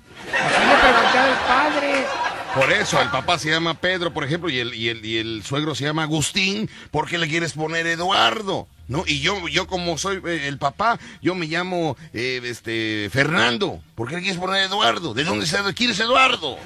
Le. 1.80 2.21
Por 2.54 2.70
eso, 2.70 3.00
el 3.00 3.08
papá 3.08 3.38
se 3.38 3.48
llama 3.50 3.72
Pedro, 3.74 4.12
por 4.12 4.24
ejemplo, 4.24 4.50
y 4.50 4.58
el, 4.58 4.74
y 4.74 4.90
el, 4.90 5.04
y 5.06 5.16
el 5.16 5.42
suegro 5.42 5.74
se 5.74 5.84
llama 5.84 6.02
Agustín. 6.02 6.68
¿Por 6.90 7.08
qué 7.08 7.16
le 7.16 7.26
quieres 7.26 7.54
poner 7.54 7.86
Eduardo? 7.86 8.68
¿No? 8.88 9.04
Y 9.06 9.20
yo, 9.20 9.48
yo 9.48 9.66
como 9.66 9.96
soy 9.96 10.20
eh, 10.26 10.48
el 10.48 10.58
papá, 10.58 10.98
yo 11.22 11.34
me 11.34 11.46
llamo 11.46 11.96
eh, 12.12 12.42
este 12.44 13.08
Fernando. 13.10 13.80
¿Por 13.94 14.08
qué 14.08 14.16
le 14.16 14.20
quieres 14.22 14.38
poner 14.38 14.64
Eduardo? 14.64 15.14
¿De 15.14 15.24
dónde 15.24 15.46
se- 15.46 15.56
quieres 15.74 15.98
Eduardo? 15.98 16.58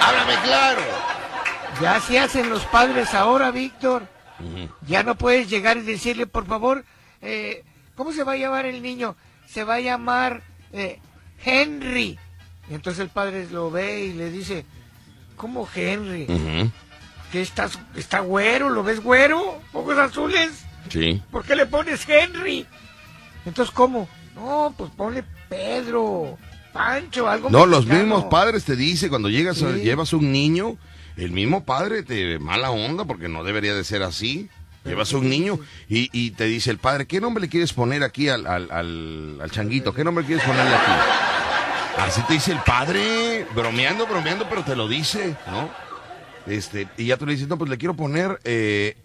Háblame 0.00 0.34
claro. 0.44 0.80
Ya 1.82 2.00
se 2.00 2.18
hacen 2.18 2.48
los 2.48 2.62
padres 2.64 3.12
ahora, 3.12 3.50
Víctor. 3.50 4.08
Ya 4.86 5.02
no 5.02 5.14
puedes 5.16 5.50
llegar 5.50 5.76
y 5.76 5.82
decirle, 5.82 6.26
por 6.26 6.46
favor, 6.46 6.84
eh, 7.20 7.64
¿cómo 7.96 8.12
se 8.12 8.24
va 8.24 8.32
a 8.32 8.36
llamar 8.36 8.64
el 8.64 8.80
niño? 8.82 9.14
Se 9.46 9.62
va 9.64 9.74
a 9.74 9.80
llamar 9.80 10.42
eh, 10.72 11.00
Henry. 11.44 12.18
Y 12.70 12.74
entonces 12.74 13.00
el 13.02 13.10
padre 13.10 13.46
lo 13.50 13.70
ve 13.70 14.06
y 14.06 14.12
le 14.14 14.30
dice, 14.30 14.64
¿cómo 15.36 15.68
Henry? 15.74 16.26
¿Qué 17.32 17.42
estás, 17.42 17.78
está 17.96 18.20
güero? 18.20 18.68
¿Lo 18.70 18.82
ves 18.82 19.02
güero? 19.02 19.60
¿Ojos 19.72 19.98
azules? 19.98 20.64
Sí. 20.88 21.20
¿Por 21.30 21.44
qué 21.44 21.56
le 21.56 21.66
pones 21.66 22.08
Henry? 22.08 22.66
Entonces, 23.44 23.72
¿cómo? 23.74 24.08
No, 24.34 24.74
pues 24.76 24.90
ponle 24.96 25.24
Pedro, 25.48 26.36
Pancho, 26.72 27.28
algo 27.28 27.50
No, 27.50 27.66
los 27.66 27.86
mismos 27.86 28.24
padres 28.24 28.64
te 28.64 28.76
dicen 28.76 29.08
cuando 29.08 29.28
llegas, 29.28 29.62
a- 29.62 29.74
Sí. 29.74 29.80
llevas 29.80 30.12
un 30.12 30.30
niño, 30.32 30.76
el 31.16 31.30
mismo 31.30 31.64
padre 31.64 32.02
te 32.02 32.38
mala 32.38 32.70
onda 32.70 33.04
porque 33.04 33.28
no 33.28 33.44
debería 33.44 33.74
de 33.74 33.84
ser 33.84 34.02
así. 34.02 34.48
Llevas 34.84 35.12
un 35.14 35.28
niño 35.28 35.58
y, 35.88 36.10
y 36.12 36.30
te 36.30 36.44
dice 36.44 36.70
el 36.70 36.78
padre, 36.78 37.06
¿qué 37.06 37.20
nombre 37.20 37.42
le 37.42 37.48
quieres 37.48 37.72
poner 37.72 38.04
aquí 38.04 38.28
al, 38.28 38.46
al, 38.46 38.70
al, 38.70 39.38
al 39.42 39.50
changuito? 39.50 39.92
¿Qué 39.92 40.04
nombre 40.04 40.24
quieres 40.24 40.44
ponerle 40.44 40.72
aquí? 40.76 40.92
Así 41.98 42.20
te 42.22 42.34
dice 42.34 42.52
el 42.52 42.60
padre, 42.60 43.46
bromeando, 43.54 44.06
bromeando, 44.06 44.48
pero 44.48 44.62
te 44.62 44.76
lo 44.76 44.86
dice, 44.86 45.36
¿no? 45.46 45.70
Este, 46.46 46.88
y 46.96 47.06
ya 47.06 47.16
tú 47.16 47.26
le 47.26 47.32
dices, 47.32 47.48
no, 47.48 47.58
pues 47.58 47.70
le 47.70 47.78
quiero 47.78 47.94
poner, 47.94 48.38
eh, 48.44 48.96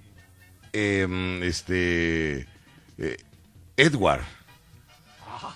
em, 0.74 1.42
este, 1.44 2.48
eh, 2.98 3.18
Edward. 3.78 4.22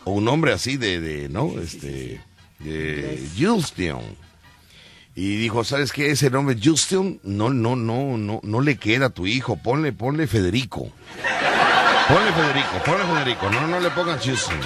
O 0.05 0.13
un 0.13 0.25
nombre 0.25 0.53
así 0.53 0.77
de, 0.77 0.99
de 0.99 1.29
¿no? 1.29 1.51
este, 1.59 2.21
Justin. 3.37 4.17
Y 5.15 5.37
dijo, 5.37 5.63
¿sabes 5.63 5.91
qué? 5.91 6.11
Ese 6.11 6.29
nombre 6.29 6.57
Justin 6.61 7.19
no, 7.23 7.49
no, 7.49 7.75
no, 7.75 8.17
no, 8.17 8.39
no 8.43 8.61
le 8.61 8.77
queda 8.77 9.07
a 9.07 9.09
tu 9.09 9.25
hijo. 9.27 9.57
Ponle, 9.57 9.93
ponle 9.93 10.27
Federico. 10.27 10.91
Ponle 12.07 12.31
Federico, 12.33 12.83
ponle 12.85 13.05
Federico. 13.05 13.49
No, 13.49 13.67
no 13.67 13.79
le 13.79 13.89
pongas 13.91 14.23
Justin. 14.25 14.59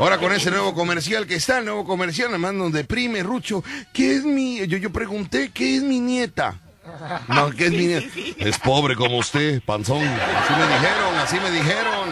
Ahora 0.00 0.16
con 0.16 0.32
ese 0.32 0.50
nuevo 0.50 0.74
comercial 0.74 1.26
que 1.26 1.34
está, 1.34 1.58
el 1.58 1.66
nuevo 1.66 1.84
comercial, 1.84 2.28
además 2.30 2.54
nos 2.54 2.72
deprime, 2.72 3.22
Rucho. 3.22 3.62
¿Qué 3.92 4.16
es 4.16 4.24
mi...? 4.24 4.66
Yo, 4.66 4.78
yo 4.78 4.90
pregunté, 4.90 5.50
¿qué 5.52 5.76
es 5.76 5.82
mi 5.82 6.00
nieta? 6.00 6.58
No, 7.28 7.50
¿qué 7.50 7.66
es 7.66 7.70
mi 7.70 7.86
nieta? 7.86 8.08
Es 8.38 8.58
pobre 8.58 8.96
como 8.96 9.18
usted, 9.18 9.60
panzón. 9.62 10.02
Así 10.02 10.54
me 10.54 10.66
dijeron, 10.66 11.18
así 11.18 11.38
me 11.38 11.50
dijeron. 11.50 12.08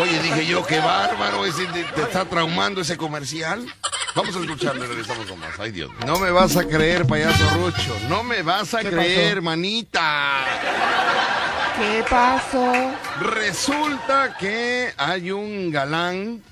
Oye, 0.00 0.22
dije 0.22 0.46
yo, 0.46 0.64
qué 0.66 0.78
bárbaro, 0.78 1.44
ese 1.44 1.66
te, 1.66 1.84
te 1.84 2.02
está 2.02 2.24
traumando 2.24 2.80
ese 2.80 2.96
comercial. 2.96 3.66
Vamos 4.14 4.34
a 4.34 4.40
escucharle, 4.40 4.86
regresamos 4.86 5.26
con 5.26 5.38
más. 5.38 5.50
Ay, 5.60 5.70
Dios. 5.70 5.90
No 6.06 6.18
me 6.18 6.30
vas 6.30 6.56
a 6.56 6.64
creer, 6.66 7.06
payaso 7.06 7.44
Rucho. 7.56 7.94
No 8.08 8.24
me 8.24 8.42
vas 8.42 8.72
a 8.74 8.80
¿Qué 8.80 8.88
creer, 8.88 9.34
pasó? 9.34 9.42
manita. 9.42 10.44
¿Qué 11.80 12.04
pasó? 12.10 12.92
Resulta 13.20 14.36
que 14.38 14.92
hay 14.98 15.30
un 15.30 15.70
galán 15.70 16.42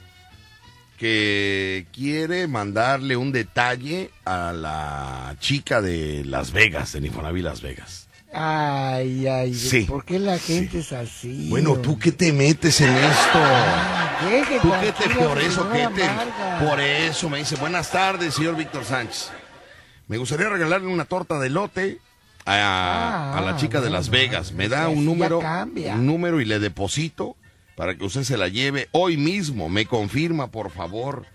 que 0.97 1.87
quiere 1.93 2.47
mandarle 2.47 3.15
un 3.15 3.31
detalle 3.31 4.11
a 4.25 4.55
la 4.55 5.37
chica 5.39 5.83
de 5.83 6.25
Las 6.25 6.53
Vegas, 6.53 6.93
de 6.95 7.07
Infonavit 7.07 7.45
Las 7.45 7.61
Vegas. 7.61 8.09
Ay, 8.33 9.27
ay, 9.27 9.53
Sí, 9.53 9.83
¿por 9.83 10.07
qué 10.07 10.19
la 10.19 10.39
gente 10.39 10.79
es 10.79 10.93
así? 10.95 11.49
Bueno, 11.51 11.77
¿tú 11.77 11.99
qué 11.99 12.11
te 12.11 12.33
metes 12.33 12.81
en 12.81 12.95
esto? 12.95 13.39
Deje 14.31 14.61
¿Tú 14.61 14.73
qué 14.81 14.93
te, 14.93 15.15
por 15.15 15.39
eso, 15.39 15.65
te, 15.67 15.87
Marga. 15.87 16.59
por 16.67 16.81
eso 16.81 17.29
me 17.29 17.39
dice, 17.39 17.57
buenas 17.57 17.91
tardes, 17.91 18.33
señor 18.33 18.57
Víctor 18.57 18.83
Sánchez. 18.87 19.31
Me 20.09 20.17
gustaría 20.17 20.49
regalarle 20.49 20.89
una 20.89 21.05
torta 21.05 21.39
de 21.39 21.51
lote 21.51 21.99
a, 22.57 23.39
a 23.39 23.41
la 23.43 23.57
chica 23.57 23.81
de 23.81 23.91
Las 23.91 24.09
Vegas. 24.11 24.53
Me 24.53 24.69
da 24.69 24.89
un 24.89 25.05
número, 25.05 25.39
un 25.41 26.07
número 26.07 26.41
y 26.41 26.45
le 26.45 26.59
deposito 26.59 27.37
para 27.77 27.95
que 27.97 28.05
usted 28.05 28.23
se 28.25 28.37
la 28.37 28.49
lleve 28.49 28.89
hoy 28.93 29.17
mismo. 29.17 29.69
Me 29.69 29.87
confirma, 29.87 30.49
por 30.51 30.71
favor. 30.71 31.27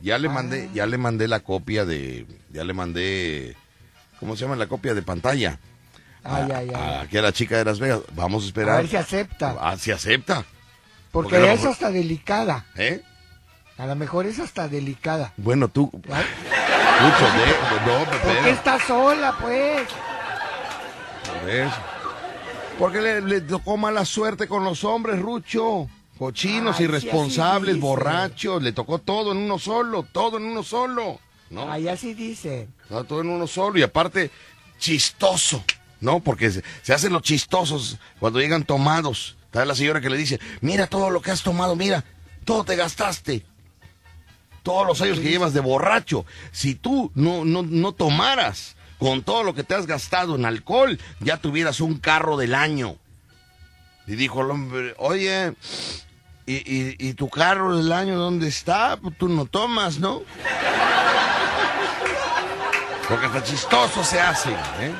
Ya 0.00 0.18
le 0.18 0.28
mandé, 0.28 0.66
Ah. 0.68 0.72
ya 0.74 0.86
le 0.86 0.98
mandé 0.98 1.28
la 1.28 1.40
copia 1.40 1.84
de, 1.84 2.26
ya 2.50 2.64
le 2.64 2.72
mandé, 2.74 3.56
¿cómo 4.18 4.34
se 4.36 4.42
llama 4.44 4.56
la 4.56 4.66
copia 4.66 4.94
de 4.94 5.02
pantalla? 5.02 5.58
Ay, 6.24 6.48
ay, 6.54 6.68
ay. 6.68 6.74
A- 6.74 7.00
Aquí 7.02 7.18
a 7.18 7.22
la 7.22 7.32
chica 7.32 7.56
de 7.56 7.64
Las 7.64 7.78
Vegas. 7.78 8.00
Vamos 8.14 8.42
a 8.42 8.46
A 8.46 8.48
esperar. 8.48 8.76
ver 8.82 8.88
si 8.90 8.96
acepta. 8.96 9.56
Ah, 9.60 9.76
si 9.76 9.90
acepta. 9.92 10.44
Porque 11.12 11.36
a 11.36 11.52
es 11.52 11.58
mejor- 11.60 11.72
hasta 11.72 11.90
delicada. 11.92 12.64
¿Eh? 12.76 13.02
A 13.78 13.86
lo 13.86 13.94
mejor 13.96 14.26
es 14.26 14.38
hasta 14.38 14.66
delicada. 14.68 15.32
Bueno, 15.36 15.68
tú, 15.68 15.90
Mucho 15.92 17.24
de, 17.24 17.86
no, 17.86 18.04
¿Por 18.04 18.44
qué 18.44 18.50
está 18.50 18.78
sola, 18.86 19.34
pues? 19.40 19.82
Porque 22.78 23.00
le, 23.00 23.20
le 23.20 23.40
tocó 23.42 23.76
mala 23.76 24.04
suerte 24.04 24.48
con 24.48 24.64
los 24.64 24.84
hombres, 24.84 25.20
Rucho. 25.20 25.88
Cochinos, 26.18 26.76
Ay, 26.78 26.84
irresponsables, 26.84 27.80
borrachos. 27.80 28.62
Le 28.62 28.72
tocó 28.72 28.98
todo 28.98 29.32
en 29.32 29.38
uno 29.38 29.58
solo, 29.58 30.04
todo 30.04 30.38
en 30.38 30.44
uno 30.44 30.62
solo. 30.62 31.18
¿No? 31.50 31.70
Ahí 31.70 31.88
así 31.88 32.14
dice. 32.14 32.68
Todo 32.88 33.04
todo 33.04 33.20
en 33.22 33.30
uno 33.30 33.46
solo. 33.46 33.78
Y 33.78 33.82
aparte, 33.82 34.30
chistoso. 34.78 35.64
¿No? 36.00 36.20
Porque 36.20 36.50
se, 36.50 36.62
se 36.82 36.92
hacen 36.92 37.12
los 37.12 37.22
chistosos 37.22 37.98
cuando 38.18 38.40
llegan 38.40 38.64
tomados. 38.64 39.36
Está 39.44 39.64
la 39.64 39.74
señora 39.74 40.00
que 40.00 40.10
le 40.10 40.16
dice, 40.16 40.40
mira 40.60 40.86
todo 40.86 41.10
lo 41.10 41.20
que 41.20 41.30
has 41.30 41.42
tomado, 41.42 41.76
mira, 41.76 42.04
todo 42.44 42.64
te 42.64 42.74
gastaste. 42.74 43.44
Todos 44.62 44.86
los 44.86 45.00
años 45.02 45.18
que 45.18 45.28
llevas 45.28 45.52
de 45.52 45.60
borracho. 45.60 46.24
Si 46.52 46.74
tú 46.74 47.10
no, 47.14 47.44
no, 47.44 47.62
no 47.62 47.92
tomaras 47.92 48.76
con 49.02 49.22
todo 49.22 49.42
lo 49.42 49.52
que 49.52 49.64
te 49.64 49.74
has 49.74 49.86
gastado 49.86 50.36
en 50.36 50.44
alcohol, 50.44 50.96
ya 51.18 51.36
tuvieras 51.36 51.80
un 51.80 51.98
carro 51.98 52.36
del 52.36 52.54
año. 52.54 52.94
Y 54.06 54.14
dijo 54.14 54.42
el 54.42 54.50
hombre, 54.52 54.94
oye, 54.96 55.54
¿y, 56.46 56.54
y, 56.54 56.96
y 57.00 57.14
tu 57.14 57.28
carro 57.28 57.76
del 57.76 57.90
año 57.90 58.16
dónde 58.16 58.46
está? 58.46 58.96
Pues 59.02 59.18
tú 59.18 59.28
no 59.28 59.46
tomas, 59.46 59.98
¿no? 59.98 60.22
Porque 63.08 63.26
hasta 63.26 63.42
chistoso 63.42 64.04
se 64.04 64.20
hace, 64.20 64.50
¿eh? 64.52 64.94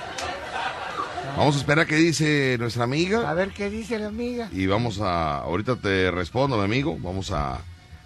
Vamos 1.36 1.54
a 1.54 1.58
esperar 1.58 1.86
qué 1.86 1.94
dice 1.94 2.56
nuestra 2.58 2.82
amiga. 2.82 3.30
A 3.30 3.34
ver 3.34 3.50
qué 3.50 3.70
dice 3.70 4.00
la 4.00 4.08
amiga. 4.08 4.48
Y 4.50 4.66
vamos 4.66 5.00
a, 5.00 5.38
ahorita 5.38 5.76
te 5.76 6.10
respondo, 6.10 6.58
mi 6.58 6.64
amigo. 6.64 6.98
Vamos 7.00 7.30
a, 7.30 7.60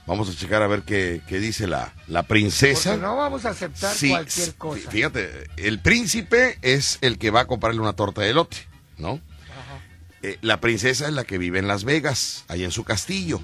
vamos 0.06 0.28
a 0.30 0.34
checar 0.34 0.62
a 0.62 0.66
ver 0.66 0.82
qué, 0.82 1.20
qué 1.28 1.38
dice 1.38 1.66
la, 1.66 1.92
la 2.08 2.22
princesa. 2.24 2.90
Porque 2.90 3.02
no 3.06 3.16
vamos 3.16 3.44
a 3.44 3.50
aceptar 3.50 3.94
Sí, 3.94 4.10
cualquier 4.10 4.54
cosa. 4.54 4.90
Fíjate, 4.90 5.48
el 5.56 5.80
príncipe 5.80 6.58
es 6.62 6.98
el 7.00 7.18
que 7.18 7.30
va 7.30 7.40
a 7.40 7.46
comprarle 7.46 7.80
una 7.80 7.92
torta 7.94 8.22
de 8.22 8.30
elote, 8.30 8.56
¿no? 8.98 9.20
Eh, 10.22 10.38
la 10.40 10.60
princesa 10.60 11.06
es 11.06 11.12
la 11.12 11.24
que 11.24 11.38
vive 11.38 11.58
en 11.58 11.68
Las 11.68 11.84
Vegas, 11.84 12.44
ahí 12.48 12.64
en 12.64 12.70
su 12.72 12.84
castillo. 12.84 13.40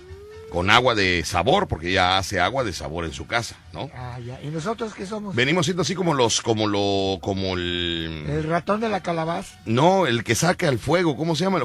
con 0.51 0.69
agua 0.69 0.95
de 0.95 1.25
sabor, 1.25 1.67
porque 1.67 1.89
ella 1.91 2.19
hace 2.19 2.39
agua 2.39 2.63
de 2.63 2.75
sabor 2.75 3.07
en 3.07 3.13
su 3.15 3.27
casa, 3.27 3.57
¿no? 3.73 3.91
Ah, 3.97 4.19
ya. 4.23 4.39
¿Y 4.43 4.49
nosotros 4.49 4.93
qué 4.95 5.07
somos? 5.07 5.35
Venimos 5.35 5.65
siendo 5.65 5.81
así 5.81 5.95
como 5.95 6.13
los, 6.13 6.43
como 6.43 6.67
lo, 6.67 7.19
como 7.23 7.55
el... 7.55 8.25
El 8.29 8.45
ratón 8.45 8.81
de 8.81 8.91
la 8.91 9.01
calabaza. 9.03 9.59
No, 9.65 10.07
el 10.07 10.25
que 10.25 10.35
saca 10.35 10.69
al 10.69 10.79
fuego, 10.79 11.17
¿cómo 11.17 11.37
se 11.37 11.45
llama? 11.45 11.63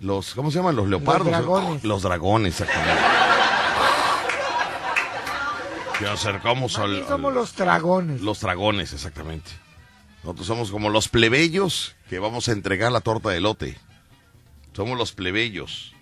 Los, 0.00 0.32
¿cómo 0.34 0.50
se 0.50 0.56
llaman? 0.58 0.74
Los 0.76 0.88
leopardos. 0.88 1.26
Los 1.26 1.36
dragones. 1.36 1.84
Los 1.84 2.02
dragones, 2.02 2.58
exactamente. 2.60 3.02
Que 5.98 6.06
acercamos 6.06 6.78
al, 6.78 7.06
somos 7.08 7.28
al- 7.30 7.34
los 7.34 7.56
dragones. 7.56 8.20
Los 8.20 8.40
dragones, 8.40 8.92
exactamente. 8.92 9.50
Nosotros 10.22 10.46
somos 10.46 10.70
como 10.70 10.90
los 10.90 11.08
plebeyos 11.08 11.96
que 12.08 12.18
vamos 12.18 12.48
a 12.48 12.52
entregar 12.52 12.92
la 12.92 13.00
torta 13.00 13.30
de 13.30 13.40
lote. 13.40 13.78
Somos 14.74 14.96
los 14.96 15.12
plebeyos. 15.12 15.92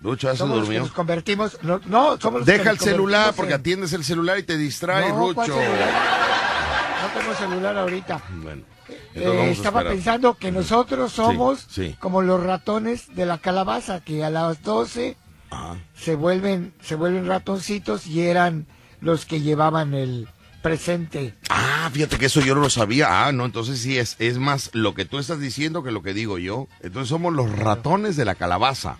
Lucho, 0.00 0.28
¿ya 0.28 0.32
se 0.32 0.38
Somos 0.38 0.60
los 0.60 0.68
que 0.68 0.78
nos 0.78 0.92
convertimos. 0.92 1.58
No, 1.62 1.80
no 1.86 2.18
somos 2.20 2.40
los 2.40 2.46
que 2.46 2.52
Deja 2.58 2.70
el 2.70 2.78
celular 2.78 3.34
porque 3.36 3.52
en- 3.54 3.60
atiendes 3.60 3.92
el 3.92 4.04
celular 4.04 4.38
y 4.38 4.44
te 4.44 4.56
distrae, 4.56 5.08
No, 5.10 5.34
¿cuál 5.34 5.48
Rucho. 5.48 5.60
celular? 5.60 5.92
No 7.02 7.20
tengo 7.20 7.34
celular 7.34 7.76
ahorita. 7.76 8.22
Bueno, 8.30 8.62
Eh, 9.14 9.50
estaba 9.50 9.82
pensando 9.82 10.34
que 10.34 10.52
nosotros 10.52 11.12
somos 11.12 11.66
sí. 11.68 11.96
como 12.00 12.22
los 12.22 12.42
ratones 12.42 13.14
de 13.14 13.26
la 13.26 13.38
calabaza, 13.38 14.00
que 14.00 14.24
a 14.24 14.30
las 14.30 14.62
12 14.62 15.16
se 15.96 16.14
vuelven 16.14 16.72
se 16.82 16.94
vuelven 16.94 17.26
ratoncitos 17.26 18.06
y 18.06 18.22
eran 18.22 18.66
los 19.00 19.24
que 19.26 19.40
llevaban 19.40 19.94
el 19.94 20.28
presente. 20.62 21.34
Ah, 21.50 21.88
fíjate 21.92 22.18
que 22.18 22.26
eso 22.26 22.40
yo 22.40 22.54
no 22.54 22.60
lo 22.60 22.70
sabía. 22.70 23.26
Ah, 23.26 23.32
no, 23.32 23.44
entonces 23.44 23.78
sí 23.78 23.96
es, 23.98 24.16
es 24.18 24.38
más 24.38 24.70
lo 24.72 24.94
que 24.94 25.04
tú 25.04 25.18
estás 25.18 25.40
diciendo 25.40 25.82
que 25.82 25.92
lo 25.92 26.02
que 26.02 26.14
digo 26.14 26.38
yo. 26.38 26.66
Entonces 26.80 27.08
somos 27.08 27.32
los 27.32 27.50
ratones 27.58 28.16
de 28.16 28.24
la 28.24 28.34
calabaza. 28.34 28.96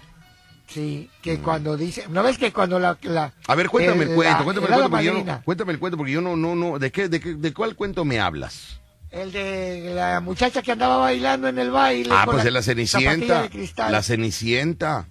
Sí, 0.69 1.11
que 1.23 1.39
cuando 1.39 1.77
dice, 1.77 2.05
¿no 2.11 2.23
ves 2.23 2.37
que 2.37 2.53
cuando 2.53 2.79
la... 2.79 2.99
la 3.03 3.29
Mm. 3.29 3.51
A 3.51 3.55
ver, 3.55 3.69
cuéntame 3.71 4.05
el, 4.05 4.11
la- 4.11 4.15
cuento, 4.17 4.45
cuéntame 4.45 4.67
el 4.67 4.73
cuento, 4.75 4.91
porque 4.91 5.05
yo 5.05 5.15
no, 5.15 5.43
cuéntame 5.45 5.73
el 5.73 5.79
cuento 5.79 5.97
porque 5.97 6.13
yo 6.13 6.21
no, 6.21 6.37
no, 6.37 6.55
no, 6.55 6.79
¿de 6.79 6.93
qué, 6.93 7.09
de 7.09 7.21
qué, 7.21 7.35
de 7.35 7.53
cuál 7.55 7.75
cuento 7.75 8.05
me 8.05 8.21
hablas? 8.21 8.79
El 9.11 9.33
de 9.33 9.93
la 9.95 10.21
muchacha 10.21 10.61
que 10.63 10.71
andaba 10.73 10.99
bailando 10.99 11.49
en 11.49 11.59
el 11.59 11.71
baile. 11.71 12.11
Ah, 12.13 12.27
pues 12.27 12.45
es 12.45 12.53
la 12.53 12.63
Cenicienta. 12.63 13.43
de 13.43 13.49
cristal. 13.51 13.91
La 13.91 14.03
Cenicienta. 14.03 15.09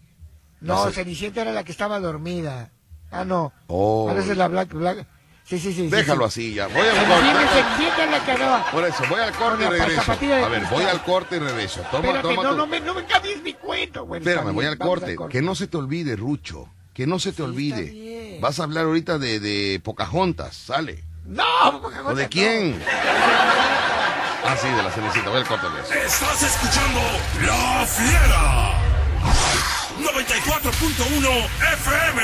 No, 0.61 0.89
Cenicienta 0.91 1.41
era 1.41 1.51
la 1.51 1.63
que 1.63 1.71
estaba 1.71 1.99
dormida. 1.99 2.71
Ah, 3.11 3.23
no. 3.23 3.53
Oh. 3.67 4.11
Es 4.11 4.35
la 4.35 4.47
Black, 4.47 4.73
Black. 4.73 5.05
Sí, 5.43 5.59
sí, 5.59 5.71
sí. 5.71 5.87
Déjalo 5.87 6.29
sí. 6.29 6.41
así 6.49 6.53
ya. 6.55 6.67
Voy 6.67 6.85
al 6.85 7.07
corte. 7.07 7.53
Cenicienta 7.53 8.33
es 8.33 8.39
la. 8.39 8.71
Por 8.71 8.83
eso, 8.83 9.03
voy 9.09 9.21
al 9.21 9.31
corte 9.31 9.63
y 9.63 9.67
regreso. 9.67 10.11
A 10.11 10.49
ver, 10.49 10.65
voy 10.69 10.83
al 10.83 11.03
corte 11.03 11.35
y 11.37 11.39
regreso. 11.39 11.81
Toma, 11.89 12.07
Espérate, 12.07 12.35
toma 12.35 12.43
no, 12.43 12.49
tu- 12.49 12.57
no 12.57 12.67
me, 12.67 12.79
no 12.81 12.93
me 12.93 13.05
cambies 13.05 13.41
mi 13.41 13.53
cuento, 13.53 14.05
güey. 14.05 14.19
Está 14.19 14.31
Espérame, 14.31 14.53
voy 14.53 14.65
al 14.65 14.77
corte. 14.77 15.15
Que 15.29 15.41
no 15.41 15.55
se 15.55 15.67
te 15.67 15.77
olvide, 15.77 16.17
Rucho. 16.17 16.67
Que 16.93 17.07
no 17.07 17.19
se 17.19 17.31
te 17.31 17.43
olvide. 17.43 18.39
Vas 18.41 18.59
a 18.59 18.63
hablar 18.63 18.85
ahorita 18.85 19.17
de, 19.19 19.39
de 19.39 19.79
Pocahontas, 19.81 20.55
sale. 20.55 21.03
No, 21.25 21.43
¿O 22.05 22.15
de 22.15 22.27
quién? 22.27 22.81
Ah, 24.43 24.55
sí, 24.61 24.67
de 24.67 24.83
la 24.83 24.91
Cenicienta. 24.91 25.29
Voy 25.29 25.39
al 25.39 25.47
corte 25.47 25.67
de 25.69 25.81
eso. 25.81 25.93
Estás 25.93 26.43
escuchando 26.43 26.99
La 27.45 27.85
Fiera. 27.85 28.73
94.1 29.99 31.45
FM. 31.73 32.21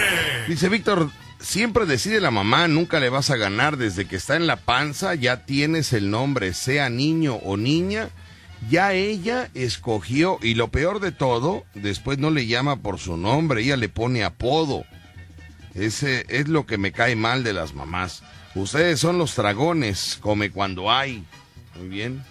Dice 0.48 0.70
Víctor, 0.70 1.10
siempre 1.40 1.86
decide 1.86 2.22
la 2.22 2.32
mamá, 2.32 2.68
nunca 2.68 3.00
le 3.00 3.10
vas 3.10 3.30
a 3.30 3.38
ganar 3.38 3.78
desde 3.78 4.06
que 4.06 4.16
está 4.16 4.36
en 4.36 4.48
la 4.48 4.58
panza, 4.58 5.16
ya 5.16 5.46
tienes 5.46 5.94
el 5.94 6.10
nombre, 6.10 6.54
sea 6.54 6.90
niño 6.90 7.36
o 7.36 7.58
niña, 7.58 8.10
ya 8.70 8.94
ella 8.94 9.50
escogió 9.54 10.38
y 10.42 10.54
lo 10.54 10.70
peor 10.70 11.00
de 11.00 11.12
todo, 11.12 11.66
después 11.74 12.20
no 12.20 12.30
le 12.30 12.46
llama 12.46 12.78
por 12.78 13.00
su 13.00 13.18
nombre, 13.18 13.62
ella 13.62 13.78
le 13.78 13.90
pone 13.90 14.24
apodo. 14.24 14.86
Ese 15.74 16.26
es 16.30 16.48
lo 16.48 16.66
que 16.66 16.78
me 16.78 16.92
cae 16.92 17.16
mal 17.16 17.44
de 17.44 17.54
las 17.54 17.74
mamás. 17.74 18.24
Ustedes 18.56 19.00
son 19.00 19.18
los 19.18 19.36
dragones, 19.36 20.20
come 20.22 20.52
cuando 20.52 20.92
hay. 20.92 21.26
Muy 21.76 21.88
bien. 21.88 22.24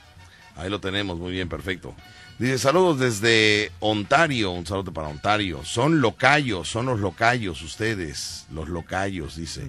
Ahí 0.54 0.70
lo 0.70 0.80
tenemos, 0.80 1.18
muy 1.18 1.32
bien, 1.32 1.48
perfecto. 1.48 1.94
Dice, 2.42 2.58
saludos 2.58 2.98
desde 2.98 3.70
Ontario, 3.78 4.50
un 4.50 4.66
saludo 4.66 4.92
para 4.92 5.06
Ontario. 5.06 5.64
Son 5.64 6.00
locayos, 6.00 6.66
son 6.68 6.86
los 6.86 6.98
locayos 6.98 7.62
ustedes, 7.62 8.46
los 8.52 8.68
locayos, 8.68 9.36
dice. 9.36 9.68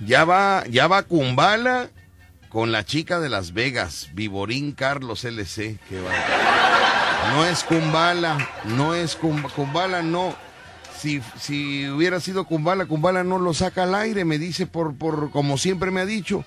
Ya 0.00 0.26
va, 0.26 0.64
ya 0.68 0.88
va 0.88 1.04
Kumbala 1.04 1.88
con 2.50 2.70
la 2.70 2.84
chica 2.84 3.18
de 3.18 3.30
Las 3.30 3.54
Vegas, 3.54 4.10
Viborín 4.12 4.72
Carlos 4.72 5.24
LC, 5.24 5.78
que. 5.88 6.02
No 7.32 7.46
es 7.46 7.64
Kumbala, 7.64 8.46
no 8.66 8.94
es 8.94 9.16
Kum- 9.16 9.50
Kumbala, 9.54 10.02
no. 10.02 10.34
Si, 10.98 11.22
si 11.40 11.88
hubiera 11.88 12.20
sido 12.20 12.44
Kumbala, 12.44 12.84
Kumbala 12.84 13.24
no 13.24 13.38
lo 13.38 13.54
saca 13.54 13.84
al 13.84 13.94
aire, 13.94 14.26
me 14.26 14.38
dice 14.38 14.66
por, 14.66 14.96
por, 14.96 15.30
como 15.30 15.56
siempre 15.56 15.90
me 15.90 16.02
ha 16.02 16.06
dicho, 16.06 16.44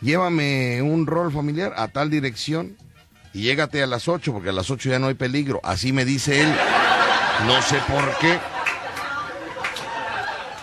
llévame 0.00 0.80
un 0.80 1.08
rol 1.08 1.32
familiar 1.32 1.74
a 1.76 1.88
tal 1.88 2.08
dirección 2.08 2.76
y 3.34 3.42
llégate 3.42 3.82
a 3.82 3.86
las 3.86 4.08
8, 4.08 4.32
porque 4.32 4.50
a 4.50 4.52
las 4.52 4.70
8 4.70 4.90
ya 4.90 4.98
no 4.98 5.08
hay 5.08 5.14
peligro. 5.14 5.60
Así 5.62 5.92
me 5.92 6.04
dice 6.04 6.42
él. 6.42 6.54
No 7.46 7.60
sé 7.62 7.78
por 7.88 8.16
qué. 8.18 8.38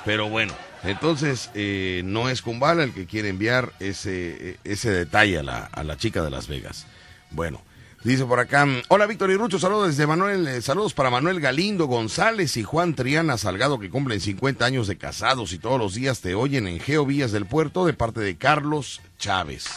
Pero 0.05 0.29
bueno, 0.29 0.53
entonces 0.83 1.49
eh, 1.53 2.01
no 2.05 2.29
es 2.29 2.41
Kumbala 2.41 2.83
el 2.83 2.93
que 2.93 3.05
quiere 3.05 3.29
enviar 3.29 3.73
ese, 3.79 4.51
eh, 4.51 4.57
ese 4.63 4.91
detalle 4.91 5.39
a 5.39 5.43
la, 5.43 5.65
a 5.65 5.83
la 5.83 5.97
chica 5.97 6.23
de 6.23 6.29
Las 6.29 6.47
Vegas. 6.47 6.85
Bueno, 7.31 7.61
dice 8.03 8.25
por 8.25 8.39
acá, 8.39 8.65
hola 8.87 9.05
Víctor 9.05 9.29
y 9.29 9.35
Rucho, 9.35 9.59
saludos 9.59 9.89
desde 9.89 10.07
Manuel, 10.07 10.47
eh, 10.47 10.61
saludos 10.61 10.93
para 10.93 11.09
Manuel 11.09 11.39
Galindo 11.41 11.85
González 11.85 12.55
y 12.57 12.63
Juan 12.63 12.95
Triana 12.95 13.37
Salgado 13.37 13.77
que 13.77 13.89
cumplen 13.89 14.21
50 14.21 14.65
años 14.65 14.87
de 14.87 14.97
casados 14.97 15.53
y 15.53 15.59
todos 15.59 15.79
los 15.79 15.93
días 15.95 16.21
te 16.21 16.33
oyen 16.33 16.65
en 16.67 16.79
Geovías 16.79 17.31
del 17.31 17.45
Puerto 17.45 17.85
de 17.85 17.93
parte 17.93 18.21
de 18.21 18.37
Carlos 18.37 19.01
Chávez. 19.19 19.67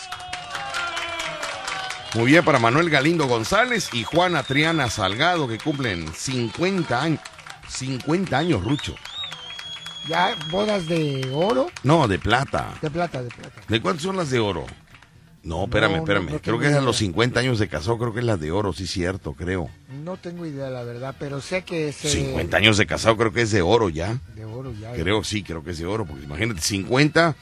Muy 2.14 2.26
bien 2.26 2.44
para 2.44 2.58
Manuel 2.58 2.90
Galindo 2.90 3.26
González 3.26 3.88
y 3.94 4.04
Juana 4.04 4.42
Triana 4.42 4.90
Salgado 4.90 5.48
que 5.48 5.58
cumplen 5.58 6.06
50 6.14 7.02
años. 7.02 7.20
50 7.68 8.36
años, 8.36 8.62
Rucho. 8.62 8.94
Ya, 10.08 10.36
bodas 10.50 10.86
de 10.88 11.30
oro, 11.32 11.70
No, 11.84 12.08
de 12.08 12.18
plata. 12.18 12.74
de 12.82 12.90
plata, 12.90 13.22
de 13.22 13.30
plata. 13.30 13.60
¿De 13.68 13.80
cuántas 13.80 14.02
son 14.02 14.16
las 14.16 14.30
de 14.30 14.40
oro? 14.40 14.66
No, 15.44 15.64
espérame, 15.64 15.92
no, 15.92 15.98
espérame. 15.98 16.30
no 16.32 16.38
creo 16.40 16.58
que 16.58 16.66
es 16.68 16.74
a 16.74 16.80
los 16.80 16.96
50 16.98 17.40
años 17.40 17.58
de 17.58 17.68
casado, 17.68 17.98
creo 17.98 18.12
que 18.12 18.20
es 18.20 18.26
la 18.26 18.36
de 18.36 18.50
oro, 18.50 18.72
sí, 18.72 18.86
cierto, 18.86 19.32
creo. 19.32 19.70
No 20.04 20.16
tengo 20.16 20.44
idea, 20.44 20.70
la 20.70 20.82
verdad, 20.82 21.14
pero 21.18 21.40
sé 21.40 21.62
que 21.62 21.88
es... 21.88 22.04
eh, 22.04 22.10
50 22.10 22.56
años 22.56 22.78
de 22.78 22.86
casado, 22.86 23.16
creo 23.16 23.32
que 23.32 23.42
es 23.42 23.50
de 23.52 23.62
oro 23.62 23.88
ya. 23.88 24.18
De 24.34 24.44
oro 24.44 24.72
ya. 24.78 24.92
Creo, 24.92 25.24
sí, 25.24 25.42
creo 25.42 25.64
que 25.64 25.70
es 25.70 25.78
de 25.78 25.86
oro, 25.86 26.04
porque 26.04 26.24
imagínate, 26.24 26.60
50 26.60 27.34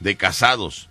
de 0.00 0.16
casados, 0.16 0.88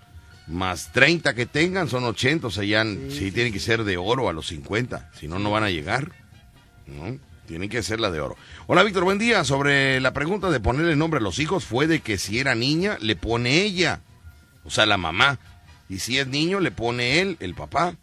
más 0.47 0.91
30 0.91 1.33
que 1.33 1.45
tengan, 1.45 1.87
son 1.87 2.03
80, 2.03 2.47
o 2.47 2.51
sea, 2.51 2.63
ya 2.63 2.83
sí, 2.83 3.31
tienen 3.31 3.53
que 3.53 3.59
ser 3.59 3.83
de 3.83 3.97
oro 3.97 4.29
a 4.29 4.33
los 4.33 4.47
50, 4.47 5.11
si 5.19 5.27
no, 5.27 5.39
no 5.39 5.51
van 5.51 5.63
a 5.63 5.69
llegar. 5.69 6.11
¿no? 6.87 7.17
Tienen 7.47 7.69
que 7.69 7.83
ser 7.83 7.99
la 7.99 8.11
de 8.11 8.21
oro. 8.21 8.37
Hola, 8.67 8.83
Víctor, 8.83 9.03
buen 9.03 9.17
día. 9.17 9.43
Sobre 9.43 9.99
la 9.99 10.13
pregunta 10.13 10.49
de 10.49 10.59
ponerle 10.59 10.95
nombre 10.95 11.19
a 11.19 11.23
los 11.23 11.39
hijos, 11.39 11.65
fue 11.65 11.87
de 11.87 11.99
que 11.99 12.17
si 12.17 12.39
era 12.39 12.55
niña, 12.55 12.97
le 13.01 13.15
pone 13.15 13.61
ella, 13.61 14.01
o 14.63 14.69
sea, 14.69 14.85
la 14.85 14.97
mamá. 14.97 15.39
Y 15.89 15.99
si 15.99 16.17
es 16.17 16.27
niño, 16.27 16.59
le 16.59 16.71
pone 16.71 17.19
él, 17.19 17.37
el 17.39 17.53
papá. 17.53 17.95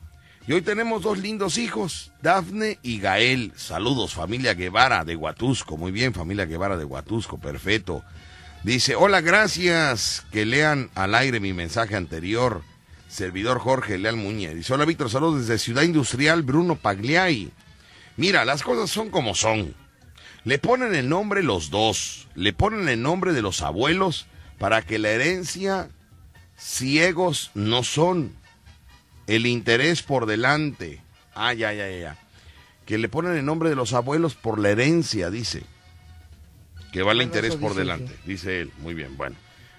Y 0.46 0.52
hoy 0.52 0.62
tenemos 0.62 1.02
dos 1.02 1.18
lindos 1.18 1.58
hijos, 1.58 2.12
Dafne 2.22 2.78
y 2.82 3.00
Gael. 3.00 3.52
Saludos, 3.56 4.14
familia 4.14 4.54
Guevara 4.54 5.04
de 5.04 5.14
Huatusco. 5.14 5.76
Muy 5.76 5.92
bien, 5.92 6.14
familia 6.14 6.46
Guevara 6.46 6.76
de 6.76 6.84
Huatusco, 6.84 7.38
perfecto. 7.38 8.02
Dice, 8.64 8.96
hola, 8.96 9.20
gracias. 9.20 10.24
Que 10.32 10.44
lean 10.44 10.90
al 10.94 11.14
aire 11.14 11.40
mi 11.40 11.52
mensaje 11.52 11.96
anterior. 11.96 12.62
Servidor 13.08 13.58
Jorge 13.58 13.98
Leal 13.98 14.16
Muñez. 14.16 14.54
Dice, 14.54 14.74
hola, 14.74 14.84
Víctor, 14.84 15.10
saludos 15.10 15.40
desde 15.40 15.58
Ciudad 15.58 15.82
Industrial, 15.82 16.42
Bruno 16.42 16.76
Pagliai. 16.76 17.50
Mira, 18.16 18.44
las 18.44 18.62
cosas 18.62 18.90
son 18.90 19.10
como 19.10 19.34
son. 19.34 19.74
Le 20.44 20.58
ponen 20.58 20.94
el 20.94 21.08
nombre 21.08 21.42
los 21.42 21.70
dos. 21.70 22.28
Le 22.34 22.52
ponen 22.52 22.88
el 22.88 23.00
nombre 23.02 23.32
de 23.32 23.42
los 23.42 23.62
abuelos 23.62 24.26
para 24.58 24.82
que 24.82 24.98
la 24.98 25.10
herencia 25.10 25.88
ciegos 26.56 27.50
no 27.54 27.84
son. 27.84 28.36
El 29.26 29.46
interés 29.46 30.02
por 30.02 30.26
delante. 30.26 31.02
Ah, 31.34 31.54
ya, 31.54 31.72
ya, 31.72 31.88
ya. 31.90 32.16
Que 32.86 32.98
le 32.98 33.08
ponen 33.08 33.36
el 33.36 33.44
nombre 33.44 33.68
de 33.68 33.76
los 33.76 33.92
abuelos 33.92 34.34
por 34.34 34.58
la 34.58 34.70
herencia, 34.70 35.30
dice. 35.30 35.62
Que 36.92 37.02
va 37.02 37.12
el 37.12 37.18
Bueno, 37.18 37.22
interés 37.22 37.56
por 37.56 37.74
delante, 37.74 38.16
dice 38.24 38.60
él. 38.62 38.72
Muy 38.78 38.94
bien, 38.94 39.16
bueno. 39.16 39.36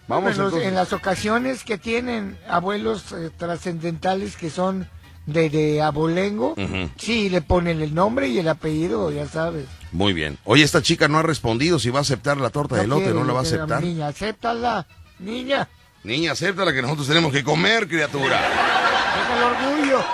Vamos 0.07 0.37
Vamos 0.37 0.61
en, 0.63 0.73
las 0.73 0.91
ocasiones 0.91 1.63
que 1.63 1.77
tienen 1.77 2.37
abuelos 2.47 3.11
eh, 3.11 3.29
trascendentales 3.37 4.35
que 4.35 4.49
son 4.49 4.87
de, 5.27 5.49
de 5.51 5.81
abolengo, 5.83 6.55
sí, 6.97 7.29
le 7.29 7.41
ponen 7.41 7.81
el 7.81 7.93
nombre 7.93 8.27
y 8.27 8.39
el 8.39 8.47
apellido, 8.47 9.11
ya 9.11 9.27
sabes. 9.27 9.65
Muy 9.91 10.13
bien. 10.13 10.39
Oye, 10.45 10.63
esta 10.63 10.81
chica 10.81 11.07
no 11.07 11.19
ha 11.19 11.23
respondido 11.23 11.77
si 11.77 11.91
va 11.91 11.99
a 11.99 12.01
aceptar 12.01 12.37
la 12.37 12.49
torta 12.49 12.77
de 12.77 12.85
elote, 12.85 13.03
quiere, 13.03 13.19
¿no 13.19 13.25
la 13.25 13.33
va 13.33 13.39
a 13.39 13.43
aceptar? 13.43 13.83
Niña, 13.83 14.07
acéptala, 14.07 14.87
niña, 15.19 15.69
Niña, 16.03 16.31
acepta 16.31 16.63
la 16.63 16.73
que 16.73 16.81
nosotros 16.81 17.07
tenemos 17.07 17.31
que 17.33 17.43
comer, 17.43 17.87
criatura. 17.87 18.39
deja 18.39 19.37
el 19.37 19.43
orgullo. 19.43 20.05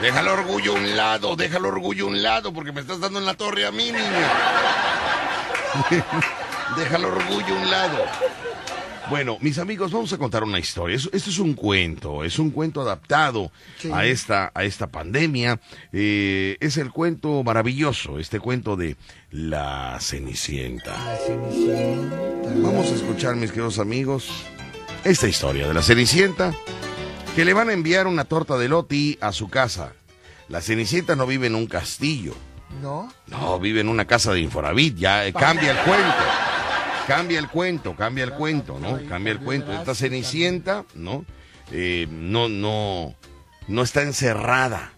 Deja 0.00 0.20
el 0.20 0.28
orgullo 0.28 0.72
a 0.72 0.74
un 0.76 0.96
lado, 0.96 1.36
deja 1.36 1.58
el 1.58 1.64
orgullo 1.64 2.04
a 2.04 2.08
un 2.08 2.22
lado, 2.22 2.52
porque 2.52 2.70
me 2.70 2.80
estás 2.80 3.00
dando 3.00 3.18
en 3.18 3.26
la 3.26 3.34
torre 3.34 3.66
a 3.66 3.72
mí, 3.72 3.86
niña. 3.86 4.32
Deja 6.76 6.96
el 6.96 7.04
orgullo 7.04 7.56
a 7.56 7.62
un 7.62 7.70
lado. 7.70 7.98
Bueno, 9.08 9.38
mis 9.40 9.58
amigos, 9.58 9.92
vamos 9.92 10.12
a 10.12 10.18
contar 10.18 10.42
una 10.42 10.58
historia. 10.58 10.96
Esto, 10.96 11.10
es 11.14 11.38
un 11.38 11.54
cuento, 11.54 12.24
es 12.24 12.40
un 12.40 12.50
cuento 12.50 12.80
adaptado 12.80 13.52
Sí. 13.78 13.88
a 13.92 14.04
esta 14.04 14.50
a 14.52 14.64
esta 14.64 14.88
pandemia. 14.88 15.60
Eh, 15.92 16.56
es 16.58 16.76
el 16.76 16.90
cuento 16.90 17.44
maravilloso, 17.44 18.18
este 18.18 18.40
cuento 18.40 18.74
de 18.76 18.96
la 19.30 19.96
Cenicienta. 20.00 20.96
Vamos 22.56 22.90
a 22.90 22.94
escuchar, 22.96 23.36
mis 23.36 23.50
queridos 23.50 23.78
amigos, 23.78 24.28
esta 25.04 25.28
historia 25.28 25.68
de 25.68 25.74
la 25.74 25.82
Cenicienta 25.82 26.52
que 27.36 27.44
le 27.44 27.52
van 27.54 27.68
a 27.68 27.74
enviar 27.74 28.08
una 28.08 28.24
torta 28.24 28.58
de 28.58 28.68
loti 28.68 29.18
a 29.20 29.30
su 29.30 29.48
casa. 29.48 29.92
La 30.48 30.60
Cenicienta 30.60 31.14
no 31.14 31.26
vive 31.28 31.46
en 31.46 31.54
un 31.54 31.66
castillo. 31.66 32.34
¿No? 32.82 33.12
No, 33.28 33.58
vive 33.58 33.80
en 33.80 33.88
una 33.88 34.04
casa 34.04 34.32
de 34.32 34.40
Infonavit, 34.40 34.96
ya 34.96 35.24
eh, 35.26 35.32
cambia 35.32 35.70
el 35.72 35.78
cuento. 35.78 36.14
Cambia 37.06 37.38
el 37.38 37.48
cuento, 37.48 37.94
cambia 37.94 38.24
el 38.24 38.32
cuento, 38.32 38.78
¿no? 38.80 38.98
Cambia 39.08 39.32
el 39.32 39.38
cuento. 39.38 39.72
Esta 39.72 39.94
Cenicienta, 39.94 40.84
¿no? 40.94 41.24
Eh, 41.70 42.06
no, 42.10 42.48
no, 42.48 43.14
no 43.68 43.82
está 43.82 44.02
encerrada 44.02 44.92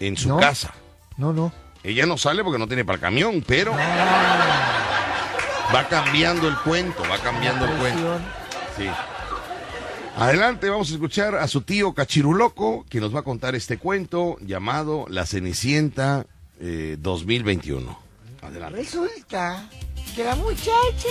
en 0.00 0.16
su 0.16 0.28
No. 0.28 0.38
casa. 0.38 0.72
No, 1.18 1.32
no. 1.32 1.52
Ella 1.82 2.06
no 2.06 2.16
sale 2.16 2.42
porque 2.42 2.58
no 2.58 2.66
tiene 2.66 2.84
para 2.84 2.96
el 2.96 3.00
camión, 3.02 3.44
pero 3.46 3.72
va 5.74 5.88
cambiando 5.88 6.48
el 6.48 6.56
cuento, 6.58 7.02
va 7.10 7.18
cambiando 7.18 7.66
el 7.66 7.72
cuento. 7.72 8.18
Sí. 8.76 8.88
Adelante, 10.16 10.70
vamos 10.70 10.90
a 10.90 10.94
escuchar 10.94 11.34
a 11.34 11.46
su 11.48 11.62
tío 11.62 11.92
Cachiruloco, 11.92 12.86
que 12.88 13.00
nos 13.00 13.14
va 13.14 13.20
a 13.20 13.24
contar 13.24 13.54
este 13.54 13.78
cuento 13.78 14.36
llamado 14.40 15.06
La 15.08 15.26
Cenicienta 15.26 16.24
eh, 16.60 16.96
2021. 16.98 17.98
Adelante. 18.42 18.78
Resulta 18.78 19.68
que 20.14 20.24
la 20.24 20.36
muchacha 20.36 21.08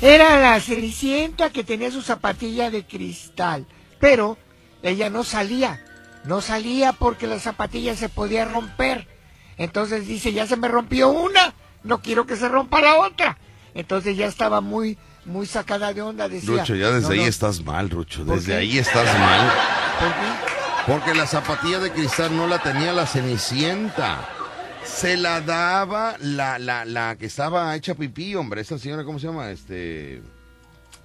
era 0.00 0.38
la 0.40 0.60
cenicienta 0.60 1.50
que 1.50 1.64
tenía 1.64 1.90
su 1.90 2.02
zapatilla 2.02 2.70
de 2.70 2.84
cristal, 2.86 3.66
pero 3.98 4.36
ella 4.82 5.10
no 5.10 5.24
salía, 5.24 5.84
no 6.24 6.40
salía 6.40 6.92
porque 6.92 7.26
la 7.26 7.40
zapatilla 7.40 7.96
se 7.96 8.08
podía 8.08 8.44
romper. 8.44 9.08
Entonces 9.56 10.06
dice, 10.06 10.32
ya 10.32 10.46
se 10.46 10.56
me 10.56 10.68
rompió 10.68 11.08
una, 11.08 11.52
no 11.82 12.00
quiero 12.00 12.26
que 12.26 12.36
se 12.36 12.48
rompa 12.48 12.80
la 12.80 12.96
otra. 13.00 13.38
Entonces 13.74 14.16
ya 14.16 14.26
estaba 14.26 14.60
muy, 14.60 14.96
muy 15.24 15.46
sacada 15.46 15.92
de 15.92 16.02
onda, 16.02 16.28
decía. 16.28 16.60
Rucho, 16.60 16.74
ya 16.76 16.90
desde 16.90 17.08
"No, 17.08 17.14
ahí 17.14 17.20
no". 17.20 17.26
estás 17.26 17.64
mal, 17.64 17.90
Rucho. 17.90 18.24
¿Por 18.24 18.36
Desde 18.36 18.54
ahí 18.56 18.78
estás 18.78 19.18
mal. 19.18 19.52
¿Por 19.98 20.08
qué? 20.10 20.57
Porque 20.88 21.14
la 21.14 21.26
zapatilla 21.26 21.78
de 21.80 21.92
cristal 21.92 22.34
no 22.36 22.46
la 22.46 22.62
tenía 22.62 22.92
la 22.92 23.06
Cenicienta. 23.06 24.26
Se 24.84 25.16
la 25.18 25.40
daba 25.42 26.16
la, 26.18 26.58
la, 26.58 26.84
la 26.86 27.16
que 27.16 27.26
estaba 27.26 27.76
hecha 27.76 27.94
pipí, 27.94 28.34
hombre. 28.34 28.62
Esa 28.62 28.78
señora, 28.78 29.04
¿cómo 29.04 29.18
se 29.18 29.26
llama? 29.26 29.50
Este... 29.50 30.22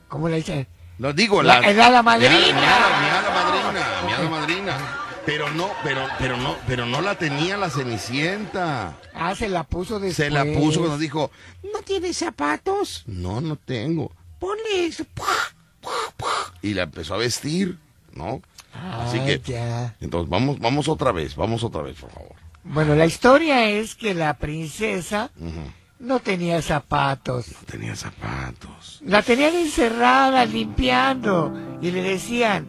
¿Cómo 0.07 0.29
le 0.29 0.37
dicen? 0.37 0.67
Lo 0.99 1.11
digo, 1.11 1.43
La- 1.43 1.59
la... 1.59 1.67
hada 1.85 2.01
Mi 2.01 2.05
madrina. 2.05 2.37
mi 2.37 2.65
hada- 2.65 3.33
madrina, 3.33 3.87
mi 4.05 4.13
hada 4.13 4.29
madrina. 4.29 4.77
Pero 5.25 5.49
no, 5.51 5.69
pero, 5.83 6.05
pero 6.19 6.37
no, 6.37 6.55
pero 6.67 6.85
no 6.85 7.01
la 7.01 7.15
tenía 7.15 7.57
la 7.57 7.69
Cenicienta. 7.69 8.95
Ah, 9.13 9.35
se 9.35 9.49
la 9.49 9.63
puso 9.63 9.99
después. 9.99 10.15
Se 10.15 10.29
la 10.29 10.43
puso 10.45 10.79
cuando 10.79 10.97
dijo, 10.97 11.29
¿No 11.73 11.81
tienes 11.81 12.17
zapatos? 12.17 13.03
no, 13.07 13.41
no 13.41 13.57
tengo. 13.57 14.11
Ponle 14.39 14.85
eso. 14.85 15.05
Y 16.61 16.73
la 16.73 16.83
empezó 16.83 17.15
a 17.15 17.17
vestir, 17.17 17.77
¿no? 18.13 18.41
Así 18.73 19.19
Ay, 19.19 19.39
que, 19.39 19.51
ya. 19.51 19.95
entonces 20.01 20.29
vamos, 20.29 20.59
vamos 20.59 20.87
otra 20.87 21.11
vez, 21.11 21.35
vamos 21.35 21.63
otra 21.63 21.81
vez, 21.81 21.99
por 21.99 22.11
favor. 22.11 22.35
Bueno, 22.63 22.95
la 22.95 23.05
historia 23.05 23.69
es 23.69 23.93
que 23.95 24.13
la 24.13 24.35
princesa 24.35 25.29
no 25.99 26.19
tenía 26.19 26.61
zapatos. 26.61 27.47
No 27.49 27.57
tenía 27.69 27.95
zapatos. 27.95 28.99
La 29.05 29.21
tenían 29.21 29.53
encerrada, 29.55 30.45
limpiando. 30.45 31.53
Y 31.81 31.91
le 31.91 32.01
decían, 32.01 32.67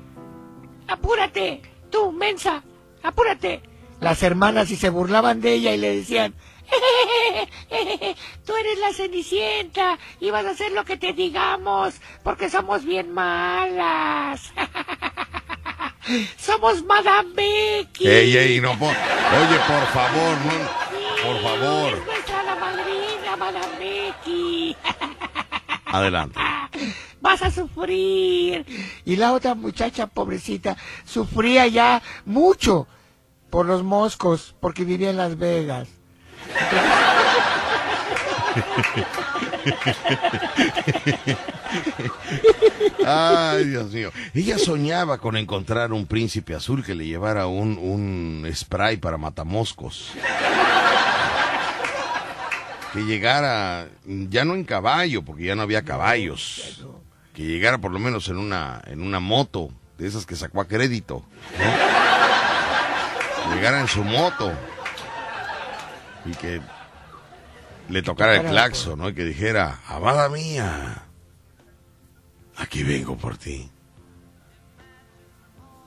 apúrate, 0.88 1.62
tú, 1.90 2.12
mensa, 2.12 2.62
apúrate. 3.02 3.62
Las 4.00 4.22
hermanas 4.22 4.70
y 4.70 4.76
se 4.76 4.90
burlaban 4.90 5.40
de 5.40 5.54
ella 5.54 5.74
y 5.74 5.78
le 5.78 5.96
decían, 5.96 6.34
tú 8.44 8.52
eres 8.56 8.78
la 8.80 8.92
cenicienta 8.92 9.98
y 10.20 10.30
vas 10.30 10.44
a 10.44 10.50
hacer 10.50 10.72
lo 10.72 10.84
que 10.84 10.96
te 10.96 11.12
digamos 11.12 11.94
porque 12.22 12.50
somos 12.50 12.84
bien 12.84 13.12
malas. 13.12 14.52
somos 16.38 16.84
Madame 16.84 17.30
Becky. 17.34 18.06
Ey, 18.06 18.36
ey, 18.36 18.60
no, 18.60 18.78
po- 18.78 18.86
oye, 18.86 19.58
por 19.66 19.86
favor, 19.88 20.36
no, 20.46 20.52
por 21.22 21.42
favor. 21.42 21.92
Es 21.98 22.04
nuestra 22.06 22.42
la 22.42 22.54
madrina, 22.56 23.36
Madame 23.38 23.78
Becky. 23.78 24.76
Adelante. 25.86 26.38
vas 27.20 27.42
a 27.42 27.50
sufrir. 27.50 28.66
Y 29.04 29.16
la 29.16 29.32
otra 29.32 29.54
muchacha 29.54 30.06
pobrecita 30.08 30.76
sufría 31.04 31.66
ya 31.68 32.02
mucho 32.24 32.86
por 33.50 33.66
los 33.66 33.82
moscos, 33.84 34.54
porque 34.60 34.84
vivía 34.84 35.10
en 35.10 35.16
Las 35.16 35.38
Vegas. 35.38 35.88
Ay, 43.06 43.64
Dios 43.64 43.92
mío. 43.92 44.10
Ella 44.34 44.58
soñaba 44.58 45.18
con 45.18 45.36
encontrar 45.36 45.92
un 45.92 46.06
príncipe 46.06 46.54
azul 46.54 46.84
que 46.84 46.94
le 46.94 47.06
llevara 47.06 47.46
un, 47.46 47.78
un 47.78 48.50
spray 48.54 48.96
para 48.96 49.18
matamoscos. 49.18 50.12
Que 52.92 53.00
llegara, 53.04 53.88
ya 54.06 54.44
no 54.44 54.54
en 54.54 54.64
caballo, 54.64 55.22
porque 55.22 55.44
ya 55.44 55.56
no 55.56 55.62
había 55.62 55.82
caballos. 55.82 56.84
Que 57.34 57.42
llegara 57.42 57.78
por 57.78 57.90
lo 57.90 57.98
menos 57.98 58.28
en 58.28 58.38
una, 58.38 58.80
en 58.86 59.02
una 59.02 59.18
moto, 59.18 59.70
de 59.98 60.06
esas 60.06 60.26
que 60.26 60.36
sacó 60.36 60.60
a 60.60 60.68
crédito. 60.68 61.24
¿no? 61.58 63.54
Llegara 63.54 63.80
en 63.80 63.88
su 63.88 64.04
moto. 64.04 64.52
Y 66.24 66.30
que 66.36 66.60
le 67.88 68.02
tocara 68.02 68.36
el 68.36 68.46
claxon, 68.46 68.98
¿no? 68.98 69.08
Y 69.10 69.14
que 69.14 69.24
dijera, 69.24 69.80
amada 69.88 70.28
mía, 70.28 71.04
aquí 72.56 72.82
vengo 72.82 73.16
por 73.16 73.36
ti. 73.36 73.70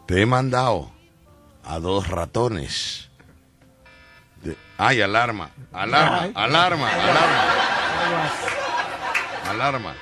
Te 0.07 0.21
he 0.21 0.25
mandado 0.25 0.91
a 1.63 1.79
dos 1.79 2.07
ratones. 2.07 3.09
De- 4.43 4.55
Ay, 4.77 5.01
alarma, 5.01 5.49
alarma, 5.73 6.21
Ay. 6.21 6.31
alarma, 6.35 6.89
alarma, 6.93 7.43
alarma. 9.49 9.93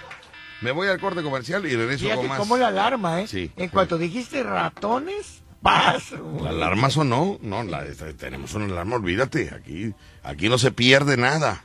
Me 0.61 0.71
voy 0.71 0.87
al 0.87 0.99
corte 0.99 1.21
comercial 1.23 1.65
y 1.65 1.75
regreso 1.75 2.03
Fíjate 2.05 2.19
con 2.21 2.29
más. 2.29 2.39
cómo 2.39 2.57
la 2.57 2.67
alarma, 2.67 3.21
¿eh? 3.21 3.27
Sí. 3.27 3.51
En 3.57 3.69
cuanto 3.69 3.97
dijiste 3.97 4.41
ratones, 4.43 5.41
¡paz! 5.61 6.11
¿La 6.41 6.49
alarma 6.49 6.89
sonó? 6.89 7.37
No, 7.41 7.63
la, 7.63 7.83
tenemos 8.17 8.53
una 8.53 8.65
alarma, 8.65 8.95
olvídate. 8.95 9.53
Aquí, 9.53 9.93
aquí 10.23 10.49
no 10.49 10.57
se 10.57 10.71
pierde 10.71 11.17
nada. 11.17 11.63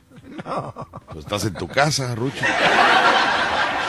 Tú 1.11 1.19
estás 1.19 1.45
en 1.45 1.53
tu 1.53 1.67
casa, 1.67 2.15
Rucho. 2.15 2.43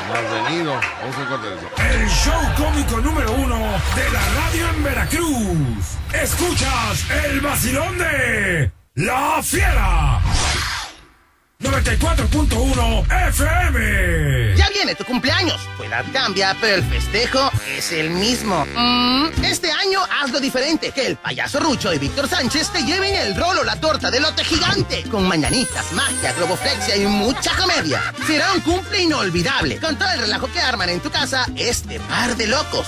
No 0.09 0.14
has 0.14 0.44
venido. 0.44 0.73
Vamos 1.01 1.16
al 1.16 1.28
corte. 1.28 1.48
El 1.90 2.09
show 2.09 2.40
cómico 2.56 3.01
número 3.01 3.32
uno 3.32 3.56
de 3.56 4.10
la 4.10 4.20
radio 4.35 4.69
en 4.69 4.85
Veracruz. 4.85 5.98
Escuchas 6.12 7.10
el 7.24 7.40
vacilón 7.40 7.98
de 7.98 8.73
La 8.94 9.40
Fiera. 9.43 10.20
94.1 11.62 13.28
FM. 13.28 14.56
Ya 14.56 14.68
viene 14.70 14.94
tu 14.94 15.05
cumpleaños. 15.05 15.60
Tu 15.76 15.84
edad 15.84 16.05
cambia, 16.12 16.56
pero 16.60 16.76
el 16.76 16.82
festejo 16.82 17.51
es 17.76 17.93
el 17.93 18.10
mismo. 18.10 18.66
Mm, 18.74 19.44
este 19.44 19.70
año 19.70 20.01
hazlo 20.20 20.40
diferente. 20.40 20.90
Que 20.90 21.06
el 21.06 21.16
payaso 21.16 21.60
Rucho 21.60 21.93
y 21.93 21.98
Víctor 21.98 22.28
Sánchez 22.28 22.70
te 22.70 22.82
lleven 22.82 23.14
el 23.14 23.36
rolo, 23.36 23.62
la 23.64 23.76
torta 23.76 24.10
de 24.10 24.20
lote 24.20 24.44
gigante. 24.44 25.05
Con 25.05 25.26
mañanitas, 25.28 25.93
magia, 25.93 26.32
globoflexia 26.32 26.97
y 26.97 27.06
mucha 27.06 27.55
comedia. 27.56 28.02
Será 28.26 28.52
un 28.52 28.60
cumple 28.60 29.02
inolvidable. 29.02 29.78
Con 29.78 29.97
todo 29.97 30.10
el 30.10 30.20
relajo 30.20 30.48
que 30.52 30.60
arman 30.60 30.89
en 30.89 31.01
tu 31.01 31.10
casa 31.10 31.47
este 31.56 32.01
par 32.01 32.36
de 32.36 32.48
locos. 32.48 32.86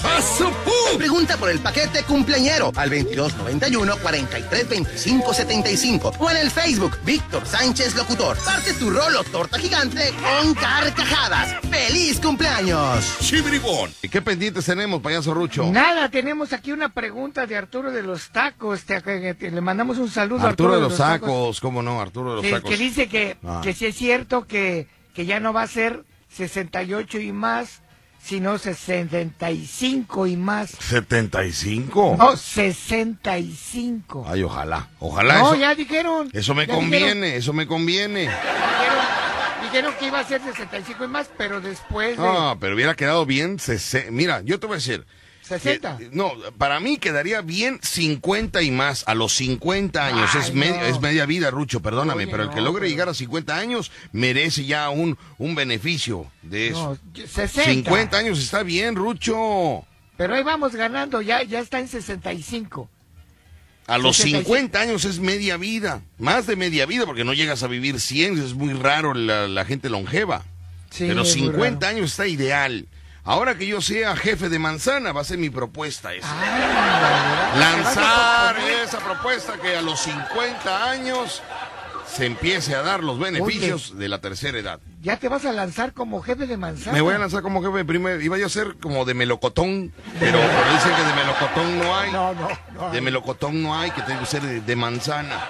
Pregunta 0.98 1.36
por 1.36 1.50
el 1.50 1.60
paquete 1.60 2.02
cumpleañero 2.02 2.72
al 2.76 2.90
2291 2.90 3.96
43 3.98 4.68
25 4.68 5.34
75 5.34 6.12
o 6.18 6.30
en 6.30 6.36
el 6.38 6.50
Facebook 6.50 6.98
Víctor 7.04 7.46
Sánchez 7.46 7.94
Locutor. 7.94 8.36
Parte 8.38 8.63
tu 8.72 8.88
rolo 8.90 9.22
torta 9.24 9.58
gigante 9.58 10.12
con 10.42 10.54
carcajadas. 10.54 11.54
¡Feliz 11.70 12.18
cumpleaños! 12.20 13.16
¡Chibribón! 13.20 13.92
¿Y 14.02 14.08
qué 14.08 14.22
pendientes 14.22 14.64
tenemos, 14.64 15.02
payaso 15.02 15.34
Rucho? 15.34 15.70
Nada, 15.70 16.08
tenemos 16.08 16.52
aquí 16.52 16.72
una 16.72 16.88
pregunta 16.88 17.46
de 17.46 17.56
Arturo 17.56 17.90
de 17.92 18.02
los 18.02 18.30
Tacos. 18.30 18.84
Te- 18.84 19.02
que 19.02 19.50
le 19.50 19.60
mandamos 19.60 19.98
un 19.98 20.08
saludo 20.10 20.46
a 20.46 20.50
Arturo 20.50 20.74
de 20.74 20.80
los 20.80 20.96
Tacos. 20.96 21.28
Sacos, 21.28 21.60
¿cómo 21.60 21.82
no? 21.82 22.00
Arturo 22.00 22.30
de 22.30 22.36
los 22.36 22.44
que, 22.44 22.50
Sacos. 22.52 22.70
que 22.70 22.76
dice 22.76 23.08
que, 23.08 23.36
Ah. 23.44 23.60
que 23.62 23.74
sí 23.74 23.86
es 23.86 23.96
cierto 23.96 24.46
que, 24.46 24.88
que 25.14 25.26
ya 25.26 25.40
no 25.40 25.52
va 25.52 25.62
a 25.62 25.66
ser 25.66 26.04
68 26.30 27.18
y 27.20 27.32
más, 27.32 27.82
sino 28.24 28.56
65 28.58 30.26
y 30.26 30.36
más. 30.36 30.72
¿75? 30.80 32.16
No, 32.16 32.36
65. 32.36 34.24
Ay, 34.26 34.42
ojalá. 34.42 34.88
Ojalá 34.98 35.38
no, 35.38 35.52
eso. 35.52 35.60
ya 35.60 35.74
dijeron. 35.74 36.30
Eso 36.32 36.54
me 36.54 36.66
conviene, 36.66 37.06
dijeron- 37.06 37.24
eso 37.24 37.52
me 37.52 37.66
conviene. 37.66 38.20
Dijeron, 38.22 39.04
dijeron 39.62 39.94
que 39.98 40.06
iba 40.06 40.20
a 40.20 40.24
ser 40.24 40.40
65 40.42 41.04
y 41.04 41.08
más, 41.08 41.28
pero 41.36 41.60
después 41.60 42.16
de 42.16 42.22
No, 42.22 42.56
pero 42.58 42.74
hubiera 42.74 42.94
quedado 42.94 43.26
bien. 43.26 43.58
Mira, 44.10 44.40
yo 44.42 44.58
te 44.58 44.66
voy 44.66 44.74
a 44.74 44.78
decir. 44.78 45.04
60. 45.46 45.98
que- 45.98 46.08
no, 46.12 46.32
para 46.58 46.80
mí 46.80 46.96
quedaría 46.96 47.40
bien 47.42 47.78
50 47.82 48.62
y 48.62 48.70
más. 48.70 49.04
A 49.06 49.14
los 49.14 49.34
50 49.34 50.06
años 50.06 50.30
Ay, 50.34 50.40
es, 50.40 50.54
media, 50.54 50.80
no. 50.80 50.86
es 50.86 51.00
media 51.00 51.26
vida, 51.26 51.50
Rucho, 51.50 51.80
perdóname. 51.80 52.22
Oye, 52.24 52.30
pero 52.30 52.44
el 52.44 52.50
que 52.50 52.56
no, 52.56 52.62
logre 52.62 52.80
pero- 52.82 52.90
llegar 52.90 53.08
a 53.08 53.14
50 53.14 53.56
años 53.56 53.90
merece 54.12 54.64
ya 54.64 54.88
un, 54.90 55.18
un 55.38 55.54
beneficio 55.54 56.30
de 56.42 56.68
eso. 56.68 56.98
No, 57.14 57.26
60. 57.26 57.64
50 57.72 58.16
años 58.16 58.38
está 58.38 58.62
bien, 58.62 58.96
Rucho. 58.96 59.84
Pero 60.16 60.34
ahí 60.34 60.42
vamos 60.42 60.74
ganando, 60.74 61.20
ya, 61.20 61.42
ya 61.42 61.60
está 61.60 61.78
en 61.80 61.88
65. 61.88 62.88
A 63.86 63.98
los 63.98 64.16
65. 64.16 64.48
50 64.48 64.80
años 64.80 65.04
es 65.04 65.18
media 65.18 65.56
vida. 65.58 66.00
Más 66.18 66.46
de 66.46 66.56
media 66.56 66.86
vida 66.86 67.04
porque 67.04 67.24
no 67.24 67.34
llegas 67.34 67.62
a 67.62 67.66
vivir 67.66 68.00
100. 68.00 68.38
Es 68.42 68.54
muy 68.54 68.72
raro 68.72 69.12
la, 69.12 69.46
la 69.46 69.64
gente 69.66 69.90
longeva. 69.90 70.44
Sí, 70.90 71.04
Pero 71.08 71.22
es 71.22 71.36
muy 71.36 71.48
50 71.48 71.86
años 71.88 72.12
está 72.12 72.26
ideal. 72.26 72.86
Ahora 73.24 73.56
que 73.56 73.66
yo 73.66 73.80
sea 73.80 74.14
jefe 74.16 74.50
de 74.50 74.58
manzana, 74.58 75.12
va 75.12 75.22
a 75.22 75.24
ser 75.24 75.38
mi 75.38 75.48
propuesta 75.48 76.12
esa. 76.12 76.28
Ah, 76.30 77.54
Lanzar 77.58 78.56
esa 78.82 78.98
propuesta 78.98 79.54
que 79.60 79.76
a 79.76 79.82
los 79.82 80.00
50 80.00 80.90
años 80.90 81.42
se 82.06 82.26
empiece 82.26 82.74
a 82.74 82.82
dar 82.82 83.02
los 83.02 83.18
beneficios 83.18 83.96
de 83.98 84.08
la 84.10 84.20
tercera 84.20 84.58
edad. 84.58 84.80
Ya 85.00 85.16
te 85.16 85.28
vas 85.28 85.46
a 85.46 85.52
lanzar 85.52 85.94
como 85.94 86.20
jefe 86.20 86.46
de 86.46 86.58
manzana. 86.58 86.92
Me 86.92 87.00
voy 87.00 87.14
a 87.14 87.18
lanzar 87.18 87.42
como 87.42 87.62
jefe 87.62 87.78
de 87.78 87.84
primer, 87.86 88.20
iba 88.20 88.36
yo 88.36 88.44
a 88.44 88.50
ser 88.50 88.76
como 88.76 89.06
de 89.06 89.14
melocotón, 89.14 89.92
pero, 90.20 90.38
pero 90.38 90.74
dicen 90.74 90.92
que 90.94 91.02
de 91.02 91.14
melocotón 91.14 91.78
no 91.78 91.96
hay. 91.96 92.12
No, 92.12 92.34
no, 92.34 92.48
no. 92.74 92.90
De 92.90 93.00
melocotón 93.00 93.62
no 93.62 93.74
hay, 93.74 93.90
que 93.90 94.02
tengo 94.02 94.20
que 94.20 94.26
ser 94.26 94.42
de, 94.42 94.60
de 94.60 94.76
manzana. 94.76 95.48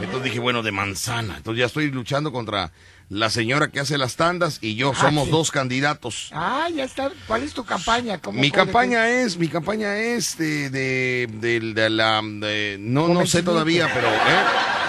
Entonces 0.00 0.24
dije, 0.24 0.38
bueno, 0.38 0.62
de 0.62 0.72
manzana. 0.72 1.38
Entonces 1.38 1.60
ya 1.60 1.66
estoy 1.66 1.90
luchando 1.90 2.30
contra 2.32 2.72
la 3.08 3.30
señora 3.30 3.68
que 3.68 3.80
hace 3.80 3.98
las 3.98 4.16
tandas 4.16 4.58
y 4.60 4.74
yo 4.74 4.92
Ah, 4.94 5.00
somos 5.00 5.26
sí. 5.26 5.30
dos 5.30 5.50
candidatos. 5.50 6.30
Ah, 6.32 6.68
ya 6.74 6.84
está. 6.84 7.12
¿Cuál 7.26 7.42
es 7.44 7.52
tu 7.54 7.64
campaña? 7.64 8.18
¿Cómo- 8.18 8.40
Mi 8.40 8.50
campaña 8.50 9.08
es, 9.08 9.36
mi 9.38 9.48
campaña 9.48 9.96
es 9.96 10.36
de, 10.38 10.70
de, 10.70 11.28
de- 11.32 11.60
de 11.72 11.90
la, 11.90 12.20
de- 12.22 12.76
no, 12.80 13.08
no 13.08 13.24
sé 13.26 13.42
todavía, 13.42 13.88
pero, 13.94 14.08
¿eh? 14.08 14.44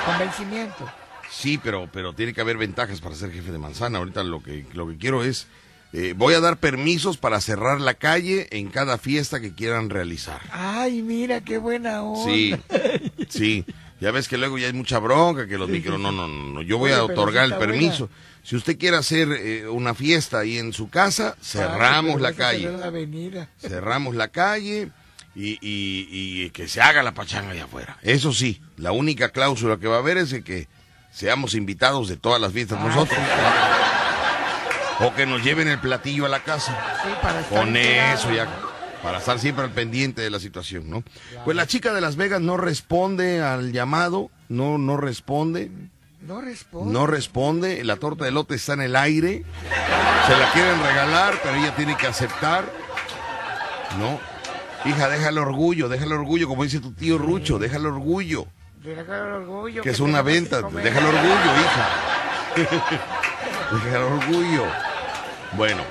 Convencimiento. 0.05 0.89
Sí, 1.29 1.59
pero, 1.61 1.89
pero 1.91 2.13
tiene 2.13 2.33
que 2.33 2.41
haber 2.41 2.57
ventajas 2.57 3.01
para 3.01 3.13
ser 3.15 3.31
jefe 3.31 3.51
de 3.51 3.57
manzana. 3.59 3.99
Ahorita 3.99 4.23
lo 4.23 4.41
que, 4.41 4.65
lo 4.73 4.87
que 4.87 4.97
quiero 4.97 5.23
es, 5.23 5.45
eh, 5.93 6.13
voy 6.17 6.33
a 6.33 6.39
dar 6.39 6.57
permisos 6.57 7.17
para 7.17 7.39
cerrar 7.41 7.79
la 7.81 7.93
calle 7.93 8.47
en 8.51 8.69
cada 8.69 8.97
fiesta 8.97 9.39
que 9.39 9.53
quieran 9.53 9.89
realizar. 9.89 10.41
Ay, 10.51 11.01
mira, 11.03 11.41
qué 11.41 11.57
buena 11.59 12.01
onda. 12.01 12.31
Sí, 12.31 12.55
sí. 13.29 13.65
Ya 13.99 14.11
ves 14.11 14.27
que 14.27 14.37
luego 14.37 14.57
ya 14.57 14.67
hay 14.67 14.73
mucha 14.73 14.99
bronca, 14.99 15.47
que 15.47 15.57
los 15.57 15.67
micros, 15.69 15.99
no, 15.99 16.11
no, 16.11 16.27
no, 16.27 16.53
no, 16.53 16.61
yo 16.61 16.77
voy 16.77 16.91
Oye, 16.91 16.99
a 16.99 17.03
otorgar 17.03 17.45
el 17.45 17.55
permiso. 17.55 18.09
Si 18.43 18.55
usted 18.55 18.77
quiere 18.77 18.95
hacer 18.97 19.27
eh, 19.31 19.67
una 19.67 19.93
fiesta 19.95 20.39
ahí 20.39 20.57
en 20.59 20.71
su 20.71 20.89
casa, 20.89 21.35
cerramos 21.41 22.17
Ah, 22.17 22.19
la 22.21 22.33
calle. 22.33 22.63
cerrar 22.63 22.79
la 22.79 22.85
avenida. 22.87 23.49
cerramos 23.59 24.15
la 24.15 24.27
calle 24.29 24.91
y, 25.35 25.53
y- 25.61 26.43
y 26.45 26.49
que 26.51 26.67
se 26.67 26.79
haga 26.81 27.01
la 27.03 27.13
pachanga 27.13 27.51
allá 27.51 27.65
afuera. 27.65 27.97
Eso 28.03 28.31
sí, 28.33 28.61
la 28.77 28.91
única 28.91 29.29
cláusula 29.29 29.77
que 29.77 29.87
va 29.87 29.95
a 29.95 29.99
haber 29.99 30.17
es 30.17 30.29
de 30.29 30.43
que 30.43 30.67
seamos 31.11 31.55
invitados 31.55 32.07
de 32.07 32.17
todas 32.17 32.39
las 32.39 32.53
fiestas 32.53 32.77
Ah, 32.81 32.87
nosotros. 32.87 33.19
O 34.99 35.13
que 35.13 35.25
nos 35.25 35.43
lleven 35.43 35.67
el 35.67 35.79
platillo 35.79 36.25
a 36.25 36.29
la 36.29 36.39
casa. 36.43 36.99
Sí, 37.03 37.09
para 37.21 37.41
Con 37.43 37.75
eso 37.77 38.31
ya, 38.31 38.47
para 39.03 39.19
estar 39.19 39.39
siempre 39.39 39.63
al 39.63 39.71
pendiente 39.71 40.21
de 40.21 40.29
la 40.29 40.39
situación, 40.39 40.89
¿no? 40.89 41.03
Pues 41.45 41.55
la 41.55 41.67
chica 41.67 41.93
de 41.93 42.01
Las 42.01 42.15
Vegas 42.15 42.41
no 42.41 42.57
responde 42.57 43.41
al 43.41 43.71
llamado, 43.71 44.29
no, 44.49 44.77
no 44.77 44.97
responde, 44.97 45.69
No 46.21 46.41
responde. 46.41 46.93
no 46.93 47.07
responde, 47.07 47.83
la 47.83 47.97
torta 47.97 48.25
de 48.25 48.31
lote 48.31 48.55
está 48.55 48.73
en 48.73 48.81
el 48.81 48.95
aire, 48.95 49.43
se 50.27 50.37
la 50.37 50.51
quieren 50.51 50.81
regalar, 50.81 51.35
pero 51.43 51.55
ella 51.55 51.75
tiene 51.75 51.95
que 51.95 52.07
aceptar, 52.07 52.65
¿no? 53.99 54.19
Hija, 54.89 55.09
deja 55.09 55.29
el 55.29 55.37
orgullo, 55.37 55.89
deja 55.89 56.05
el 56.05 56.13
orgullo, 56.13 56.47
como 56.47 56.63
dice 56.63 56.79
tu 56.79 56.93
tío 56.93 57.17
Rucho, 57.17 57.59
deja 57.59 57.77
el 57.77 57.85
orgullo, 57.85 58.47
Deja 58.83 59.01
el 59.01 59.09
orgullo. 59.33 59.81
que 59.81 59.89
es 59.89 59.99
una 59.99 60.19
que 60.23 60.31
venta, 60.31 60.61
deja 60.61 60.99
el 60.99 61.05
orgullo, 61.05 61.51
hija. 61.61 61.89
deja 63.83 63.97
el 63.97 64.03
orgullo. 64.03 64.63
Bueno, 65.53 65.83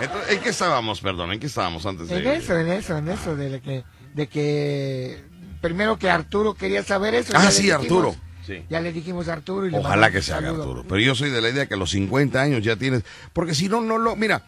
entonces, 0.00 0.32
¿en 0.32 0.40
qué 0.40 0.48
estábamos, 0.50 1.00
perdón? 1.00 1.32
¿En 1.32 1.40
qué 1.40 1.46
estábamos 1.46 1.84
antes 1.86 2.08
de...? 2.08 2.18
En 2.18 2.26
eso, 2.26 2.58
en 2.58 2.68
eso, 2.68 2.96
en 2.98 3.08
eso, 3.08 3.36
de 3.36 3.60
que, 3.60 3.84
de 4.14 4.26
que 4.28 5.24
primero 5.60 5.98
que 5.98 6.10
Arturo 6.10 6.54
quería 6.54 6.82
saber 6.82 7.14
eso. 7.14 7.32
Ah, 7.36 7.50
sí, 7.50 7.62
dijimos- 7.64 7.80
Arturo. 7.82 8.16
Sí. 8.46 8.64
Ya 8.70 8.80
le 8.80 8.92
dijimos 8.92 9.28
a 9.28 9.34
Arturo 9.34 9.66
y 9.66 9.70
le 9.70 9.78
Ojalá 9.78 10.10
que 10.10 10.22
se 10.22 10.32
haga. 10.32 10.50
Arturo. 10.50 10.84
Pero 10.88 10.98
yo 11.00 11.14
soy 11.14 11.30
de 11.30 11.40
la 11.40 11.50
idea 11.50 11.66
que 11.66 11.74
a 11.74 11.76
los 11.76 11.90
50 11.90 12.40
años 12.40 12.62
ya 12.64 12.74
tienes. 12.76 13.04
Porque 13.32 13.54
si 13.54 13.68
no, 13.68 13.80
no 13.80 13.98
lo. 13.98 14.16
Mira, 14.16 14.42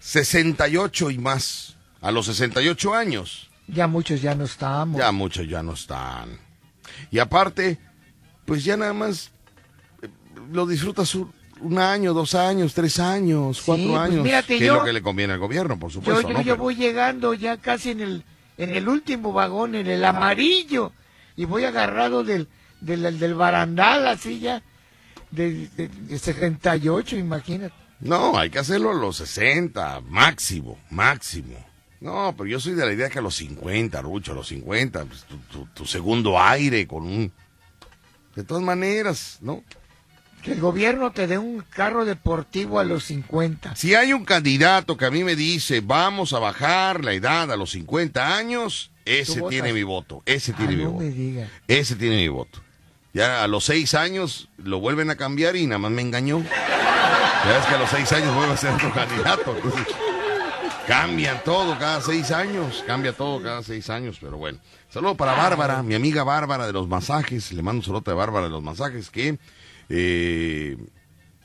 68 0.00 1.10
y 1.10 1.18
más. 1.18 1.76
A 2.00 2.10
los 2.10 2.26
68 2.26 2.94
años. 2.94 3.48
Ya 3.68 3.86
muchos 3.86 4.20
ya 4.20 4.34
no 4.34 4.44
estamos. 4.44 4.98
Ya 4.98 5.10
muchos 5.12 5.48
ya 5.48 5.62
no 5.62 5.72
están. 5.74 6.38
Y 7.10 7.18
aparte, 7.18 7.78
pues 8.44 8.64
ya 8.64 8.76
nada 8.76 8.92
más 8.92 9.30
eh, 10.02 10.08
lo 10.52 10.66
disfrutas 10.66 11.08
un, 11.64 11.78
año, 11.78 12.12
dos 12.14 12.34
años, 12.34 12.74
tres 12.74 12.98
años, 13.00 13.62
cuatro 13.64 13.86
pues 13.88 14.00
años. 14.00 14.24
mírate, 14.24 14.58
que 14.58 14.66
yo- 14.66 14.74
es 14.74 14.78
lo 14.80 14.84
que 14.84 14.92
le 14.92 15.02
conviene 15.02 15.32
al 15.32 15.38
gobierno, 15.38 15.78
por 15.78 15.90
Yo, 15.90 15.94
supuesto. 16.00 16.22
yo, 16.22 16.28
¿no? 16.34 16.40
yo 16.40 16.54
Pero- 16.54 16.62
voy 16.62 16.74
llegando 16.76 17.34
ya 17.34 17.56
casi 17.56 17.90
en 17.90 18.00
el, 18.00 18.24
en 18.58 18.70
el 18.70 18.88
último 18.88 19.32
vagón, 19.32 19.74
en 19.74 19.86
el 19.86 20.04
amarillo, 20.04 20.92
y 21.36 21.44
voy 21.44 21.64
agarrado 21.64 22.22
del, 22.24 22.48
del, 22.80 23.18
del 23.18 23.34
barandal, 23.34 24.06
así 24.06 24.38
ya, 24.40 24.62
de, 25.30 25.68
de, 25.76 25.88
de 25.88 26.18
78, 26.18 27.16
imagínate. 27.16 27.74
No, 28.00 28.36
hay 28.38 28.50
que 28.50 28.58
hacerlo 28.58 28.90
a 28.90 28.94
los 28.94 29.16
60, 29.16 30.00
máximo, 30.08 30.78
máximo. 30.90 31.56
No, 32.00 32.34
pero 32.36 32.46
yo 32.50 32.60
soy 32.60 32.74
de 32.74 32.84
la 32.84 32.92
idea 32.92 33.08
que 33.08 33.18
a 33.18 33.22
los 33.22 33.34
50, 33.36 34.02
Rucho, 34.02 34.32
a 34.32 34.34
los 34.34 34.48
50, 34.48 35.04
pues, 35.06 35.24
tu, 35.24 35.38
tu- 35.50 35.66
tu 35.72 35.86
segundo 35.86 36.38
aire 36.40 36.86
con 36.86 37.04
un... 37.04 37.32
De 38.36 38.44
todas 38.44 38.62
maneras, 38.62 39.38
¿no? 39.40 39.62
Que 40.44 40.52
el 40.52 40.60
gobierno 40.60 41.10
te 41.10 41.26
dé 41.26 41.38
un 41.38 41.62
carro 41.70 42.04
deportivo 42.04 42.78
a 42.78 42.84
los 42.84 43.04
50. 43.04 43.74
Si 43.76 43.94
hay 43.94 44.12
un 44.12 44.24
candidato 44.26 44.96
que 44.98 45.06
a 45.06 45.10
mí 45.10 45.24
me 45.24 45.36
dice, 45.36 45.80
vamos 45.80 46.34
a 46.34 46.38
bajar 46.38 47.02
la 47.02 47.14
edad 47.14 47.50
a 47.50 47.56
los 47.56 47.70
50 47.70 48.36
años, 48.36 48.90
ese 49.06 49.40
tiene 49.48 49.72
mi 49.72 49.82
voto, 49.84 50.22
ese 50.26 50.52
Ah, 50.52 50.56
tiene 50.58 50.76
mi 50.76 50.84
no 50.84 50.90
voto. 50.90 51.04
me 51.04 51.10
diga. 51.10 51.48
Ese 51.66 51.96
tiene 51.96 52.16
mi 52.16 52.28
voto. 52.28 52.60
Ya 53.14 53.42
a 53.42 53.48
los 53.48 53.64
seis 53.64 53.94
años 53.94 54.48
lo 54.58 54.80
vuelven 54.80 55.08
a 55.08 55.16
cambiar 55.16 55.56
y 55.56 55.66
nada 55.66 55.78
más 55.78 55.90
me 55.92 56.02
engañó. 56.02 56.40
Ya 56.42 57.66
que 57.68 57.74
a 57.74 57.78
los 57.78 57.88
seis 57.88 58.12
años 58.12 58.34
vuelve 58.34 58.52
a 58.52 58.56
ser 58.58 58.74
otro 58.74 58.92
candidato. 58.92 59.56
Entonces, 59.56 59.86
cambian 60.86 61.42
todo 61.44 61.78
cada 61.78 62.00
seis 62.02 62.30
años. 62.30 62.84
Cambia 62.86 63.12
todo 63.12 63.42
cada 63.42 63.62
seis 63.62 63.88
años, 63.88 64.18
pero 64.20 64.36
bueno. 64.36 64.58
Saludo 64.90 65.14
para 65.16 65.32
Bárbara, 65.32 65.82
mi 65.82 65.94
amiga 65.94 66.22
Bárbara 66.24 66.66
de 66.66 66.72
los 66.72 66.86
masajes. 66.88 67.52
Le 67.52 67.62
mando 67.62 67.80
un 67.80 67.84
saludo 67.84 68.10
a 68.12 68.14
Bárbara 68.14 68.44
de 68.46 68.50
los 68.50 68.62
masajes 68.62 69.08
que... 69.10 69.38
eh, 69.88 70.76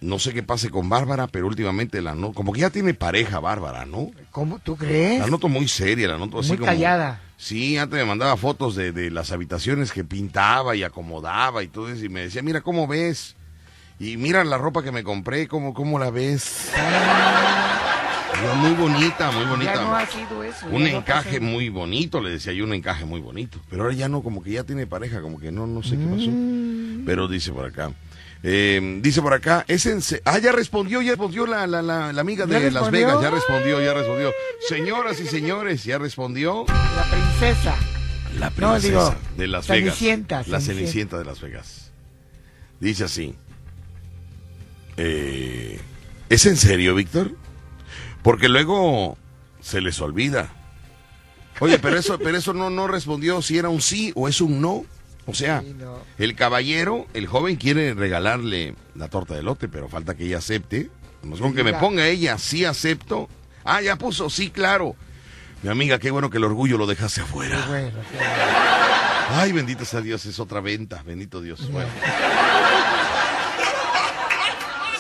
no 0.01 0.19
sé 0.19 0.33
qué 0.33 0.43
pase 0.43 0.69
con 0.69 0.87
Bárbara, 0.89 1.27
pero 1.27 1.47
últimamente 1.47 2.01
la 2.01 2.15
no, 2.15 2.33
como 2.33 2.53
que 2.53 2.61
ya 2.61 2.69
tiene 2.69 2.93
pareja 2.93 3.39
Bárbara, 3.39 3.85
¿no? 3.85 4.11
¿Cómo 4.31 4.59
tú 4.59 4.77
crees? 4.77 5.19
La 5.19 5.27
noto 5.27 5.49
muy 5.49 5.67
seria, 5.67 6.07
la 6.07 6.17
noto 6.17 6.39
así 6.39 6.49
Muy 6.49 6.59
como... 6.59 6.67
callada. 6.67 7.21
Sí, 7.37 7.77
antes 7.77 7.97
me 7.97 8.05
mandaba 8.05 8.35
fotos 8.37 8.75
de, 8.75 8.91
de 8.91 9.11
las 9.11 9.31
habitaciones 9.31 9.91
que 9.91 10.03
pintaba 10.03 10.75
y 10.75 10.83
acomodaba 10.83 11.63
y 11.63 11.67
todo 11.67 11.89
eso, 11.89 12.03
y 12.05 12.09
me 12.09 12.21
decía, 12.21 12.41
mira, 12.41 12.61
¿cómo 12.61 12.87
ves? 12.87 13.35
Y 13.99 14.15
mira 14.17 14.43
la 14.45 14.57
ropa 14.57 14.83
que 14.83 14.91
me 14.91 15.03
compré, 15.03 15.47
¿cómo, 15.47 15.73
cómo 15.73 15.99
la 15.99 16.09
ves? 16.09 16.69
Yo, 18.41 18.55
muy 18.55 18.71
bonita, 18.71 19.31
muy 19.31 19.45
bonita. 19.45 19.75
Ya 19.75 19.81
no 19.81 19.95
ha 19.95 20.05
sido 20.05 20.43
eso. 20.43 20.67
un 20.71 20.83
no 20.83 20.87
encaje 20.87 21.41
muy 21.41 21.67
bonito, 21.67 22.21
le 22.21 22.29
decía 22.29 22.53
yo, 22.53 22.63
un 22.63 22.73
encaje 22.73 23.03
muy 23.03 23.19
bonito. 23.19 23.59
Pero 23.69 23.83
ahora 23.83 23.95
ya 23.95 24.07
no, 24.07 24.23
como 24.23 24.41
que 24.41 24.51
ya 24.51 24.63
tiene 24.63 24.87
pareja, 24.87 25.21
como 25.21 25.39
que 25.39 25.51
no, 25.51 25.67
no 25.67 25.83
sé 25.83 25.97
qué 25.97 26.05
pasó. 26.05 26.29
Mm. 26.31 27.03
Pero 27.05 27.27
dice 27.27 27.51
por 27.51 27.65
acá. 27.65 27.91
Eh, 28.43 28.99
dice 29.01 29.21
por 29.21 29.33
acá, 29.33 29.65
es 29.67 29.85
en 29.85 30.01
ah, 30.25 30.39
ya 30.39 30.51
respondió, 30.51 31.01
ya 31.01 31.11
respondió 31.11 31.45
la, 31.45 31.67
la, 31.67 31.81
la, 31.81 32.13
la 32.13 32.21
amiga 32.21 32.45
¿Ya 32.47 32.59
de 32.59 32.71
Las? 32.71 32.89
Vegas, 32.89 33.21
ya 33.21 33.29
respondió, 33.29 33.81
ya 33.83 33.93
respondió. 33.93 34.31
Señoras 34.67 35.19
y 35.19 35.27
señores, 35.27 35.83
ya 35.83 35.97
respondió. 35.97 36.65
La 36.67 37.03
princesa. 37.11 37.75
La 38.37 38.49
No, 38.49 38.55
princesa 38.55 38.87
digo, 38.87 39.15
de 39.37 39.47
Las 39.47 39.65
Cenicienta, 39.65 40.37
Vegas. 40.37 40.47
La 40.47 40.59
Cenicienta. 40.61 40.73
Cenicienta 40.81 41.17
de 41.17 41.25
Las 41.25 41.41
Vegas. 41.41 41.91
Dice 42.79 43.03
así. 43.03 43.35
eh, 44.97 45.79
¿Es 46.29 46.45
en 46.45 46.55
serio, 46.57 46.95
Víctor? 46.95 47.31
Porque 48.23 48.47
luego 48.49 49.17
se 49.61 49.81
les 49.81 49.99
olvida. 49.99 50.53
Oye, 51.59 51.79
pero 51.79 51.97
eso, 51.97 52.17
pero 52.19 52.37
eso 52.37 52.53
no, 52.53 52.69
no 52.69 52.87
respondió 52.87 53.41
si 53.41 53.57
era 53.57 53.67
un 53.69 53.81
sí 53.81 54.13
o 54.15 54.27
es 54.29 54.39
un 54.39 54.61
no. 54.61 54.85
O 55.29 55.33
sea, 55.33 55.61
Sí, 55.61 55.75
no. 55.77 55.99
el 56.17 56.35
caballero, 56.35 57.07
el 57.13 57.27
joven 57.27 57.55
quiere 57.55 57.93
regalarle 57.93 58.75
la 58.95 59.07
torta 59.09 59.35
de 59.35 59.43
lote, 59.43 59.67
pero 59.67 59.87
falta 59.89 60.15
que 60.15 60.25
ella 60.25 60.37
acepte. 60.39 60.89
Nomás 61.23 61.39
con 61.39 61.53
que 61.53 61.63
me 61.63 61.73
ponga 61.73 62.07
ella, 62.07 62.37
sí 62.37 62.65
acepto. 62.65 63.27
Ah, 63.63 63.81
ya 63.81 63.97
puso, 63.97 64.29
sí, 64.29 64.49
claro. 64.49 64.95
Mi 65.61 65.69
amiga, 65.69 65.99
qué 65.99 66.09
bueno 66.11 66.29
que 66.29 66.37
el 66.37 66.45
orgullo 66.45 66.77
lo 66.77 66.87
dejase 66.87 67.21
afuera. 67.21 67.65
Bueno. 67.67 67.91
Ay, 69.31 69.51
bendito 69.51 69.83
sea 69.85 70.01
Dios, 70.01 70.25
es 70.25 70.39
otra 70.39 70.59
venta, 70.61 71.03
bendito 71.05 71.41
Dios. 71.41 71.69
Bueno. 71.71 71.89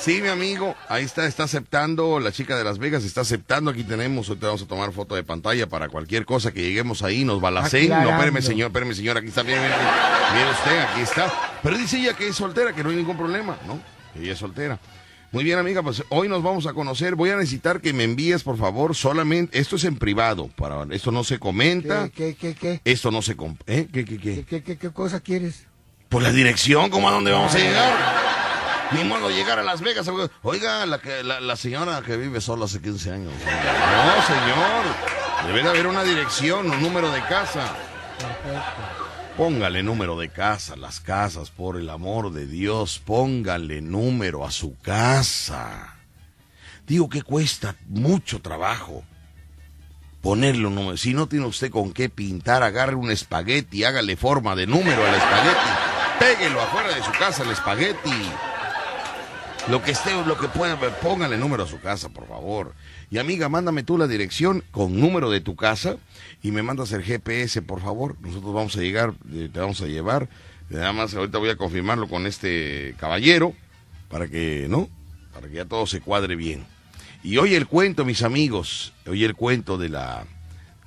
Sí, 0.01 0.21
mi 0.21 0.29
amigo, 0.29 0.75
ahí 0.87 1.03
está, 1.03 1.25
está 1.27 1.43
aceptando, 1.43 2.19
la 2.21 2.31
chica 2.31 2.57
de 2.57 2.63
Las 2.63 2.79
Vegas 2.79 3.03
está 3.03 3.21
aceptando, 3.21 3.69
aquí 3.69 3.83
tenemos, 3.83 4.29
ahorita 4.29 4.47
vamos 4.47 4.61
a 4.61 4.65
tomar 4.65 4.93
foto 4.93 5.13
de 5.13 5.23
pantalla 5.23 5.67
para 5.67 5.89
cualquier 5.89 6.25
cosa 6.25 6.51
que 6.53 6.61
lleguemos 6.61 7.03
ahí, 7.03 7.25
nos 7.25 7.41
balacen. 7.41 7.89
No, 7.89 8.09
espéreme 8.09 8.41
señor, 8.41 8.67
espéreme 8.67 8.95
señor, 8.95 9.17
aquí 9.17 9.27
está, 9.27 9.43
bien, 9.43 9.59
bien, 9.61 10.47
usted, 10.47 10.79
aquí 10.79 11.01
está. 11.01 11.31
Pero 11.61 11.77
dice 11.77 11.97
ella 11.99 12.13
que 12.13 12.29
es 12.29 12.35
soltera, 12.35 12.73
que 12.73 12.81
no 12.83 12.91
hay 12.91 12.95
ningún 12.95 13.17
problema, 13.17 13.57
¿no? 13.67 13.79
Ella 14.19 14.31
es 14.33 14.39
soltera. 14.39 14.79
Muy 15.31 15.43
bien, 15.43 15.59
amiga, 15.59 15.83
pues 15.83 16.01
hoy 16.09 16.27
nos 16.29 16.41
vamos 16.41 16.65
a 16.65 16.73
conocer. 16.73 17.13
Voy 17.15 17.29
a 17.29 17.35
necesitar 17.35 17.81
que 17.81 17.93
me 17.93 18.03
envíes, 18.05 18.41
por 18.41 18.57
favor, 18.57 18.95
solamente, 18.95 19.59
esto 19.59 19.75
es 19.75 19.83
en 19.83 19.97
privado, 19.97 20.47
para, 20.55 20.87
esto 20.91 21.11
no 21.11 21.23
se 21.25 21.37
comenta, 21.39 22.09
¿Qué, 22.09 22.35
qué, 22.35 22.55
qué, 22.55 22.81
esto 22.85 23.11
no 23.11 23.21
se... 23.21 23.35
comp- 23.37 23.59
¿Eh? 23.67 23.87
¿Qué, 23.93 24.05
qué, 24.05 24.17
qué? 24.17 24.33
qué, 24.37 24.45
qué, 24.45 24.63
qué, 24.63 24.77
qué 24.77 24.89
cosa 24.91 25.19
quieres? 25.19 25.65
Por 26.07 26.23
la 26.23 26.31
dirección, 26.31 26.89
¿cómo 26.89 27.09
a 27.09 27.11
dónde 27.11 27.31
vamos 27.31 27.53
a 27.53 27.57
llegar? 27.59 28.28
Ni 28.91 29.03
modo 29.03 29.29
llegar 29.29 29.59
a 29.59 29.63
Las 29.63 29.81
Vegas. 29.81 30.09
Oiga, 30.41 30.85
la, 30.85 30.99
que, 30.99 31.23
la, 31.23 31.39
la 31.39 31.55
señora 31.55 32.01
que 32.01 32.17
vive 32.17 32.41
sola 32.41 32.65
hace 32.65 32.81
15 32.81 33.11
años. 33.11 33.33
No, 33.45 34.21
señor. 34.25 35.47
Debe 35.47 35.63
de 35.63 35.69
haber 35.69 35.87
una 35.87 36.03
dirección, 36.03 36.69
un 36.69 36.81
número 36.81 37.11
de 37.11 37.21
casa. 37.21 37.75
Póngale 39.37 39.83
número 39.83 40.17
de 40.19 40.29
casa, 40.29 40.75
las 40.75 40.99
casas, 40.99 41.49
por 41.49 41.77
el 41.77 41.89
amor 41.89 42.33
de 42.33 42.45
Dios. 42.45 42.99
Póngale 43.05 43.81
número 43.81 44.45
a 44.45 44.51
su 44.51 44.77
casa. 44.79 45.95
Digo 46.85 47.07
que 47.07 47.21
cuesta 47.21 47.75
mucho 47.87 48.41
trabajo 48.41 49.03
ponerle 50.21 50.67
un 50.67 50.75
número. 50.75 50.97
Si 50.97 51.13
no 51.13 51.27
tiene 51.27 51.45
usted 51.45 51.71
con 51.71 51.93
qué 51.93 52.09
pintar, 52.09 52.63
agarre 52.63 52.95
un 52.95 53.11
espagueti, 53.11 53.83
hágale 53.83 54.17
forma 54.17 54.55
de 54.55 54.67
número 54.67 55.05
al 55.05 55.15
espagueti. 55.15 55.69
Péguelo 56.19 56.59
afuera 56.61 56.93
de 56.93 57.03
su 57.03 57.11
casa 57.11 57.43
el 57.43 57.51
espagueti. 57.51 58.29
Lo 59.69 59.83
que 59.83 59.91
esté, 59.91 60.11
lo 60.25 60.35
que 60.35 60.47
pueda, 60.47 60.79
póngale 60.99 61.37
número 61.37 61.63
a 61.63 61.67
su 61.67 61.79
casa, 61.79 62.09
por 62.09 62.27
favor. 62.27 62.73
Y 63.11 63.19
amiga, 63.19 63.49
mándame 63.49 63.83
tú 63.83 63.99
la 63.99 64.07
dirección 64.07 64.63
con 64.71 64.99
número 64.99 65.29
de 65.29 65.41
tu 65.41 65.55
casa 65.55 65.97
y 66.41 66.49
me 66.49 66.63
mandas 66.63 66.91
el 66.91 67.03
GPS, 67.03 67.61
por 67.61 67.79
favor. 67.79 68.15
Nosotros 68.19 68.51
vamos 68.51 68.75
a 68.77 68.81
llegar, 68.81 69.13
eh, 69.31 69.47
te 69.53 69.59
vamos 69.59 69.79
a 69.81 69.85
llevar. 69.85 70.27
Nada 70.69 70.91
más 70.91 71.13
ahorita 71.13 71.37
voy 71.37 71.51
a 71.51 71.55
confirmarlo 71.55 72.07
con 72.07 72.25
este 72.25 72.95
caballero 72.97 73.53
para 74.09 74.27
que, 74.27 74.65
¿no? 74.67 74.89
Para 75.35 75.47
que 75.47 75.57
ya 75.57 75.65
todo 75.65 75.85
se 75.85 76.01
cuadre 76.01 76.35
bien. 76.35 76.65
Y 77.21 77.37
hoy 77.37 77.53
el 77.53 77.67
cuento, 77.67 78.05
mis 78.05 78.23
amigos, 78.23 78.93
hoy 79.05 79.23
el 79.23 79.35
cuento 79.35 79.77
de 79.77 79.89
la 79.89 80.25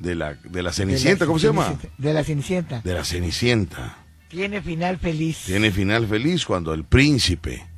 de 0.01 0.17
la 0.17 0.35
de 0.35 0.61
la 0.61 0.73
Cenicienta, 0.73 1.21
De 1.21 1.21
la 1.21 1.27
¿cómo 1.27 1.39
se 1.39 1.47
llama? 1.47 1.79
De 1.99 2.13
la 2.13 2.25
Cenicienta. 2.25 2.81
De 2.83 2.95
la 2.95 3.05
Cenicienta. 3.05 3.99
Tiene 4.29 4.61
final 4.61 4.99
feliz. 4.99 5.43
Tiene 5.47 5.71
final 5.71 6.09
feliz 6.09 6.45
cuando 6.45 6.75
el 6.75 6.83
príncipe 6.83 7.71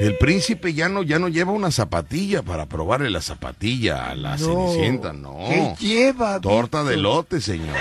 el 0.00 0.18
príncipe 0.18 0.74
ya 0.74 0.88
no 0.88 1.02
ya 1.02 1.18
no 1.18 1.28
lleva 1.28 1.52
una 1.52 1.70
zapatilla 1.70 2.42
para 2.42 2.66
probarle 2.66 3.10
la 3.10 3.20
zapatilla 3.20 4.10
a 4.10 4.14
la 4.14 4.36
No. 4.36 4.68
Cenicienta, 4.68 5.12
no. 5.12 5.36
¿Qué 5.48 5.74
lleva? 5.78 6.40
Torta 6.40 6.82
de 6.84 6.96
lote, 6.96 7.40
señor. 7.40 7.76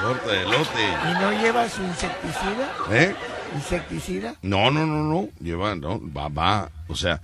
Torta 0.00 0.32
de 0.32 0.44
lote. 0.44 0.84
¿Y 1.10 1.12
no 1.14 1.32
lleva 1.32 1.68
su 1.68 1.82
insecticida? 1.82 2.74
¿Eh? 2.90 3.14
¿Insecticida? 3.54 4.34
No, 4.42 4.70
no, 4.70 4.86
no, 4.86 5.02
no. 5.02 5.28
Lleva, 5.40 5.74
no, 5.74 6.00
va, 6.12 6.28
va. 6.28 6.70
O 6.88 6.96
sea, 6.96 7.20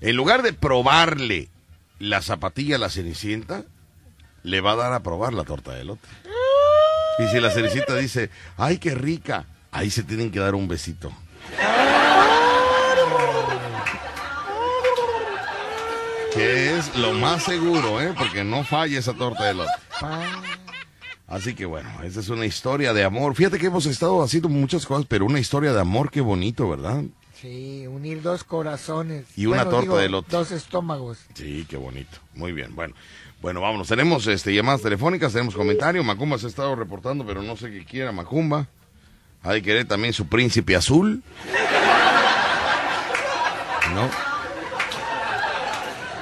en 0.00 0.16
lugar 0.16 0.42
de 0.42 0.52
probarle 0.52 1.48
la 1.98 2.22
zapatilla 2.22 2.76
a 2.76 2.78
la 2.78 2.90
Cenicienta, 2.90 3.64
le 4.42 4.60
va 4.60 4.72
a 4.72 4.76
dar 4.76 4.92
a 4.92 5.00
probar 5.00 5.34
la 5.34 5.44
torta 5.44 5.72
de 5.72 5.84
lote. 5.84 6.06
Y 7.18 7.26
si 7.28 7.40
la 7.40 7.50
Cenicienta 7.50 7.96
dice, 7.96 8.30
ay, 8.56 8.78
qué 8.78 8.94
rica, 8.94 9.46
ahí 9.70 9.90
se 9.90 10.02
tienen 10.02 10.30
que 10.30 10.38
dar 10.38 10.54
un 10.54 10.68
besito. 10.68 11.12
Que 16.34 16.76
es 16.76 16.94
lo 16.96 17.14
más 17.14 17.44
seguro, 17.44 18.00
¿eh? 18.00 18.12
Porque 18.16 18.44
no 18.44 18.62
falla 18.64 18.98
esa 18.98 19.14
torta 19.14 19.44
de 19.44 19.54
lote. 19.54 19.72
Así 21.26 21.54
que 21.54 21.66
bueno, 21.66 21.88
esa 22.04 22.20
es 22.20 22.28
una 22.28 22.46
historia 22.46 22.92
de 22.92 23.04
amor. 23.04 23.34
Fíjate 23.34 23.58
que 23.58 23.66
hemos 23.66 23.86
estado 23.86 24.22
haciendo 24.22 24.48
muchas 24.48 24.86
cosas, 24.86 25.06
pero 25.08 25.24
una 25.24 25.40
historia 25.40 25.72
de 25.72 25.80
amor, 25.80 26.10
qué 26.10 26.20
bonito, 26.20 26.68
¿verdad? 26.68 27.02
Sí, 27.40 27.86
unir 27.86 28.22
dos 28.22 28.44
corazones. 28.44 29.26
Y 29.36 29.46
una 29.46 29.64
torta 29.64 29.80
digo, 29.80 29.98
de 29.98 30.06
elote. 30.06 30.28
Dos 30.30 30.52
estómagos. 30.52 31.18
Sí, 31.34 31.66
qué 31.68 31.76
bonito. 31.76 32.18
Muy 32.34 32.52
bien, 32.52 32.74
bueno. 32.74 32.94
Bueno, 33.42 33.60
vámonos. 33.60 33.88
Tenemos 33.88 34.26
este, 34.26 34.54
llamadas 34.54 34.82
telefónicas, 34.82 35.32
tenemos 35.32 35.54
comentarios. 35.54 36.04
Macumba 36.04 36.38
se 36.38 36.46
ha 36.46 36.48
estado 36.48 36.74
reportando, 36.74 37.26
pero 37.26 37.42
no 37.42 37.56
sé 37.56 37.70
qué 37.70 37.84
quiera 37.84 38.12
Macumba. 38.12 38.68
Hay 39.42 39.60
que 39.60 39.68
querer 39.68 39.86
también 39.86 40.12
su 40.12 40.26
príncipe 40.26 40.76
azul. 40.76 41.22
¿No? 43.94 44.10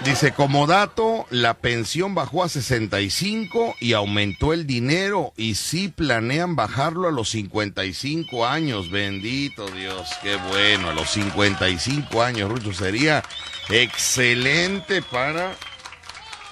Dice, 0.05 0.33
como 0.33 0.67
dato, 0.67 1.27
la 1.31 1.55
pensión 1.55 2.15
bajó 2.15 2.45
a 2.45 2.51
65 2.51 3.77
y 3.81 3.95
aumentó 3.95 4.53
el 4.53 4.67
dinero 4.67 5.33
y 5.35 5.55
sí 5.55 5.89
planean 5.89 6.57
bajarlo 6.57 7.09
a 7.09 7.11
los 7.11 7.31
55 7.31 8.47
años. 8.47 8.91
Bendito 8.91 9.67
Dios, 9.69 10.11
qué 10.23 10.37
bueno, 10.51 10.91
a 10.91 10.93
los 10.93 11.09
55 11.11 12.23
años, 12.23 12.51
Rucho, 12.51 12.75
sería 12.75 13.23
excelente 13.71 15.01
para 15.01 15.57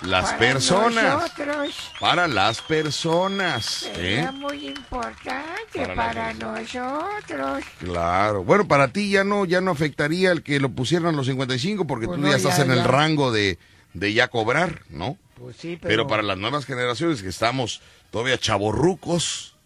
las 0.05 0.27
Para 0.27 0.39
personas. 0.39 1.05
nosotros 1.23 1.75
Para 2.01 2.29
las 2.29 2.61
personas. 2.63 3.83
¿eh? 3.85 3.95
sería 3.95 4.33
muy 4.33 4.69
importante 4.69 5.87
Para 5.95 6.33
nosotros. 6.35 7.65
Claro. 7.79 8.45
Bueno, 8.45 8.67
para 8.69 8.89
ti 8.89 9.11
ya 9.11 9.25
no, 9.25 9.45
ya 9.45 9.61
no 9.61 9.71
afectaría 9.71 10.31
el 10.33 10.43
que 10.43 10.61
lo 10.61 10.71
pusieran 10.71 11.17
los 11.17 11.27
55 11.27 11.87
porque 11.87 12.07
Pues 12.07 12.19
tú 12.19 12.25
no, 12.25 12.31
ya 12.31 12.37
estás 12.37 12.57
ya, 12.59 12.65
en 12.65 12.71
el 12.73 12.79
ya. 12.79 12.85
rango 12.87 13.33
de, 13.33 13.59
de 13.95 14.13
ya 14.13 14.29
cobrar, 14.29 14.83
¿no? 14.91 15.17
Pues 15.39 15.57
sí, 15.57 15.79
Pero... 15.81 15.89
pero, 15.89 16.07
para 16.07 16.23
las 16.23 16.39
nuevas 16.39 16.67
generaciones 16.67 17.23
que 17.23 17.29
estamos 17.29 17.81
todavía 18.11 18.39
chavorrucos, 18.39 19.57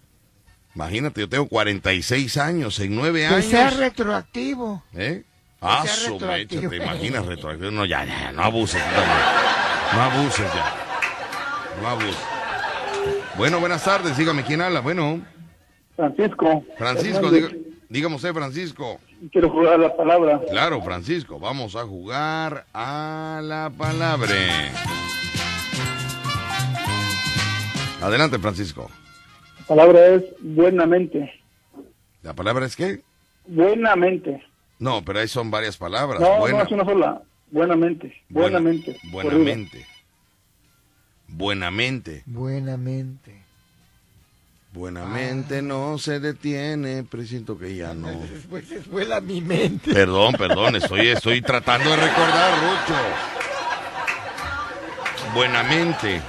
imagínate, 0.75 1.21
yo 1.21 1.29
tengo 1.29 1.49
46 1.49 2.37
años, 2.39 2.79
en 2.81 2.95
nueve 2.95 3.21
que 3.21 3.27
años. 3.27 3.45
sea 3.47 3.71
retroactivo. 3.71 4.83
¿Eh? 4.95 5.25
Ah, 5.61 5.83
sea 5.85 5.95
su 5.95 6.15
mecha, 6.15 6.27
retroactivo. 6.29 6.71
te 6.71 6.77
imaginas 6.77 7.27
retroactivo. 7.27 7.71
No, 7.73 7.85
ya, 7.85 8.05
ya, 8.05 8.33
no 8.33 8.43
abuses. 8.43 8.83
No 9.95 10.03
abuses 10.03 10.47
ya. 10.55 10.75
No 11.81 11.89
abuses. 11.89 12.17
Bueno, 13.37 13.61
buenas 13.61 13.85
tardes, 13.85 14.17
dígame 14.17 14.43
quién 14.45 14.61
habla. 14.61 14.81
Bueno, 14.81 15.21
Francisco. 15.97 16.65
Francisco, 16.77 17.31
diga- 17.31 17.55
dígame 17.89 18.17
usted, 18.17 18.33
Francisco. 18.33 18.99
Quiero 19.33 19.51
jugar 19.51 19.79
la 19.79 19.95
palabra. 19.97 20.41
Claro, 20.51 20.83
Francisco, 20.83 21.39
vamos 21.39 21.75
a 21.77 21.85
jugar 21.85 22.67
a 22.73 23.41
la 23.43 23.71
palabra. 23.77 24.29
Adelante, 28.03 28.39
Francisco. 28.39 28.91
La 29.61 29.67
palabra 29.67 30.07
es 30.07 30.23
buenamente. 30.41 31.33
¿La 32.23 32.35
palabra 32.35 32.67
es 32.67 32.77
qué? 32.77 33.01
Buenamente. 33.47 34.43
No, 34.79 35.03
pero 35.05 35.21
ahí 35.21 35.29
son 35.29 35.51
varias 35.51 35.77
palabras. 35.77 36.21
No, 36.21 36.39
Buena- 36.39 36.59
no 36.59 36.65
es 36.65 36.73
una 36.73 36.85
sola. 36.85 37.23
Buenamente. 37.51 38.23
buena- 38.29 38.59
Buenamente. 38.59 39.01
buenamente. 39.05 39.87
Buenamente. 41.29 42.23
Buenamente. 42.27 43.43
Buenamente 44.73 45.63
no 45.63 45.97
se 45.97 46.21
detiene, 46.21 47.03
presiento 47.03 47.59
que 47.59 47.75
ya 47.77 47.95
no. 47.95 48.09
Después 48.31 48.65
se 48.69 48.81
vuela 48.81 49.21
mi 49.21 49.41
mente. 49.41 49.93
Perdón, 49.93 50.35
perdón, 50.35 50.77
estoy, 50.77 51.09
estoy 51.09 51.41
tratando 51.41 51.91
de 51.91 51.97
recordar, 51.97 52.53
Rucho. 52.61 53.01
Buenamente. 55.35 56.21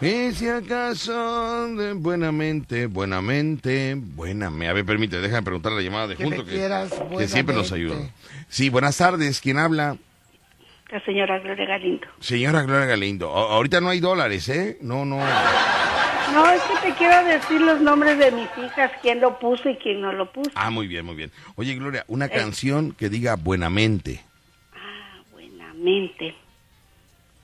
Y 0.00 0.32
si 0.32 0.48
acaso 0.48 1.74
de 1.74 1.92
buenamente, 1.94 2.86
buenamente, 2.86 3.96
buenamente. 3.96 4.68
A 4.68 4.72
ver, 4.72 4.84
permite, 4.84 5.20
déjame 5.20 5.42
preguntar 5.42 5.72
la 5.72 5.80
llamada 5.80 6.06
de 6.06 6.16
Que 6.16 6.22
junto 6.24 6.44
que, 6.44 6.52
quieras 6.52 6.92
que 7.18 7.26
siempre 7.26 7.54
nos 7.54 7.72
ayuda. 7.72 7.96
Sí, 8.48 8.68
buenas 8.68 8.96
tardes, 8.96 9.40
¿quién 9.40 9.58
habla? 9.58 9.96
La 10.90 11.04
señora 11.04 11.38
Gloria 11.40 11.66
Galindo. 11.66 12.06
Señora 12.20 12.62
Gloria 12.62 12.86
Galindo. 12.86 13.36
A- 13.36 13.54
ahorita 13.56 13.80
no 13.80 13.88
hay 13.88 13.98
dólares, 14.00 14.48
¿eh? 14.48 14.78
No, 14.80 15.04
no. 15.04 15.18
No, 15.18 16.50
es 16.50 16.62
que 16.62 16.88
te 16.90 16.94
quiero 16.96 17.24
decir 17.24 17.60
los 17.60 17.80
nombres 17.80 18.18
de 18.18 18.30
mis 18.30 18.48
hijas, 18.64 18.92
quién 19.02 19.20
lo 19.20 19.38
puso 19.38 19.68
y 19.68 19.76
quién 19.76 20.00
no 20.00 20.12
lo 20.12 20.30
puso. 20.30 20.50
Ah, 20.54 20.70
muy 20.70 20.86
bien, 20.86 21.04
muy 21.04 21.16
bien. 21.16 21.32
Oye, 21.56 21.74
Gloria, 21.74 22.04
una 22.06 22.26
Eh. 22.26 22.30
canción 22.30 22.92
que 22.92 23.08
diga 23.08 23.34
buenamente. 23.34 24.22
Buenamente. 25.32 26.34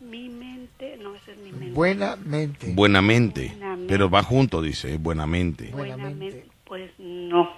Mi 0.00 0.28
mente, 0.28 0.98
no, 1.02 1.14
es 1.14 1.23
mi 1.23 1.23
mente. 1.23 1.23
Buenamente. 1.72 2.72
Buenamente. 2.74 3.46
Buenamente. 3.48 3.86
Pero 3.88 4.10
va 4.10 4.22
junto, 4.22 4.60
dice, 4.62 4.96
buenamente. 4.98 5.70
Buenamente. 5.72 6.46
Pues 6.64 6.90
no, 6.98 7.50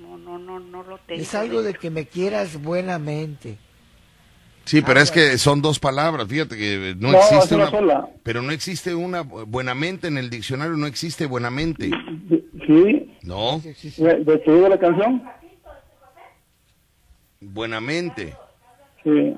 no, 0.00 0.18
no, 0.18 0.38
no, 0.38 0.60
no 0.60 0.82
lo 0.82 0.98
tengo. 0.98 1.20
Es 1.22 1.34
algo 1.34 1.62
de 1.62 1.74
que 1.74 1.90
me 1.90 2.06
quieras 2.06 2.60
buenamente. 2.60 3.56
Sí, 4.66 4.82
pero 4.82 5.00
es 5.00 5.10
que 5.10 5.36
son 5.38 5.62
dos 5.62 5.80
palabras, 5.80 6.28
fíjate 6.28 6.56
que 6.56 6.94
no, 6.98 7.10
No, 7.12 7.18
existe 7.18 7.54
una 7.56 7.70
sola. 7.70 8.08
pero 8.22 8.40
no 8.42 8.52
existe 8.52 8.94
una 8.94 9.22
buenamente 9.22 10.06
en 10.08 10.18
el 10.18 10.30
diccionario, 10.30 10.76
no 10.76 10.86
existe 10.86 11.26
buenamente. 11.26 11.90
Sí. 12.66 13.16
No. 13.22 13.60
¿De, 13.60 13.72
de- 14.24 14.38
te 14.38 14.52
digo 14.54 14.68
la 14.68 14.78
canción? 14.78 15.22
Buenamente. 17.40 18.34
Sí. 19.02 19.34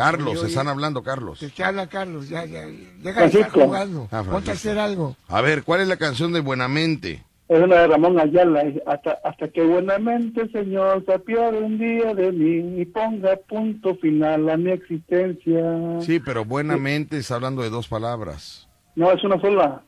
Carlos, 0.00 0.30
Oye, 0.32 0.38
oye. 0.40 0.48
están 0.48 0.68
hablando, 0.68 1.02
Carlos. 1.02 1.38
Te 1.54 1.62
habla 1.64 1.86
Carlos, 1.88 2.28
ya, 2.28 2.44
ya. 2.46 2.66
Deja 3.02 3.20
de 3.20 3.26
estar 3.26 3.50
jugando. 3.50 4.08
Ah, 4.10 4.24
Ponte 4.28 4.50
a 4.50 4.54
hacer 4.54 4.78
algo. 4.78 5.16
A 5.28 5.40
ver, 5.42 5.62
¿cuál 5.62 5.80
es 5.82 5.88
la 5.88 5.96
canción 5.96 6.32
de 6.32 6.40
Buenamente? 6.40 7.22
Es 7.48 7.60
una 7.62 7.80
de 7.80 7.86
Ramón 7.88 8.18
Ayala. 8.20 8.62
Hasta, 8.86 9.18
hasta 9.24 9.48
que 9.48 9.62
buenamente, 9.62 10.48
Señor, 10.52 11.04
se 11.04 11.12
apiade 11.14 11.58
un 11.58 11.78
día 11.78 12.14
de 12.14 12.30
mí 12.32 12.80
y 12.80 12.84
ponga 12.86 13.36
punto 13.36 13.96
final 13.96 14.48
a 14.48 14.56
mi 14.56 14.70
existencia. 14.70 16.00
Sí, 16.00 16.20
pero 16.20 16.44
Buenamente 16.44 17.18
está 17.18 17.34
hablando 17.34 17.62
de 17.62 17.70
dos 17.70 17.88
palabras. 17.88 18.68
No, 18.94 19.10
es 19.12 19.22
una 19.24 19.40
sola. 19.40 19.82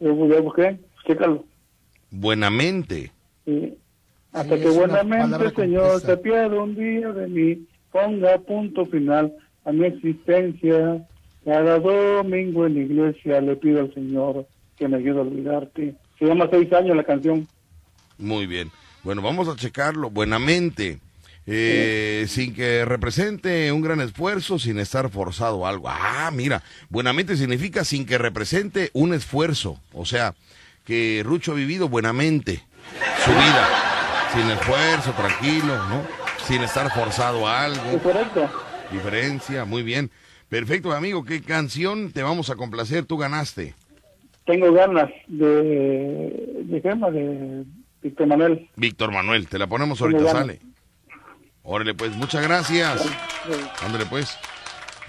Yo, 0.00 0.26
yo 0.26 0.42
busqué. 0.42 0.78
Chécalo. 1.06 1.44
Buenamente. 2.10 3.12
Sí. 3.44 3.78
Hasta 4.32 4.56
Sí, 4.56 4.62
que 4.62 4.68
buenamente, 4.70 5.50
Señor, 5.54 6.00
se 6.00 6.12
apiade 6.12 6.58
un 6.58 6.74
día 6.74 7.12
de 7.12 7.28
mí, 7.28 7.66
ponga 7.92 8.36
punto 8.38 8.84
final 8.86 9.32
a 9.64 9.72
mi 9.72 9.86
existencia. 9.86 11.06
Cada 11.44 11.78
domingo 11.78 12.66
en 12.66 12.74
la 12.74 12.80
iglesia 12.80 13.40
le 13.40 13.56
pido 13.56 13.80
al 13.80 13.92
Señor 13.92 14.46
que 14.78 14.88
me 14.88 14.96
ayude 14.96 15.18
a 15.18 15.22
olvidarte. 15.22 15.94
Se 16.18 16.24
llama 16.24 16.48
Seis 16.50 16.72
años 16.72 16.96
la 16.96 17.04
canción. 17.04 17.46
Muy 18.18 18.46
bien. 18.46 18.70
Bueno, 19.02 19.20
vamos 19.22 19.48
a 19.48 19.56
checarlo. 19.56 20.10
Buenamente. 20.10 20.98
Eh, 21.46 22.24
sin 22.26 22.54
que 22.54 22.86
represente 22.86 23.70
un 23.70 23.82
gran 23.82 24.00
esfuerzo, 24.00 24.58
sin 24.58 24.78
estar 24.78 25.10
forzado 25.10 25.66
a 25.66 25.68
algo. 25.68 25.88
Ah, 25.90 26.30
mira, 26.32 26.62
buenamente 26.88 27.36
significa 27.36 27.84
sin 27.84 28.06
que 28.06 28.16
represente 28.16 28.90
un 28.94 29.12
esfuerzo. 29.12 29.78
O 29.92 30.06
sea, 30.06 30.34
que 30.86 31.22
Rucho 31.22 31.52
ha 31.52 31.56
vivido 31.56 31.90
buenamente 31.90 32.62
su 33.24 33.30
vida, 33.30 33.68
sin 34.32 34.50
esfuerzo, 34.50 35.12
tranquilo, 35.12 35.76
¿no? 35.88 36.06
Sin 36.46 36.62
estar 36.62 36.90
forzado 36.94 37.46
a 37.46 37.64
algo. 37.64 37.98
correcto. 38.02 38.50
Diferencia, 38.94 39.64
muy 39.64 39.82
bien. 39.82 40.10
Perfecto, 40.48 40.92
amigo. 40.92 41.24
¿Qué 41.24 41.42
canción 41.42 42.12
te 42.12 42.22
vamos 42.22 42.50
a 42.50 42.54
complacer? 42.56 43.04
Tú 43.04 43.16
ganaste. 43.18 43.74
Tengo 44.46 44.72
ganas 44.72 45.10
de, 45.26 46.64
de 46.64 46.80
Gema, 46.80 47.10
de 47.10 47.64
Víctor 48.02 48.26
Manuel. 48.26 48.68
Víctor 48.76 49.10
Manuel, 49.12 49.48
te 49.48 49.58
la 49.58 49.66
ponemos 49.66 49.98
Tengo 49.98 50.16
ahorita, 50.18 50.32
ganas. 50.32 50.56
sale. 50.58 50.60
Órale, 51.62 51.94
pues, 51.94 52.12
muchas 52.14 52.42
gracias. 52.42 53.02
Ándale, 53.82 54.04
pues. 54.06 54.36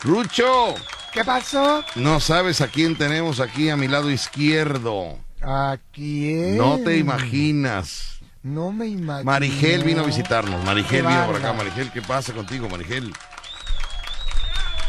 Rucho, 0.01 0.75
¿Qué 1.13 1.23
pasó? 1.25 1.83
no 1.95 2.19
sabes 2.19 2.61
a 2.61 2.67
quién 2.67 2.95
tenemos 2.95 3.39
aquí 3.39 3.69
a 3.69 3.75
mi 3.77 3.87
lado 3.87 4.09
izquierdo. 4.11 5.17
¿A 5.41 5.77
quién? 5.91 6.57
No 6.57 6.79
te 6.79 6.97
imaginas. 6.97 8.19
No 8.41 8.71
me 8.71 8.87
imagino. 8.87 9.25
Marigel 9.25 9.83
vino 9.83 10.01
a 10.01 10.05
visitarnos. 10.05 10.63
Marigel 10.63 11.01
Qué 11.03 11.07
vino 11.07 11.25
por 11.25 11.35
acá. 11.35 11.51
Marigel, 11.53 11.91
¿qué 11.91 12.01
pasa 12.01 12.31
contigo, 12.33 12.69
Marigel? 12.69 13.11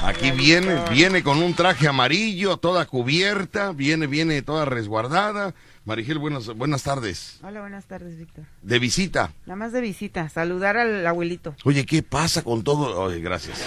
Aquí 0.02 0.30
viene, 0.30 0.76
viene 0.90 1.22
con 1.22 1.42
un 1.42 1.54
traje 1.54 1.88
amarillo, 1.88 2.58
toda 2.58 2.84
cubierta, 2.86 3.72
viene, 3.72 4.06
viene 4.06 4.42
toda 4.42 4.64
resguardada. 4.64 5.54
Marigel, 5.84 6.18
buenas, 6.18 6.46
buenas 6.54 6.82
tardes. 6.82 7.38
Hola, 7.42 7.60
buenas 7.60 7.86
tardes, 7.86 8.16
Víctor. 8.18 8.44
De 8.62 8.78
visita. 8.78 9.32
Nada 9.46 9.56
más 9.56 9.72
de 9.72 9.80
visita, 9.80 10.28
saludar 10.28 10.76
al 10.76 11.06
abuelito. 11.06 11.54
Oye, 11.64 11.86
¿qué 11.86 12.02
pasa 12.02 12.42
con 12.42 12.62
todo? 12.62 13.00
Oye, 13.00 13.20
gracias. 13.20 13.64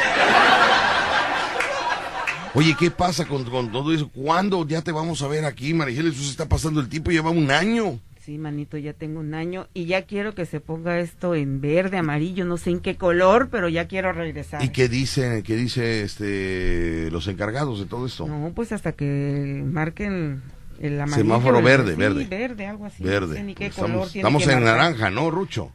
Oye, 2.53 2.75
¿qué 2.79 2.89
pasa 2.91 3.25
con, 3.25 3.43
con 3.45 3.71
todo 3.71 3.93
eso? 3.93 4.09
¿Cuándo 4.09 4.65
ya 4.67 4.81
te 4.81 4.91
vamos 4.91 5.21
a 5.21 5.27
ver 5.27 5.45
aquí, 5.45 5.73
Marigel? 5.73 6.07
Eso 6.07 6.23
se 6.23 6.31
está 6.31 6.47
pasando 6.47 6.79
el 6.79 6.89
tiempo, 6.89 7.11
lleva 7.11 7.29
un 7.31 7.51
año. 7.51 7.99
Sí, 8.29 8.37
manito, 8.37 8.77
ya 8.77 8.93
tengo 8.93 9.21
un 9.21 9.33
año 9.33 9.65
y 9.73 9.85
ya 9.87 10.03
quiero 10.03 10.35
que 10.35 10.45
se 10.45 10.59
ponga 10.59 10.99
esto 10.99 11.33
en 11.33 11.61
verde, 11.61 11.97
amarillo, 11.97 12.45
no 12.45 12.57
sé 12.57 12.69
en 12.69 12.79
qué 12.79 12.95
color, 12.95 13.49
pero 13.49 13.69
ya 13.69 13.87
quiero 13.87 14.13
regresar. 14.13 14.63
¿Y 14.63 14.69
qué 14.69 14.87
dice, 14.87 15.41
qué 15.43 15.55
dice 15.55 16.03
este 16.03 17.09
los 17.09 17.27
encargados 17.27 17.79
de 17.79 17.87
todo 17.87 18.05
esto? 18.05 18.27
No, 18.27 18.51
pues 18.53 18.71
hasta 18.71 18.91
que 18.91 19.63
marquen 19.65 20.43
el 20.79 21.01
amarillo. 21.01 21.23
Semáforo 21.23 21.63
verde, 21.63 21.93
sí, 21.93 21.99
verde. 21.99 22.25
verde, 22.25 22.67
algo 22.67 22.85
así. 22.85 23.01
No 23.03 23.09
Verde. 23.09 23.37
sé 23.37 23.43
ni 23.43 23.55
qué 23.55 23.65
estamos 23.65 23.91
color 23.93 24.09
tiene 24.11 24.27
estamos 24.29 24.45
que 24.45 24.51
en 24.53 24.63
marcar. 24.63 24.77
naranja, 24.77 25.09
¿no, 25.09 25.31
Rucho? 25.31 25.71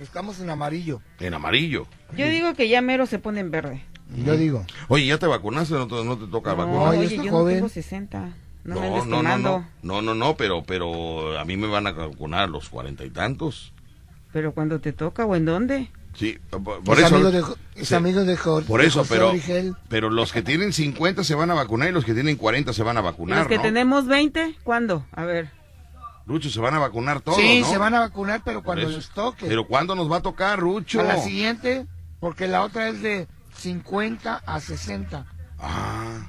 Estamos 0.00 0.40
en 0.40 0.48
amarillo. 0.48 1.02
En 1.20 1.34
amarillo. 1.34 1.86
Yo 2.16 2.26
digo 2.26 2.54
que 2.54 2.70
ya 2.70 2.80
mero 2.80 3.04
se 3.04 3.18
pone 3.18 3.40
en 3.40 3.50
verde. 3.50 3.82
Yo 4.24 4.34
digo. 4.34 4.64
Oye, 4.88 5.04
¿ya 5.04 5.18
te 5.18 5.26
vacunaste 5.26 5.74
no 5.74 5.86
te, 5.86 6.02
no 6.02 6.16
te 6.16 6.26
toca 6.28 6.52
No, 6.52 6.56
vacunar? 6.56 6.88
oye, 6.88 7.16
yo 7.18 7.24
no 7.30 7.44
tengo 7.44 7.68
60. 7.68 8.32
No, 8.64 8.80
me 8.80 8.90
no, 8.90 9.04
no, 9.22 9.22
no, 9.38 9.66
no, 9.82 10.02
no, 10.02 10.14
no, 10.14 10.36
pero, 10.36 10.62
pero 10.62 11.38
a 11.38 11.44
mí 11.44 11.56
me 11.56 11.66
van 11.68 11.86
a 11.86 11.92
vacunar 11.92 12.40
a 12.42 12.46
los 12.46 12.68
cuarenta 12.68 13.04
y 13.04 13.10
tantos. 13.10 13.72
Pero 14.32 14.52
cuando 14.52 14.78
te 14.80 14.92
toca 14.92 15.24
o 15.24 15.34
en 15.36 15.44
dónde. 15.46 15.90
Sí, 16.14 16.36
por, 16.50 16.82
por 16.82 16.98
es 16.98 17.06
eso. 17.06 17.14
amigo 17.14 17.30
de, 17.30 17.44
es 17.76 17.88
Sí. 17.88 17.94
amigo 17.94 18.24
de 18.24 18.36
Jorge. 18.36 18.66
Por 18.68 18.82
eso, 18.82 19.00
José 19.00 19.14
pero, 19.14 19.28
Origel. 19.30 19.76
pero 19.88 20.10
los 20.10 20.32
que 20.32 20.42
tienen 20.42 20.72
50 20.72 21.22
se 21.24 21.34
van 21.34 21.50
a 21.50 21.54
vacunar 21.54 21.88
y 21.88 21.92
los 21.92 22.04
que 22.04 22.12
tienen 22.12 22.36
40 22.36 22.72
se 22.72 22.82
van 22.82 22.96
a 22.96 23.00
¿Y 23.00 23.04
vacunar, 23.04 23.38
los 23.38 23.46
que 23.46 23.56
¿no? 23.56 23.62
tenemos 23.62 24.06
20, 24.06 24.56
¿cuándo? 24.64 25.06
A 25.12 25.24
ver. 25.24 25.50
Rucho, 26.26 26.50
se 26.50 26.60
van 26.60 26.74
a 26.74 26.78
vacunar 26.78 27.20
todos, 27.22 27.38
sí, 27.38 27.60
¿no? 27.60 27.70
se 27.70 27.78
van 27.78 27.94
a 27.94 28.00
vacunar, 28.00 28.42
pero 28.44 28.62
cuando 28.62 28.86
les 28.88 29.08
toque. 29.10 29.46
Pero 29.46 29.66
¿cuándo 29.66 29.94
nos 29.94 30.10
va 30.12 30.16
a 30.16 30.22
tocar, 30.22 30.58
Rucho? 30.58 31.00
A 31.00 31.04
la 31.04 31.18
siguiente, 31.22 31.86
porque 32.20 32.48
la 32.48 32.62
otra 32.64 32.88
es 32.88 33.00
de 33.00 33.26
50 33.56 34.42
a 34.44 34.60
60. 34.60 35.24
Ah. 35.58 36.26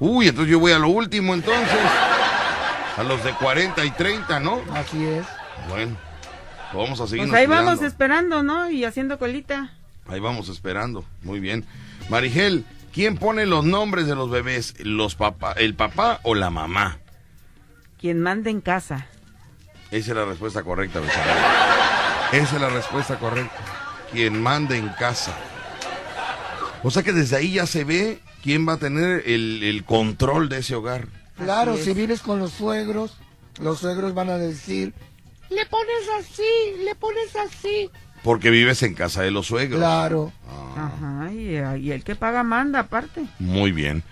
Uy, 0.00 0.28
entonces 0.28 0.50
yo 0.50 0.60
voy 0.60 0.72
a 0.72 0.78
lo 0.78 0.88
último, 0.88 1.34
entonces. 1.34 1.78
A 2.96 3.02
los 3.02 3.22
de 3.24 3.32
40 3.32 3.84
y 3.84 3.90
30, 3.90 4.40
¿no? 4.40 4.60
Así 4.74 5.04
es. 5.04 5.26
Bueno, 5.68 5.96
vamos 6.72 7.00
a 7.00 7.06
seguir. 7.06 7.28
Pues 7.28 7.40
ahí 7.40 7.46
vamos 7.46 7.82
esperando, 7.82 8.42
¿no? 8.42 8.70
Y 8.70 8.84
haciendo 8.84 9.18
colita. 9.18 9.72
Ahí 10.08 10.20
vamos 10.20 10.48
esperando. 10.48 11.04
Muy 11.22 11.40
bien. 11.40 11.64
Marigel, 12.08 12.64
¿quién 12.92 13.16
pone 13.16 13.46
los 13.46 13.64
nombres 13.64 14.06
de 14.06 14.14
los 14.14 14.30
bebés? 14.30 14.74
¿Los 14.80 15.14
papá, 15.14 15.52
¿El 15.52 15.74
papá 15.74 16.20
o 16.22 16.34
la 16.34 16.50
mamá? 16.50 16.98
Quien 18.00 18.20
manda 18.20 18.50
en 18.50 18.60
casa. 18.60 19.06
Esa 19.90 20.10
es 20.10 20.16
la 20.16 20.24
respuesta 20.24 20.62
correcta, 20.62 21.00
Becerra. 21.00 21.34
Esa 22.32 22.56
es 22.56 22.60
la 22.60 22.68
respuesta 22.68 23.18
correcta. 23.18 23.56
Quien 24.12 24.40
manda 24.42 24.76
en 24.76 24.88
casa. 24.90 25.34
O 26.82 26.90
sea 26.90 27.02
que 27.02 27.12
desde 27.12 27.36
ahí 27.36 27.54
ya 27.54 27.66
se 27.66 27.84
ve 27.84 28.20
quién 28.48 28.66
va 28.66 28.72
a 28.72 28.78
tener 28.78 29.24
el, 29.26 29.62
el 29.62 29.84
control 29.84 30.48
de 30.48 30.60
ese 30.60 30.74
hogar. 30.74 31.08
Claro, 31.36 31.74
es. 31.74 31.84
si 31.84 31.92
vives 31.92 32.22
con 32.22 32.38
los 32.38 32.50
suegros, 32.50 33.14
los 33.60 33.80
suegros 33.80 34.14
van 34.14 34.30
a 34.30 34.38
decir, 34.38 34.94
le 35.50 35.66
pones 35.66 36.08
así, 36.18 36.82
le 36.82 36.94
pones 36.94 37.36
así. 37.36 37.90
Porque 38.22 38.48
vives 38.48 38.82
en 38.82 38.94
casa 38.94 39.20
de 39.20 39.30
los 39.32 39.48
suegros. 39.48 39.80
Claro. 39.80 40.32
Ajá, 40.78 41.30
y, 41.30 41.58
y 41.84 41.92
el 41.92 42.02
que 42.02 42.16
paga 42.16 42.42
manda 42.42 42.80
aparte. 42.80 43.26
Muy 43.38 43.70
bien. 43.70 44.02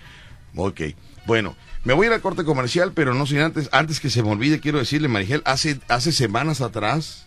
Ok. 0.54 0.82
Bueno, 1.24 1.56
me 1.84 1.94
voy 1.94 2.04
a 2.04 2.08
ir 2.08 2.12
al 2.12 2.20
corte 2.20 2.44
comercial, 2.44 2.92
pero 2.92 3.14
no 3.14 3.24
sin 3.24 3.38
antes, 3.38 3.70
antes 3.72 4.00
que 4.00 4.10
se 4.10 4.22
me 4.22 4.28
olvide, 4.28 4.60
quiero 4.60 4.78
decirle, 4.78 5.08
Marigel, 5.08 5.40
hace, 5.46 5.80
hace 5.88 6.12
semanas 6.12 6.60
atrás 6.60 7.24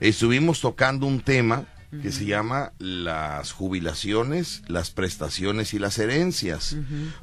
estuvimos 0.00 0.62
tocando 0.62 1.04
un 1.04 1.20
tema 1.20 1.66
que 2.00 2.10
se 2.10 2.24
llama 2.24 2.72
las 2.78 3.52
jubilaciones, 3.52 4.62
las 4.66 4.90
prestaciones 4.90 5.74
y 5.74 5.78
las 5.78 5.98
herencias. 5.98 6.76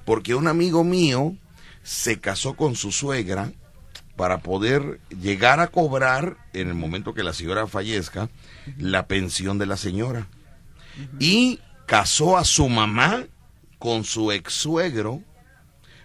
Porque 0.05 0.35
un 0.35 0.47
amigo 0.47 0.83
mío 0.83 1.35
se 1.81 2.19
casó 2.19 2.53
con 2.53 2.75
su 2.75 2.91
suegra 2.91 3.51
para 4.15 4.39
poder 4.39 4.99
llegar 5.21 5.59
a 5.59 5.67
cobrar, 5.67 6.37
en 6.53 6.67
el 6.67 6.75
momento 6.75 7.13
que 7.13 7.23
la 7.23 7.33
señora 7.33 7.67
fallezca, 7.67 8.29
la 8.77 9.07
pensión 9.07 9.57
de 9.57 9.65
la 9.65 9.77
señora. 9.77 10.27
Y 11.19 11.61
casó 11.85 12.37
a 12.37 12.43
su 12.43 12.69
mamá 12.69 13.25
con 13.79 14.03
su 14.03 14.31
ex 14.31 14.53
suegro 14.53 15.23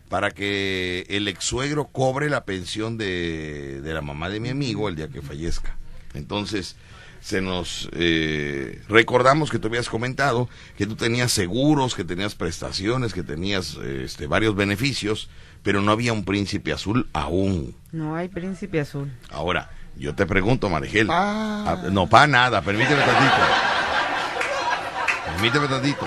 para 0.08 0.30
que 0.30 1.04
el 1.08 1.26
ex 1.28 1.44
suegro 1.44 1.88
cobre 1.88 2.30
la 2.30 2.44
pensión 2.44 2.96
de, 2.96 3.80
de 3.82 3.92
la 3.92 4.00
mamá 4.00 4.28
de 4.28 4.38
mi 4.38 4.48
amigo 4.48 4.88
el 4.88 4.96
día 4.96 5.08
que 5.08 5.20
fallezca. 5.20 5.76
Entonces, 6.14 6.76
se 7.24 7.40
nos 7.40 7.88
eh, 7.92 8.82
recordamos 8.86 9.50
que 9.50 9.58
tú 9.58 9.68
habías 9.68 9.88
comentado 9.88 10.46
que 10.76 10.86
tú 10.86 10.94
tenías 10.94 11.32
seguros, 11.32 11.94
que 11.94 12.04
tenías 12.04 12.34
prestaciones, 12.34 13.14
que 13.14 13.22
tenías 13.22 13.76
este, 13.76 14.26
varios 14.26 14.54
beneficios, 14.54 15.30
pero 15.62 15.80
no 15.80 15.90
había 15.90 16.12
un 16.12 16.26
príncipe 16.26 16.70
azul 16.70 17.08
aún. 17.14 17.74
No 17.92 18.14
hay 18.14 18.28
príncipe 18.28 18.78
azul. 18.78 19.10
Ahora, 19.30 19.70
yo 19.96 20.14
te 20.14 20.26
pregunto, 20.26 20.68
Marigel. 20.68 21.06
Pa. 21.06 21.72
Ah, 21.72 21.82
no, 21.90 22.06
para 22.06 22.26
nada, 22.26 22.60
permíteme 22.60 23.00
tantito. 23.00 23.42
Permíteme 25.24 25.68
tantito. 25.68 26.04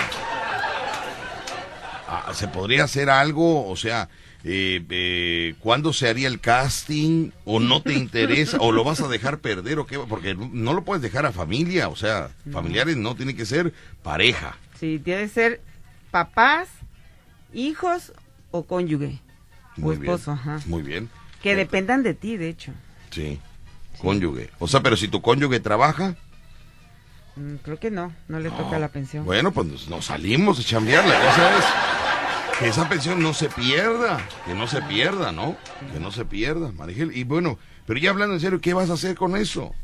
Ah, 2.06 2.30
¿Se 2.32 2.46
podría 2.46 2.84
hacer 2.84 3.10
algo? 3.10 3.68
O 3.68 3.74
sea, 3.74 4.08
eh, 4.50 4.82
eh, 4.88 5.54
¿cuándo 5.60 5.92
se 5.92 6.08
haría 6.08 6.26
el 6.28 6.40
casting? 6.40 7.30
¿O 7.44 7.60
no 7.60 7.82
te 7.82 7.92
interesa? 7.92 8.56
¿O 8.60 8.72
lo 8.72 8.82
vas 8.82 9.00
a 9.00 9.08
dejar 9.08 9.40
perder? 9.40 9.78
¿O 9.78 9.86
qué? 9.86 9.98
Porque 9.98 10.34
no 10.34 10.72
lo 10.72 10.84
puedes 10.84 11.02
dejar 11.02 11.26
a 11.26 11.32
familia. 11.32 11.88
O 11.88 11.96
sea, 11.96 12.30
familiares 12.50 12.96
no, 12.96 13.14
tiene 13.14 13.36
que 13.36 13.44
ser 13.46 13.72
pareja. 14.02 14.56
Sí, 14.80 14.98
tiene 15.04 15.22
que 15.22 15.28
ser 15.28 15.60
papás, 16.10 16.68
hijos 17.52 18.12
o 18.50 18.64
cónyuge. 18.64 19.20
Muy 19.76 19.96
o 19.96 20.00
esposo, 20.00 20.32
bien. 20.32 20.38
ajá. 20.56 20.60
Muy 20.66 20.82
bien. 20.82 21.10
Que 21.42 21.54
dependan 21.54 22.02
de 22.02 22.14
ti, 22.14 22.36
de 22.36 22.48
hecho. 22.48 22.72
Sí. 23.10 23.38
Cónyuge. 23.98 24.50
O 24.58 24.66
sea, 24.66 24.80
pero 24.82 24.96
si 24.96 25.08
tu 25.08 25.20
cónyuge 25.22 25.60
trabaja, 25.60 26.16
Mm, 27.36 27.56
Creo 27.62 27.78
que 27.78 27.90
no, 27.92 28.12
no 28.26 28.40
le 28.40 28.50
toca 28.50 28.80
la 28.80 28.88
pensión. 28.88 29.24
Bueno, 29.24 29.52
pues 29.52 29.88
nos- 29.88 30.04
salimos 30.04 30.58
a 30.58 30.62
chambear. 30.64 31.06
La 31.06 31.20
cosa 31.20 31.56
es 31.58 31.64
que 32.58 32.68
esa 32.68 32.88
pensión 32.88 33.22
no 33.22 33.34
se 33.34 33.48
pierda, 33.48 34.18
que 34.44 34.54
no 34.54 34.66
se 34.66 34.82
pierda, 34.82 35.30
¿no? 35.30 35.56
Que 35.92 36.00
no 36.00 36.10
se 36.10 36.24
pierda, 36.24 36.72
Marigel. 36.72 37.16
Y 37.16 37.24
bueno, 37.24 37.58
pero 37.86 38.00
ya 38.00 38.10
hablando 38.10 38.34
en 38.34 38.40
serio, 38.40 38.60
¿qué 38.60 38.74
vas 38.74 38.90
a 38.90 38.94
hacer 38.94 39.14
con 39.16 39.36
eso? 39.36 39.74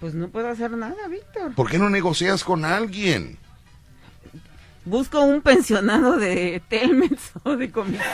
Pues 0.00 0.14
no 0.14 0.28
puedo 0.28 0.48
hacer 0.48 0.70
nada, 0.72 1.08
Víctor. 1.08 1.54
¿Por 1.54 1.68
qué 1.68 1.78
no 1.78 1.90
negocias 1.90 2.44
con 2.44 2.64
alguien? 2.64 3.38
Busco 4.84 5.20
un 5.22 5.40
pensionado 5.40 6.16
de 6.16 6.62
Telmex 6.68 7.32
o 7.42 7.56
de 7.56 7.70
comisión. 7.70 8.04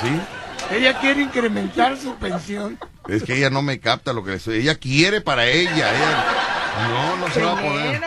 ¿Sí? 0.00 0.76
Ella 0.76 0.98
quiere 1.00 1.22
incrementar 1.22 1.96
su 1.98 2.14
pensión. 2.14 2.78
Es 3.08 3.24
que 3.24 3.36
ella 3.36 3.50
no 3.50 3.60
me 3.60 3.80
capta 3.80 4.12
lo 4.12 4.22
que 4.22 4.30
le 4.30 4.36
estoy. 4.36 4.58
Ella 4.58 4.76
quiere 4.76 5.20
para 5.20 5.46
ella. 5.46 5.72
ella 5.72 6.24
no, 6.88 7.16
no 7.16 7.28
se 7.30 7.42
va 7.42 7.52
a 7.52 7.60
poder. 7.60 8.00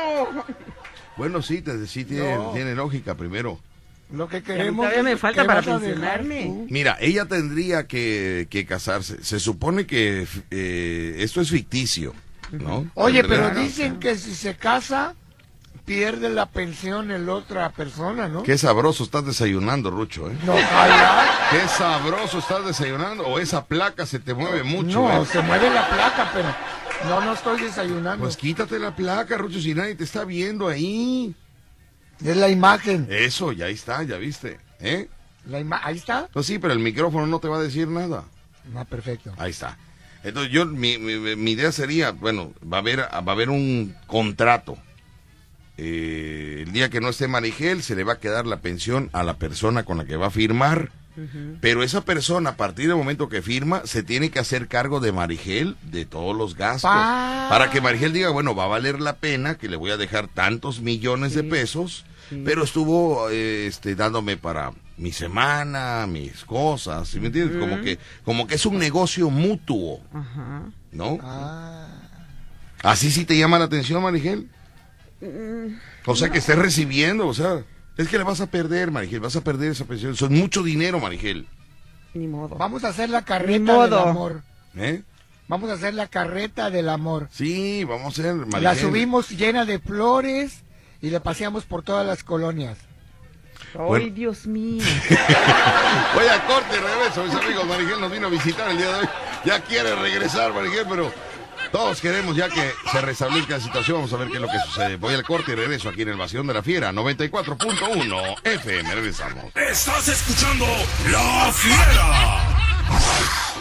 Bueno, 1.17 1.41
sí, 1.41 1.61
te, 1.61 1.85
sí 1.87 2.05
tiene, 2.05 2.35
No. 2.35 2.51
tiene 2.51 2.75
lógica 2.75 3.15
primero. 3.15 3.59
Lo 4.11 4.27
que 4.27 4.43
queremos. 4.43 4.85
todavía 4.85 5.03
me 5.03 5.13
es- 5.13 5.19
falta 5.19 5.41
¿qué 5.41 5.47
para 5.47 5.61
pensionarme. 5.61 6.65
Mira, 6.69 6.97
ella 6.99 7.25
tendría 7.25 7.87
que, 7.87 8.47
que 8.49 8.65
casarse. 8.65 9.23
Se 9.23 9.39
supone 9.39 9.85
que 9.87 10.27
eh, 10.51 11.15
esto 11.19 11.41
es 11.41 11.49
ficticio, 11.49 12.13
¿no? 12.51 12.85
Oye, 12.93 13.23
pero 13.23 13.49
dicen 13.51 13.99
que 13.99 14.15
si 14.17 14.35
se 14.35 14.55
casa, 14.55 15.15
pierde 15.85 16.29
la 16.29 16.45
pensión 16.45 17.09
el 17.11 17.27
otra 17.27 17.69
persona, 17.71 18.27
¿no? 18.27 18.43
Qué 18.43 18.57
sabroso 18.57 19.03
estás 19.03 19.25
desayunando, 19.25 19.89
Rucho, 19.89 20.29
¿eh? 20.29 20.33
No. 20.45 20.53
Qué 20.53 21.67
sabroso 21.67 22.37
estás 22.39 22.65
desayunando. 22.65 23.23
O 23.25 23.39
esa 23.39 23.65
placa 23.65 24.05
se 24.05 24.19
te 24.19 24.33
mueve 24.35 24.61
mucho, 24.63 24.99
No, 25.01 25.23
¿eh? 25.23 25.25
se 25.25 25.41
mueve 25.41 25.69
la 25.71 25.87
placa, 25.89 26.29
pero 26.33 26.49
no, 27.07 27.21
no 27.25 27.33
estoy 27.33 27.61
desayunando. 27.61 28.23
Pues 28.23 28.37
quítate 28.37 28.79
la 28.79 28.95
placa, 28.95 29.37
Rucho, 29.37 29.59
si 29.59 29.73
nadie 29.73 29.95
te 29.95 30.03
está 30.03 30.23
viendo 30.25 30.67
ahí. 30.67 31.35
es 32.23 32.37
la 32.37 32.49
imagen. 32.49 33.07
Eso, 33.09 33.51
ya 33.51 33.67
está, 33.67 34.03
ya 34.03 34.17
viste, 34.17 34.59
¿eh? 34.79 35.07
La 35.47 35.59
ima- 35.59 35.81
Ahí 35.83 35.97
está. 35.97 36.29
Pues 36.31 36.45
sí, 36.45 36.57
pero 36.59 36.73
el 36.73 36.79
micrófono 36.79 37.27
no 37.27 37.39
te 37.39 37.47
va 37.49 37.57
a 37.57 37.61
decir 37.61 37.87
nada. 37.87 38.23
Ah, 38.75 38.85
perfecto. 38.85 39.33
Ahí 39.37 39.51
está. 39.51 39.77
Entonces 40.23 40.53
yo, 40.53 40.65
mi, 40.65 40.97
mi, 40.97 41.35
mi 41.35 41.51
idea 41.51 41.71
sería, 41.73 42.11
bueno, 42.11 42.53
va 42.71 42.77
a 42.77 42.79
haber, 42.79 42.99
va 43.01 43.07
a 43.11 43.31
haber 43.31 43.49
un 43.49 43.93
contrato. 44.07 44.77
Eh, 45.77 46.63
el 46.65 46.71
día 46.71 46.89
que 46.89 47.01
no 47.01 47.09
esté 47.09 47.27
Marigel, 47.27 47.83
se 47.83 47.95
le 47.95 48.03
va 48.03 48.13
a 48.13 48.19
quedar 48.19 48.45
la 48.45 48.57
pensión 48.61 49.09
a 49.11 49.23
la 49.23 49.33
persona 49.37 49.83
con 49.83 49.97
la 49.97 50.05
que 50.05 50.15
va 50.15 50.27
a 50.27 50.31
firmar. 50.31 50.91
Pero 51.61 51.83
esa 51.83 52.01
persona, 52.01 52.51
a 52.51 52.55
partir 52.57 52.87
del 52.87 52.97
momento 52.97 53.29
que 53.29 53.41
firma, 53.41 53.81
se 53.85 54.01
tiene 54.03 54.31
que 54.31 54.39
hacer 54.39 54.67
cargo 54.67 54.99
de 54.99 55.11
Marigel 55.11 55.75
de 55.83 56.05
todos 56.05 56.35
los 56.35 56.55
gastos. 56.55 56.89
Pa- 56.89 57.47
Para 57.49 57.69
que 57.69 57.81
Marigel 57.81 58.13
diga, 58.13 58.29
bueno, 58.29 58.55
va 58.55 58.65
a 58.65 58.67
valer 58.67 58.99
la 58.99 59.17
pena 59.17 59.55
que 59.55 59.69
le 59.69 59.75
voy 59.77 59.91
a 59.91 59.97
dejar 59.97 60.27
tantos 60.27 60.81
millones 60.81 61.33
de 61.35 61.43
pesos, 61.43 62.05
pero 62.45 62.63
estuvo 62.63 63.29
eh, 63.29 63.67
este, 63.67 63.95
dándome 63.95 64.37
para 64.37 64.71
mi 64.97 65.11
semana, 65.11 66.07
mis 66.07 66.43
cosas, 66.45 67.07
¿sí 67.09 67.19
me 67.19 67.27
entiendes? 67.27 67.57
Como 67.59 67.81
que, 67.81 67.99
como 68.25 68.47
que 68.47 68.55
es 68.55 68.65
un 68.65 68.77
negocio 68.79 69.29
mutuo, 69.29 70.01
Ajá. 70.13 70.63
¿no? 70.91 71.17
Ah. 71.21 71.87
Así 72.83 73.11
sí 73.11 73.25
te 73.25 73.37
llama 73.37 73.59
la 73.59 73.65
atención, 73.65 74.01
Marigel. 74.03 74.49
Mm, 75.21 75.75
O 76.05 76.15
sea, 76.15 76.29
que 76.31 76.39
estés 76.39 76.57
recibiendo, 76.57 77.27
o 77.27 77.33
sea, 77.33 77.63
es 77.97 78.07
que 78.07 78.17
le 78.17 78.23
vas 78.23 78.41
a 78.41 78.47
perder, 78.47 78.91
Marigel, 78.91 79.19
vas 79.19 79.35
a 79.35 79.41
perder 79.41 79.71
esa 79.71 79.85
pensión. 79.85 80.15
Son 80.15 80.33
mucho 80.33 80.63
dinero, 80.63 80.99
Marigel. 80.99 81.47
Ni 82.13 82.27
modo. 82.27 82.55
Vamos 82.55 82.83
a 82.83 82.89
hacer 82.89 83.09
la 83.09 83.19
Ni 83.19 83.25
carreta 83.25 83.83
del 83.83 83.93
amor. 83.93 84.41
¿Eh? 84.75 85.01
Vamos 85.47 85.69
a 85.69 85.73
hacer 85.73 85.93
la 85.93 86.07
carreta 86.07 86.69
del 86.69 86.89
amor. 86.89 87.27
Sí, 87.31 87.83
vamos 87.83 88.17
a 88.17 88.21
hacer, 88.21 88.35
Marigel. 88.35 88.63
La 88.63 88.75
subimos 88.75 89.29
llena 89.29 89.65
de 89.65 89.79
flores 89.79 90.61
y 91.01 91.09
la 91.09 91.19
paseamos 91.21 91.65
por 91.65 91.83
todas 91.83 92.05
las 92.05 92.23
colonias. 92.23 92.77
Ay, 93.73 93.79
Bueno. 93.87 94.13
Dios 94.13 94.45
mío. 94.47 94.83
Voy 96.15 96.27
a 96.27 96.45
corte 96.45 96.75
y 96.77 96.79
regreso, 96.79 97.23
mis 97.25 97.33
amigos. 97.35 97.65
Marigel 97.67 97.99
nos 97.99 98.11
vino 98.11 98.27
a 98.27 98.29
visitar 98.29 98.69
el 98.69 98.77
día 98.77 98.87
de 98.87 98.99
hoy. 99.01 99.09
Ya 99.45 99.59
quiere 99.61 99.95
regresar, 99.95 100.53
Marigel, 100.53 100.85
pero 100.87 101.11
todos 101.73 101.99
queremos 101.99 102.35
ya 102.35 102.49
que 102.49 102.71
se 102.91 103.01
restablezca 103.01 103.57
la 103.57 103.59
situación. 103.59 103.97
Vamos 103.97 104.13
a 104.13 104.17
ver 104.17 104.27
qué 104.29 104.35
es 104.35 104.41
lo 104.41 104.47
que 104.47 104.59
sucede. 104.59 104.95
Voy 104.95 105.15
al 105.15 105.23
corte 105.23 105.53
y 105.53 105.55
regreso 105.55 105.89
aquí 105.89 106.03
en 106.03 106.09
el 106.09 106.17
Vacío 106.17 106.43
de 106.43 106.53
la 106.53 106.61
Fiera, 106.61 106.93
94.1 106.93 108.35
FM. 108.43 108.95
Regresamos. 108.95 109.45
Estás 109.55 110.07
escuchando 110.07 110.67
La 111.11 111.51
Fiera. 111.51 112.72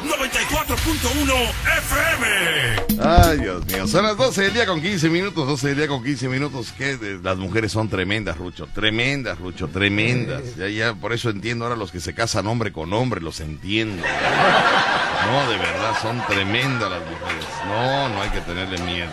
94.1 0.03 1.32
FM. 1.78 3.01
Ay, 3.01 3.39
Dios 3.39 3.65
mío. 3.66 3.86
Son 3.86 4.05
las 4.05 4.16
12 4.16 4.43
del 4.43 4.55
día 4.55 4.66
con 4.66 4.82
15 4.82 5.09
minutos. 5.09 5.47
12 5.47 5.69
del 5.69 5.77
día 5.77 5.89
con 5.89 6.03
15 6.03 6.28
minutos. 6.28 6.73
Que 6.73 6.99
las 7.23 7.36
mujeres 7.36 7.73
son 7.73 7.89
tremendas, 7.89 8.36
Rucho. 8.36 8.69
Tremendas, 8.74 9.39
Rucho. 9.39 9.69
Tremendas. 9.69 10.57
Ya, 10.57 10.69
ya, 10.69 10.94
por 10.94 11.12
eso 11.12 11.31
entiendo 11.31 11.65
ahora 11.65 11.77
los 11.77 11.93
que 11.93 12.01
se 12.01 12.15
casan 12.15 12.47
hombre 12.47 12.73
con 12.73 12.93
hombre. 12.93 13.20
Los 13.20 13.40
entiendo. 13.40 14.03
No, 14.03 15.51
de 15.51 15.57
verdad, 15.57 15.97
son 16.03 16.24
tremendas 16.27 16.90
las 16.90 17.01
mujeres. 17.01 17.47
No, 17.66 18.09
no 18.09 18.23
hay 18.23 18.31
que 18.31 18.40
tenerle 18.40 18.78
miedo. 18.78 19.11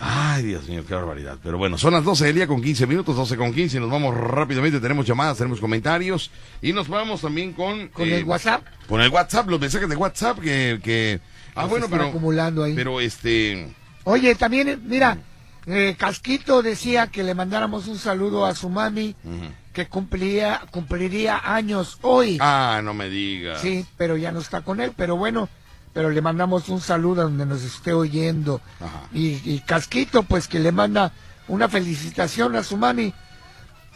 Ay, 0.00 0.42
Dios 0.44 0.68
mío, 0.68 0.84
qué 0.86 0.94
barbaridad. 0.94 1.38
Pero 1.42 1.58
bueno, 1.58 1.78
son 1.78 1.92
las 1.92 2.04
12 2.04 2.26
del 2.26 2.34
día 2.34 2.46
con 2.46 2.62
15 2.62 2.86
minutos, 2.86 3.16
12 3.16 3.36
con 3.36 3.52
15. 3.52 3.80
Nos 3.80 3.90
vamos 3.90 4.14
rápidamente. 4.14 4.80
Tenemos 4.80 5.06
llamadas, 5.06 5.38
tenemos 5.38 5.60
comentarios. 5.60 6.30
Y 6.60 6.72
nos 6.72 6.88
vamos 6.88 7.22
también 7.22 7.52
con. 7.52 7.88
Con 7.88 8.08
eh, 8.08 8.18
el 8.18 8.24
WhatsApp. 8.24 8.62
Con 8.88 9.00
el 9.00 9.10
WhatsApp, 9.10 9.48
los 9.48 9.60
mensajes 9.60 9.88
de 9.88 9.96
WhatsApp 9.96 10.38
que. 10.38 10.80
que 10.82 11.20
ah, 11.54 11.66
bueno, 11.66 11.86
pero. 11.90 12.04
acumulando 12.04 12.62
ahí. 12.62 12.74
Pero 12.74 13.00
este. 13.00 13.74
Oye, 14.04 14.34
también, 14.36 14.82
mira, 14.86 15.18
eh, 15.66 15.96
Casquito 15.98 16.62
decía 16.62 17.08
que 17.08 17.24
le 17.24 17.34
mandáramos 17.34 17.88
un 17.88 17.98
saludo 17.98 18.46
a 18.46 18.54
su 18.54 18.68
mami, 18.68 19.16
que 19.72 19.88
cumplía, 19.88 20.62
cumpliría 20.70 21.40
años 21.44 21.98
hoy. 22.02 22.38
Ah, 22.40 22.80
no 22.84 22.94
me 22.94 23.08
digas. 23.08 23.60
Sí, 23.60 23.84
pero 23.96 24.16
ya 24.16 24.30
no 24.30 24.38
está 24.38 24.60
con 24.60 24.80
él, 24.80 24.92
pero 24.96 25.16
bueno, 25.16 25.48
pero 25.96 26.10
le 26.10 26.20
mandamos 26.20 26.68
un 26.68 26.82
saludo 26.82 27.22
a 27.22 27.24
donde 27.24 27.46
nos 27.46 27.62
esté 27.62 27.94
oyendo. 27.94 28.60
Ajá. 28.80 29.08
Y, 29.14 29.40
y 29.50 29.62
Casquito, 29.64 30.24
pues 30.24 30.46
que 30.46 30.58
le 30.58 30.70
manda 30.70 31.10
una 31.48 31.70
felicitación 31.70 32.54
a 32.54 32.62
su 32.62 32.76
mami, 32.76 33.14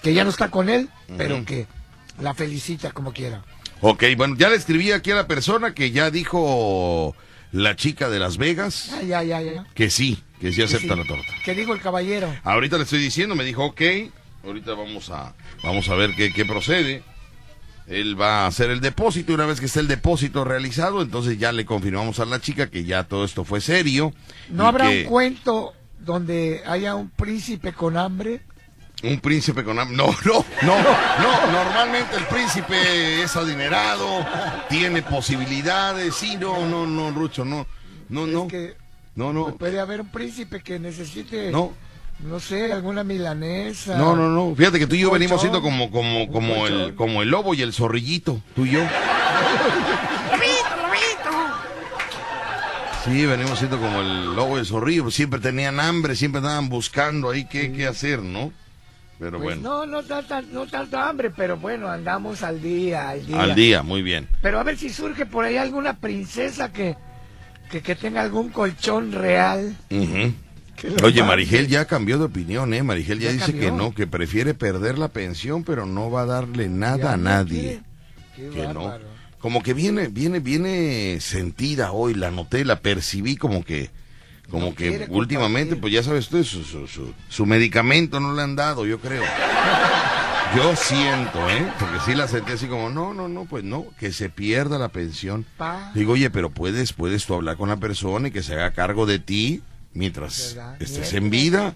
que 0.03 0.15
ya 0.15 0.25
no 0.25 0.31
está 0.31 0.51
con 0.51 0.71
él, 0.71 0.89
pero 1.19 1.45
que 1.45 1.67
la 2.19 2.33
felicita 2.33 2.93
como 2.93 3.13
quiera. 3.13 3.45
Ok, 3.83 4.05
bueno, 4.17 4.35
ya 4.39 4.49
le 4.49 4.57
escribí 4.57 4.93
aquí 4.93 5.11
a 5.11 5.17
la 5.17 5.27
persona 5.27 5.75
que 5.75 5.91
ya 5.91 6.11
dijo 6.11 7.15
la 7.53 7.77
chica 7.77 8.09
de 8.09 8.19
Las 8.19 8.39
Vegas 8.39 8.91
que 9.75 9.91
sí, 9.91 10.23
que 10.41 10.53
sí 10.53 10.57
Que 10.57 10.65
acepta 10.65 10.95
sí. 10.95 11.01
la 11.01 11.07
torta. 11.07 11.35
¿Qué 11.45 11.55
dijo 11.55 11.75
el 11.75 11.83
caballero? 11.83 12.35
Ahorita 12.45 12.79
le 12.79 12.85
estoy 12.85 13.03
diciendo, 13.03 13.35
me 13.35 13.45
dijo, 13.45 13.63
ok, 13.63 13.83
ahorita 14.43 14.73
vamos 14.73 15.11
a, 15.11 15.35
vamos 15.63 15.87
a 15.91 15.95
ver 15.97 16.15
qué, 16.17 16.33
qué 16.33 16.47
procede. 16.47 17.03
Él 17.91 18.19
va 18.21 18.45
a 18.45 18.47
hacer 18.47 18.71
el 18.71 18.81
depósito 18.81 19.33
y 19.33 19.35
una 19.35 19.47
vez 19.47 19.59
que 19.61 19.67
esté 19.67 19.81
el 19.81 19.89
depósito 19.89 20.45
realizado, 20.45 21.03
entonces 21.03 21.39
ya 21.39 21.51
le 21.53 21.67
confirmamos 21.67 22.21
a 22.21 22.25
la 22.25 22.41
chica 22.41 22.71
que 22.71 22.85
ya 22.85 23.05
todo 23.05 23.25
esto 23.25 23.45
fue 23.45 23.61
serio. 23.61 24.13
¿No 24.49 24.67
habrá 24.67 24.89
que 24.89 25.03
un 25.03 25.09
cuento 25.11 25.73
donde 25.99 26.63
haya 26.67 26.95
un 26.95 27.11
príncipe 27.11 27.73
con 27.73 27.97
hambre? 27.97 28.43
un 29.03 29.19
príncipe 29.19 29.65
con 29.65 29.79
ham- 29.79 29.91
No, 29.93 30.07
no, 30.25 30.45
no, 30.63 30.77
no. 30.83 31.53
Normalmente 31.53 32.17
el 32.17 32.25
príncipe 32.27 33.23
es 33.23 33.35
adinerado, 33.35 34.07
tiene 34.69 35.03
posibilidades. 35.03 36.15
Sí, 36.15 36.37
no, 36.37 36.67
no, 36.67 36.87
no, 36.87 37.11
Rucho, 37.11 37.45
no. 37.45 37.67
No, 38.09 38.27
no. 38.27 38.47
que 38.47 38.77
No, 39.17 39.33
no. 39.33 39.57
puede 39.57 39.81
haber 39.81 40.03
un 40.03 40.11
príncipe 40.13 40.61
que 40.63 40.79
necesite, 40.79 41.51
No. 41.51 41.73
No 42.25 42.41
sé, 42.41 42.73
alguna 42.73 43.03
milanesa. 43.05 43.97
No, 43.97 44.15
no, 44.15 44.29
no. 44.29 44.55
Fíjate 44.55 44.79
que 44.79 44.87
tú 44.87 44.95
y 44.95 45.01
yo 45.01 45.11
venimos 45.11 45.41
siendo 45.41 45.63
como, 45.63 45.91
como, 45.91 46.29
como 46.31 46.67
el, 46.67 46.95
como 46.95 47.23
el 47.23 47.29
lobo 47.31 47.55
y 47.55 47.63
el 47.63 47.73
zorrillito, 47.73 48.41
tú 48.55 48.67
y 48.67 48.73
yo. 48.73 48.81
¡Lobito, 48.81 50.77
lobito! 50.83 51.31
Sí, 53.05 53.27
venimos 53.27 53.59
siendo 53.59 53.79
como 53.79 54.01
el 54.01 54.35
lobo 54.37 54.57
y 54.57 54.61
el 54.61 54.67
zorrillo. 54.67 55.11
Siempre 55.11 55.41
tenían 55.41 55.81
hambre, 55.81 56.15
siempre 56.15 56.39
andaban 56.41 56.69
buscando 56.69 57.31
ahí 57.31 57.47
qué, 57.47 57.73
qué 57.73 57.87
hacer, 57.87 58.23
¿no? 58.23 58.53
Pero 59.19 59.39
Pues 59.39 59.61
bueno, 59.61 59.85
no, 59.85 59.87
no 59.87 60.03
tanta, 60.03 60.41
no 60.41 60.67
tanta 60.67 61.09
hambre, 61.09 61.31
pero 61.31 61.59
bueno, 61.59 61.89
andamos 61.89 62.43
al 62.43 62.61
día, 62.63 63.11
al 63.11 63.27
día. 63.27 63.43
al 63.43 63.55
día, 63.55 63.83
muy 63.83 64.01
bien. 64.01 64.29
Pero 64.41 64.59
a 64.59 64.63
ver 64.63 64.79
si 64.79 64.89
surge 64.89 65.27
por 65.27 65.45
ahí 65.45 65.59
alguna 65.59 65.99
princesa 65.99 66.73
que, 66.73 66.97
que, 67.71 67.83
que 67.83 67.95
tenga 67.97 68.23
algún 68.23 68.49
colchón 68.49 69.13
real. 69.13 69.77
Lo 69.91 69.99
Oye. 71.03 71.23
Marigel 71.23 71.69
ya 71.69 71.85
cambió 71.85 72.19
de 72.19 72.25
opinión, 72.25 72.73
¿eh? 72.75 72.83
Marigel 72.83 73.19
ya, 73.21 73.31
Ya 73.31 73.33
dice 73.35 73.59
que 73.59 73.71
no, 73.71 73.95
que 73.95 74.07
prefiere 74.07 74.55
perder 74.55 74.99
la 74.99 75.09
pensión, 75.09 75.65
pero 75.65 75.87
no 75.87 76.11
va 76.11 76.23
a 76.23 76.27
darle 76.27 76.69
nada 76.69 76.97
Ya 76.99 77.13
a 77.13 77.17
nadie. 77.17 77.83
Qué 78.37 78.49
Que 78.51 78.69
no. 78.69 78.93
Como 79.39 79.63
que 79.63 79.73
viene, 79.75 80.09
viene, 80.09 80.41
viene 80.41 81.19
sentida 81.21 81.93
hoy, 81.93 82.15
la 82.15 82.31
noté, 82.31 82.65
la 82.65 82.81
percibí 82.81 83.37
como 83.37 83.65
que, 83.65 83.91
como 84.51 84.67
No 84.71 84.75
que 84.75 85.07
últimamente, 85.09 85.71
compartir. 85.77 85.81
pues 85.81 85.93
ya 85.95 86.03
sabes 86.03 86.25
usted, 86.27 86.45
su, 86.45 86.63
su, 86.63 86.87
su, 86.87 87.15
su 87.29 87.47
medicamento 87.47 88.21
no 88.21 88.35
le 88.35 88.43
han 88.43 88.55
dado, 88.55 88.85
yo 88.85 89.01
creo. 89.01 89.23
Yo 90.57 90.75
siento, 90.75 91.49
¿eh? 91.49 91.65
Porque 91.79 91.99
sí 92.05 92.15
la 92.15 92.27
sentí 92.27 92.53
así 92.53 92.67
como, 92.67 92.91
no, 92.91 93.15
no, 93.15 93.29
no, 93.29 93.45
pues 93.45 93.63
no, 93.63 93.87
que 93.99 94.13
se 94.13 94.29
pierda 94.31 94.79
la 94.79 94.89
pensión. 94.89 95.47
Pa. 95.57 95.93
Digo, 95.95 96.15
oye, 96.15 96.29
pero 96.29 96.51
puedes, 96.51 96.93
puedes 96.93 97.25
tú 97.25 97.35
hablar 97.35 97.57
con 97.57 97.69
la 97.69 97.77
persona 97.77 98.29
y 98.29 98.31
que 98.33 98.43
se 98.43 98.55
haga 98.55 98.73
cargo 98.73 99.07
de 99.07 99.21
ti 99.21 99.63
mientras 99.93 100.57
estés 100.79 101.13
en 101.15 101.31
vida. 101.31 101.75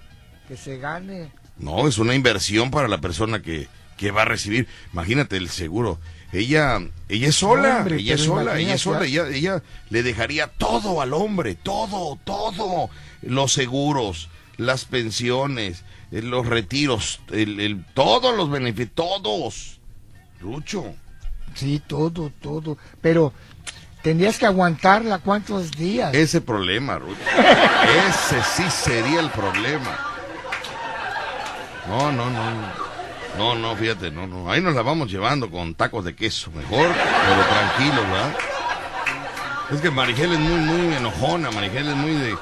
Que 0.49 0.57
se 0.57 0.79
gane. 0.79 1.31
No, 1.59 1.87
es 1.89 1.99
una 1.99 2.15
inversión 2.15 2.71
para 2.71 2.89
la 2.89 2.99
persona 2.99 3.41
que, 3.43 3.69
que 3.97 4.11
va 4.11 4.23
a 4.23 4.27
recibir. 4.27 4.67
Imagínate 4.93 5.37
el 5.37 5.49
seguro. 5.49 5.99
Ella, 6.33 6.81
ella 7.09 7.29
es 7.29 7.37
sola, 7.37 7.79
hombre, 7.79 7.97
ella 7.97 8.15
es 8.17 8.23
sola, 8.23 8.59
ella 8.59 8.75
es 8.75 8.81
sola, 8.81 9.05
ella, 9.07 9.29
ella 9.29 9.63
le 9.91 10.03
dejaría 10.03 10.49
todo 10.49 11.01
al 11.01 11.13
hombre, 11.15 11.55
todo, 11.55 12.19
todo. 12.25 12.91
Los 13.23 13.53
seguros, 13.53 14.29
las 14.57 14.85
pensiones, 14.85 15.85
eh, 16.11 16.23
los 16.23 16.45
retiros, 16.47 17.21
el, 17.31 17.61
el- 17.61 17.85
todos 17.95 18.37
los 18.37 18.51
beneficios, 18.51 18.91
todos. 18.97 19.79
Rucho. 20.41 20.95
Sí, 21.55 21.81
todo, 21.87 22.33
todo. 22.41 22.79
Pero 23.01 23.33
tendrías 24.05 24.39
que 24.39 24.45
aguantarla 24.45 25.19
cuántos 25.19 25.71
días. 25.71 26.15
Ese 26.15 26.43
problema, 26.43 26.99
Rucho. 26.99 27.19
Ese 28.07 28.37
sí 28.43 28.71
sería 28.71 29.21
el 29.21 29.31
problema. 29.31 29.99
No, 31.89 32.13
no, 32.13 32.29
no. 32.31 32.85
No, 33.39 33.55
no, 33.55 33.75
fíjate, 33.75 34.11
no, 34.11 34.27
no. 34.27 34.53
Ahí 34.53 34.61
nos 34.61 34.75
la 34.75 34.83
vamos 34.83 35.11
llevando 35.11 35.51
con 35.51 35.75
tacos 35.75 36.05
de 36.05 36.15
queso, 36.15 36.51
mejor, 36.53 36.87
pero 36.93 37.47
tranquilo, 37.47 38.03
¿verdad? 38.03 38.37
Es 39.73 39.81
que 39.81 39.91
Marigel 39.91 40.35
es 40.35 40.39
muy, 40.39 40.59
muy 40.59 40.95
enojona, 40.95 41.51
Marigel 41.51 41.89
es 41.89 41.97
muy 41.97 42.13
de... 42.13 42.37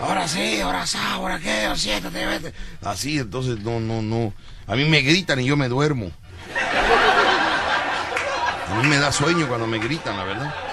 Ahora 0.00 0.26
sí, 0.26 0.60
ahora 0.60 0.86
sí, 0.86 0.98
ahora 1.00 1.38
qué, 1.38 1.70
siéntate, 1.76 2.26
vete. 2.26 2.52
Así, 2.82 3.18
entonces, 3.18 3.60
no, 3.60 3.78
no, 3.78 4.02
no. 4.02 4.34
A 4.66 4.74
mí 4.74 4.84
me 4.84 5.00
gritan 5.02 5.38
y 5.40 5.46
yo 5.46 5.56
me 5.56 5.68
duermo. 5.68 6.10
A 8.68 8.82
mí 8.82 8.88
me 8.88 8.98
da 8.98 9.12
sueño 9.12 9.46
cuando 9.46 9.68
me 9.68 9.78
gritan, 9.78 10.16
la 10.18 10.24
verdad. 10.24 10.65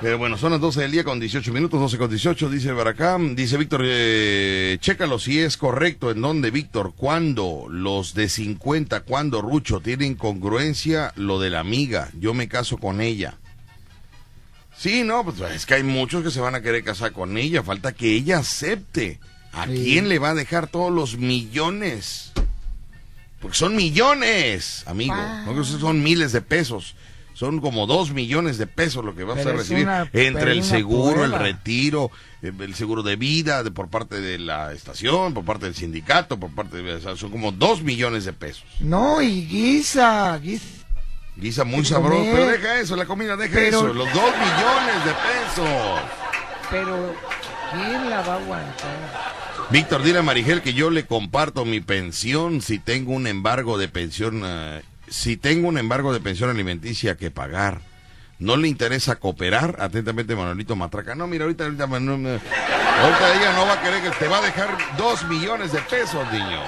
Pero 0.00 0.18
bueno, 0.18 0.36
son 0.36 0.52
las 0.52 0.60
12 0.60 0.82
del 0.82 0.92
día 0.92 1.04
con 1.04 1.18
18 1.18 1.52
minutos, 1.54 1.80
12 1.80 1.96
con 1.96 2.10
18, 2.10 2.50
dice 2.50 2.70
Baracam. 2.72 3.34
Dice 3.34 3.56
Víctor, 3.56 3.80
eh, 3.84 4.76
chécalo 4.80 5.18
si 5.18 5.38
es 5.40 5.56
correcto. 5.56 6.10
¿En 6.10 6.20
dónde, 6.20 6.50
Víctor? 6.50 6.92
¿Cuándo? 6.94 7.66
Los 7.70 8.12
de 8.14 8.28
50, 8.28 9.00
¿cuándo, 9.00 9.40
Rucho? 9.40 9.80
Tienen 9.80 10.14
congruencia 10.14 11.12
lo 11.16 11.40
de 11.40 11.48
la 11.48 11.60
amiga. 11.60 12.10
Yo 12.20 12.34
me 12.34 12.46
caso 12.46 12.76
con 12.76 13.00
ella. 13.00 13.38
Sí, 14.76 15.02
no, 15.02 15.24
pues 15.24 15.40
es 15.50 15.64
que 15.64 15.74
hay 15.74 15.82
muchos 15.82 16.22
que 16.22 16.30
se 16.30 16.40
van 16.40 16.54
a 16.54 16.60
querer 16.60 16.84
casar 16.84 17.12
con 17.12 17.38
ella. 17.38 17.62
Falta 17.62 17.92
que 17.92 18.12
ella 18.12 18.38
acepte. 18.38 19.18
¿A 19.54 19.64
Sí. 19.64 19.80
quién 19.82 20.10
le 20.10 20.18
va 20.18 20.30
a 20.30 20.34
dejar 20.34 20.66
todos 20.66 20.92
los 20.92 21.16
millones? 21.16 22.32
Porque 23.40 23.56
son 23.56 23.74
millones, 23.74 24.82
amigo. 24.86 25.14
No 25.46 25.64
son 25.64 26.02
miles 26.02 26.32
de 26.32 26.42
pesos. 26.42 26.94
Son 27.36 27.60
como 27.60 27.86
dos 27.86 28.12
millones 28.12 28.56
de 28.56 28.66
pesos 28.66 29.04
lo 29.04 29.14
que 29.14 29.22
vas 29.22 29.36
Pero 29.36 29.50
a 29.50 29.52
recibir 29.52 29.86
entre 30.14 30.52
el 30.52 30.64
seguro, 30.64 31.22
el 31.22 31.32
retiro, 31.32 32.10
eh, 32.40 32.50
el 32.60 32.74
seguro 32.74 33.02
de 33.02 33.16
vida 33.16 33.62
de, 33.62 33.70
por 33.70 33.88
parte 33.88 34.22
de 34.22 34.38
la 34.38 34.72
estación, 34.72 35.34
por 35.34 35.44
parte 35.44 35.66
del 35.66 35.74
sindicato, 35.74 36.40
por 36.40 36.48
parte 36.54 36.78
de... 36.78 36.94
o 36.94 37.00
sea, 37.02 37.14
son 37.14 37.30
como 37.30 37.52
dos 37.52 37.82
millones 37.82 38.24
de 38.24 38.32
pesos. 38.32 38.64
No, 38.80 39.20
y 39.20 39.46
guisa, 39.46 40.38
guisa. 40.38 40.64
Guisa 41.36 41.64
muy 41.64 41.84
sabroso, 41.84 42.16
comer. 42.20 42.32
pero 42.34 42.46
deja 42.52 42.80
eso, 42.80 42.96
la 42.96 43.04
comida 43.04 43.36
deja 43.36 43.54
Pero- 43.54 43.78
eso, 43.80 43.86
los 43.92 44.10
dos 44.14 44.32
millones 44.32 45.04
de 45.04 45.12
pesos. 45.12 46.00
Pero, 46.70 47.14
¿quién 47.72 48.08
la 48.08 48.22
va 48.22 48.32
a 48.32 48.36
aguantar? 48.36 49.36
Víctor, 49.68 50.02
dile 50.02 50.20
a 50.20 50.22
Marigel 50.22 50.62
que 50.62 50.72
yo 50.72 50.88
le 50.88 51.04
comparto 51.04 51.66
mi 51.66 51.80
pensión 51.80 52.62
si 52.62 52.78
tengo 52.78 53.12
un 53.12 53.26
embargo 53.26 53.76
de 53.76 53.88
pensión, 53.88 54.40
eh, 54.42 54.80
si 55.08 55.36
tengo 55.36 55.68
un 55.68 55.78
embargo 55.78 56.12
de 56.12 56.20
pensión 56.20 56.50
alimenticia 56.50 57.16
que 57.16 57.30
pagar. 57.30 57.80
¿No 58.38 58.56
le 58.56 58.68
interesa 58.68 59.16
cooperar? 59.16 59.76
Atentamente, 59.80 60.36
Manuelito 60.36 60.76
Matraca. 60.76 61.14
No, 61.14 61.26
mira, 61.26 61.44
ahorita, 61.44 61.64
ahorita, 61.64 61.84
ahorita 61.84 63.34
ella 63.34 63.52
no 63.54 63.66
va 63.66 63.74
a 63.74 63.82
querer 63.82 64.02
que 64.02 64.10
te 64.10 64.28
va 64.28 64.38
a 64.38 64.42
dejar 64.42 64.76
dos 64.98 65.26
millones 65.26 65.72
de 65.72 65.80
pesos, 65.80 66.30
niño. 66.30 66.60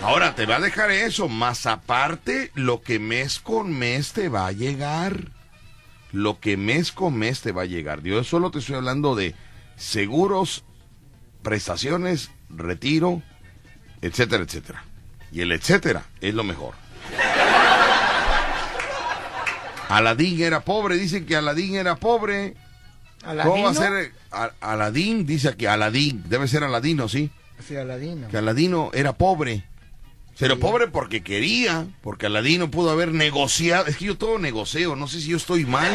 Ahora 0.00 0.34
te 0.34 0.46
va 0.46 0.56
a 0.56 0.60
dejar 0.60 0.90
eso, 0.90 1.28
más 1.28 1.66
aparte 1.66 2.50
lo 2.54 2.82
que 2.82 2.98
mes 2.98 3.40
con 3.40 3.72
mes 3.72 4.12
te 4.12 4.28
va 4.28 4.46
a 4.46 4.52
llegar. 4.52 5.30
Lo 6.12 6.40
que 6.40 6.56
mes 6.56 6.92
con 6.92 7.16
mes 7.16 7.40
te 7.40 7.52
va 7.52 7.62
a 7.62 7.66
llegar. 7.66 8.02
Yo 8.02 8.22
solo 8.24 8.50
te 8.50 8.60
estoy 8.60 8.76
hablando 8.76 9.14
de 9.14 9.34
seguros, 9.76 10.64
prestaciones, 11.42 12.30
retiro, 12.48 13.22
etcétera, 14.00 14.44
etcétera. 14.44 14.84
Y 15.34 15.40
el 15.42 15.50
etcétera 15.52 16.04
es 16.20 16.32
lo 16.32 16.44
mejor. 16.44 16.74
Aladín 19.88 20.40
era 20.42 20.60
pobre, 20.60 20.96
dicen 20.96 21.26
que 21.26 21.36
Aladín 21.36 21.76
era 21.76 21.96
pobre. 21.96 22.54
¿Cómo 23.20 23.34
va 23.34 23.40
a 23.40 23.72
¿Aladino? 23.72 23.74
ser? 23.74 24.12
A- 24.32 24.50
Aladín, 24.60 25.26
dice 25.26 25.48
aquí, 25.48 25.66
Aladín, 25.66 26.22
debe 26.28 26.48
ser 26.48 26.64
Aladino, 26.64 27.08
sí. 27.08 27.30
Sí, 27.66 27.76
Aladino. 27.76 28.28
Que 28.28 28.38
Aladino 28.38 28.90
era 28.94 29.12
pobre. 29.12 29.64
Pero 30.38 30.58
pobre 30.58 30.88
porque 30.88 31.22
quería, 31.22 31.86
porque 32.02 32.26
Aladino 32.26 32.70
pudo 32.70 32.90
haber 32.90 33.12
negociado. 33.12 33.86
Es 33.86 33.96
que 33.96 34.06
yo 34.06 34.16
todo 34.18 34.38
negocio, 34.38 34.96
no 34.96 35.06
sé 35.06 35.20
si 35.20 35.28
yo 35.28 35.36
estoy 35.36 35.64
mal. 35.64 35.90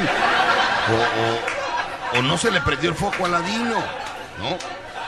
O, 0.90 2.18
o- 2.18 2.20
o 2.20 2.22
no 2.24 2.38
se 2.38 2.50
le 2.52 2.62
prendió 2.62 2.90
el 2.90 2.96
foco 2.96 3.24
a 3.24 3.28
Aladino, 3.28 3.76
¿no? 4.40 4.58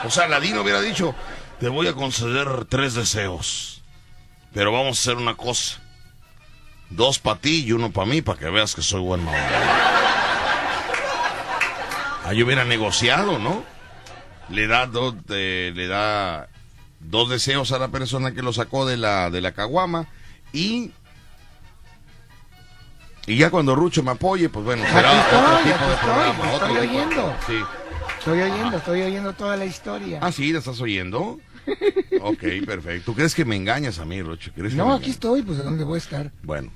O 0.06 0.10
sea, 0.10 0.24
Aladino 0.24 0.60
hubiera 0.62 0.80
dicho, 0.80 1.14
te 1.60 1.68
voy 1.68 1.86
a 1.86 1.94
conceder 1.94 2.64
tres 2.66 2.94
deseos. 2.94 3.81
Pero 4.54 4.72
vamos 4.72 4.98
a 4.98 5.00
hacer 5.00 5.16
una 5.16 5.34
cosa. 5.34 5.80
Dos 6.90 7.18
para 7.18 7.38
ti 7.40 7.64
y 7.66 7.72
uno 7.72 7.90
para 7.90 8.06
mí, 8.06 8.20
para 8.22 8.38
que 8.38 8.50
veas 8.50 8.74
que 8.74 8.82
soy 8.82 9.00
buen 9.00 9.24
mamá. 9.24 9.38
Ahí 12.24 12.42
hubiera 12.42 12.64
negociado, 12.64 13.38
¿no? 13.38 13.64
Le 14.48 14.66
da 14.66 14.86
dos, 14.86 15.14
eh, 15.30 15.72
le 15.74 15.86
da 15.88 16.48
dos 17.00 17.28
deseos 17.30 17.72
a 17.72 17.78
la 17.78 17.88
persona 17.88 18.32
que 18.32 18.42
lo 18.42 18.52
sacó 18.52 18.86
de 18.86 18.96
la, 18.96 19.30
de 19.30 19.40
la 19.40 19.52
caguama 19.52 20.06
y 20.52 20.92
y 23.26 23.36
ya 23.36 23.50
cuando 23.50 23.74
Rucho 23.76 24.02
me 24.02 24.10
apoye, 24.10 24.48
pues 24.48 24.64
bueno, 24.64 24.84
será 24.84 25.10
Aquí 25.10 25.36
otro 25.36 25.38
estoy, 25.58 25.72
tipo 25.72 25.86
de 25.86 25.94
estoy, 25.94 26.08
programa. 26.08 26.52
otro 26.52 26.66
estoy 26.66 26.68
tipo 26.68 26.80
de- 26.80 26.88
oyendo. 27.06 27.36
Sí. 27.46 27.64
Estoy 28.18 28.40
oyendo, 28.42 28.76
estoy 28.76 29.02
oyendo 29.02 29.32
toda 29.32 29.56
la 29.56 29.64
historia. 29.64 30.18
Ah, 30.22 30.32
sí, 30.32 30.52
¿la 30.52 30.58
estás 30.58 30.80
oyendo? 30.80 31.38
Ok, 32.20 32.42
perfecto. 32.66 33.04
¿Tú 33.06 33.14
crees 33.14 33.34
que 33.34 33.44
me 33.44 33.56
engañas 33.56 33.98
a 33.98 34.04
mí, 34.04 34.20
Rucho? 34.22 34.50
¿Crees 34.54 34.72
que 34.72 34.78
No, 34.78 34.88
me 34.88 34.94
aquí 34.94 35.10
estoy, 35.10 35.42
pues 35.42 35.58
¿de 35.58 35.64
dónde 35.64 35.84
voy 35.84 35.96
a 35.96 35.98
estar? 35.98 36.30
Bueno. 36.42 36.70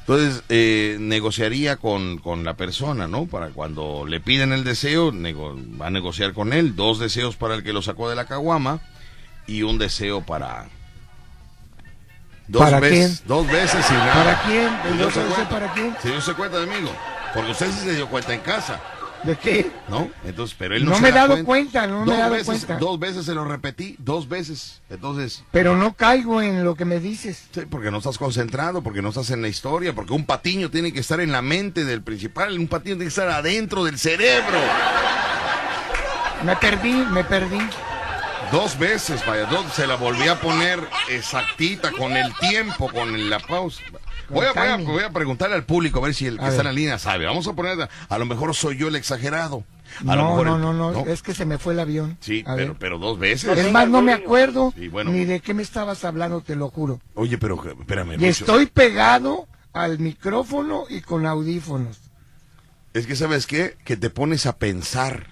Entonces, 0.00 0.42
eh, 0.48 0.96
negociaría 0.98 1.76
con, 1.76 2.18
con 2.18 2.42
la 2.44 2.54
persona, 2.56 3.06
¿no? 3.06 3.26
Para 3.26 3.50
cuando 3.50 4.04
le 4.06 4.18
piden 4.20 4.52
el 4.52 4.64
deseo, 4.64 5.12
nego- 5.12 5.56
va 5.80 5.86
a 5.86 5.90
negociar 5.90 6.32
con 6.32 6.52
él. 6.52 6.74
Dos 6.74 6.98
deseos 6.98 7.36
para 7.36 7.54
el 7.54 7.62
que 7.62 7.72
lo 7.72 7.82
sacó 7.82 8.10
de 8.10 8.16
la 8.16 8.24
caguama 8.26 8.80
y 9.46 9.62
un 9.62 9.78
deseo 9.78 10.20
para... 10.22 10.66
Dos 12.48 12.62
¿Para 12.62 12.80
veces, 12.80 13.20
quién? 13.20 13.28
Dos 13.28 13.46
veces 13.46 13.86
y 13.88 13.92
nada. 13.94 14.12
¿Para 14.24 14.42
quién? 14.42 14.68
Si 14.82 14.88
¿El 14.88 14.98
no 14.98 15.06
otro 15.06 15.10
se 15.14 15.20
deseo 15.20 15.34
cuenta. 15.36 15.48
para 15.50 15.72
quién? 15.72 15.96
Si 16.02 16.08
no 16.08 16.20
se 16.20 16.34
cuenta, 16.34 16.62
amigo. 16.62 16.92
Porque 17.32 17.50
usted 17.52 17.70
sí 17.70 17.78
se 17.84 17.94
dio 17.94 18.08
cuenta 18.08 18.34
en 18.34 18.40
casa, 18.40 18.80
¿De 19.24 19.36
qué? 19.36 19.70
¿no? 19.88 20.10
Entonces, 20.24 20.56
pero 20.58 20.74
él 20.74 20.84
no, 20.84 20.90
No 20.90 20.96
se 20.96 21.02
me 21.02 21.08
he 21.10 21.12
da 21.12 21.28
dado 21.28 21.44
cuenta, 21.44 21.86
no 21.86 22.00
me 22.00 22.06
dos 22.06 22.14
he 22.14 22.18
dado 22.18 22.32
veces, 22.32 22.46
cuenta. 22.46 22.76
Dos 22.78 22.98
veces 22.98 23.24
se 23.24 23.34
lo 23.34 23.44
repetí, 23.44 23.94
dos 23.98 24.28
veces. 24.28 24.82
Entonces... 24.90 25.44
Pero 25.52 25.76
no 25.76 25.94
caigo 25.94 26.42
en 26.42 26.64
lo 26.64 26.74
que 26.74 26.84
me 26.84 26.98
dices. 26.98 27.46
Sí, 27.52 27.62
porque 27.70 27.90
no 27.90 27.98
estás 27.98 28.18
concentrado, 28.18 28.82
porque 28.82 29.00
no 29.00 29.10
estás 29.10 29.30
en 29.30 29.42
la 29.42 29.48
historia, 29.48 29.94
porque 29.94 30.12
un 30.12 30.26
patiño 30.26 30.70
tiene 30.70 30.92
que 30.92 31.00
estar 31.00 31.20
en 31.20 31.30
la 31.30 31.40
mente 31.42 31.84
del 31.84 32.02
principal, 32.02 32.58
un 32.58 32.66
patiño 32.66 32.96
tiene 32.96 33.04
que 33.04 33.08
estar 33.08 33.28
adentro 33.28 33.84
del 33.84 33.98
cerebro. 33.98 34.58
Me 36.44 36.56
perdí, 36.56 36.92
me 36.92 37.22
perdí. 37.22 37.60
Dos 38.50 38.78
veces, 38.78 39.24
vaya, 39.24 39.46
dos, 39.46 39.64
se 39.72 39.86
la 39.86 39.94
volví 39.94 40.28
a 40.28 40.38
poner 40.38 40.78
exactita, 41.08 41.90
con 41.92 42.16
el 42.16 42.34
tiempo, 42.34 42.90
con 42.90 43.30
la 43.30 43.38
pausa. 43.38 43.80
Voy 44.32 44.46
a, 44.46 44.52
voy, 44.52 44.68
a, 44.68 44.76
voy 44.76 45.02
a 45.04 45.10
preguntarle 45.10 45.56
al 45.56 45.64
público 45.64 45.98
a 45.98 46.02
ver 46.02 46.14
si 46.14 46.26
el 46.26 46.38
que 46.38 46.44
A 46.44 46.48
está 46.48 46.62
en 46.62 46.66
la 46.66 46.72
línea 46.72 46.98
sabe. 46.98 47.26
Vamos 47.26 47.46
a 47.48 47.52
poner, 47.54 47.88
a 48.08 48.18
lo 48.18 48.24
mejor 48.26 48.54
soy 48.54 48.76
yo 48.76 48.88
el 48.88 48.96
exagerado. 48.96 49.64
Lo 50.02 50.16
No, 50.16 50.30
mejor 50.30 50.46
no, 50.46 50.58
no, 50.58 50.72
no, 50.92 51.06
es 51.06 51.20
que 51.22 51.34
se 51.34 51.44
me 51.44 51.58
fue 51.58 51.74
el 51.74 51.80
avión. 51.80 52.16
Sí, 52.20 52.42
pero, 52.56 52.74
pero 52.78 52.98
dos 52.98 53.18
veces. 53.18 53.58
Es 53.58 53.70
más, 53.70 53.88
no 53.88 54.00
me 54.00 54.12
acuerdo 54.14 54.72
Sí, 54.76 54.88
bueno. 54.88 55.10
ni 55.10 55.24
de 55.26 55.40
qué 55.40 55.52
me 55.52 55.62
estabas 55.62 56.04
hablando, 56.04 56.40
te 56.40 56.56
lo 56.56 56.70
juro. 56.70 56.98
Oye, 57.14 57.36
pero 57.36 57.62
espérame, 57.78 58.16
Y 58.18 58.26
estoy 58.26 58.66
pegado 58.66 59.46
al 59.74 59.98
micrófono 59.98 60.84
y 60.88 61.02
con 61.02 61.26
audífonos. 61.26 61.98
Es 62.94 63.06
que, 63.06 63.16
¿sabes 63.16 63.46
qué? 63.46 63.76
Que 63.84 63.96
te 63.96 64.10
pones 64.10 64.46
a 64.46 64.56
pensar. 64.56 65.26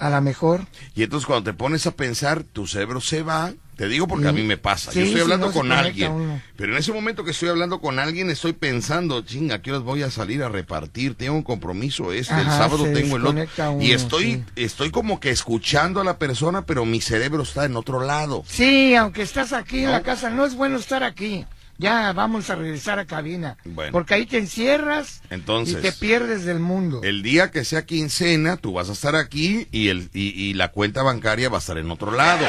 A 0.00 0.08
lo 0.10 0.20
mejor. 0.22 0.62
Y 0.96 1.02
entonces 1.02 1.26
cuando 1.26 1.50
te 1.50 1.56
pones 1.56 1.86
a 1.86 1.90
pensar, 1.92 2.42
tu 2.42 2.66
cerebro 2.66 3.00
se 3.00 3.22
va. 3.22 3.52
Te 3.76 3.86
digo 3.88 4.06
porque 4.08 4.28
a 4.28 4.32
mí 4.32 4.42
me 4.42 4.58
pasa. 4.58 4.92
Sí, 4.92 4.98
Yo 5.00 5.04
estoy 5.06 5.20
hablando 5.22 5.46
no 5.46 5.52
con 5.52 5.72
alguien. 5.72 6.12
uno. 6.12 6.42
Pero 6.56 6.72
en 6.72 6.78
ese 6.78 6.92
momento 6.92 7.24
que 7.24 7.30
estoy 7.30 7.48
hablando 7.48 7.80
con 7.80 7.98
alguien, 7.98 8.28
estoy 8.28 8.52
pensando, 8.52 9.22
chinga, 9.22 9.62
¿qué 9.62 9.70
horas 9.70 9.84
voy 9.84 10.02
a 10.02 10.10
salir 10.10 10.42
a 10.42 10.48
repartir? 10.50 11.14
Tengo 11.14 11.34
un 11.34 11.42
compromiso 11.42 12.12
este, 12.12 12.34
el 12.40 12.46
sábado 12.46 12.84
tengo 12.92 13.16
el 13.16 13.26
otro. 13.26 13.46
uno, 13.72 13.82
y 13.82 13.92
estoy, 13.92 14.24
sí. 14.24 14.44
estoy 14.56 14.90
como 14.90 15.18
que 15.20 15.30
escuchando 15.30 16.00
a 16.00 16.04
la 16.04 16.18
persona, 16.18 16.66
pero 16.66 16.84
mi 16.84 17.00
cerebro 17.00 17.42
está 17.42 17.64
en 17.64 17.76
otro 17.76 18.02
lado. 18.02 18.42
Sí, 18.46 18.94
aunque 18.96 19.22
estás 19.22 19.52
aquí 19.54 19.84
en 19.84 19.92
la 19.92 20.02
casa, 20.02 20.28
no 20.28 20.44
es 20.44 20.54
bueno 20.54 20.76
estar 20.78 21.02
aquí. 21.02 21.46
Ya 21.80 22.12
vamos 22.12 22.50
a 22.50 22.56
regresar 22.56 22.98
a 22.98 23.06
cabina. 23.06 23.56
Bueno. 23.64 23.90
Porque 23.92 24.12
ahí 24.12 24.26
te 24.26 24.36
encierras 24.36 25.22
Entonces, 25.30 25.78
y 25.78 25.80
te 25.80 25.92
pierdes 25.92 26.44
del 26.44 26.60
mundo. 26.60 27.00
el 27.02 27.22
día 27.22 27.50
que 27.50 27.64
sea 27.64 27.86
quincena, 27.86 28.58
tú 28.58 28.74
vas 28.74 28.90
a 28.90 28.92
estar 28.92 29.16
aquí 29.16 29.66
y, 29.72 29.88
el, 29.88 30.10
y, 30.12 30.28
y 30.38 30.52
la 30.54 30.68
cuenta 30.72 31.02
bancaria 31.02 31.48
va 31.48 31.56
a 31.56 31.60
estar 31.60 31.78
en 31.78 31.90
otro 31.90 32.12
lado. 32.12 32.44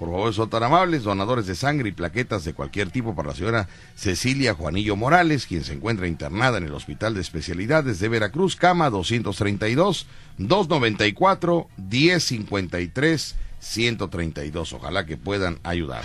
Por 0.00 0.08
favor, 0.08 0.32
son 0.32 0.48
tan 0.48 0.62
amables, 0.62 1.02
donadores 1.02 1.46
de 1.46 1.54
sangre 1.54 1.90
y 1.90 1.92
plaquetas 1.92 2.42
de 2.44 2.54
cualquier 2.54 2.88
tipo 2.88 3.14
para 3.14 3.28
la 3.28 3.34
señora 3.34 3.68
Cecilia 3.94 4.54
Juanillo 4.54 4.96
Morales, 4.96 5.44
quien 5.44 5.62
se 5.62 5.74
encuentra 5.74 6.06
internada 6.06 6.56
en 6.56 6.64
el 6.64 6.72
Hospital 6.72 7.12
de 7.12 7.20
Especialidades 7.20 8.00
de 8.00 8.08
Veracruz, 8.08 8.56
cama 8.56 8.88
232, 8.88 10.06
294, 10.38 11.68
1053, 11.76 13.36
132. 13.58 14.72
Ojalá 14.72 15.04
que 15.04 15.18
puedan 15.18 15.58
ayudar. 15.64 16.02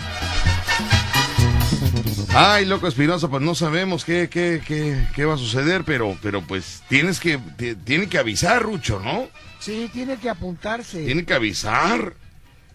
Ay, 2.34 2.66
loco 2.66 2.88
Espinosa, 2.88 3.28
pues 3.28 3.42
no 3.42 3.54
sabemos 3.54 4.04
qué, 4.04 4.28
qué, 4.28 4.60
qué, 4.62 5.06
qué 5.14 5.24
va 5.24 5.36
a 5.36 5.38
suceder, 5.38 5.84
pero, 5.84 6.18
pero 6.20 6.42
pues 6.42 6.82
tienes 6.90 7.18
que, 7.18 7.38
tiene 7.82 8.10
que 8.10 8.18
avisar, 8.18 8.62
Rucho, 8.62 9.00
¿no? 9.00 9.26
Sí, 9.58 9.88
tiene 9.90 10.18
que 10.18 10.28
apuntarse. 10.28 11.02
Tiene 11.02 11.24
que 11.24 11.32
avisar. 11.32 12.25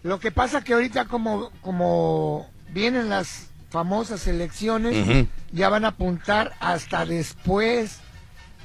Lo 0.04 0.20
que 0.20 0.32
pasa 0.32 0.64
que 0.64 0.74
ahorita 0.74 1.06
como, 1.06 1.52
como 1.62 2.50
vienen 2.70 3.10
las 3.10 3.50
famosas 3.70 4.28
elecciones, 4.28 5.28
ya 5.52 5.70
van 5.70 5.86
a 5.86 5.90
apuntar 5.90 6.54
hasta 6.60 7.06
después 7.06 8.00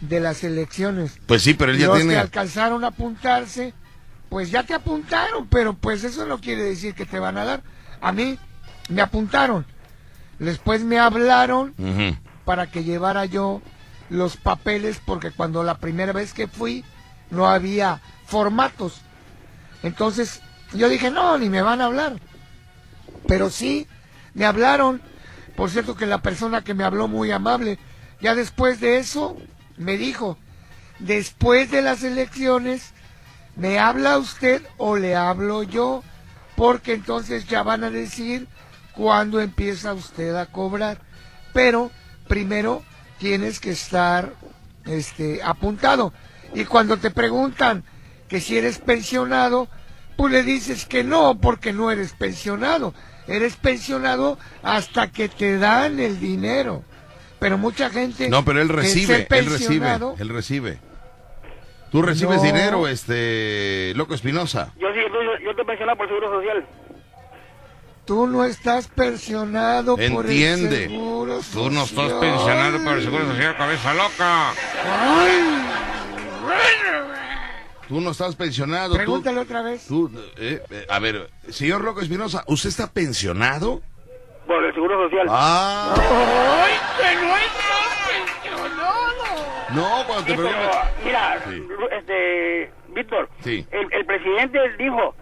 de 0.00 0.20
las 0.20 0.44
elecciones. 0.44 1.18
Pues 1.26 1.42
sí, 1.42 1.54
pero 1.54 1.72
él 1.72 1.78
ya 1.78 1.86
Los 1.88 1.96
tiene... 1.96 2.14
que 2.14 2.18
alcanzaron 2.18 2.84
a 2.84 2.88
apuntarse, 2.88 3.74
pues 4.28 4.50
ya 4.50 4.62
te 4.62 4.74
apuntaron, 4.74 5.46
pero 5.48 5.74
pues 5.74 6.04
eso 6.04 6.26
no 6.26 6.40
quiere 6.40 6.62
decir 6.62 6.94
que 6.94 7.06
te 7.06 7.18
van 7.18 7.38
a 7.38 7.44
dar. 7.44 7.62
A 8.00 8.12
mí 8.12 8.38
me 8.88 9.02
apuntaron. 9.02 9.66
Después 10.38 10.82
me 10.82 10.98
hablaron 10.98 11.74
para 12.44 12.70
que 12.70 12.84
llevara 12.84 13.24
yo 13.24 13.62
los 14.10 14.36
papeles 14.36 15.00
porque 15.04 15.30
cuando 15.30 15.62
la 15.64 15.78
primera 15.78 16.12
vez 16.12 16.32
que 16.32 16.46
fui 16.46 16.84
no 17.30 17.48
había 17.48 18.00
formatos. 18.26 19.00
Entonces 19.82 20.40
yo 20.76 20.88
dije, 20.88 21.10
no, 21.10 21.38
ni 21.38 21.48
me 21.48 21.62
van 21.62 21.80
a 21.80 21.86
hablar. 21.86 22.16
Pero 23.26 23.50
sí, 23.50 23.86
me 24.34 24.44
hablaron. 24.44 25.00
Por 25.56 25.70
cierto 25.70 25.96
que 25.96 26.06
la 26.06 26.22
persona 26.22 26.62
que 26.62 26.74
me 26.74 26.84
habló 26.84 27.08
muy 27.08 27.30
amable, 27.30 27.78
ya 28.20 28.34
después 28.34 28.80
de 28.80 28.98
eso, 28.98 29.36
me 29.76 29.96
dijo, 29.96 30.38
después 30.98 31.70
de 31.70 31.82
las 31.82 32.02
elecciones, 32.02 32.92
¿me 33.56 33.78
habla 33.78 34.18
usted 34.18 34.62
o 34.76 34.96
le 34.96 35.16
hablo 35.16 35.62
yo? 35.62 36.02
Porque 36.56 36.94
entonces 36.94 37.46
ya 37.46 37.62
van 37.62 37.84
a 37.84 37.90
decir 37.90 38.48
cuándo 38.92 39.40
empieza 39.40 39.94
usted 39.94 40.34
a 40.34 40.46
cobrar. 40.46 41.00
Pero 41.52 41.90
primero 42.28 42.82
tienes 43.18 43.60
que 43.60 43.70
estar 43.70 44.34
este, 44.84 45.42
apuntado. 45.42 46.12
Y 46.54 46.64
cuando 46.64 46.96
te 46.96 47.10
preguntan 47.10 47.84
que 48.28 48.40
si 48.40 48.56
eres 48.56 48.78
pensionado, 48.78 49.68
pues 50.16 50.32
le 50.32 50.42
dices 50.42 50.86
que 50.86 51.04
no, 51.04 51.38
porque 51.40 51.72
no 51.72 51.90
eres 51.90 52.12
pensionado. 52.12 52.94
Eres 53.28 53.56
pensionado 53.56 54.38
hasta 54.62 55.10
que 55.10 55.28
te 55.28 55.58
dan 55.58 55.98
el 56.00 56.20
dinero. 56.20 56.84
Pero 57.38 57.58
mucha 57.58 57.90
gente... 57.90 58.28
No, 58.28 58.44
pero 58.44 58.62
él 58.62 58.68
recibe, 58.68 59.26
él 59.30 59.46
recibe, 59.46 59.88
él 60.18 60.28
recibe. 60.28 60.78
Tú 61.90 62.02
recibes 62.02 62.38
No. 62.38 62.42
dinero, 62.42 62.88
este, 62.88 63.92
Loco 63.94 64.14
Espinosa. 64.14 64.72
Yo 64.78 64.88
sí, 64.92 65.00
yo, 65.12 65.44
yo 65.44 65.50
estoy 65.50 65.64
pensionado 65.64 65.96
por 65.96 66.06
el 66.06 66.14
Seguro 66.14 66.30
Social. 66.38 66.66
Tú 68.04 68.26
no 68.28 68.44
estás 68.44 68.86
pensionado 68.88 69.96
por 69.96 70.04
el 70.04 70.12
Entiende. 70.32 70.88
seguro 70.88 71.40
Tú 71.52 71.70
no 71.70 71.82
estás 71.84 72.10
social. 72.10 72.20
pensionado 72.20 72.84
por 72.84 72.92
el 72.98 73.02
Seguro 73.04 73.26
Social, 73.26 73.56
cabeza 73.56 73.94
loca. 73.94 74.52
Tú 77.88 78.00
no 78.00 78.10
estás 78.10 78.34
pensionado. 78.36 78.90
tú- 78.90 78.96
Pregúntale 78.96 79.40
otra 79.40 79.62
vez. 79.62 79.86
Tú, 79.86 80.10
eh, 80.38 80.60
eh, 80.70 80.86
a 80.88 80.98
ver, 80.98 81.28
señor 81.48 81.82
Loco 81.84 82.00
Espinosa, 82.00 82.42
¿usted 82.48 82.68
está 82.68 82.92
pensionado? 82.92 83.80
Por 84.46 84.64
el 84.64 84.74
Seguro 84.74 85.04
Social. 85.08 85.26
Ah. 85.30 85.94
¡Ay, 85.96 86.72
que 86.98 87.26
no 87.26 87.36
estás 87.36 88.42
pensionado! 88.42 89.66
No, 89.74 90.06
cuando 90.06 90.24
te 90.24 90.30
Sí, 90.32 90.36
preguntan. 90.36 90.70
mira, 91.04 91.42
Sí. 91.48 91.68
este, 91.98 92.72
Víctor, 92.88 93.28
Sí. 93.40 93.66
el, 93.70 93.92
el 93.92 94.06
presidente 94.06 94.58
dijo, 94.78 95.14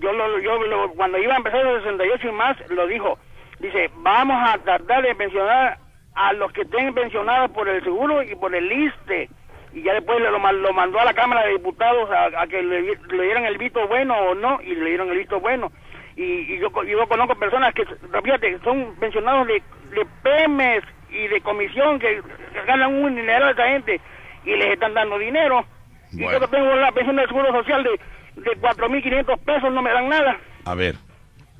yo, 0.00 0.12
lo, 0.12 0.38
yo 0.40 0.58
lo- 0.64 0.92
cuando 0.94 1.18
iba 1.18 1.34
a 1.34 1.38
empezar 1.38 1.60
el 1.66 1.78
68 1.82 2.28
y 2.28 2.32
más, 2.32 2.56
lo 2.68 2.86
dijo, 2.86 3.18
dice, 3.58 3.90
vamos 3.96 4.36
a 4.48 4.58
tratar 4.58 5.02
de 5.02 5.14
pensionar 5.14 5.78
a 6.14 6.32
los 6.34 6.52
que 6.52 6.62
estén 6.62 6.92
pensionados 6.94 7.50
por 7.52 7.68
el 7.68 7.82
seguro 7.82 8.22
y 8.22 8.34
por 8.34 8.54
el 8.54 8.70
ISTE. 8.70 9.30
Y 9.74 9.82
ya 9.82 9.94
después 9.94 10.20
lo, 10.20 10.30
lo 10.30 10.72
mandó 10.72 11.00
a 11.00 11.04
la 11.04 11.14
Cámara 11.14 11.46
de 11.46 11.52
Diputados 11.52 12.10
a, 12.10 12.42
a 12.42 12.46
que 12.46 12.62
le, 12.62 12.82
le 12.82 13.24
dieran 13.24 13.44
el 13.46 13.58
visto 13.58 13.86
bueno 13.88 14.14
o 14.14 14.34
no, 14.34 14.60
y 14.62 14.74
le 14.74 14.86
dieron 14.90 15.10
el 15.10 15.18
visto 15.18 15.40
bueno. 15.40 15.72
Y, 16.16 16.22
y 16.22 16.58
yo, 16.58 16.68
yo 16.84 17.06
conozco 17.08 17.34
personas 17.36 17.72
que, 17.72 17.84
fíjate, 18.22 18.58
son 18.64 18.94
pensionados 18.96 19.46
de, 19.46 19.62
de 19.94 20.06
PEMES 20.22 20.84
y 21.10 21.26
de 21.28 21.40
comisión 21.40 21.98
que 21.98 22.20
ganan 22.66 22.94
un 23.02 23.14
dinero 23.14 23.46
a 23.46 23.50
esa 23.52 23.68
gente 23.68 24.00
y 24.44 24.56
les 24.56 24.68
están 24.72 24.94
dando 24.94 25.18
dinero. 25.18 25.64
Y 26.12 26.20
yo 26.20 26.40
que 26.40 26.48
tengo 26.48 26.74
la 26.76 26.92
pensión 26.92 27.16
del 27.16 27.28
Seguro 27.28 27.52
Social 27.52 27.82
de, 27.82 28.42
de 28.42 28.50
4.500 28.60 29.38
pesos, 29.38 29.72
no 29.72 29.80
me 29.80 29.90
dan 29.90 30.08
nada. 30.08 30.36
A 30.66 30.74
ver, 30.74 30.96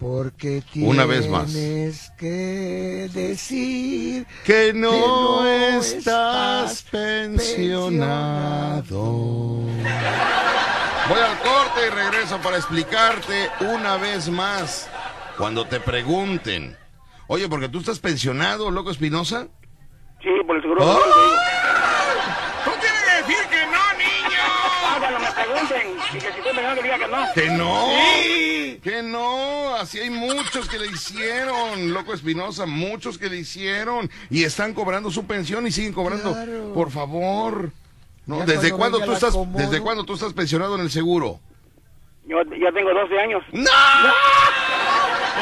Porque 0.03 0.63
tienes 0.73 0.91
Una 0.91 1.07
vez 1.07 1.29
más. 1.29 1.55
que 2.19 3.09
decir 3.15 4.27
que 4.45 4.73
no, 4.75 5.43
no 5.43 5.47
estás 5.47 6.83
pensionado. 6.91 8.03
Voy 11.09 11.21
al 11.21 11.39
corte 11.39 11.87
y 11.87 11.91
regreso 11.91 12.39
para 12.43 12.57
explicarte 12.57 13.49
una 13.61 13.97
vez 13.97 14.29
más. 14.29 14.91
Cuando 15.39 15.67
te 15.67 15.79
pregunten, 15.79 16.77
oye, 17.29 17.49
porque 17.49 17.69
tú 17.69 17.79
estás 17.79 18.01
pensionado, 18.01 18.73
loco 18.73 18.91
Espinosa. 18.91 19.47
Sí, 20.21 20.31
por 20.45 20.57
el 20.57 20.63
Seguro 20.63 20.85
¡Oh! 20.85 20.99
Y 25.65 26.13
que 26.15 26.21
si 26.21 26.27
estoy 26.27 26.43
pensionado, 26.43 26.77
que 26.77 26.83
diga 26.83 26.99
que 26.99 27.07
no. 27.09 27.33
Que 27.35 27.51
no, 27.51 27.87
Sí. 28.23 28.81
que 28.83 29.03
no, 29.03 29.75
así 29.77 29.99
hay 30.01 30.11
muchos 30.11 30.69
que 30.69 30.79
le 30.79 30.87
hicieron, 30.89 31.93
loco 31.93 32.13
Espinosa, 32.15 32.67
muchos 32.67 33.19
que 33.19 33.29
le 33.29 33.39
hicieron 33.39 34.11
y 34.31 34.45
están 34.45 34.75
cobrando 34.75 35.11
su 35.11 35.27
pensión 35.27 35.67
y 35.67 35.71
siguen 35.73 35.93
cobrando. 35.93 36.33
Claro. 36.33 36.73
Por 36.75 36.91
favor. 36.91 37.71
No, 38.27 38.39
Ya 38.41 38.45
¿Desde 38.47 38.71
cuando 38.71 38.99
cuándo 38.99 39.07
tú 39.07 39.13
estás 39.15 39.31
acomodo. 39.31 39.59
desde 39.59 39.81
cuándo 39.81 40.05
tú 40.05 40.15
estás 40.15 40.33
pensionado 40.33 40.75
en 40.77 40.83
el 40.83 40.91
seguro? 40.91 41.41
Yo 42.27 42.37
ya 42.61 42.71
tengo 42.73 42.95
12 42.95 43.19
años. 43.19 43.43
¡No! 43.53 43.71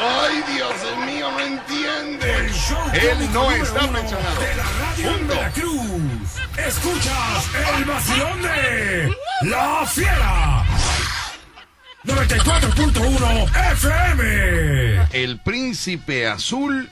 Ay, 0.03 0.43
Dios 0.51 0.73
mío, 1.05 1.29
no 1.31 1.39
entiende. 1.39 2.49
Él 2.93 3.31
no 3.33 3.51
está 3.51 3.81
pensionado. 3.91 4.41
De 4.41 4.55
la 4.55 4.63
radio 4.79 5.15
en 5.15 5.27
Veracruz. 5.27 6.39
Escuchas 6.57 7.49
el 7.77 7.85
vacilón 7.85 8.41
de 8.41 9.15
La 9.43 9.85
Fiera. 9.85 10.65
94.1 12.03 13.73
FM. 13.73 15.07
El 15.13 15.39
príncipe 15.41 16.25
azul, 16.25 16.89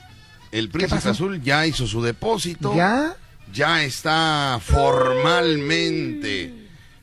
el 0.52 0.68
príncipe 0.68 1.08
azul 1.08 1.42
ya 1.42 1.66
hizo 1.66 1.88
su 1.88 2.00
depósito. 2.02 2.76
¿Ya? 2.76 3.16
Ya 3.52 3.82
está 3.82 4.60
formalmente 4.62 6.54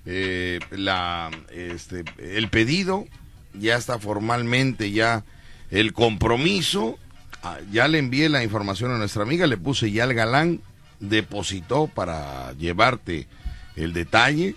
eh, 0.05 0.59
la, 0.71 1.29
este, 1.51 2.05
el 2.17 2.47
pedido, 2.49 3.05
ya 3.53 3.75
está 3.75 3.99
formalmente 3.99 4.91
ya 4.91 5.25
el 5.71 5.93
compromiso. 5.93 6.97
Ah, 7.43 7.57
Ya 7.71 7.87
le 7.87 7.99
envié 7.99 8.29
la 8.29 8.43
información 8.43 8.91
a 8.91 8.97
nuestra 8.97 9.23
amiga, 9.23 9.47
le 9.47 9.57
puse 9.57 9.91
ya 9.91 10.03
el 10.05 10.13
galán, 10.13 10.61
depositó 10.99 11.87
para 11.87 12.53
llevarte 12.53 13.27
el 13.75 13.93
detalle 13.93 14.55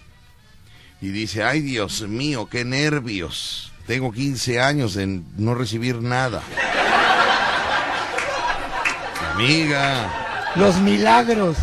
y 1.02 1.08
dice, 1.08 1.42
ay 1.44 1.60
Dios 1.60 2.02
mío, 2.02 2.48
qué 2.50 2.64
nervios. 2.64 3.72
Tengo 3.86 4.12
15 4.12 4.60
años 4.60 4.96
en 4.96 5.24
no 5.36 5.54
recibir 5.54 5.96
nada. 6.00 6.42
Amiga, 9.34 10.52
Los 10.56 10.76
milagros. 10.78 11.56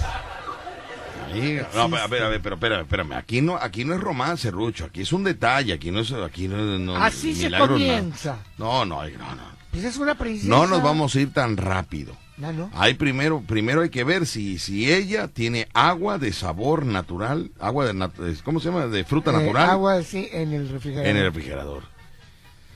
Amiga. 1.31 1.69
No, 1.73 1.81
a 1.95 2.07
ver, 2.07 2.23
a 2.23 2.29
ver, 2.29 2.41
pero 2.41 2.55
espérame, 2.55 2.81
espérame. 2.81 3.13
Aquí 3.13 3.41
no, 3.41 3.55
aquí 3.55 3.85
no 3.85 3.93
es 3.93 4.01
romance, 4.01 4.49
Rucho. 4.51 4.85
Aquí 4.85 5.01
es 5.01 5.11
un 5.13 5.23
detalle. 5.23 5.73
Aquí 5.73 5.91
no 5.91 5.99
es, 5.99 6.11
aquí 6.11 6.47
no, 6.47 6.57
no- 6.79 6.95
Así 6.95 7.35
se 7.35 7.45
milagros, 7.45 7.69
no. 7.69 7.75
comienza. 7.75 8.37
No, 8.57 8.85
no, 8.85 9.01
ay, 9.01 9.13
no, 9.17 9.35
no. 9.35 9.57
Pues 9.71 9.83
es 9.83 9.97
una 9.97 10.15
princesa. 10.15 10.49
No 10.49 10.65
nos 10.67 10.81
vamos 10.81 11.15
a 11.15 11.19
ir 11.21 11.31
tan 11.33 11.57
rápido. 11.57 12.15
No, 12.37 12.53
no. 12.53 12.69
Hay 12.75 12.93
primero, 12.93 13.41
primero 13.41 13.81
hay 13.81 13.89
que 13.89 14.03
ver 14.03 14.25
si, 14.27 14.59
si 14.59 14.91
ella 14.93 15.27
tiene 15.27 15.67
agua 15.73 16.19
de 16.19 16.31
sabor 16.31 16.85
natural, 16.85 17.49
agua 17.59 17.85
de, 17.87 17.93
nat- 17.95 18.41
¿cómo 18.43 18.59
se 18.59 18.69
llama? 18.69 18.85
De 18.87 19.03
fruta 19.03 19.31
Eh, 19.31 19.33
natural 19.33 19.69
agua, 19.71 20.03
sí, 20.03 20.29
en 20.31 20.53
el 20.53 20.69
refrigerador. 20.69 21.09
en 21.09 21.17
el 21.17 21.23
refrigerador. 21.23 21.83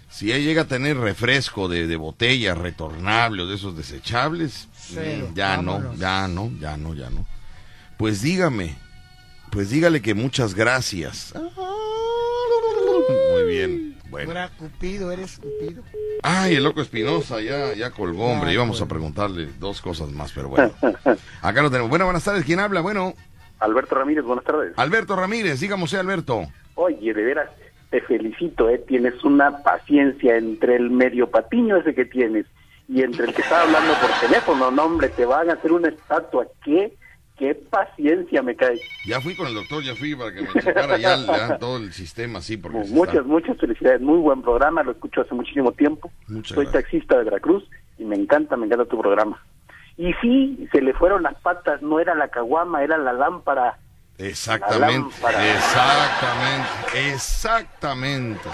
Si 0.09 0.31
ella 0.31 0.39
llega 0.39 0.61
a 0.63 0.67
tener 0.67 0.97
refresco 0.97 1.69
de, 1.69 1.87
de 1.87 1.95
botella 1.95 2.53
retornable 2.55 3.43
o 3.43 3.47
de 3.47 3.55
esos 3.55 3.77
desechables, 3.77 4.67
Cero, 4.75 5.29
ya 5.35 5.57
no, 5.57 5.73
vámonos. 5.75 5.99
ya 5.99 6.27
no, 6.27 6.51
ya 6.59 6.75
no, 6.77 6.93
ya 6.95 7.09
no. 7.09 7.25
Pues 8.01 8.23
dígame, 8.23 8.73
pues 9.51 9.69
dígale 9.69 10.01
que 10.01 10.15
muchas 10.15 10.55
gracias. 10.55 11.35
Muy 13.31 13.43
bien, 13.43 13.95
bueno. 14.09 14.31
Era 14.31 14.49
Cupido, 14.57 15.11
eres 15.11 15.37
Cupido. 15.37 15.83
Ay, 16.23 16.55
el 16.55 16.63
loco 16.63 16.81
Espinosa 16.81 17.39
ya, 17.41 17.75
ya 17.75 17.91
colgó, 17.91 18.31
hombre. 18.31 18.53
Íbamos 18.53 18.81
a 18.81 18.87
preguntarle 18.87 19.49
dos 19.59 19.83
cosas 19.83 20.09
más, 20.09 20.31
pero 20.33 20.49
bueno. 20.49 20.71
Acá 21.43 21.61
lo 21.61 21.69
tenemos. 21.69 21.91
Bueno, 21.91 22.05
buenas 22.05 22.23
tardes. 22.23 22.43
¿Quién 22.43 22.59
habla? 22.59 22.81
Bueno, 22.81 23.13
Alberto 23.59 23.93
Ramírez, 23.93 24.23
buenas 24.23 24.45
tardes. 24.45 24.73
Alberto 24.77 25.15
Ramírez. 25.15 25.59
Dígame 25.59 25.85
Alberto. 25.99 26.47
Oye, 26.73 27.13
de 27.13 27.23
veras, 27.23 27.51
te 27.91 28.01
felicito, 28.01 28.67
¿eh? 28.67 28.79
Tienes 28.79 29.23
una 29.23 29.61
paciencia 29.61 30.37
entre 30.37 30.75
el 30.75 30.89
medio 30.89 31.29
patiño 31.29 31.77
ese 31.77 31.93
que 31.93 32.05
tienes 32.05 32.47
y 32.87 33.03
entre 33.03 33.25
el 33.27 33.35
que 33.35 33.43
está 33.43 33.61
hablando 33.61 33.93
por 34.01 34.09
teléfono. 34.27 34.71
No, 34.71 34.85
hombre, 34.85 35.09
te 35.09 35.23
van 35.23 35.51
a 35.51 35.53
hacer 35.53 35.71
una 35.71 35.89
estatua. 35.89 36.47
¿Qué? 36.65 36.97
¿Qué 37.41 37.55
paciencia 37.55 38.43
me 38.43 38.55
cae? 38.55 38.79
Ya 39.03 39.19
fui 39.19 39.33
con 39.35 39.47
el 39.47 39.55
doctor, 39.55 39.81
ya 39.81 39.95
fui 39.95 40.13
para 40.15 40.31
que 40.31 40.43
me 40.43 40.61
checara 40.61 40.95
ya, 40.99 41.17
ya 41.17 41.57
todo 41.57 41.77
el 41.77 41.91
sistema 41.91 42.37
así, 42.37 42.55
porque 42.55 42.77
Muchas, 42.89 43.15
está- 43.15 43.27
muchas 43.27 43.57
felicidades. 43.57 43.99
Muy 43.99 44.19
buen 44.19 44.43
programa, 44.43 44.83
lo 44.83 44.91
escucho 44.91 45.21
hace 45.21 45.33
muchísimo 45.33 45.71
tiempo. 45.71 46.11
Muchas 46.27 46.53
Soy 46.53 46.65
gracias. 46.65 46.83
taxista 46.83 47.17
de 47.17 47.23
Veracruz 47.23 47.63
y 47.97 48.05
me 48.05 48.15
encanta, 48.15 48.55
me 48.57 48.67
encanta 48.67 48.85
tu 48.85 49.01
programa. 49.01 49.43
Y 49.97 50.13
sí, 50.21 50.67
se 50.71 50.81
le 50.83 50.93
fueron 50.93 51.23
las 51.23 51.33
patas, 51.41 51.81
no 51.81 51.99
era 51.99 52.13
la 52.13 52.27
caguama, 52.27 52.83
era 52.83 52.99
la 52.99 53.11
lámpara. 53.13 53.79
Exactamente, 54.19 55.09
lámpara. 55.19 55.51
exactamente, 55.55 57.09
exactamente, 57.09 58.49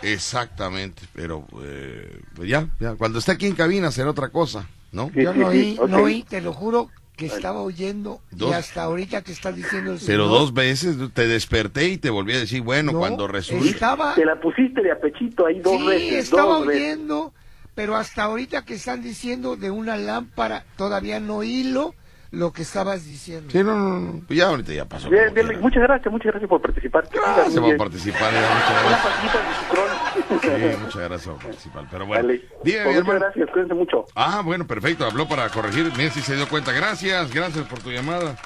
exactamente. 0.00 1.02
Pero 1.14 1.44
eh, 1.62 2.20
pues 2.34 2.48
ya, 2.48 2.66
ya, 2.80 2.94
cuando 2.94 3.18
esté 3.18 3.32
aquí 3.32 3.46
en 3.46 3.54
cabina 3.54 3.90
será 3.90 4.10
otra 4.10 4.30
cosa, 4.30 4.66
¿no? 4.92 5.10
Yo 5.12 5.34
no 5.34 5.48
oí, 5.48 5.78
no 5.88 5.98
oí, 5.98 6.22
te 6.22 6.40
lo 6.40 6.54
juro 6.54 6.88
que 7.18 7.26
estaba 7.26 7.60
oyendo 7.60 8.20
Dos. 8.30 8.50
y 8.50 8.54
hasta 8.54 8.84
ahorita 8.84 9.22
que 9.22 9.32
estás 9.32 9.54
diciendo 9.54 9.92
el 9.92 9.98
Pero 10.06 10.24
señor, 10.24 10.28
dos 10.40 10.54
veces 10.54 10.96
te 11.12 11.26
desperté 11.26 11.88
y 11.88 11.98
te 11.98 12.08
volví 12.10 12.32
a 12.32 12.38
decir, 12.38 12.62
bueno, 12.62 12.92
No, 12.92 12.98
cuando 13.00 13.26
resulte. 13.26 13.68
estaba- 13.68 14.14
Te 14.14 14.24
la 14.24 14.40
pusiste 14.40 14.80
de 14.82 14.92
apechito 14.92 15.44
ahí 15.46 15.58
dos 15.60 15.76
sí, 15.78 15.86
veces. 15.86 16.12
estaba 16.24 16.54
dos 16.58 16.66
veces. 16.66 16.82
oyendo, 16.82 17.34
pero 17.74 17.96
hasta 17.96 18.22
ahorita 18.22 18.64
que 18.64 18.74
están 18.74 19.02
diciendo 19.02 19.56
de 19.56 19.70
una 19.70 19.96
lámpara, 19.96 20.64
todavía 20.76 21.18
no 21.20 21.42
hilo 21.42 21.94
lo 22.30 22.52
que 22.52 22.62
estabas 22.62 23.06
diciendo. 23.06 23.50
Sí, 23.50 23.58
no, 23.58 23.74
no, 23.74 24.00
no, 24.00 24.22
pues 24.26 24.38
ya 24.38 24.48
ahorita 24.48 24.72
ya 24.72 24.84
pasó. 24.84 25.08
Bien, 25.08 25.32
bien, 25.32 25.60
muchas 25.60 25.82
gracias, 25.82 26.12
muchas 26.12 26.32
gracias 26.32 26.48
por 26.48 26.60
participar. 26.60 27.08
Gracias 27.10 27.60
por 27.60 27.76
participar, 27.76 28.32
ya, 28.32 28.40
muchas 28.54 28.84
gracias. 28.84 30.38
Sí, 30.42 30.76
muchas 30.82 31.02
gracias 31.08 31.34
por 31.34 31.42
participar. 31.42 31.86
Pero 31.90 32.06
bueno, 32.06 32.22
Dale. 32.22 32.40
Pues 32.62 32.86
mi 32.86 32.92
muchas 32.92 33.20
gracias, 33.20 33.50
cuídense 33.50 33.74
mucho. 33.74 34.04
Ah, 34.14 34.42
bueno, 34.44 34.66
perfecto. 34.66 35.06
Habló 35.06 35.26
para 35.26 35.48
corregir. 35.48 35.90
Mira 35.96 36.10
si 36.10 36.20
se 36.20 36.36
dio 36.36 36.48
cuenta. 36.48 36.72
Gracias, 36.72 37.32
gracias 37.32 37.66
por 37.66 37.78
tu 37.80 37.90
llamada. 37.90 38.36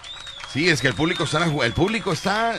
Sí, 0.52 0.68
es 0.68 0.80
que 0.80 0.88
el 0.88 0.94
público 0.94 1.24
está, 1.24 1.44
el 1.44 1.72
público 1.72 2.12
está. 2.12 2.54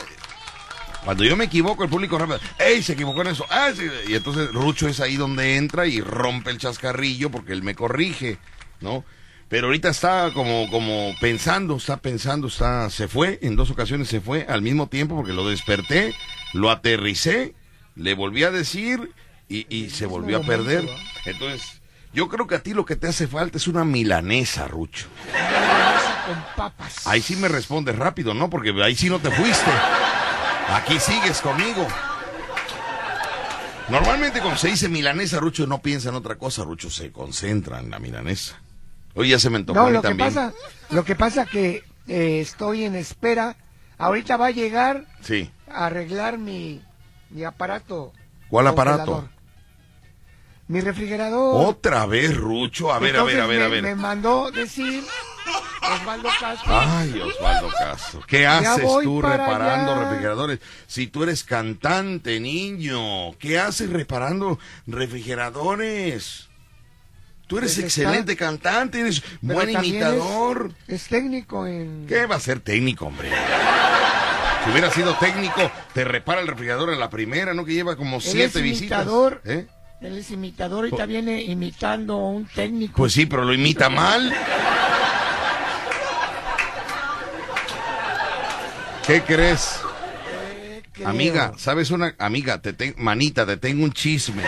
Cuando 1.06 1.24
yo 1.24 1.36
me 1.36 1.45
equivoco, 1.45 1.84
el 1.84 1.90
público 1.90 2.18
rápido, 2.18 2.40
¡ey! 2.60 2.82
Se 2.82 2.94
equivocó 2.94 3.22
en 3.22 3.28
eso. 3.28 3.45
¡Ah! 3.50 3.70
sí", 3.76 3.88
Y 4.08 4.16
entonces 4.16 4.54
Rucho 4.54 4.88
es 4.88 5.00
ahí 5.00 5.18
donde 5.18 5.58
entra 5.58 5.86
y 5.86 6.00
rompe 6.02 6.50
el 6.50 6.58
chascarrillo 6.58 7.30
porque 7.30 7.52
él 7.52 7.62
me 7.62 7.76
corrige, 7.76 8.38
¿no? 8.80 9.04
Pero 9.54 9.68
ahorita 9.68 9.90
está 9.90 10.32
como, 10.34 10.68
como 10.72 11.14
pensando, 11.22 11.76
está 11.76 11.98
pensando, 11.98 12.48
está, 12.48 12.90
se 12.90 13.08
fue, 13.08 13.38
en 13.44 13.56
dos 13.56 13.70
ocasiones 13.70 14.08
se 14.08 14.20
fue 14.20 14.48
al 14.50 14.64
mismo 14.64 14.88
tiempo 14.88 15.16
porque 15.16 15.32
lo 15.32 15.48
desperté, 15.48 16.16
lo 16.54 16.72
aterricé, 16.72 17.54
le 17.94 18.16
volví 18.16 18.46
a 18.46 18.50
decir 18.50 19.12
y, 19.48 19.68
y 19.70 19.92
se 19.92 20.08
volvió 20.08 20.38
a 20.38 20.42
perder. 20.42 20.90
Entonces, 21.26 21.84
yo 22.16 22.30
creo 22.30 22.48
que 22.48 22.56
a 22.56 22.64
ti 22.64 22.74
lo 22.74 22.84
que 22.84 22.96
te 22.96 23.06
hace 23.06 23.28
falta 23.28 23.60
es 23.60 23.68
una 23.68 23.86
milanesa, 23.86 24.68
Rucho. 24.68 25.06
Con 26.26 26.44
papas. 26.58 27.06
Ahí 27.06 27.22
sí 27.22 27.36
me 27.36 27.48
respondes 27.48 27.96
rápido, 27.96 28.34
¿no? 28.34 28.50
Porque 28.50 28.74
ahí 28.84 28.96
sí 28.96 29.08
no 29.08 29.20
te 29.20 29.30
fuiste. 29.30 29.72
Aquí 30.70 31.00
sigues 31.00 31.42
conmigo. 31.42 31.88
Normalmente 33.88 34.40
cuando 34.40 34.58
se 34.58 34.70
dice 34.70 34.90
milanesa, 34.90 35.40
Rucho 35.40 35.68
no 35.68 35.80
piensa 35.80 36.10
en 36.10 36.16
otra 36.16 36.40
cosa, 36.40 36.64
Rucho 36.64 36.90
se 36.90 37.12
concentra 37.12 37.82
en 37.82 37.92
la 37.92 38.00
milanesa. 38.00 38.62
Hoy 39.15 39.30
ya 39.30 39.40
se 39.40 39.49
me 39.49 39.57
antojó 39.57 39.80
a 39.80 39.84
No, 39.84 39.90
lo 39.91 40.02
que 40.02 40.07
también. 40.10 40.30
pasa, 40.34 40.53
lo 40.90 41.03
que 41.06 41.15
pasa 41.15 41.45
que 41.45 41.84
eh, 42.07 42.40
estoy 42.41 42.84
en 42.85 42.95
espera. 42.95 43.56
Ahorita 43.98 44.38
va 44.38 44.48
a 44.48 44.52
llegar 44.52 45.06
Sí. 45.22 45.52
a 45.69 45.85
arreglar 45.85 46.38
mi, 46.38 46.81
mi 47.30 47.44
aparato. 47.44 48.11
¿Cuál 48.49 48.68
aparato? 48.68 49.30
Mi 50.68 50.81
refrigerador. 50.81 51.68
Otra 51.68 52.06
vez, 52.06 52.35
Rucho. 52.35 52.91
A 52.91 52.99
ver, 52.99 53.18
a 53.18 53.23
ver, 53.23 53.40
a 53.41 53.45
ver, 53.45 53.61
a 53.61 53.65
Entonces 53.65 53.72
ver. 53.72 53.84
me, 53.84 53.95
me 53.95 54.02
mandó 54.02 54.49
decir 54.49 55.03
Osvaldo 55.81 56.30
Castro. 56.40 56.73
Ay, 56.80 57.19
Osvaldo 57.22 57.69
Castro. 57.77 58.22
¿Qué 58.26 58.48
haces 58.48 58.85
tú 59.03 59.22
para 59.22 59.38
reparando 59.38 59.91
allá. 59.91 60.03
refrigeradores? 60.06 60.60
Si 60.88 61.07
tú 61.07 61.23
eres 61.23 61.44
cantante, 61.44 62.40
niño, 62.40 63.38
¿qué 63.38 63.60
haces 63.60 63.90
reparando 63.90 64.57
refrigeradores? 64.88 66.48
Tú 67.54 67.60
eres 67.60 67.76
Pues 67.76 67.86
está- 67.86 68.02
excelente 68.02 68.36
cantante, 68.36 69.00
eres 69.02 69.22
Pero 69.22 69.54
buen 69.54 69.70
imitador. 69.70 70.72
Es, 70.88 71.04
es 71.04 71.08
técnico 71.08 71.68
en... 71.68 72.08
¿Qué 72.08 72.26
va 72.26 72.38
a 72.38 72.40
ser 72.40 72.62
técnico, 72.62 73.06
hombre? 73.06 73.30
Si 74.64 74.72
hubiera 74.72 74.90
sido 74.90 75.14
técnico, 75.18 75.70
te 75.94 76.04
repara 76.04 76.42
el 76.42 76.48
refrigerador 76.48 76.92
en 76.92 77.00
la 77.00 77.12
primera, 77.12 77.54
¿no? 77.54 77.64
Que 77.64 77.74
lleva 77.74 77.96
como 77.96 78.20
siete 78.22 78.46
es 78.58 78.64
visitas. 78.64 79.02
imitador. 79.04 79.42
¿Eh? 79.46 79.68
Él 80.02 80.18
es 80.18 80.32
imitador 80.32 80.86
y 80.86 80.90
ahorita 80.90 81.06
viene 81.06 81.44
imitando 81.44 82.16
a 82.16 82.30
un 82.30 82.46
técnico. 82.48 82.94
Pues 82.96 83.14
sí, 83.14 83.28
pero 83.28 83.44
lo 83.46 83.54
imita 83.54 83.88
mal. 83.90 84.34
¿Qué 89.06 89.22
crees? 89.22 89.80
creo. 90.94 91.08
Amiga, 91.08 91.54
¿sabes 91.58 91.92
una 91.92 92.16
amiga? 92.18 92.62
Te 92.64 92.74
ten- 92.74 92.96
manita, 92.98 93.46
te 93.46 93.58
tengo 93.58 93.84
un 93.84 93.92
chisme. 93.94 94.42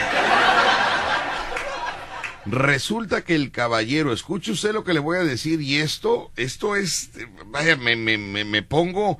Resulta 2.45 3.23
que 3.23 3.35
el 3.35 3.51
caballero, 3.51 4.13
escuche 4.13 4.51
usted 4.51 4.73
lo 4.73 4.83
que 4.83 4.93
le 4.93 4.99
voy 4.99 5.17
a 5.17 5.23
decir 5.23 5.61
y 5.61 5.77
esto, 5.77 6.31
esto 6.35 6.75
es, 6.75 7.11
vaya, 7.47 7.75
me, 7.75 7.95
me, 7.95 8.17
me, 8.17 8.45
me 8.45 8.61
pongo 8.61 9.19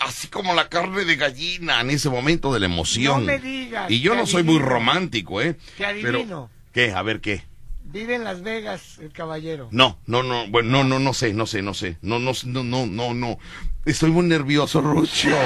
así 0.00 0.28
como 0.28 0.54
la 0.54 0.68
carne 0.68 1.04
de 1.04 1.16
gallina 1.16 1.80
en 1.80 1.90
ese 1.90 2.08
momento 2.08 2.52
de 2.52 2.60
la 2.60 2.66
emoción. 2.66 3.26
No 3.26 3.32
me 3.32 3.38
digas, 3.38 3.90
y 3.90 4.00
yo 4.00 4.14
no 4.14 4.26
soy 4.26 4.42
muy 4.42 4.58
romántico, 4.58 5.40
¿eh? 5.40 5.56
Te 5.76 5.84
adivino. 5.84 6.50
¿Qué? 6.72 6.92
A 6.92 7.02
ver, 7.02 7.20
¿qué? 7.20 7.44
Vive 7.84 8.14
en 8.14 8.24
Las 8.24 8.42
Vegas, 8.42 8.98
el 8.98 9.12
caballero. 9.12 9.68
No, 9.70 9.98
no, 10.06 10.22
no, 10.22 10.46
bueno, 10.48 10.70
no, 10.70 10.84
no, 10.84 10.98
no 10.98 11.14
sé, 11.14 11.32
no 11.32 11.46
sé, 11.46 11.62
no 11.62 11.72
sé. 11.72 11.96
No, 12.02 12.18
no, 12.18 12.32
no, 12.44 12.62
no, 12.62 12.86
no, 12.86 13.14
no. 13.14 13.38
Estoy 13.86 14.10
muy 14.10 14.26
nervioso, 14.26 14.80
Rucho. 14.80 15.30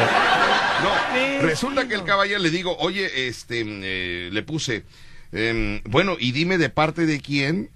No, 0.82 1.42
resulta 1.42 1.86
que 1.86 1.94
el 1.94 2.02
caballero 2.02 2.40
le 2.40 2.50
digo, 2.50 2.76
oye, 2.78 3.28
este, 3.28 3.62
eh, 3.64 4.30
le 4.32 4.42
puse, 4.42 4.84
em, 5.32 5.82
bueno, 5.84 6.16
y 6.18 6.32
dime 6.32 6.58
de 6.58 6.70
parte 6.70 7.06
de 7.06 7.20
quién 7.20 7.70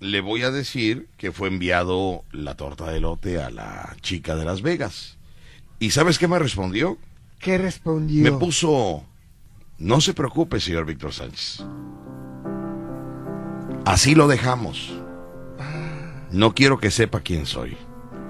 le 0.00 0.20
voy 0.20 0.42
a 0.42 0.50
decir 0.50 1.08
que 1.16 1.32
fue 1.32 1.48
enviado 1.48 2.24
la 2.32 2.56
torta 2.56 2.90
de 2.90 3.00
lote 3.00 3.40
a 3.40 3.50
la 3.50 3.96
chica 4.02 4.36
de 4.36 4.44
Las 4.44 4.62
Vegas. 4.62 5.16
¿Y 5.78 5.90
sabes 5.90 6.18
qué 6.18 6.28
me 6.28 6.38
respondió? 6.38 6.98
¿Qué 7.38 7.58
respondió? 7.58 8.22
Me 8.22 8.32
puso, 8.32 9.04
no 9.78 10.00
se 10.00 10.14
preocupe, 10.14 10.60
señor 10.60 10.86
Víctor 10.86 11.12
Sánchez. 11.12 11.62
Así 13.84 14.14
lo 14.14 14.26
dejamos. 14.26 14.98
No 16.30 16.54
quiero 16.54 16.78
que 16.78 16.90
sepa 16.90 17.20
quién 17.20 17.44
soy. 17.46 17.76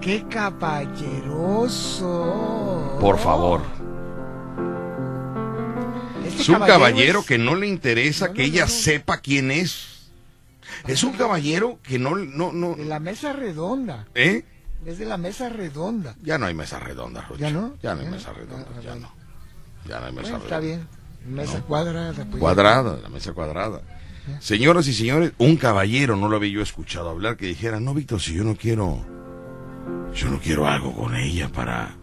¡Qué 0.01 0.24
caballeroso! 0.28 2.98
Por 3.01 3.19
favor. 3.19 3.62
Este 6.39 6.43
Es 6.43 6.49
un 6.49 6.55
caballero 6.57 6.79
caballero 6.81 7.21
es- 7.21 7.27
que 7.27 7.39
no 7.39 7.55
le 7.55 7.67
interesa 7.67 8.33
que 8.33 8.45
ella 8.45 8.67
sepa 8.69 9.19
quién 9.19 9.51
es. 9.51 10.11
Es 10.87 11.03
un 11.05 11.13
caballero 11.13 11.79
que 11.83 11.99
no, 11.99 12.15
no, 12.17 12.53
no. 12.53 12.75
De 12.75 12.85
la 12.85 13.01
mesa 13.01 13.33
redonda. 13.33 14.07
¿Eh? 14.15 14.45
Es 14.85 14.99
de 14.99 15.07
la 15.07 15.17
mesa 15.17 15.49
redonda. 15.49 16.15
Ya 16.23 16.39
no 16.39 16.47
hay 16.47 16.55
mesa 16.55 16.79
redonda, 16.79 17.23
Rucho. 17.23 17.41
¿Ya 17.41 17.51
no? 17.51 17.75
Ya 17.83 17.95
no 17.95 18.03
hay 18.03 18.09
mesa 18.09 18.33
redonda, 18.33 18.67
ya 18.83 18.95
no. 18.95 19.13
Ya 19.89 20.01
no 20.01 20.07
hay 20.07 20.13
mesa 20.13 20.31
Bueno, 20.31 20.45
está 20.45 20.61
redonda. 20.61 20.85
bien. 21.25 21.35
Mesa 21.35 21.61
cuadrada. 21.63 22.25
pues. 22.25 22.41
Cuadrada, 22.41 22.99
la 23.03 23.09
mesa 23.09 23.33
cuadrada. 23.33 23.81
Señoras 24.41 24.87
y 24.89 24.93
señores, 24.95 25.33
un 25.39 25.57
caballero 25.57 26.17
no 26.17 26.29
lo 26.29 26.37
había 26.37 26.51
yo 26.51 26.61
escuchado 26.63 27.09
hablar 27.11 27.37
que 27.37 27.47
dijera, 27.47 27.79
no, 27.81 27.95
Víctor, 27.95 28.21
si 28.21 28.35
yo 28.35 28.43
no 28.45 28.57
quiero, 28.57 29.05
yo 30.15 30.29
no 30.29 30.41
quiero 30.41 30.67
algo 30.67 30.93
con 30.95 31.15
ella 31.17 31.49
para, 31.49 31.95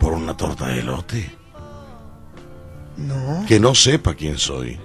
por 0.00 0.12
una 0.14 0.36
torta 0.36 0.66
de 0.68 0.80
elote. 0.80 1.36
No. 2.96 3.44
Que 3.46 3.58
no 3.58 3.74
sepa 3.74 4.14
quién 4.14 4.38
soy. 4.38 4.78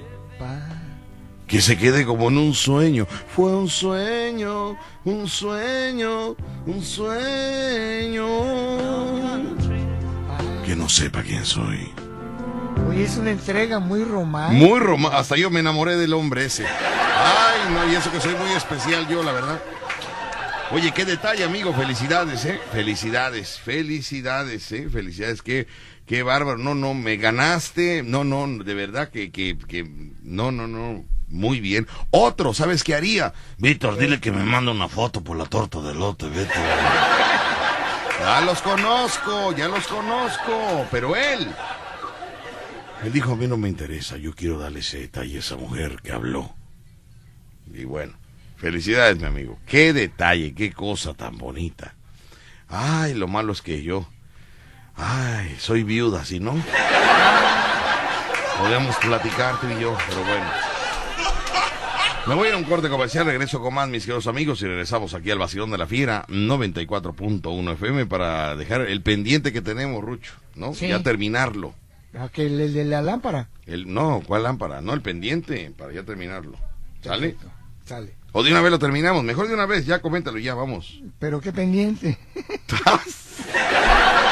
Que 1.47 1.61
se 1.61 1.77
quede 1.77 2.05
como 2.05 2.27
en 2.27 2.37
un 2.37 2.53
sueño. 2.53 3.07
Fue 3.33 3.55
un 3.55 3.69
sueño, 3.69 4.77
un 5.05 5.29
sueño, 5.29 6.35
un 6.65 6.83
sueño. 6.83 8.27
Que 10.65 10.75
no 10.75 10.89
sepa 10.89 11.23
quién 11.23 11.45
soy. 11.45 11.93
Oye, 12.89 13.05
es 13.05 13.15
una 13.17 13.31
entrega 13.31 13.79
muy 13.79 14.03
romántica. 14.03 14.65
Muy 14.65 14.79
romántico. 14.79 15.21
Hasta 15.21 15.37
yo 15.37 15.49
me 15.49 15.61
enamoré 15.61 15.95
del 15.95 16.13
hombre 16.13 16.45
ese. 16.45 16.65
Ay, 16.65 17.73
no, 17.73 17.91
y 17.91 17.95
eso 17.95 18.11
que 18.11 18.19
soy 18.19 18.35
muy 18.35 18.51
especial 18.51 19.07
yo, 19.07 19.23
la 19.23 19.31
verdad. 19.31 19.61
Oye, 20.71 20.91
qué 20.91 21.05
detalle, 21.05 21.45
amigo. 21.45 21.73
Felicidades, 21.73 22.43
¿eh? 22.43 22.59
Felicidades, 22.73 23.57
felicidades, 23.57 24.69
¿eh? 24.73 24.89
Felicidades. 24.91 25.41
Qué, 25.41 25.65
qué 26.07 26.23
bárbaro. 26.23 26.57
No, 26.57 26.73
no, 26.73 26.95
me 26.95 27.17
ganaste. 27.17 28.01
No, 28.01 28.23
no, 28.23 28.47
de 28.63 28.73
verdad 28.73 29.09
que, 29.09 29.31
que, 29.31 29.57
que, 29.57 29.87
no, 30.23 30.51
no, 30.51 30.67
no. 30.67 31.05
Muy 31.27 31.59
bien. 31.59 31.87
Otro, 32.09 32.53
¿sabes 32.53 32.83
qué 32.83 32.95
haría? 32.95 33.33
Víctor, 33.57 33.97
dile 33.97 34.19
que 34.19 34.31
me 34.31 34.43
manda 34.43 34.71
una 34.71 34.87
foto 34.87 35.21
por 35.23 35.37
la 35.37 35.45
torta 35.45 35.81
de 35.81 35.93
lote, 35.93 36.29
vete. 36.29 36.53
Ya 38.19 38.41
los 38.41 38.61
conozco, 38.61 39.53
ya 39.55 39.67
los 39.67 39.85
conozco. 39.87 40.87
Pero 40.89 41.15
él, 41.15 41.47
él 43.03 43.13
dijo, 43.13 43.33
a 43.33 43.35
mí 43.35 43.47
no 43.47 43.57
me 43.57 43.69
interesa, 43.69 44.17
yo 44.17 44.33
quiero 44.33 44.57
darle 44.57 44.79
ese 44.79 44.99
detalle 44.99 45.35
a 45.35 45.39
esa 45.39 45.57
mujer 45.57 45.99
que 46.01 46.13
habló. 46.13 46.55
Y 47.73 47.83
bueno, 47.83 48.13
felicidades, 48.55 49.19
mi 49.19 49.25
amigo. 49.25 49.59
Qué 49.67 49.91
detalle, 49.93 50.55
qué 50.55 50.71
cosa 50.71 51.13
tan 51.13 51.37
bonita. 51.37 51.93
Ay, 52.69 53.13
lo 53.13 53.27
malo 53.27 53.51
es 53.51 53.61
que 53.61 53.83
yo, 53.83 54.07
ay, 54.97 55.55
soy 55.59 55.83
viuda, 55.83 56.25
si 56.25 56.39
no, 56.39 56.55
podemos 58.59 58.95
platicar 58.97 59.59
tú 59.59 59.67
y 59.67 59.81
yo, 59.81 59.97
pero 60.09 60.23
bueno. 60.23 60.45
Me 62.27 62.35
voy 62.35 62.49
a 62.49 62.57
un 62.57 62.65
corte 62.65 62.89
comercial, 62.89 63.25
regreso 63.25 63.61
con 63.61 63.73
más, 63.73 63.87
mis 63.87 64.03
queridos 64.03 64.27
amigos, 64.27 64.61
y 64.61 64.65
regresamos 64.67 65.13
aquí 65.13 65.31
al 65.31 65.39
Vacilón 65.39 65.71
de 65.71 65.77
la 65.77 65.87
Fiera, 65.87 66.25
94.1 66.27 67.73
FM, 67.73 68.05
para 68.05 68.57
dejar 68.57 68.81
el 68.81 69.01
pendiente 69.01 69.53
que 69.53 69.61
tenemos, 69.61 70.03
Rucho, 70.03 70.33
¿no? 70.55 70.73
Sí. 70.73 70.89
Ya 70.89 71.01
terminarlo. 71.01 71.73
Ah, 72.13 72.27
que 72.31 72.47
el, 72.47 72.59
el 72.59 72.73
de 72.73 72.83
la 72.83 73.01
lámpara. 73.01 73.47
El, 73.65 73.93
no, 73.93 74.21
¿cuál 74.25 74.43
lámpara? 74.43 74.81
No, 74.81 74.93
el 74.93 75.01
pendiente, 75.01 75.71
para 75.77 75.93
ya 75.93 76.03
terminarlo. 76.03 76.57
¿Sale? 77.01 77.37
Sale. 77.85 78.15
O 78.33 78.43
de 78.43 78.51
una 78.51 78.61
vez 78.61 78.71
lo 78.71 78.79
terminamos. 78.79 79.23
Mejor 79.23 79.47
de 79.47 79.53
una 79.53 79.65
vez, 79.65 79.85
ya 79.85 80.01
coméntalo, 80.01 80.37
ya 80.37 80.53
vamos. 80.53 81.01
Pero 81.19 81.39
qué 81.39 81.53
pendiente. 81.53 82.17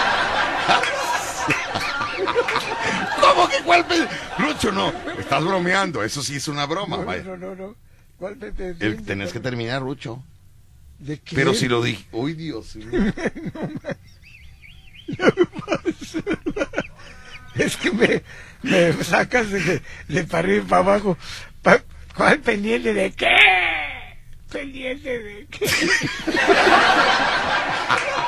¿Cómo 3.22 3.50
que 3.50 3.58
cuál 3.64 3.86
pe- 3.86 4.08
Rucho, 4.38 4.72
no. 4.72 4.94
Estás 5.20 5.44
bromeando. 5.44 6.04
Eso 6.04 6.22
sí 6.22 6.36
es 6.36 6.48
una 6.48 6.66
broma. 6.66 6.98
No, 6.98 7.06
vaya. 7.06 7.24
no, 7.24 7.38
no, 7.38 7.56
no. 7.56 7.76
¿Cuál 8.18 8.36
pe- 8.38 8.52
pe- 8.52 8.76
El- 8.80 9.04
tenés 9.04 9.34
que 9.34 9.40
terminar, 9.40 9.82
Rucho. 9.82 10.24
¿De 11.00 11.20
qué? 11.20 11.36
Pero 11.36 11.54
si 11.54 11.68
lo 11.68 11.82
dije. 11.82 12.06
Uy, 12.12 12.34
Dios 12.34 12.76
mío. 12.76 12.90
Es 17.56 17.78
que 17.78 17.90
me, 17.92 18.22
me 18.64 18.92
sacas 19.04 19.50
de, 19.50 19.82
de 20.10 20.24
para 20.26 20.40
arriba 20.40 20.64
y 20.66 20.68
para 20.68 20.82
abajo. 20.82 21.18
Pa- 21.62 21.82
¿Cuál 22.16 22.40
pendiente 22.40 22.94
de 22.94 23.12
qué? 23.14 23.30
¿Pendiente 24.52 25.20
de 25.20 25.48
qué? 25.48 25.66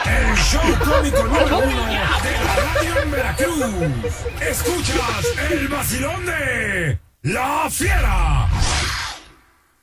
El 0.08 0.38
show 0.38 0.62
cómico 0.86 1.24
número 1.24 1.58
uno 1.60 1.86
de 1.86 1.94
la 1.94 2.56
radio 2.56 3.02
en 3.04 3.12
Veracruz. 3.12 3.66
Escuchas 4.42 5.26
el 5.50 5.68
vacilón 5.68 6.26
de 6.26 7.00
La 7.24 7.68
Fiera. 7.70 8.48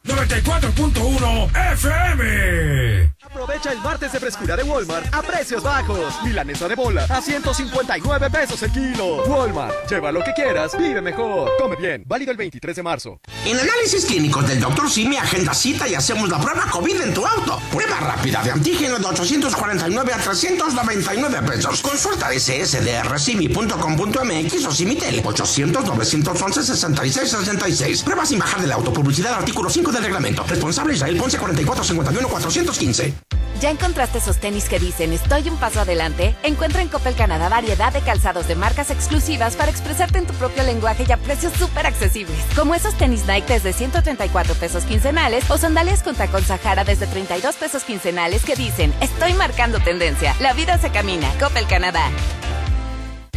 94.1 0.05 1.72
FM. 1.72 3.14
Aprovecha 3.22 3.72
el 3.72 3.81
martes 3.81 4.12
de 4.12 4.20
frescura 4.20 4.55
de 4.55 4.62
Walmart 4.62 5.06
a 5.12 5.22
precios 5.22 5.62
bajos. 5.62 6.12
Milanesa 6.22 6.68
de 6.68 6.74
bola 6.74 7.06
a 7.09 7.22
159 7.22 8.28
pesos 8.31 8.62
el 8.62 8.70
kilo. 8.70 9.24
Walmart, 9.24 9.89
lleva 9.89 10.12
lo 10.12 10.22
que 10.22 10.35
quieras, 10.35 10.76
vive 10.78 11.01
mejor. 11.01 11.52
Come 11.59 11.76
bien, 11.76 12.05
válido 12.06 12.32
el 12.32 12.36
23 12.36 12.76
de 12.76 12.82
marzo. 12.82 13.18
En 13.47 13.59
Análisis 13.59 14.05
Clínicos 14.05 14.47
del 14.47 14.60
Dr. 14.60 14.90
Simi 14.90 15.16
agenda 15.16 15.55
cita 15.55 15.89
y 15.89 15.94
hacemos 15.94 16.28
la 16.28 16.39
prueba 16.39 16.66
COVID 16.70 17.01
en 17.01 17.14
tu 17.14 17.24
auto. 17.26 17.59
Prueba 17.72 17.98
rápida 17.98 18.43
de 18.43 18.51
antígeno 18.51 18.98
de 18.98 19.06
849 19.06 20.12
a 20.12 20.18
399 20.18 21.43
pesos. 21.48 21.81
Consulta 21.81 22.28
ssdrcimi.com.mx 22.39 24.66
o 24.66 24.72
Simitel 24.72 25.22
800 25.24 25.86
911 25.86 26.62
6666. 26.62 28.02
Prueba 28.02 28.26
sin 28.26 28.39
bajar 28.39 28.60
del 28.60 28.72
auto. 28.72 28.93
Publicidad 28.93 29.32
artículo 29.35 29.70
5 29.70 29.93
del 29.94 30.04
reglamento. 30.04 30.44
Responsable 30.44 30.94
Israel 30.94 31.16
Ponce 31.16 31.38
44 31.38 31.84
51 31.84 32.28
415. 32.28 33.14
¿Ya 33.60 33.70
encontraste 33.70 34.18
esos 34.18 34.38
tenis 34.38 34.68
que 34.68 34.78
dicen 34.78 35.12
estoy 35.12 35.48
un 35.48 35.56
paso 35.56 35.80
adelante? 35.80 36.34
Encuentra 36.42 36.82
en 36.82 36.88
Coppel 36.88 37.14
Canadá 37.14 37.48
variedad 37.48 37.92
de 37.92 38.00
calzados 38.00 38.48
de 38.48 38.56
marcas 38.56 38.90
exclusivas 38.90 39.56
para 39.56 39.70
expresarte 39.70 40.18
en 40.18 40.26
tu 40.26 40.34
propio 40.34 40.64
lenguaje 40.64 41.06
y 41.08 41.12
a 41.12 41.16
precios 41.16 41.52
súper 41.54 41.86
accesibles. 41.86 42.36
Como 42.56 42.74
esos 42.74 42.94
tenis 42.98 43.24
Nike 43.26 43.54
desde 43.54 43.72
134 43.72 44.54
pesos 44.56 44.84
quincenales 44.84 45.48
o 45.50 45.56
sandalias 45.56 46.02
con 46.02 46.14
tacón 46.14 46.42
Sahara 46.42 46.84
desde 46.84 47.06
32 47.06 47.54
pesos 47.56 47.84
quincenales 47.84 48.44
que 48.44 48.56
dicen 48.56 48.92
estoy 49.00 49.32
marcando 49.34 49.80
tendencia. 49.80 50.34
La 50.40 50.52
vida 50.52 50.76
se 50.78 50.90
camina. 50.90 51.30
Coppel 51.38 51.66
Canadá. 51.66 52.10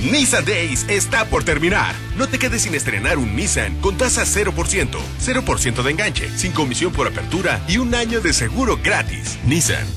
Nissan 0.02 0.46
Days 0.46 0.86
está 0.90 1.26
por 1.26 1.44
terminar. 1.44 1.96
No 2.18 2.28
te 2.28 2.38
quedes 2.38 2.62
sin 2.62 2.76
estrenar 2.76 3.18
un 3.18 3.36
Nissan 3.36 3.80
con 3.82 3.98
tasa 3.98 4.26
0%, 4.26 4.54
0% 5.20 5.84
de 5.84 5.92
enganche, 5.92 6.30
sin 6.38 6.52
comisión 6.52 6.94
por 6.94 7.08
apertura 7.08 7.60
y 7.68 7.78
un 7.78 7.94
año 7.96 8.22
de 8.22 8.34
seguro 8.34 8.80
gratis. 8.84 9.38
Nissan. 9.46 9.88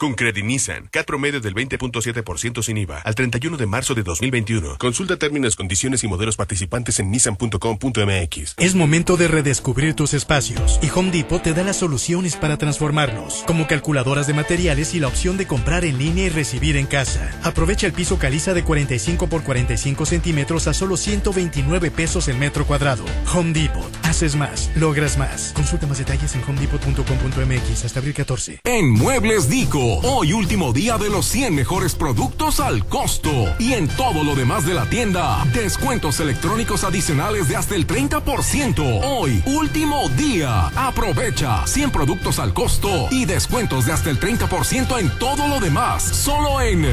Con 0.00 0.14
Credit 0.14 0.42
Nissan, 0.42 0.88
CAT 0.90 1.04
promedio 1.04 1.42
del 1.42 1.54
20.7% 1.54 2.62
sin 2.62 2.78
IVA 2.78 3.00
al 3.00 3.14
31 3.14 3.58
de 3.58 3.66
marzo 3.66 3.94
de 3.94 4.02
2021. 4.02 4.78
Consulta 4.78 5.18
términos, 5.18 5.56
condiciones 5.56 6.02
y 6.02 6.08
modelos 6.08 6.36
participantes 6.36 7.00
en 7.00 7.10
nissan.com.mx. 7.10 8.54
Es 8.56 8.74
momento 8.74 9.18
de 9.18 9.28
redescubrir 9.28 9.92
tus 9.92 10.14
espacios 10.14 10.80
y 10.82 10.88
Home 10.88 11.10
Depot 11.10 11.42
te 11.42 11.52
da 11.52 11.64
las 11.64 11.76
soluciones 11.76 12.36
para 12.36 12.56
transformarlos, 12.56 13.44
como 13.46 13.66
calculadoras 13.66 14.26
de 14.26 14.32
materiales 14.32 14.94
y 14.94 15.00
la 15.00 15.08
opción 15.08 15.36
de 15.36 15.46
comprar 15.46 15.84
en 15.84 15.98
línea 15.98 16.24
y 16.24 16.30
recibir 16.30 16.78
en 16.78 16.86
casa. 16.86 17.38
Aprovecha 17.42 17.86
el 17.86 17.92
piso 17.92 18.18
caliza 18.18 18.54
de 18.54 18.64
45 18.64 19.26
por 19.26 19.42
45 19.42 20.06
centímetros 20.06 20.66
a 20.66 20.72
solo 20.72 20.96
129 20.96 21.90
pesos 21.90 22.26
el 22.28 22.38
metro 22.38 22.66
cuadrado. 22.66 23.04
Home 23.34 23.52
Depot. 23.52 23.94
Haces 24.04 24.34
más, 24.34 24.70
logras 24.76 25.18
más. 25.18 25.52
Consulta 25.54 25.86
más 25.86 25.98
detalles 25.98 26.34
en 26.34 26.42
homedepot.com.mx 26.42 27.84
hasta 27.84 27.98
abril 27.98 28.14
14. 28.14 28.60
En 28.64 28.88
Muebles 28.88 29.50
Dico, 29.50 29.89
hoy 30.02 30.32
último 30.32 30.72
día 30.72 30.98
de 30.98 31.10
los 31.10 31.26
100 31.26 31.54
mejores 31.54 31.94
productos 31.94 32.60
al 32.60 32.86
costo. 32.86 33.30
Y 33.58 33.72
en 33.72 33.88
todo 33.88 34.22
lo 34.22 34.34
demás 34.34 34.64
de 34.64 34.74
la 34.74 34.86
tienda, 34.86 35.44
descuentos 35.52 36.20
electrónicos 36.20 36.84
adicionales 36.84 37.48
de 37.48 37.56
hasta 37.56 37.74
el 37.74 37.86
30%. 37.86 39.00
Hoy, 39.04 39.42
último 39.46 40.08
día. 40.10 40.68
Aprovecha 40.76 41.66
100 41.66 41.90
productos 41.90 42.38
al 42.38 42.54
costo 42.54 43.08
y 43.10 43.24
descuentos 43.24 43.86
de 43.86 43.92
hasta 43.92 44.10
el 44.10 44.20
30% 44.20 44.98
en 44.98 45.10
todo 45.18 45.48
lo 45.48 45.60
demás. 45.60 46.02
Solo 46.02 46.60
en... 46.60 46.84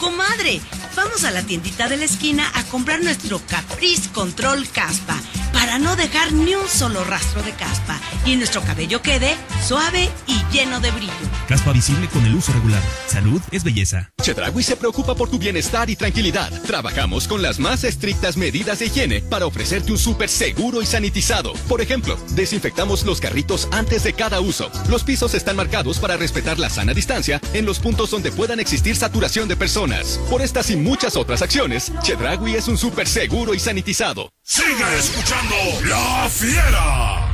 Comadre, 0.00 0.62
vamos 0.96 1.24
a 1.24 1.30
la 1.30 1.42
tiendita 1.42 1.86
de 1.86 1.98
la 1.98 2.06
esquina 2.06 2.50
a 2.54 2.64
comprar 2.64 3.02
nuestro 3.02 3.38
Caprice 3.46 4.08
Control 4.10 4.66
Caspa 4.70 5.20
para 5.52 5.78
no 5.78 5.94
dejar 5.94 6.32
ni 6.32 6.54
un 6.54 6.66
solo 6.68 7.04
rastro 7.04 7.42
de 7.42 7.52
caspa 7.52 8.00
y 8.24 8.36
nuestro 8.36 8.62
cabello 8.62 9.02
quede 9.02 9.36
suave 9.66 10.08
y 10.26 10.40
lleno 10.52 10.80
de 10.80 10.90
brillo. 10.90 11.12
Caspa 11.48 11.72
visible 11.72 12.08
con 12.08 12.24
el 12.24 12.34
uso 12.34 12.52
regular. 12.52 12.82
Salud 13.06 13.42
es 13.50 13.64
belleza. 13.64 14.10
Chedragui 14.22 14.62
se 14.62 14.76
preocupa 14.76 15.14
por 15.14 15.28
tu 15.28 15.38
bienestar 15.38 15.90
y 15.90 15.96
tranquilidad. 15.96 16.50
Trabajamos 16.62 17.28
con 17.28 17.42
las 17.42 17.58
más 17.58 17.84
estrictas 17.84 18.36
medidas 18.36 18.78
de 18.78 18.86
higiene 18.86 19.20
para 19.20 19.46
ofrecerte 19.46 19.92
un 19.92 19.98
súper 19.98 20.28
seguro 20.28 20.80
y 20.80 20.86
sanitizado. 20.86 21.52
Por 21.68 21.80
ejemplo, 21.80 22.18
desinfectamos 22.30 23.04
los 23.04 23.20
carritos 23.20 23.68
antes 23.72 24.02
de 24.04 24.12
cada 24.12 24.40
uso. 24.40 24.70
Los 24.88 25.04
pisos 25.04 25.34
están 25.34 25.56
marcados 25.56 25.98
para 25.98 26.16
respetar 26.16 26.58
la 26.58 26.70
sana 26.70 26.94
distancia 26.94 27.40
en 27.52 27.66
los 27.66 27.80
puntos 27.80 28.10
donde 28.10 28.32
puedan 28.32 28.60
existir 28.60 28.96
saturación 28.96 29.48
de 29.48 29.56
personas. 29.56 29.89
Por 30.30 30.42
estas 30.42 30.70
y 30.70 30.76
muchas 30.76 31.16
otras 31.16 31.42
acciones, 31.42 31.92
Chedragui 32.02 32.54
es 32.54 32.68
un 32.68 32.78
súper 32.78 33.08
seguro 33.08 33.54
y 33.54 33.58
sanitizado. 33.58 34.30
Sigue 34.42 34.96
escuchando 34.98 35.56
La 35.84 36.28
Fiera. 36.28 37.26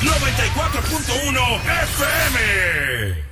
94.1 0.00 1.60
FM. 1.82 3.25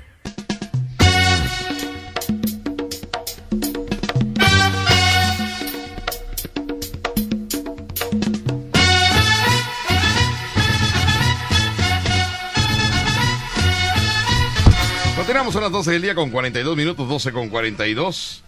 Continuamos 15.25 15.57
a 15.57 15.61
las 15.63 15.73
12 15.73 15.93
del 15.93 16.03
día 16.03 16.15
con 16.15 16.29
42 16.31 16.77
minutos, 16.77 17.09
12 17.09 17.33
con 17.33 17.49
42. 17.49 18.43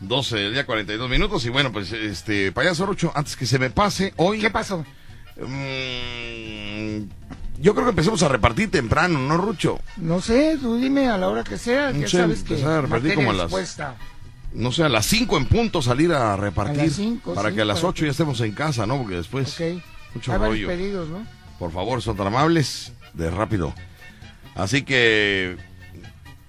12 0.00 0.36
del 0.36 0.52
día, 0.54 0.64
42 0.64 1.10
minutos. 1.10 1.44
Y 1.44 1.50
bueno, 1.50 1.70
pues, 1.70 1.92
este, 1.92 2.50
payaso 2.50 2.86
Rucho, 2.86 3.12
antes 3.14 3.36
que 3.36 3.44
se 3.44 3.58
me 3.58 3.68
pase, 3.68 4.14
hoy. 4.16 4.38
¿Qué 4.40 4.48
pasó? 4.48 4.86
Mm, 5.36 7.02
yo 7.60 7.74
creo 7.74 7.84
que 7.84 7.90
empecemos 7.90 8.22
a 8.22 8.28
repartir 8.28 8.70
temprano, 8.70 9.18
¿no, 9.18 9.36
Rucho? 9.36 9.80
No 9.98 10.22
sé, 10.22 10.56
tú 10.58 10.76
dime 10.78 11.08
a 11.08 11.18
la 11.18 11.28
hora 11.28 11.44
que 11.44 11.58
sea. 11.58 11.92
No 11.92 12.00
Ya 12.00 12.08
sé, 12.08 12.16
sabes 12.16 12.42
que 12.42 12.62
a 12.64 12.80
repartir 12.80 13.14
como 13.14 13.30
a 13.30 13.34
las- 13.34 13.42
expuesta. 13.44 13.96
No 14.54 14.72
sé, 14.72 14.84
a 14.84 14.88
las 14.88 15.04
5 15.04 15.36
en 15.36 15.44
punto 15.44 15.82
salir 15.82 16.10
a 16.12 16.34
repartir. 16.38 16.80
A 16.80 16.84
las 16.86 16.94
cinco, 16.94 17.34
para 17.34 17.50
sí, 17.50 17.54
que 17.56 17.60
a 17.62 17.64
las 17.66 17.80
para 17.80 17.88
8 17.90 18.04
ya 18.06 18.10
estemos 18.12 18.40
en 18.40 18.52
casa, 18.52 18.86
¿no? 18.86 18.96
Porque 18.96 19.16
después. 19.16 19.60
Ok. 19.60 19.82
Mucho 20.14 20.32
Hay 20.32 20.38
rollo. 20.38 20.68
pedidos, 20.68 21.08
¿no? 21.10 21.26
Por 21.58 21.70
favor, 21.70 22.00
son 22.00 22.16
tan 22.16 22.28
amables, 22.28 22.92
de 23.12 23.30
rápido. 23.30 23.74
Así 24.54 24.82
que, 24.82 25.58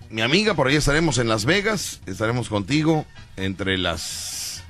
mi 0.10 0.22
amiga, 0.22 0.54
por 0.54 0.68
ahí 0.68 0.76
estaremos 0.76 1.18
en 1.18 1.28
Las 1.28 1.46
Vegas. 1.46 2.02
Estaremos 2.06 2.50
contigo 2.50 3.06
entre 3.38 3.78
las 3.78 4.64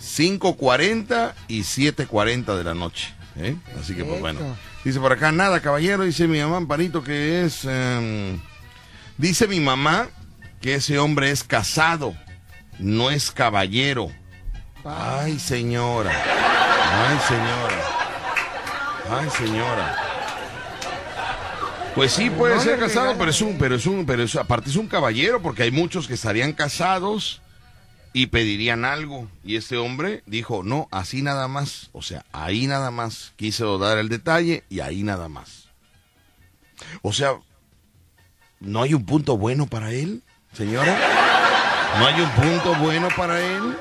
5.40 0.00 1.34
y 1.48 1.60
7.40 1.60 2.56
de 2.56 2.64
la 2.64 2.74
noche. 2.74 3.14
¿eh? 3.36 3.56
Así 3.80 3.94
que, 3.94 4.04
pues 4.04 4.20
bueno. 4.20 4.40
Dice 4.84 5.00
por 5.00 5.12
acá, 5.12 5.32
nada, 5.32 5.60
caballero. 5.60 6.04
Dice 6.04 6.26
mi 6.26 6.40
mamá, 6.40 6.58
Amparito, 6.58 7.02
que 7.02 7.44
es... 7.44 7.64
em, 7.64 8.40
dice 9.18 9.46
mi 9.46 9.60
mamá 9.60 10.08
que 10.60 10.74
ese 10.74 10.98
hombre 10.98 11.30
es 11.30 11.42
casado, 11.44 12.14
no 12.78 13.10
es 13.10 13.30
caballero. 13.30 14.10
Ay, 14.84 15.38
señora. 15.38 16.10
Ay, 16.12 17.18
señora. 17.28 17.82
Ay, 19.10 19.30
señora. 19.30 20.09
Pues 21.94 22.12
sí, 22.12 22.30
puede 22.30 22.54
No 22.54 22.60
ser 22.60 22.78
casado, 22.78 23.16
pero 23.18 23.30
es 23.30 23.40
un, 23.40 23.58
pero 23.58 23.74
es 23.74 23.86
un, 23.86 24.06
pero 24.06 24.22
es, 24.22 24.36
aparte 24.36 24.70
es 24.70 24.76
un 24.76 24.86
caballero, 24.86 25.42
porque 25.42 25.64
hay 25.64 25.70
muchos 25.70 26.06
que 26.06 26.14
estarían 26.14 26.52
casados 26.52 27.42
y 28.12 28.26
pedirían 28.26 28.84
algo. 28.84 29.28
Y 29.44 29.56
este 29.56 29.76
hombre 29.76 30.22
dijo, 30.26 30.62
no, 30.62 30.88
así 30.90 31.22
nada 31.22 31.48
más. 31.48 31.90
O 31.92 32.02
sea, 32.02 32.24
ahí 32.32 32.66
nada 32.66 32.90
más. 32.90 33.32
Quiso 33.36 33.78
dar 33.78 33.98
el 33.98 34.08
detalle 34.08 34.64
y 34.68 34.80
ahí 34.80 35.02
nada 35.02 35.28
más. 35.28 35.68
O 37.02 37.12
sea, 37.12 37.34
¿no 38.60 38.82
hay 38.82 38.94
un 38.94 39.04
punto 39.04 39.36
bueno 39.36 39.66
para 39.66 39.90
él, 39.92 40.22
señora? 40.52 40.96
¿No 41.98 42.06
hay 42.06 42.20
un 42.20 42.30
punto 42.30 42.74
bueno 42.76 43.08
para 43.16 43.40
él? 43.40 43.76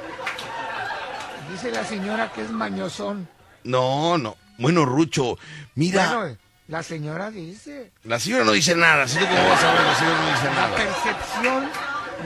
Dice 1.52 1.72
la 1.72 1.84
señora 1.84 2.32
que 2.34 2.42
es 2.42 2.50
mañosón. 2.50 3.28
No, 3.64 4.18
no. 4.18 4.36
Bueno, 4.58 4.86
Rucho, 4.86 5.38
mira, 5.76 6.16
Bueno, 6.16 6.38
la 6.70 6.84
señora 6.84 7.30
dice. 7.32 7.92
la 8.06 8.20
señora 8.20 8.46
no 8.46 8.52
dice 8.54 8.76
nada. 8.76 9.08
¿sí 9.08 9.20
cómo 9.20 9.50
vas 9.50 9.64
a 9.64 9.74
ver? 9.74 9.82
La 9.84 9.96
señora 9.96 10.18
no 10.22 10.32
dice 10.32 10.46
La 10.46 10.54
nada. 10.54 10.76
percepción 10.76 11.70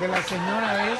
de 0.01 0.07
la 0.07 0.23
señora 0.23 0.91
es. 0.93 0.99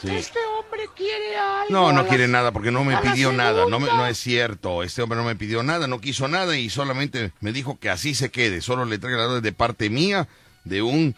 Sí. 0.00 0.08
Este 0.14 0.38
hombre 0.58 0.82
quiere 0.94 1.36
algo. 1.38 1.70
No, 1.70 1.92
no 1.92 2.02
la- 2.02 2.08
quiere 2.08 2.28
nada 2.28 2.52
porque 2.52 2.70
no 2.70 2.84
me 2.84 2.92
la 2.92 3.00
pidió 3.00 3.32
nada. 3.32 3.62
No, 3.68 3.78
me- 3.80 3.86
segunda. 3.86 3.94
no 3.96 4.06
es 4.06 4.18
cierto. 4.18 4.82
Este 4.82 5.02
hombre 5.02 5.18
no 5.18 5.24
me 5.24 5.36
pidió 5.36 5.62
nada, 5.62 5.86
no 5.86 6.00
quiso 6.00 6.28
nada 6.28 6.56
y 6.56 6.68
solamente 6.70 7.32
me 7.40 7.52
dijo 7.52 7.78
que 7.80 7.88
así 7.90 8.14
se 8.14 8.30
quede. 8.30 8.60
Solo 8.60 8.84
le 8.84 8.98
traiga 8.98 9.26
la 9.26 9.40
de 9.40 9.52
parte 9.52 9.88
mía 9.90 10.28
de 10.64 10.82
un 10.82 11.14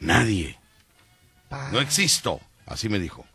nadie. 0.00 0.58
No 1.70 1.80
existo. 1.80 2.40
Así 2.66 2.88
me 2.88 2.98
dijo. 2.98 3.26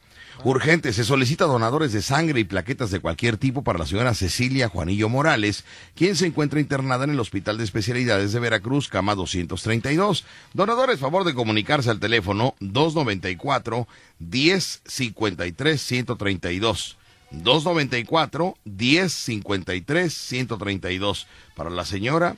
Urgente, 0.43 0.93
se 0.93 1.03
solicita 1.03 1.45
donadores 1.45 1.93
de 1.93 2.01
sangre 2.01 2.39
y 2.39 2.43
plaquetas 2.43 2.91
de 2.91 2.99
cualquier 2.99 3.37
tipo 3.37 3.63
para 3.63 3.79
la 3.79 3.87
señora 3.87 4.13
Cecilia 4.13 4.69
Juanillo 4.69 5.09
Morales, 5.09 5.63
quien 5.95 6.15
se 6.15 6.27
encuentra 6.27 6.59
internada 6.59 7.05
en 7.05 7.11
el 7.11 7.19
Hospital 7.19 7.57
de 7.57 7.63
Especialidades 7.63 8.33
de 8.33 8.39
Veracruz, 8.39 8.87
cama 8.87 9.15
232. 9.15 10.25
Donadores, 10.53 10.99
favor 10.99 11.23
de 11.23 11.33
comunicarse 11.33 11.89
al 11.89 11.99
teléfono 11.99 12.55
294 12.59 13.87
1053 14.19 15.81
132. 15.81 16.97
294 17.31 18.57
1053 18.63 20.13
132 20.13 21.27
para 21.55 21.69
la 21.69 21.83
señora 21.83 22.37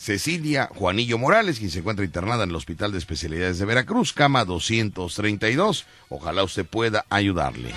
Cecilia 0.00 0.70
Juanillo 0.74 1.18
Morales, 1.18 1.58
quien 1.58 1.70
se 1.70 1.80
encuentra 1.80 2.06
internada 2.06 2.44
en 2.44 2.48
el 2.48 2.56
Hospital 2.56 2.90
de 2.90 2.96
Especialidades 2.96 3.58
de 3.58 3.66
Veracruz, 3.66 4.14
cama 4.14 4.46
232. 4.46 5.84
Ojalá 6.08 6.42
usted 6.42 6.64
pueda 6.64 7.04
ayudarle. 7.10 7.74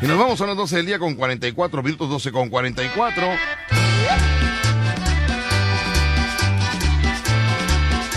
Y 0.00 0.06
nos 0.06 0.16
vamos 0.16 0.40
a 0.40 0.46
las 0.46 0.56
12 0.56 0.76
del 0.76 0.86
día 0.86 1.00
con 1.00 1.16
44 1.16 1.82
minutos, 1.82 2.08
12 2.08 2.30
con 2.30 2.50
44. 2.50 3.26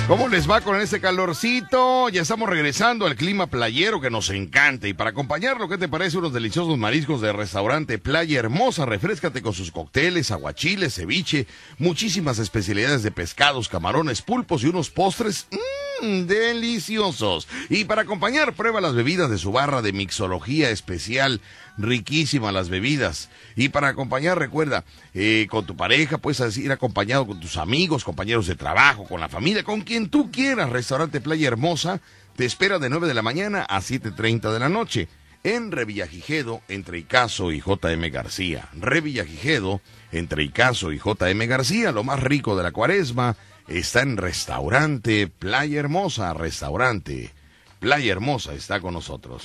¿Cómo 0.08 0.28
les 0.28 0.50
va 0.50 0.60
con 0.60 0.80
ese 0.82 1.00
calorcito? 1.00 2.10
Ya 2.10 2.24
estamos 2.24 2.50
regresando 2.50 3.06
al 3.06 3.16
clima 3.16 3.48
playero 3.48 4.02
que 4.02 4.10
nos 4.10 4.30
encanta. 4.32 4.90
Y 4.90 4.94
para 4.94 5.12
acompañarlo, 5.12 5.70
¿qué 5.70 5.78
te 5.78 5.88
parece 5.88 6.18
unos 6.18 6.34
deliciosos 6.34 6.78
mariscos 6.78 7.22
de 7.22 7.32
restaurante 7.32 7.98
Playa 7.98 8.40
Hermosa? 8.40 8.86
Refrescate 8.86 9.42
con 9.42 9.54
sus 9.54 9.72
cócteles, 9.72 10.30
aguachiles, 10.32 10.96
ceviche, 10.96 11.48
muchísimas 11.78 12.38
especialidades 12.38 13.02
de 13.02 13.12
pescados, 13.12 13.70
camarones, 13.70 14.22
pulpos 14.22 14.64
y 14.64 14.68
unos 14.68 14.90
postres 14.90 15.48
mmm, 15.52 15.58
deliciosos. 16.04 17.48
Y 17.70 17.86
para 17.86 18.04
acompañar, 18.04 18.54
prueba 18.54 18.82
las 18.82 18.94
bebidas 18.94 19.30
de 19.30 19.38
su 19.38 19.52
barra 19.52 19.82
de 19.82 19.94
mixología 19.94 20.70
especial 20.70 21.42
riquísimas 21.78 22.54
las 22.54 22.70
bebidas. 22.70 23.30
Y 23.56 23.70
para 23.70 23.90
acompañar, 23.90 24.38
recuerda, 24.38 24.84
eh, 25.14 25.48
con 25.50 25.66
tu 25.66 25.76
pareja, 25.76 26.18
puedes 26.18 26.58
ir 26.58 26.72
acompañado 26.72 27.26
con 27.26 27.40
tus 27.40 27.58
amigos, 27.58 28.04
compañeros 28.04 28.48
de 28.48 28.56
trabajo, 28.56 29.06
con 29.06 29.20
la 29.20 29.30
familia, 29.30 29.64
con 29.64 29.82
quien 29.82 30.10
tú 30.10 30.32
quieras. 30.32 30.70
Restaurante 30.70 31.22
Playa 31.22 31.48
Hermosa 31.48 32.02
te 32.36 32.46
espera 32.46 32.80
de 32.80 32.90
9 32.90 33.08
de 33.08 33.14
la 33.14 33.22
mañana 33.22 33.64
a 33.64 33.80
7.30 33.80 34.52
de 34.52 34.60
la 34.60 34.70
noche. 34.70 35.08
En 35.44 35.72
Revillagigedo, 35.72 36.62
entre 36.70 37.00
Icaso 37.00 37.52
y 37.52 37.60
JM 37.60 38.10
García. 38.12 38.70
Revillagigedo, 38.74 39.82
entre 40.14 40.44
Icaso 40.44 40.94
y 40.94 41.00
JM 41.00 41.48
García, 41.48 41.92
lo 41.92 42.04
más 42.06 42.22
rico 42.22 42.56
de 42.56 42.64
la 42.64 42.72
cuaresma, 42.72 43.36
está 43.68 44.02
en 44.02 44.18
Restaurante 44.18 45.28
Playa 45.28 45.80
Hermosa. 45.80 46.34
Restaurante 46.34 47.32
Playa 47.80 48.12
Hermosa 48.12 48.54
está 48.54 48.80
con 48.80 48.94
nosotros. 48.94 49.44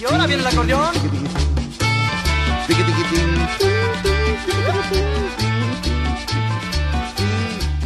Y 0.00 0.04
ahora 0.04 0.26
viene 0.26 0.42
el 0.42 0.48
acordeón. 0.48 0.92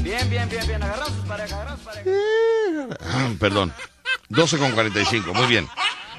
Bien, 0.03 0.31
bien, 0.31 0.49
bien, 0.49 0.67
bien. 0.67 0.83
Agarrados 0.83 1.13
sus 1.15 1.25
parejas, 1.27 1.53
agarrados 1.53 1.81
sus 1.81 1.89
parejas. 1.89 2.99
Ah, 3.01 3.31
perdón. 3.39 3.73
12 4.29 4.59
con 4.59 4.73
45, 4.73 5.35
muy 5.35 5.47
bien. 5.47 5.69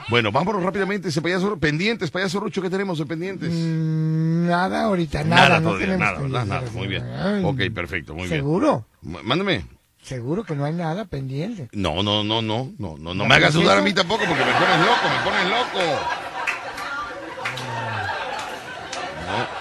Bueno, 0.09 0.31
vámonos 0.31 0.63
rápidamente, 0.63 1.09
ese 1.09 1.21
payaso, 1.21 1.57
pendientes, 1.59 2.11
payaso 2.11 2.39
Rucho, 2.39 2.61
¿qué 2.61 2.69
tenemos 2.69 2.97
de 2.97 3.05
pendientes? 3.05 3.49
Mm, 3.51 4.47
nada 4.47 4.83
ahorita, 4.83 5.23
nada. 5.25 5.41
Nada 5.49 5.59
no 5.59 5.69
todavía, 5.69 5.85
tenemos 5.87 6.29
nada, 6.29 6.45
nada, 6.45 6.61
nada, 6.61 6.71
muy 6.71 6.87
bien. 6.87 7.03
Ay, 7.03 7.43
Ok, 7.43 7.73
perfecto, 7.73 8.13
muy 8.13 8.27
bien. 8.27 8.39
¿Seguro? 8.39 8.85
Mándame. 9.01 9.65
Seguro 10.01 10.45
que 10.45 10.55
no 10.55 10.63
hay 10.63 10.73
nada 10.73 11.03
pendiente. 11.05 11.67
No, 11.73 12.01
no, 12.01 12.23
no, 12.23 12.41
no, 12.41 12.71
no, 12.79 12.95
no, 12.97 12.97
no 12.97 13.13
¿No 13.13 13.25
me 13.25 13.35
hagas 13.35 13.53
dudar 13.53 13.79
a 13.79 13.81
mí 13.81 13.91
tampoco 13.93 14.23
porque 14.25 14.45
me 14.45 14.53
pones 14.53 14.79
loco, 14.79 15.09
me 15.09 15.29
pones 15.29 15.49
loco. 15.49 15.79
No. 19.27 19.56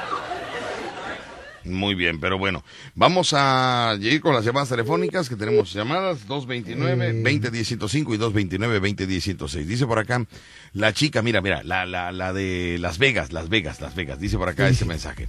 Muy 1.67 1.95
bien, 1.95 2.21
pero 2.21 2.39
bueno, 2.39 2.65
vamos 2.95 3.33
a 3.37 3.97
ir 4.01 4.21
con 4.21 4.35
las 4.35 4.45
llamadas 4.45 4.69
telefónicas 4.69 5.29
que 5.29 5.37
tenemos 5.37 5.73
llamadas 5.73 6.27
229-20-105 6.29 8.15
y 8.15 8.19
229-20-106. 8.19 9.65
Dice 9.65 9.87
por 9.87 9.99
acá 9.99 10.25
la 10.73 10.93
chica, 10.93 11.23
mira, 11.23 11.41
mira, 11.41 11.63
la, 11.65 11.85
la, 11.87 12.13
la 12.13 12.33
de 12.33 12.79
Las 12.81 12.99
Vegas, 12.99 13.33
Las 13.33 13.49
Vegas, 13.49 13.81
Las 13.81 13.95
Vegas, 13.95 14.21
dice 14.21 14.37
por 14.39 14.49
acá 14.49 14.69
ese 14.69 14.85
mensaje. 14.85 15.29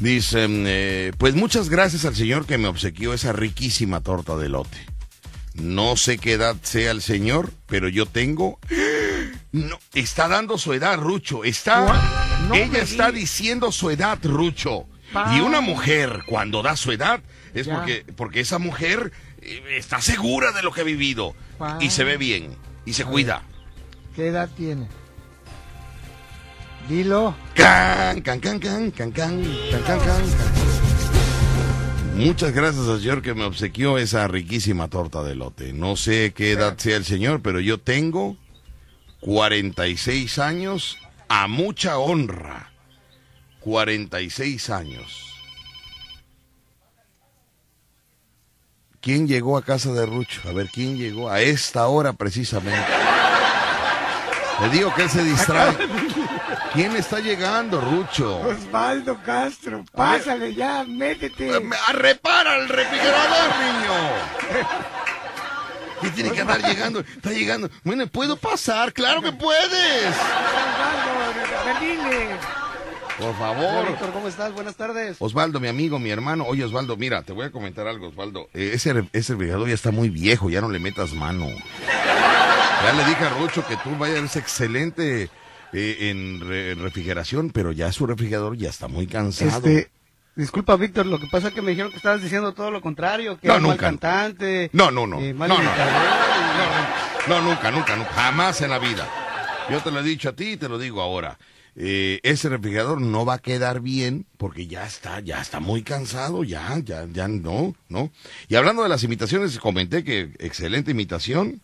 Dice, 0.00 0.46
eh, 0.48 1.12
pues 1.18 1.34
muchas 1.34 1.68
gracias 1.68 2.04
al 2.04 2.14
señor 2.16 2.46
que 2.46 2.58
me 2.58 2.68
obsequió 2.68 3.14
esa 3.14 3.32
riquísima 3.32 4.00
torta 4.00 4.36
de 4.36 4.48
lote. 4.48 4.78
No 5.54 5.96
sé 5.96 6.18
qué 6.18 6.32
edad 6.32 6.56
sea 6.62 6.90
el 6.90 7.00
señor, 7.00 7.52
pero 7.66 7.88
yo 7.88 8.06
tengo... 8.06 8.58
No, 9.52 9.78
está 9.94 10.26
dando 10.26 10.58
su 10.58 10.72
edad, 10.72 10.98
Rucho. 10.98 11.44
Está... 11.44 12.40
No 12.48 12.54
ella 12.56 12.82
está 12.82 13.12
di- 13.12 13.20
diciendo 13.20 13.70
su 13.70 13.88
edad, 13.90 14.18
Rucho. 14.24 14.86
Y 15.36 15.40
una 15.40 15.60
mujer, 15.60 16.22
cuando 16.26 16.62
da 16.62 16.76
su 16.76 16.92
edad, 16.92 17.20
es 17.54 17.66
Ya. 17.66 17.76
porque, 17.76 18.04
porque 18.16 18.40
esa 18.40 18.58
mujer 18.58 19.12
eh, 19.40 19.62
está 19.76 20.00
segura 20.00 20.52
de 20.52 20.62
lo 20.62 20.72
que 20.72 20.80
ha 20.80 20.84
vivido. 20.84 21.34
Y 21.80 21.90
se 21.90 22.04
ve 22.04 22.16
bien. 22.16 22.56
Y 22.84 22.92
se 22.94 23.04
A 23.04 23.06
cuida. 23.06 23.42
¿Qué 24.16 24.28
edad 24.28 24.48
tiene? 24.56 24.86
Dilo. 26.88 27.34
Can, 27.54 28.20
can, 28.22 28.40
can, 28.40 28.58
can, 28.58 28.90
can, 28.90 29.10
can, 29.12 29.42
can, 29.70 29.82
can, 29.86 30.00
can. 30.00 30.22
Muchas 32.16 32.52
gracias 32.52 32.86
al 32.86 33.00
señor 33.00 33.22
que 33.22 33.34
me 33.34 33.44
obsequió 33.44 33.98
esa 33.98 34.28
riquísima 34.28 34.88
torta 34.88 35.22
de 35.22 35.34
lote. 35.34 35.72
No 35.72 35.96
sé 35.96 36.32
qué 36.32 36.52
edad 36.52 36.76
sea 36.78 36.96
el 36.96 37.04
señor, 37.04 37.40
pero 37.42 37.58
yo 37.58 37.78
tengo 37.80 38.36
46 39.20 40.38
años 40.38 40.98
a 41.28 41.48
mucha 41.48 41.98
honra. 41.98 42.70
46 43.64 44.68
años. 44.68 45.34
¿Quién 49.00 49.26
llegó 49.26 49.56
a 49.56 49.62
casa 49.62 49.90
de 49.92 50.04
Rucho? 50.04 50.42
A 50.46 50.52
ver, 50.52 50.68
¿quién 50.68 50.98
llegó 50.98 51.30
a 51.30 51.40
esta 51.40 51.86
hora 51.86 52.12
precisamente? 52.12 52.86
Le 54.60 54.68
digo 54.68 54.94
que 54.94 55.02
él 55.02 55.10
se 55.10 55.24
distrae. 55.24 55.76
¿Quién 56.74 56.94
está 56.96 57.20
llegando, 57.20 57.80
Rucho? 57.80 58.38
Osvaldo 58.40 59.18
Castro, 59.24 59.84
pásale 59.94 60.54
ya, 60.54 60.84
métete. 60.84 61.50
¡A 61.54 61.92
repara 61.92 62.56
el 62.56 62.68
refrigerador, 62.68 63.50
niño! 63.60 63.94
¿Qué 66.02 66.10
tiene 66.10 66.32
que 66.32 66.40
andar 66.42 66.60
llegando? 66.62 67.00
Está 67.00 67.30
llegando. 67.30 67.70
Bueno, 67.82 68.06
¿puedo 68.08 68.36
pasar? 68.36 68.92
¡Claro 68.92 69.22
que 69.22 69.32
puedes! 69.32 70.08
Osvaldo, 70.08 71.24
Por 73.18 73.26
Hola, 73.28 73.38
favor. 73.38 73.86
Víctor, 73.88 74.12
¿cómo 74.12 74.28
estás? 74.28 74.52
Buenas 74.52 74.74
tardes. 74.76 75.16
Osvaldo, 75.20 75.60
mi 75.60 75.68
amigo, 75.68 75.98
mi 76.00 76.10
hermano. 76.10 76.44
Oye, 76.46 76.64
Osvaldo, 76.64 76.96
mira, 76.96 77.22
te 77.22 77.32
voy 77.32 77.46
a 77.46 77.50
comentar 77.52 77.86
algo, 77.86 78.08
Osvaldo. 78.08 78.48
Eh, 78.54 78.72
ese, 78.74 78.90
ese 79.12 79.32
refrigerador 79.34 79.68
ya 79.68 79.74
está 79.74 79.92
muy 79.92 80.08
viejo, 80.10 80.50
ya 80.50 80.60
no 80.60 80.68
le 80.68 80.80
metas 80.80 81.12
mano. 81.12 81.46
Ya 81.86 82.92
le 82.92 83.04
dije 83.04 83.24
a 83.24 83.28
Rucho 83.38 83.64
que 83.66 83.76
tú 83.78 83.96
vayas 83.96 84.34
excelente 84.36 85.30
eh, 85.72 85.96
en 86.10 86.40
re- 86.40 86.74
refrigeración, 86.74 87.50
pero 87.50 87.70
ya 87.72 87.92
su 87.92 88.04
refrigerador 88.06 88.56
ya 88.56 88.68
está 88.68 88.88
muy 88.88 89.06
cansado. 89.06 89.58
Este, 89.68 89.90
disculpa, 90.34 90.74
Víctor, 90.76 91.06
lo 91.06 91.20
que 91.20 91.28
pasa 91.30 91.48
es 91.48 91.54
que 91.54 91.62
me 91.62 91.70
dijeron 91.70 91.92
que 91.92 91.98
estabas 91.98 92.20
diciendo 92.20 92.52
todo 92.52 92.72
lo 92.72 92.80
contrario, 92.80 93.38
que 93.38 93.46
No, 93.46 93.54
era 93.54 93.60
mal 93.62 93.70
nunca. 93.70 93.86
cantante. 93.86 94.70
No, 94.72 94.90
no, 94.90 95.06
no. 95.06 95.20
eh, 95.20 95.32
mal 95.32 95.48
No, 95.48 95.56
no. 95.58 95.62
imitador. 95.62 95.92
No, 97.28 97.40
nunca, 97.42 97.70
nunca, 97.70 97.96
nunca. 97.96 98.10
Jamás 98.10 98.60
en 98.60 98.70
la 98.70 98.78
vida. 98.80 99.08
Yo 99.70 99.80
te 99.80 99.90
lo 99.92 100.00
he 100.00 100.02
dicho 100.02 100.28
a 100.30 100.32
ti 100.32 100.50
y 100.52 100.56
te 100.56 100.68
lo 100.68 100.78
digo 100.78 101.00
ahora. 101.00 101.38
Eh, 101.76 102.20
ese 102.22 102.48
refrigerador 102.48 103.00
no 103.00 103.24
va 103.24 103.34
a 103.34 103.38
quedar 103.38 103.80
bien 103.80 104.26
porque 104.36 104.68
ya 104.68 104.86
está, 104.86 105.18
ya 105.20 105.40
está 105.40 105.58
muy 105.58 105.82
cansado, 105.82 106.44
ya, 106.44 106.78
ya, 106.84 107.06
ya 107.12 107.26
no, 107.26 107.74
no. 107.88 108.10
Y 108.48 108.54
hablando 108.54 108.82
de 108.84 108.88
las 108.88 109.02
imitaciones, 109.02 109.58
comenté 109.58 110.04
que 110.04 110.30
excelente 110.38 110.92
imitación 110.92 111.60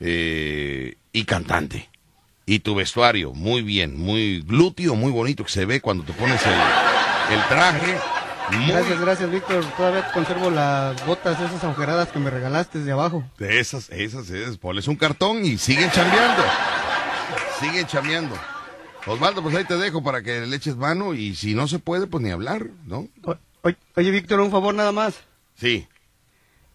eh, 0.00 0.96
y 1.12 1.24
cantante. 1.24 1.88
Y 2.46 2.58
tu 2.58 2.74
vestuario, 2.74 3.32
muy 3.32 3.62
bien, 3.62 3.98
muy 3.98 4.42
glúteo, 4.42 4.94
muy 4.94 5.10
bonito 5.10 5.44
que 5.44 5.50
se 5.50 5.64
ve 5.64 5.80
cuando 5.80 6.04
te 6.04 6.12
pones 6.12 6.42
el, 6.44 7.34
el 7.34 7.48
traje. 7.48 7.96
Muy 8.52 8.66
Gracias, 8.66 9.00
gracias, 9.00 9.30
Víctor. 9.30 9.64
Todavía 9.78 10.12
conservo 10.12 10.50
las 10.50 11.06
botas 11.06 11.40
esas 11.40 11.64
agujeradas 11.64 12.08
que 12.08 12.18
me 12.18 12.28
regalaste 12.28 12.80
de 12.80 12.92
abajo. 12.92 13.24
Esas, 13.38 13.88
esas, 13.88 14.28
esas. 14.28 14.58
Ponles 14.58 14.86
un 14.86 14.96
cartón 14.96 15.46
y 15.46 15.56
siguen 15.56 15.90
chambeando. 15.90 16.42
Siguen 17.58 17.86
chambeando. 17.86 18.36
Osvaldo, 19.06 19.42
pues 19.42 19.54
ahí 19.54 19.64
te 19.64 19.76
dejo 19.76 20.02
para 20.02 20.22
que 20.22 20.46
le 20.46 20.56
eches 20.56 20.76
mano 20.76 21.14
y 21.14 21.34
si 21.34 21.54
no 21.54 21.68
se 21.68 21.78
puede, 21.78 22.06
pues 22.06 22.22
ni 22.22 22.30
hablar, 22.30 22.70
¿no? 22.86 23.08
Oye, 23.62 23.76
oye, 23.96 24.10
Víctor, 24.10 24.40
un 24.40 24.50
favor 24.50 24.74
nada 24.74 24.92
más. 24.92 25.20
Sí. 25.56 25.86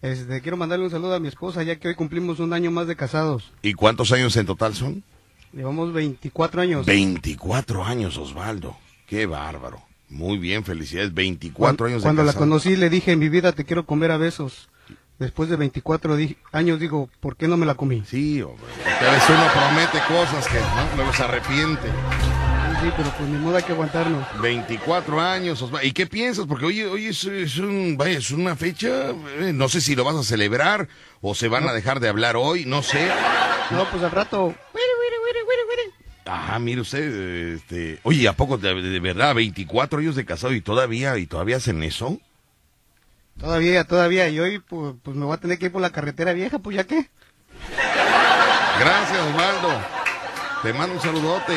Este, 0.02 0.40
quiero 0.40 0.56
mandarle 0.56 0.86
un 0.86 0.90
saludo 0.90 1.14
a 1.14 1.20
mi 1.20 1.28
esposa, 1.28 1.62
ya 1.62 1.76
que 1.76 1.88
hoy 1.88 1.94
cumplimos 1.94 2.40
un 2.40 2.52
año 2.52 2.70
más 2.70 2.86
de 2.86 2.96
casados. 2.96 3.52
¿Y 3.62 3.74
cuántos 3.74 4.12
años 4.12 4.34
en 4.36 4.46
total 4.46 4.74
son? 4.74 5.04
Llevamos 5.52 5.92
24 5.92 6.62
años. 6.62 6.86
24 6.86 7.84
años, 7.84 8.16
Osvaldo. 8.16 8.76
Qué 9.06 9.26
bárbaro. 9.26 9.82
Muy 10.08 10.38
bien, 10.38 10.64
felicidades. 10.64 11.12
24 11.12 11.58
Cuando, 11.58 11.84
años 11.84 12.02
de 12.02 12.06
cuando 12.06 12.22
la 12.24 12.32
conocí 12.32 12.76
le 12.76 12.88
dije, 12.88 13.12
en 13.12 13.18
mi 13.18 13.28
vida 13.28 13.52
te 13.52 13.64
quiero 13.64 13.84
comer 13.84 14.12
a 14.12 14.16
besos. 14.16 14.69
Después 15.20 15.48
de 15.48 15.56
24 15.56 16.16
di- 16.16 16.36
años 16.50 16.80
digo, 16.80 17.08
¿por 17.20 17.36
qué 17.36 17.46
no 17.46 17.56
me 17.56 17.66
la 17.66 17.74
comí? 17.76 18.02
Sí, 18.06 18.42
hombre. 18.42 18.64
porque 18.82 19.06
a 19.06 19.12
veces 19.12 19.28
uno 19.30 19.46
promete 19.52 19.98
cosas 20.08 20.48
que 20.48 20.58
¿no? 20.58 20.96
luego 20.96 21.12
se 21.12 21.22
arrepiente. 21.22 21.86
Sí, 21.86 22.86
sí, 22.86 22.92
pero 22.96 23.10
pues 23.10 23.28
ni 23.28 23.36
modo 23.38 23.56
hay 23.58 23.62
que 23.62 23.72
aguantarnos. 23.72 24.26
24 24.40 25.20
años, 25.20 25.60
Osvaldo. 25.62 25.86
¿Y 25.86 25.92
qué 25.92 26.06
piensas? 26.06 26.46
Porque 26.46 26.64
hoy, 26.64 26.80
hoy 26.82 27.06
es, 27.06 27.22
es 27.24 27.58
un, 27.58 27.96
vaya, 27.98 28.16
es 28.18 28.30
una 28.30 28.56
fecha, 28.56 29.10
eh, 29.38 29.52
no 29.54 29.68
sé 29.68 29.80
si 29.82 29.94
lo 29.94 30.02
vas 30.04 30.16
a 30.16 30.22
celebrar 30.24 30.88
o 31.20 31.34
se 31.34 31.48
van 31.48 31.68
a 31.68 31.72
dejar 31.74 32.00
de 32.00 32.08
hablar 32.08 32.36
hoy, 32.36 32.64
no 32.64 32.82
sé. 32.82 33.06
No, 33.70 33.84
pues 33.90 34.02
al 34.02 34.10
rato. 34.10 34.54
Ajá, 36.26 36.58
mire 36.60 36.80
usted, 36.82 37.54
este, 37.56 37.98
oye, 38.04 38.28
¿a 38.28 38.34
poco 38.34 38.56
de, 38.56 38.72
de 38.80 39.00
verdad 39.00 39.34
24 39.34 39.98
años 39.98 40.14
de 40.14 40.24
casado 40.24 40.52
y 40.54 40.60
todavía 40.60 41.18
y 41.18 41.26
todavía 41.26 41.56
hacen 41.56 41.82
eso? 41.82 42.20
Todavía, 43.38 43.84
todavía. 43.84 44.28
Y 44.28 44.38
hoy 44.40 44.58
pues, 44.58 44.94
pues 45.02 45.16
me 45.16 45.24
voy 45.24 45.34
a 45.34 45.40
tener 45.40 45.58
que 45.58 45.66
ir 45.66 45.72
por 45.72 45.80
la 45.82 45.90
carretera 45.90 46.32
vieja, 46.32 46.58
pues 46.58 46.76
ya 46.76 46.84
qué. 46.84 47.08
Gracias, 48.78 49.18
Osvaldo. 49.18 49.80
Te 50.62 50.72
mando 50.72 50.94
un 50.96 51.00
saludote. 51.00 51.54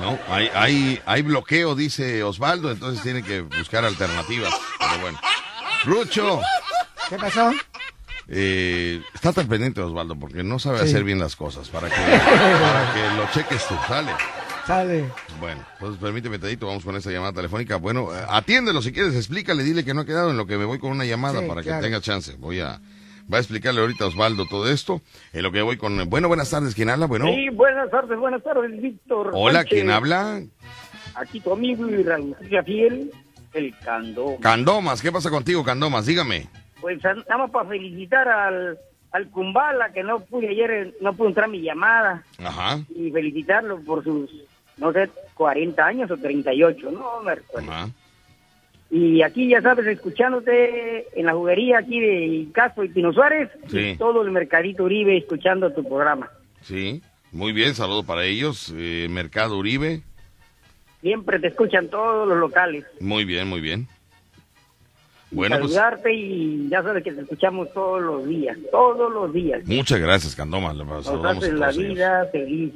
No, 0.00 0.16
hay, 0.28 0.48
hay, 0.54 1.02
hay 1.06 1.22
bloqueo, 1.22 1.74
dice 1.74 2.22
Osvaldo, 2.22 2.70
entonces 2.70 3.02
tiene 3.02 3.22
que 3.22 3.40
buscar 3.40 3.84
alternativas. 3.84 4.54
Pero 4.78 4.98
bueno. 5.00 5.18
Rucho, 5.84 6.40
¿Qué 7.08 7.16
pasó? 7.16 7.52
eh, 8.28 9.02
estate 9.14 9.40
al 9.40 9.46
pendiente, 9.48 9.80
Osvaldo, 9.80 10.16
porque 10.16 10.44
no 10.44 10.58
sabe 10.60 10.78
Sí. 10.80 10.84
hacer 10.90 11.02
bien 11.04 11.18
las 11.18 11.34
cosas. 11.34 11.68
Para 11.68 11.88
que, 11.88 11.96
para 11.96 12.92
que 12.94 13.16
lo 13.16 13.28
cheques 13.32 13.66
tú, 13.66 13.74
sale. 13.88 14.12
Sale. 14.68 15.06
Bueno, 15.40 15.62
entonces 15.72 15.98
permíteme, 15.98 16.38
Tadito, 16.38 16.66
vamos 16.66 16.84
con 16.84 16.94
esa 16.94 17.10
llamada 17.10 17.32
telefónica. 17.32 17.76
Bueno, 17.76 18.14
eh, 18.14 18.20
atiéndelo 18.28 18.82
si 18.82 18.92
quieres, 18.92 19.14
explícale, 19.16 19.62
dile 19.64 19.82
que 19.82 19.94
no 19.94 20.02
ha 20.02 20.04
quedado 20.04 20.30
en 20.30 20.36
lo 20.36 20.44
que 20.46 20.58
me 20.58 20.66
voy 20.66 20.78
con 20.78 20.90
una 20.90 21.06
llamada 21.06 21.40
Sí, 21.40 21.48
para 21.48 21.62
claro. 21.62 21.80
que 21.80 21.86
tenga 21.86 22.02
chance. 22.02 22.36
Voy 22.38 22.60
a, 22.60 22.78
va 23.32 23.38
a 23.38 23.40
explicarle 23.40 23.80
ahorita 23.80 24.04
a 24.04 24.08
Osvaldo 24.08 24.44
todo 24.44 24.70
esto, 24.70 25.00
en 25.32 25.42
lo 25.42 25.52
que 25.52 25.62
voy 25.62 25.78
con... 25.78 26.10
Bueno, 26.10 26.28
buenas 26.28 26.50
tardes, 26.50 26.74
¿quién 26.74 26.90
habla? 26.90 27.06
Bueno, 27.06 27.24
Sí, 27.28 27.48
buenas 27.48 27.90
tardes, 27.90 28.18
buenas 28.18 28.42
tardes, 28.44 28.78
Víctor. 28.82 29.30
hola, 29.32 29.60
Sánchez. 29.60 29.72
¿quién 29.74 29.90
habla? 29.90 30.42
Aquí 31.14 31.40
tu 31.40 31.50
amigo 31.54 31.88
y 31.88 32.02
Raúl 32.02 32.36
Fiel, 32.66 33.10
el 33.54 33.74
Cando. 33.82 34.36
Candomas, 34.42 35.00
¿qué 35.00 35.10
pasa 35.10 35.30
contigo, 35.30 35.64
Candomas? 35.64 36.04
Dígame. 36.04 36.46
Pues 36.82 37.02
nada 37.02 37.24
más 37.38 37.50
para 37.50 37.70
felicitar 37.70 38.28
al, 38.28 38.78
al 39.12 39.30
Kumbala, 39.30 39.94
que 39.94 40.02
no 40.04 40.20
pude 40.20 40.50
ayer, 40.50 40.70
eh, 40.70 40.94
no 41.00 41.14
pudo 41.14 41.28
entrar 41.28 41.48
mi 41.48 41.62
llamada, 41.62 42.22
Ajá, 42.38 42.80
y 42.94 43.10
felicitarlo 43.10 43.80
por 43.80 44.04
sus, 44.04 44.30
no 44.78 44.92
sé, 44.92 45.08
40 45.34 45.84
años 45.86 46.10
o 46.10 46.16
38, 46.16 46.90
no 46.90 47.22
me 47.22 47.34
recuerdo. 47.36 47.70
ajá. 47.70 47.88
Y 48.90 49.20
aquí, 49.20 49.48
ya 49.48 49.60
sabes, 49.60 49.86
escuchándote 49.86 51.06
en 51.18 51.26
la 51.26 51.34
juguería 51.34 51.78
aquí 51.78 52.00
de 52.00 52.46
Castro 52.52 52.84
y 52.84 52.88
Pino 52.88 53.12
Suárez, 53.12 53.50
Sí. 53.66 53.78
y 53.90 53.96
todo 53.98 54.22
el 54.22 54.30
mercadito 54.30 54.84
Uribe 54.84 55.18
escuchando 55.18 55.70
tu 55.74 55.84
programa. 55.86 56.30
Sí, 56.62 57.02
muy 57.30 57.52
bien, 57.52 57.74
saludo 57.74 58.02
para 58.04 58.24
ellos. 58.24 58.72
eh, 58.76 59.06
Mercado 59.10 59.58
Uribe, 59.58 60.02
Siempre 61.02 61.38
te 61.38 61.48
escuchan 61.48 61.88
todos 61.88 62.26
los 62.26 62.38
locales. 62.38 62.84
muy 62.98 63.24
bien, 63.26 63.46
muy 63.46 63.60
bien. 63.60 63.86
Bueno, 65.30 65.58
pues 65.58 65.74
saludarte 65.74 66.12
y 66.14 66.68
ya 66.70 66.82
sabes 66.82 67.04
que 67.04 67.12
te 67.12 67.20
escuchamos 67.20 67.70
todos 67.74 68.00
los 68.00 68.26
días, 68.26 68.56
todos 68.70 69.12
los 69.12 69.30
días. 69.32 69.60
muchas 69.66 70.00
gracias, 70.00 70.34
Candomas. 70.34 70.74
le 70.74 70.84
Nos 70.86 71.06
haces 71.06 71.52
la 71.52 71.68
ellos. 71.68 71.76
vida 71.88 72.26
feliz. 72.32 72.72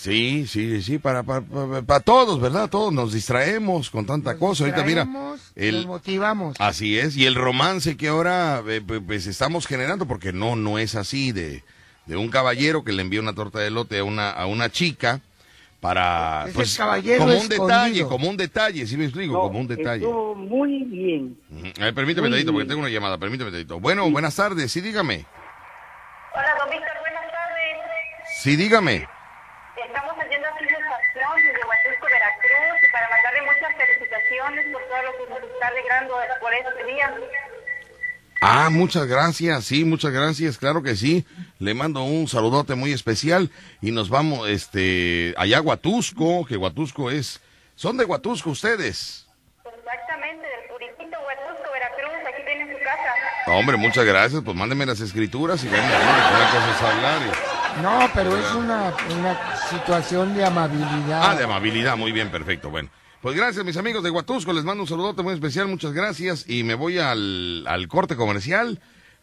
Sí, 0.00 0.46
sí, 0.46 0.80
sí, 0.80 0.98
para, 0.98 1.22
para, 1.24 1.42
para, 1.42 1.82
para 1.82 2.00
todos, 2.00 2.40
¿verdad? 2.40 2.70
Todos 2.70 2.90
nos 2.90 3.12
distraemos 3.12 3.90
con 3.90 4.06
tanta 4.06 4.38
cosa. 4.38 4.64
Ahorita, 4.64 4.82
mira, 4.82 5.06
el, 5.56 5.76
Nos 5.76 5.86
motivamos. 5.86 6.56
Así 6.58 6.98
es, 6.98 7.18
y 7.18 7.26
el 7.26 7.34
romance 7.34 7.98
que 7.98 8.08
ahora 8.08 8.62
eh, 8.66 8.80
pues, 8.80 9.26
estamos 9.26 9.66
generando, 9.66 10.06
porque 10.06 10.32
no, 10.32 10.56
no 10.56 10.78
es 10.78 10.94
así, 10.94 11.32
de, 11.32 11.62
de 12.06 12.16
un 12.16 12.30
caballero 12.30 12.82
que 12.82 12.92
le 12.92 13.02
envía 13.02 13.20
una 13.20 13.34
torta 13.34 13.58
de 13.58 13.66
elote 13.66 13.98
a 13.98 14.04
una, 14.04 14.30
a 14.30 14.46
una 14.46 14.70
chica 14.70 15.20
para, 15.80 16.46
pues, 16.54 16.78
caballero 16.78 17.18
como 17.18 17.32
un 17.32 17.36
escondido. 17.36 17.66
detalle, 17.66 18.06
como 18.06 18.30
un 18.30 18.36
detalle, 18.38 18.86
¿sí 18.86 18.96
me 18.96 19.04
explico? 19.04 19.34
No, 19.34 19.40
como 19.42 19.58
un 19.60 19.66
detalle. 19.66 20.06
Muy 20.06 20.84
bien. 20.84 21.36
A 21.78 21.84
ver, 21.84 21.94
permíteme, 21.94 22.28
Muy 22.28 22.38
Tadito, 22.38 22.52
porque 22.52 22.68
tengo 22.68 22.80
una 22.80 22.88
llamada, 22.88 23.18
permíteme, 23.18 23.50
Tadito. 23.50 23.78
Bueno, 23.78 24.10
buenas 24.10 24.34
tardes, 24.34 24.72
sí, 24.72 24.80
dígame. 24.80 25.26
Hola, 26.32 26.54
don 26.58 26.70
Víctor, 26.70 26.96
buenas 27.02 27.30
tardes. 27.30 27.76
Sí, 28.42 28.56
dígame. 28.56 29.06
Estamos 29.80 30.12
haciendo 30.12 30.46
aquí 30.46 30.64
una 30.68 30.76
estación 30.78 31.36
desde 31.42 31.66
Huatusco, 31.66 32.06
Veracruz, 32.06 32.78
y 32.86 32.92
para 32.92 33.08
mandarle 33.10 33.40
muchas 33.42 33.72
felicitaciones 34.30 34.72
por 34.72 34.82
todo 34.82 35.02
lo 35.02 35.12
que 35.12 35.30
nos 35.44 35.52
está 35.52 35.68
alegrando 35.68 36.14
por 36.40 36.54
este 36.54 36.84
día. 36.92 37.14
Ah, 38.42 38.68
muchas 38.70 39.06
gracias, 39.06 39.64
sí, 39.66 39.84
muchas 39.84 40.12
gracias, 40.12 40.56
claro 40.56 40.82
que 40.82 40.96
sí. 40.96 41.26
Le 41.58 41.74
mando 41.74 42.02
un 42.04 42.26
saludote 42.26 42.74
muy 42.74 42.92
especial 42.92 43.50
y 43.82 43.90
nos 43.90 44.08
vamos, 44.08 44.48
este, 44.48 45.34
allá 45.36 45.58
a 45.58 45.60
Huatusco, 45.60 46.46
que 46.46 46.56
Huatusco 46.56 47.10
es, 47.10 47.40
son 47.74 47.98
de 47.98 48.06
Huatusco 48.06 48.50
ustedes. 48.50 49.26
Exactamente, 49.64 50.46
del 50.46 50.68
puritito 50.70 51.18
Huatusco, 51.20 51.70
Veracruz, 51.70 52.14
aquí 52.32 52.42
tienen 52.46 52.68
su 52.68 52.82
casa. 52.82 53.52
Hombre, 53.58 53.76
muchas 53.76 54.04
gracias, 54.06 54.40
pues 54.42 54.56
mándenme 54.56 54.86
las 54.86 55.00
escrituras 55.00 55.62
y 55.64 55.68
vemos, 55.68 55.90
¿no? 55.90 55.98
una 55.98 56.50
cosa 56.50 56.70
es 56.70 56.82
hablar. 56.82 57.20
y- 57.26 57.82
No, 57.82 58.10
pero 58.14 58.36
es 58.38 58.50
una, 58.54 58.94
una 59.18 59.56
situación 59.68 60.34
de 60.34 60.46
amabilidad. 60.46 61.20
Ah, 61.30 61.34
de 61.36 61.44
amabilidad, 61.44 61.94
muy 61.98 62.10
bien, 62.12 62.30
perfecto, 62.30 62.70
bueno. 62.70 62.88
Pues 63.22 63.36
gracias, 63.36 63.64
mis 63.66 63.76
amigos 63.76 64.02
de 64.02 64.10
Huatusco, 64.10 64.52
les 64.52 64.64
mando 64.64 64.82
un 64.82 64.88
saludote 64.88 65.22
muy 65.22 65.34
especial, 65.34 65.68
muchas 65.68 65.92
gracias 65.92 66.48
y 66.48 66.64
me 66.64 66.74
voy 66.74 66.98
al, 66.98 67.66
al 67.66 67.86
corte 67.86 68.16
comercial. 68.16 68.78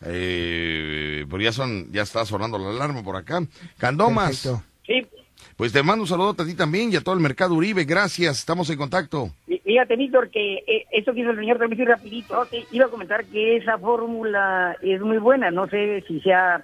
Eh, 0.06 1.26
pues 1.28 1.44
ya 1.44 1.52
son, 1.52 1.91
ya 1.91 2.03
está 2.03 2.24
sonando 2.26 2.60
la 2.60 2.69
alarma 2.69 3.03
por 3.03 3.15
acá. 3.15 3.41
Candomas. 3.80 4.44
Perfecto. 4.45 4.64
Sí, 4.86 5.07
Pues 5.56 5.74
te 5.74 5.82
mando 5.82 6.03
un 6.03 6.07
saludote 6.07 6.44
a 6.44 6.45
ti 6.45 6.53
también 6.53 6.94
y 6.94 6.95
a 6.95 7.02
todo 7.02 7.15
el 7.15 7.22
mercado 7.22 7.56
Uribe. 7.56 7.86
Gracias, 7.86 8.38
estamos 8.38 8.69
en 8.69 8.78
contacto. 8.78 9.32
Fí- 9.48 9.61
Fíjate, 9.64 9.95
Víctor, 9.95 10.30
que 10.30 10.57
eh, 10.68 10.86
eso 10.91 11.14
que 11.14 11.22
hizo 11.22 11.32
el 11.32 11.38
señor 11.40 11.57
también 11.57 11.88
rapidito, 11.88 12.45
te 12.45 12.65
iba 12.72 12.86
a 12.86 12.90
comentar 12.90 13.26
que 13.26 13.57
esa 13.57 13.78
fórmula 13.80 14.78
es 14.82 15.02
muy 15.02 15.18
buena, 15.18 15.49
no 15.52 15.68
sé 15.68 16.03
si 16.07 16.19
sea 16.22 16.64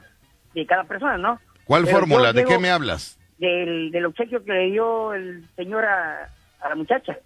de 0.54 0.66
cada 0.68 0.84
persona, 0.84 1.18
¿no? 1.18 1.40
¿Cuál 1.66 1.86
Pero 1.86 1.98
fórmula? 1.98 2.32
¿De 2.32 2.46
qué 2.46 2.60
me 2.60 2.70
hablas? 2.70 3.18
Del, 3.40 3.90
del 3.92 4.06
obsequio 4.06 4.44
que 4.46 4.54
le 4.54 4.72
dio 4.72 5.14
el 5.16 5.44
señor 5.56 5.84
a, 5.86 6.30
a 6.64 6.70
la 6.70 6.76
muchacha. 6.76 7.18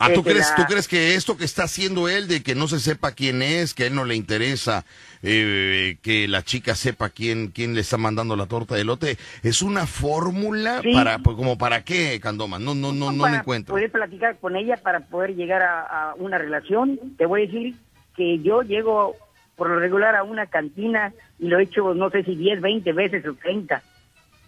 Ah, 0.00 0.08
¿tú 0.12 0.22
Desde 0.22 0.30
crees, 0.32 0.50
la- 0.50 0.56
¿tú 0.56 0.62
crees 0.64 0.88
que 0.88 1.14
esto 1.14 1.36
que 1.36 1.44
está 1.44 1.62
haciendo 1.64 2.08
él 2.08 2.26
de 2.26 2.42
que 2.42 2.56
no 2.56 2.66
se 2.66 2.80
sepa 2.80 3.12
quién 3.12 3.42
es, 3.42 3.74
que 3.74 3.84
a 3.84 3.86
él 3.86 3.94
no 3.94 4.04
le 4.04 4.16
interesa 4.16 4.84
eh, 5.22 5.96
que 6.02 6.26
la 6.28 6.42
chica 6.42 6.74
sepa 6.74 7.10
quién, 7.10 7.48
quién 7.48 7.74
le 7.74 7.80
está 7.80 7.96
mandando 7.96 8.34
la 8.36 8.46
torta 8.46 8.74
de 8.74 8.80
elote, 8.82 9.16
es 9.42 9.62
una 9.62 9.86
fórmula 9.86 10.82
Sí. 10.82 10.92
para, 10.92 11.18
pues, 11.20 11.36
como 11.36 11.56
para 11.56 11.84
qué, 11.84 12.18
Candoma? 12.20 12.58
No, 12.58 12.74
no, 12.74 12.92
no, 12.92 13.12
no 13.12 13.22
para 13.22 13.32
le 13.34 13.38
encuentro. 13.38 13.72
poder 13.74 13.90
platicar 13.90 14.36
con 14.38 14.56
ella 14.56 14.76
para 14.76 15.00
poder 15.00 15.34
llegar 15.36 15.62
a, 15.62 16.10
a 16.10 16.14
una 16.16 16.38
relación. 16.38 16.98
Te 17.16 17.24
voy 17.26 17.42
a 17.42 17.46
decir 17.46 17.74
que 18.16 18.40
yo 18.40 18.62
llego 18.62 19.16
por 19.56 19.70
lo 19.70 19.78
regular 19.78 20.16
a 20.16 20.24
una 20.24 20.46
cantina 20.46 21.14
y 21.38 21.46
lo 21.46 21.58
he 21.60 21.62
hecho 21.62 21.94
no 21.94 22.10
sé 22.10 22.24
si 22.24 22.34
10, 22.34 22.60
20 22.60 22.92
veces 22.92 23.24
o 23.26 23.34
30. 23.34 23.80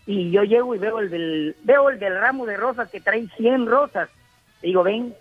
Y 0.06 0.30
yo 0.30 0.44
llego 0.44 0.74
y 0.74 0.78
veo 0.78 1.00
el 1.00 1.10
del 1.10 1.56
veo 1.64 1.90
el 1.90 1.98
del 1.98 2.20
ramo 2.20 2.46
de 2.46 2.56
rosas 2.56 2.88
que 2.90 3.00
trae 3.00 3.26
100 3.36 3.66
rosas. 3.66 4.08
Le 4.62 4.68
digo, 4.68 4.82
ven, 4.82 5.14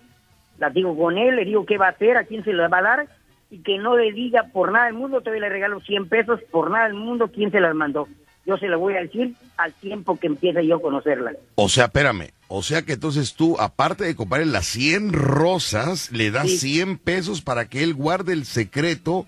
las 0.58 0.72
digo 0.72 0.96
con 0.96 1.18
él, 1.18 1.36
le 1.36 1.44
digo 1.44 1.66
qué 1.66 1.76
va 1.76 1.86
a 1.86 1.90
hacer, 1.90 2.16
a 2.16 2.24
quién 2.24 2.44
se 2.44 2.52
las 2.52 2.72
va 2.72 2.78
a 2.78 2.82
dar 2.82 3.08
y 3.50 3.58
que 3.58 3.78
no 3.78 3.96
le 3.96 4.12
diga 4.12 4.44
por 4.52 4.72
nada 4.72 4.86
del 4.86 4.94
mundo, 4.94 5.20
todavía 5.20 5.42
le 5.42 5.48
regalo 5.50 5.80
100 5.80 6.08
pesos, 6.08 6.40
por 6.50 6.70
nada 6.70 6.84
del 6.86 6.94
mundo, 6.94 7.30
quién 7.32 7.50
se 7.50 7.60
las 7.60 7.74
mandó. 7.74 8.08
Yo 8.44 8.56
se 8.58 8.68
las 8.68 8.78
voy 8.78 8.94
a 8.94 9.00
decir 9.00 9.34
al 9.56 9.72
tiempo 9.72 10.18
que 10.18 10.28
empiece 10.28 10.64
yo 10.66 10.76
a 10.76 10.82
conocerla. 10.82 11.32
O 11.56 11.68
sea, 11.68 11.86
espérame. 11.86 12.30
O 12.48 12.62
sea 12.62 12.82
que 12.82 12.92
entonces 12.92 13.34
tú, 13.34 13.56
aparte 13.58 14.04
de 14.04 14.14
comprarle 14.14 14.46
las 14.46 14.66
100 14.66 15.12
rosas, 15.12 16.12
le 16.12 16.30
das 16.30 16.48
Sí. 16.50 16.58
100 16.58 16.98
pesos 16.98 17.42
para 17.42 17.68
que 17.68 17.82
él 17.82 17.94
guarde 17.94 18.32
el 18.32 18.44
secreto 18.44 19.26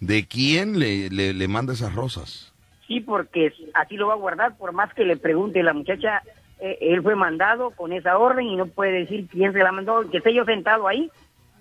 de 0.00 0.26
quién 0.26 0.78
le, 0.80 1.08
le, 1.08 1.34
le 1.34 1.48
manda 1.48 1.72
esas 1.72 1.94
rosas. 1.94 2.47
Sí, 2.88 3.00
porque 3.00 3.52
así 3.74 3.96
lo 3.96 4.08
va 4.08 4.14
a 4.14 4.16
guardar, 4.16 4.56
por 4.56 4.72
más 4.72 4.92
que 4.94 5.04
le 5.04 5.16
pregunte 5.16 5.62
la 5.62 5.74
muchacha, 5.74 6.22
eh, 6.58 6.78
él 6.80 7.02
fue 7.02 7.14
mandado 7.14 7.70
con 7.70 7.92
esa 7.92 8.18
orden 8.18 8.46
y 8.46 8.56
no 8.56 8.66
puede 8.66 8.92
decir 9.00 9.26
quién 9.30 9.52
se 9.52 9.58
la 9.60 9.70
mandó, 9.70 10.10
que 10.10 10.16
esté 10.18 10.34
yo 10.34 10.44
sentado 10.44 10.88
ahí, 10.88 11.10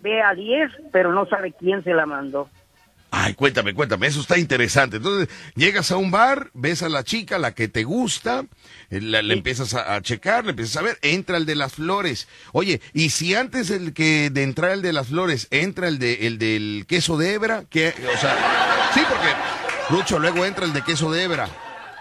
ve 0.02 0.22
a 0.24 0.34
10, 0.34 0.72
pero 0.91 1.12
no 1.12 1.26
sabe 1.28 1.54
quién 1.60 1.84
se 1.84 1.94
la 1.94 2.06
mandó. 2.06 2.49
Ay, 3.10 3.34
cuéntame, 3.36 3.74
cuéntame, 3.74 4.08
eso 4.08 4.20
está 4.20 4.38
interesante. 4.38 4.98
Entonces, 4.98 5.30
llegas 5.56 5.91
a 5.91 5.98
un 5.98 6.12
bar, 6.12 6.49
ves 6.54 6.84
a 6.84 6.90
la 6.90 7.04
chica, 7.06 7.38
la 7.40 7.54
que 7.54 7.68
te 7.70 7.84
gusta, 7.86 8.44
eh, 8.90 8.99
la- 9.02 9.22
le 9.22 9.34
empiezas 9.34 9.74
a, 9.74 9.95
a 9.95 10.02
checar, 10.02 10.44
le 10.44 10.49
empiezas 10.52 10.78
a 10.78 10.82
ver, 10.82 10.98
entra 11.02 11.38
el 11.38 11.45
de 11.45 11.56
las 11.56 11.74
flores. 11.76 12.28
Oye, 12.52 12.82
y 12.94 13.10
si 13.10 13.34
antes 13.34 13.70
el 13.70 13.94
que 13.94 14.30
de 14.30 14.44
entrar 14.44 14.72
el 14.72 14.82
de 14.82 14.91
las 14.94 15.08
flores 15.08 15.48
entra 15.52 15.88
el 15.88 15.99
de 15.99 16.28
el 16.28 16.38
del 16.38 16.86
queso 16.88 17.18
de 17.18 17.34
hebra, 17.34 17.64
que, 17.70 17.90
o 17.90 18.18
sea, 18.18 18.36
sí, 18.94 19.02
porque 19.08 19.28
Rucho 19.90 20.20
luego 20.20 20.46
entra 20.46 20.66
el 20.66 20.74
de 20.74 20.82
queso 20.82 21.12
de 21.12 21.24
hebra. 21.24 21.48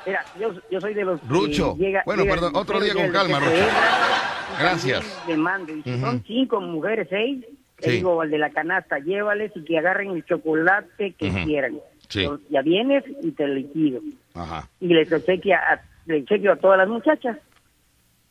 Mira, 0.07 0.25
yo, 0.41 0.53
yo 0.71 0.81
soy 0.81 0.95
de 0.95 1.05
los 1.05 1.21
que 1.21 1.27
Rucho. 1.29 1.77
llega- 1.77 2.03
Bueno, 2.07 2.23
llega 2.23 2.35
perdón, 2.35 2.57
otro 2.57 2.81
día 2.81 2.95
con 2.95 3.11
calma, 3.11 3.39
que 3.41 3.45
Rucho. 3.47 3.57
y 3.57 4.61
Gracias. 4.63 5.01
también 5.01 5.27
Le 5.29 5.37
mando, 5.37 5.73
y 5.75 5.83
si 5.83 5.91
Ujú. 5.93 6.01
son 6.01 6.25
cinco 6.27 6.61
mujeres, 6.61 7.07
seis, 7.11 7.45
le 7.79 7.85
Sí. 7.91 7.97
digo 7.97 8.21
al 8.21 8.31
de 8.31 8.39
la 8.39 8.51
canasta, 8.51 8.99
llévales 8.99 9.53
y 9.55 9.65
que 9.65 9.79
agarren 9.79 10.11
el 10.11 10.25
chocolate 10.25 11.13
que 11.19 11.29
Ujú. 11.29 11.45
quieran. 11.45 11.79
Sí. 12.09 12.23
Yo- 12.23 12.39
Ya 12.51 12.63
vienes 12.63 13.05
y 13.23 13.33
te 13.33 13.47
liquido. 13.49 14.01
Ajá. 14.35 14.69
Y 14.81 14.89
les 14.89 15.13
obsequia 15.13 15.59
a, 15.59 15.81
le 16.07 16.23
obsequio 16.23 16.53
a 16.53 16.57
todas 16.57 16.79
las 16.79 16.89
muchachas. 16.89 17.39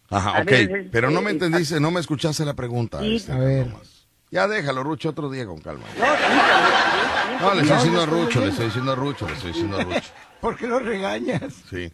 Ajá, 0.09 0.37
A 0.37 0.41
ok. 0.41 0.45
veces, 0.51 0.87
Pero 0.91 1.09
no 1.09 1.19
eh, 1.19 1.23
me 1.23 1.31
entendiste, 1.31 1.79
no 1.79 1.91
me 1.91 1.99
escuchaste 1.99 2.45
la 2.45 2.53
pregunta. 2.53 2.99
Sí. 3.01 3.15
este, 3.17 3.31
A 3.33 3.37
ver. 3.39 3.65
Tomás. 3.69 3.94
Ya 4.31 4.47
déjalo, 4.47 4.83
Rucho, 4.83 5.09
otro 5.09 5.29
día 5.29 5.45
con 5.45 5.59
calma. 5.59 5.85
No, 7.41 7.53
le 7.53 7.61
estoy 7.61 7.77
diciendo 7.77 8.01
a 8.01 8.05
Rucho, 8.05 8.41
le 8.41 8.47
estoy 8.47 8.65
diciendo 8.65 8.91
a 8.91 8.95
Rucho, 8.95 9.27
le 9.27 9.33
estoy 9.33 9.51
diciendo 9.51 9.77
a 9.77 9.83
Rucho. 9.83 10.11
¿Por 10.41 10.57
qué 10.57 10.67
lo 10.67 10.79
regañas? 10.79 11.63
Sí. 11.69 11.91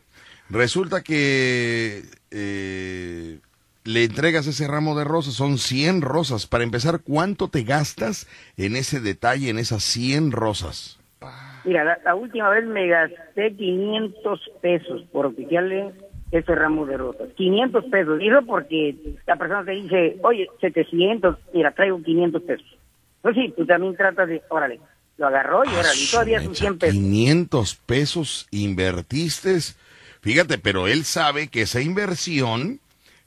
Resulta 0.49 1.01
que 1.01 2.03
eh, 2.31 3.39
le 3.83 4.03
entregas 4.03 4.47
ese 4.47 4.67
ramo 4.67 4.97
de 4.97 5.03
rosas, 5.03 5.33
son 5.33 5.57
100 5.57 6.01
rosas. 6.01 6.47
Para 6.47 6.63
empezar, 6.63 7.01
¿cuánto 7.03 7.47
te 7.47 7.63
gastas 7.63 8.27
en 8.57 8.75
ese 8.75 8.99
detalle, 8.99 9.49
en 9.49 9.59
esas 9.59 9.83
100 9.83 10.31
rosas? 10.31 10.99
Mira, 11.63 11.83
la, 11.83 11.99
la 12.03 12.15
última 12.15 12.49
vez 12.49 12.65
me 12.65 12.87
gasté 12.87 13.55
500 13.55 14.39
pesos 14.61 15.03
por 15.11 15.27
oficiarle 15.27 15.93
ese 16.31 16.55
ramo 16.55 16.85
de 16.85 16.97
rosas. 16.97 17.29
500 17.35 17.85
pesos. 17.85 18.21
Y 18.21 18.27
eso 18.29 18.39
porque 18.45 18.95
la 19.27 19.35
persona 19.35 19.63
te 19.65 19.71
dice, 19.71 20.17
oye, 20.23 20.47
700, 20.61 21.37
mira, 21.53 21.71
traigo 21.73 22.01
500 22.01 22.41
pesos. 22.43 22.67
Pues 23.21 23.35
sí, 23.35 23.53
tú 23.55 23.65
también 23.65 23.95
tratas 23.95 24.27
de, 24.29 24.41
órale, 24.49 24.79
lo 25.17 25.27
agarró 25.27 25.63
y 25.65 25.69
ahora 25.69 25.89
y 25.95 26.09
todavía 26.09 26.39
es 26.39 26.47
un 26.47 26.55
100 26.55 26.77
pesos. 26.79 26.95
500 26.95 27.75
pesos 27.85 28.47
invertiste. 28.51 29.57
Fíjate, 30.21 30.57
pero 30.57 30.87
él 30.87 31.03
sabe 31.03 31.47
que 31.49 31.61
esa 31.63 31.81
inversión 31.81 32.79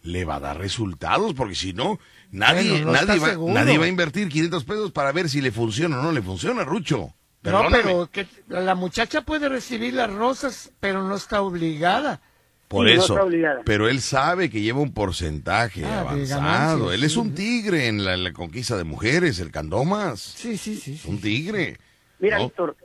le 0.03 0.25
va 0.25 0.37
a 0.37 0.41
dar 0.41 0.59
resultados, 0.59 1.35
porque 1.35 1.55
si 1.55 1.73
no, 1.73 1.99
nadie, 2.31 2.71
Bueno, 2.71 2.87
no 2.87 2.93
nadie, 2.93 3.21
va, 3.21 3.53
nadie 3.53 3.79
va 3.79 3.85
a 3.85 3.89
invertir 3.89 4.29
500 4.29 4.65
pesos 4.65 4.93
para 4.93 5.13
ver 5.13 5.29
si 5.29 5.41
le 5.41 5.51
funciona 5.51 5.99
o 5.99 6.03
no 6.03 6.13
le 6.13 6.23
funciona, 6.23 6.65
Rucho. 6.65 6.99
No, 6.99 7.13
Perdóname. 7.43 7.79
pero 7.83 8.09
que 8.11 8.27
la 8.49 8.75
muchacha 8.75 9.23
puede 9.23 9.49
recibir 9.49 9.95
las 9.95 10.13
rosas, 10.13 10.73
pero 10.81 11.03
no 11.03 11.15
está 11.15 11.43
obligada. 11.43 12.21
Por 12.69 12.89
Sí, 12.89 12.95
eso, 12.95 13.19
pero 13.65 13.89
él 13.89 14.01
sabe 14.01 14.51
que 14.51 14.61
lleva 14.61 14.81
un 14.81 14.93
porcentaje 14.95 15.85
Ah, 15.85 16.01
avanzado. 16.01 16.93
él 16.93 17.05
es 17.05 17.13
sí. 17.13 17.19
un 17.19 17.35
tigre 17.35 17.89
en 17.89 18.05
la, 18.05 18.15
en 18.15 18.25
la 18.25 18.33
conquista 18.33 18.77
de 18.77 18.85
mujeres, 18.85 19.39
el 19.39 19.51
Candomas. 19.51 20.19
Sí, 20.21 20.57
sí, 20.57 20.75
sí. 20.77 21.01
Un 21.09 21.21
tigre. 21.21 21.77
Mira, 22.19 22.39
¿no? 22.39 22.45
Víctor, 22.45 22.77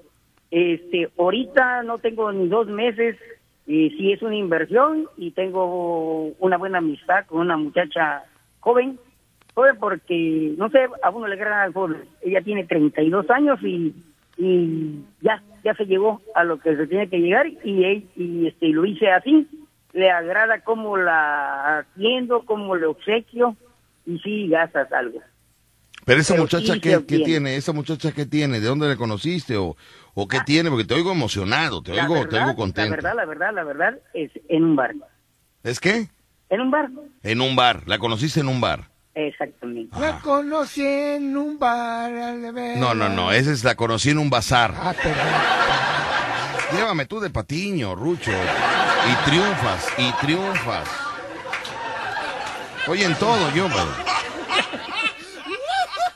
este, 0.51 1.09
ahorita 1.17 1.83
no 1.83 1.97
tengo 1.99 2.31
ni 2.31 2.47
dos 2.49 2.67
meses 2.67 3.15
y 3.65 3.89
sí 3.91 4.11
es 4.11 4.21
una 4.21 4.35
inversión 4.35 5.07
y 5.17 5.31
tengo 5.31 6.25
una 6.39 6.57
buena 6.57 6.79
amistad 6.79 7.25
con 7.27 7.39
una 7.41 7.55
muchacha 7.57 8.23
joven, 8.59 8.99
joven 9.53 9.75
porque, 9.79 10.53
no 10.57 10.69
sé, 10.69 10.79
a 11.03 11.09
uno 11.09 11.27
le 11.27 11.35
agrada 11.35 11.71
joven. 11.71 12.03
Ella 12.21 12.41
tiene 12.41 12.65
32 12.65 13.29
años 13.29 13.59
y, 13.63 13.93
y 14.37 14.99
ya, 15.21 15.41
ya 15.63 15.73
se 15.75 15.85
llegó 15.85 16.21
a 16.35 16.43
lo 16.43 16.59
que 16.59 16.75
se 16.75 16.87
tiene 16.87 17.07
que 17.09 17.19
llegar 17.19 17.47
y, 17.47 18.05
y 18.15 18.47
este, 18.47 18.67
lo 18.69 18.85
hice 18.85 19.09
así. 19.11 19.47
Le 19.99 20.09
agrada 20.11 20.61
cómo 20.61 20.95
la 20.95 21.79
atiendo, 21.79 22.45
cómo 22.45 22.75
le 22.75 22.85
obsequio 22.85 23.57
y 24.05 24.17
sí 24.19 24.47
gastas 24.47 24.91
algo. 24.93 25.19
Pero 26.05 26.21
esa 26.21 26.33
Pero 26.35 26.43
muchacha, 26.43 26.73
sí 26.75 26.79
¿qué, 26.79 26.89
se 26.89 26.95
qué 26.95 27.03
obtiene. 27.03 27.25
tiene? 27.25 27.55
¿Esa 27.57 27.73
muchacha 27.73 28.11
qué 28.13 28.25
tiene? 28.25 28.59
¿De 28.61 28.67
dónde 28.67 28.87
la 28.87 28.95
conociste? 28.95 29.57
¿O, 29.57 29.75
o 30.13 30.27
qué 30.27 30.39
tiene? 30.45 30.69
Porque 30.69 30.85
te 30.85 30.93
oigo 30.93 31.11
emocionado, 31.11 31.83
te 31.83 31.91
oigo, 31.91 32.27
te 32.27 32.39
oigo 32.39 32.55
contento. 32.55 32.89
La 32.91 32.95
verdad, 32.95 33.15
la 33.15 33.25
verdad, 33.25 33.53
la 33.53 33.63
verdad 33.63 33.99
es 34.13 34.31
en 34.47 34.63
un 34.63 34.75
bar. 34.75 34.95
¿Es 35.63 35.79
qué? 35.79 36.07
En 36.49 36.61
un 36.61 36.71
bar. 36.71 36.89
En 37.23 37.41
un 37.41 37.55
bar. 37.55 37.83
La 37.85 37.99
conociste 37.99 38.39
en 38.39 38.47
un 38.47 38.61
bar. 38.61 38.89
Exactamente. 39.27 39.99
La 39.99 40.19
conocí 40.19 40.85
en 40.85 41.35
un 41.35 41.59
bar 41.59 42.13
al 42.13 42.53
ver. 42.53 42.77
No, 42.77 42.93
no, 42.93 43.09
no. 43.09 43.31
Esa 43.31 43.51
es 43.51 43.63
la 43.63 43.75
conocí 43.75 44.11
en 44.11 44.17
un 44.17 44.29
bazar. 44.29 44.73
Ah, 44.77 44.93
perdón. 44.93 45.27
Llévame 46.73 47.05
tú 47.05 47.19
de 47.19 47.29
patiño, 47.29 47.95
Rucho. 47.95 48.31
Y 48.31 49.29
triunfas, 49.29 49.87
y 49.97 50.11
triunfas. 50.25 50.87
Oye, 52.87 53.05
en 53.05 53.15
todo 53.15 53.51
yo, 53.53 53.67
pero... 53.67 54.09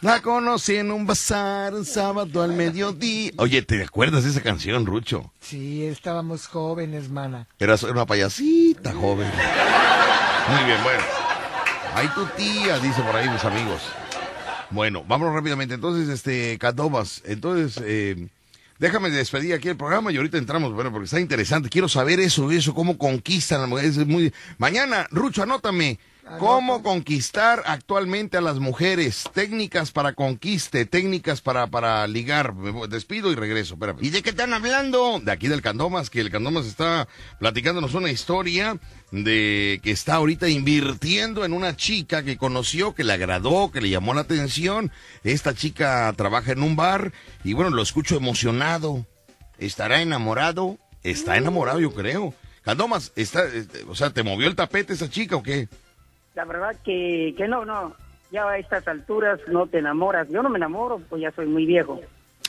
La 0.02 0.22
conocí 0.22 0.76
en 0.76 0.92
un 0.92 1.06
bazar 1.06 1.74
un 1.74 1.86
sábado 1.86 2.42
al 2.44 2.54
mediodía. 2.54 3.32
Oye, 3.38 3.62
¿te 3.62 3.84
acuerdas 3.84 4.24
de 4.26 4.32
esa 4.32 4.42
canción, 4.42 4.86
Rucho? 4.86 5.32
Sí, 5.40 5.86
estábamos 5.86 6.48
jóvenes, 6.48 7.10
mana. 7.10 7.48
Eras 7.58 7.84
una 7.84 8.06
payasita 8.06 8.92
joven. 8.94 9.32
Muy 10.50 10.66
bien, 10.66 10.84
bueno. 10.84 11.23
Ahí 11.96 12.08
tu 12.16 12.26
tía, 12.38 12.80
dice 12.80 13.02
por 13.02 13.16
ahí 13.16 13.30
mis 13.30 13.44
amigos. 13.46 13.82
Bueno, 14.72 15.04
vámonos 15.08 15.34
rápidamente. 15.36 15.76
Entonces, 15.76 16.10
este, 16.10 16.58
Cadobas, 16.58 17.22
entonces, 17.26 17.82
eh, 17.86 18.28
déjame 18.80 19.12
despedir 19.12 19.54
aquí 19.54 19.70
el 19.70 19.78
programa 19.78 20.12
y 20.12 20.18
ahorita 20.18 20.38
entramos, 20.38 20.74
bueno, 20.74 20.92
porque 20.92 21.06
está 21.06 21.20
interesante. 21.20 21.70
Quiero 21.70 21.88
saber 21.88 22.20
eso, 22.20 22.52
eso, 22.52 22.74
cómo 22.74 22.98
conquistan 22.98 23.62
las 23.62 23.70
mujeres. 23.70 23.98
Es 23.98 24.08
muy... 24.08 24.34
Mañana, 24.58 25.08
Rucho, 25.12 25.44
anótame. 25.44 26.00
¿Cómo 26.40 26.82
conquistar 26.84 27.64
actualmente 27.66 28.38
a 28.38 28.42
las 28.42 28.58
mujeres? 28.58 29.26
Técnicas 29.34 29.92
para 29.92 30.14
conquiste, 30.14 30.86
técnicas 30.86 31.42
para, 31.42 31.68
para 31.68 32.08
ligar. 32.08 32.54
Me 32.56 32.88
despido 32.88 33.32
y 33.32 33.36
regreso. 33.36 33.74
Espérame. 33.74 34.00
¿Y 34.02 34.10
de 34.10 34.24
qué 34.24 34.30
están 34.30 34.54
hablando? 34.54 35.20
De 35.20 35.32
aquí 35.32 35.48
del 35.48 35.62
Candomas, 35.62 36.10
que 36.10 36.22
el 36.22 36.32
Candomas 36.32 36.66
está 36.66 37.08
platicándonos 37.40 37.94
una 37.94 38.10
historia 38.10 38.80
de 39.12 39.82
que 39.84 39.92
está 39.92 40.16
ahorita 40.16 40.48
invirtiendo 40.48 41.44
en 41.44 41.54
una 41.54 41.76
chica 41.76 42.24
que 42.24 42.38
conoció, 42.38 42.96
que 42.96 43.04
le 43.04 43.14
agradó, 43.14 43.72
que 43.72 43.82
le 43.82 43.90
llamó 43.90 44.14
la 44.14 44.22
atención. 44.22 44.92
Esta 45.24 45.54
chica 45.54 46.12
trabaja 46.16 46.54
en 46.54 46.64
un 46.64 46.76
bar 46.76 47.12
y 47.44 47.54
bueno, 47.54 47.70
lo 47.72 47.82
escucho 47.82 48.16
emocionado. 48.16 49.06
¿Estará 49.60 50.02
enamorado? 50.02 50.78
Está 51.04 51.38
enamorado, 51.38 51.82
yo 51.82 51.94
creo. 51.94 52.34
Candomas, 52.64 53.12
está, 53.18 53.46
eh, 53.46 53.68
o 53.90 53.96
sea, 53.96 54.12
¿te 54.12 54.24
movió 54.24 54.48
el 54.48 54.56
tapete 54.56 54.94
esa 54.94 55.10
chica 55.10 55.36
o 55.36 55.44
qué? 55.44 55.68
La 56.36 56.46
verdad 56.46 56.76
que, 56.84 57.34
que 57.38 57.48
no, 57.48 57.66
no. 57.66 57.96
Ya 58.32 58.48
a 58.50 58.58
estas 58.58 58.88
alturas 58.88 59.40
no 59.48 59.68
te 59.68 59.78
enamoras. 59.80 60.28
Yo 60.30 60.42
no 60.42 60.50
me 60.50 60.58
enamoro, 60.58 61.00
pues 61.10 61.22
ya 61.22 61.32
soy 61.32 61.46
muy 61.46 61.66
viejo. 61.66 62.02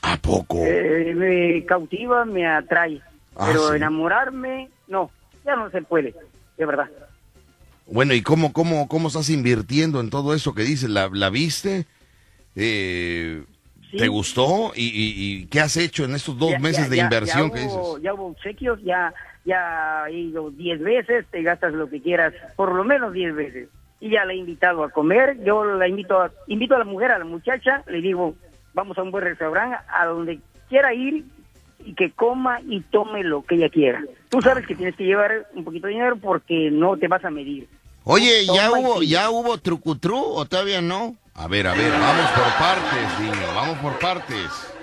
¿A 0.02 0.16
poco? 0.16 0.58
Eh, 0.64 1.12
me 1.14 1.64
cautiva, 1.66 2.24
me 2.24 2.46
atrae. 2.46 3.00
Ah, 3.36 3.46
pero 3.48 3.68
sí. 3.70 3.76
enamorarme, 3.76 4.68
no. 4.88 5.10
Ya 5.44 5.56
no 5.56 5.70
se 5.70 5.82
puede, 5.82 6.14
de 6.56 6.64
verdad. 6.66 6.88
Bueno, 7.86 8.14
¿y 8.14 8.22
cómo, 8.22 8.52
cómo, 8.54 8.88
cómo 8.88 9.08
estás 9.08 9.28
invirtiendo 9.28 10.00
en 10.00 10.08
todo 10.08 10.32
eso 10.34 10.54
que 10.54 10.62
dices? 10.62 10.88
¿La, 10.88 11.10
la 11.12 11.28
viste? 11.30 11.84
Eh, 12.56 13.44
Sí. 13.90 13.98
¿Te 13.98 14.08
gustó? 14.08 14.72
¿Y, 14.74 14.86
y- 14.86 15.14
y 15.42 15.46
qué 15.46 15.60
has 15.60 15.76
hecho 15.76 16.04
en 16.04 16.16
estos 16.16 16.36
dos 16.36 16.50
Ya- 16.50 16.58
meses 16.58 16.84
ya- 16.86 16.88
de 16.90 16.96
ya- 16.96 17.02
inversión 17.04 17.48
que 17.52 17.60
dices? 17.60 17.74
hubo, 17.76 17.98
Ya 18.00 18.12
hubo 18.12 18.26
obsequios, 18.26 18.82
ya, 18.82 19.14
ya 19.44 20.04
he 20.08 20.14
ido 20.14 20.50
10 20.50 20.80
veces, 20.80 21.26
te 21.30 21.42
gastas 21.42 21.72
lo 21.72 21.88
que 21.88 22.00
quieras, 22.00 22.34
por 22.56 22.74
lo 22.74 22.84
menos 22.84 23.12
10 23.12 23.34
veces. 23.34 23.68
Y 24.00 24.10
ya 24.10 24.24
la 24.24 24.32
he 24.32 24.36
invitado 24.36 24.84
a 24.84 24.90
comer, 24.90 25.42
yo 25.44 25.64
la 25.64 25.88
invito 25.88 26.20
a, 26.20 26.30
invito 26.46 26.74
a 26.74 26.78
la 26.78 26.84
mujer, 26.84 27.12
a 27.12 27.18
la 27.18 27.24
muchacha, 27.24 27.82
le 27.86 28.00
digo, 28.00 28.34
vamos 28.74 28.98
a 28.98 29.02
un 29.02 29.10
buen 29.10 29.24
restaurante, 29.24 29.78
a 29.88 30.06
donde 30.06 30.40
quiera 30.68 30.92
ir 30.92 31.24
y 31.84 31.94
que 31.94 32.10
coma 32.10 32.60
y 32.62 32.80
tome 32.80 33.22
lo 33.22 33.42
que 33.42 33.56
ella 33.56 33.68
quiera. 33.68 34.02
Tú 34.30 34.40
sabes 34.40 34.66
que 34.66 34.74
tienes 34.74 34.96
que 34.96 35.04
llevar 35.04 35.46
un 35.54 35.64
poquito 35.64 35.86
de 35.86 35.94
dinero 35.94 36.16
porque 36.16 36.70
no 36.70 36.96
te 36.96 37.08
vas 37.08 37.24
a 37.24 37.30
medir. 37.30 37.68
Oye, 38.04 38.44
¿ya 38.46 38.68
Toma 38.68 38.78
hubo, 38.80 39.02
ya 39.02 39.30
hubo 39.30 39.56
trucutru 39.58 40.18
o 40.18 40.44
todavía 40.44 40.82
no? 40.82 41.16
A 41.34 41.48
ver, 41.48 41.66
a 41.66 41.74
ver, 41.74 41.90
vamos 41.90 42.30
por 42.30 42.52
partes, 42.58 43.20
niño, 43.20 43.54
vamos 43.54 43.78
por 43.78 43.98
partes. 43.98 44.74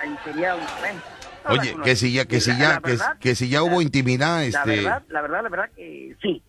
Ahí 0.00 0.16
sería 0.24 0.54
bueno, 0.54 1.00
Oye, 1.48 1.76
que 1.84 1.96
si 1.96 2.12
ya, 2.12 2.24
que 2.26 2.40
si 2.40 2.50
ya, 2.58 2.74
la 2.74 2.80
que, 2.80 2.90
verdad, 2.92 3.18
que 3.18 3.34
si 3.34 3.48
ya 3.48 3.62
hubo 3.62 3.80
intimidad, 3.82 4.38
La 4.40 4.44
este, 4.44 4.76
verdad, 4.76 5.02
la 5.08 5.22
verdad, 5.22 5.42
la 5.42 5.48
verdad 5.48 5.70
que 5.74 6.16
sí, 6.22 6.42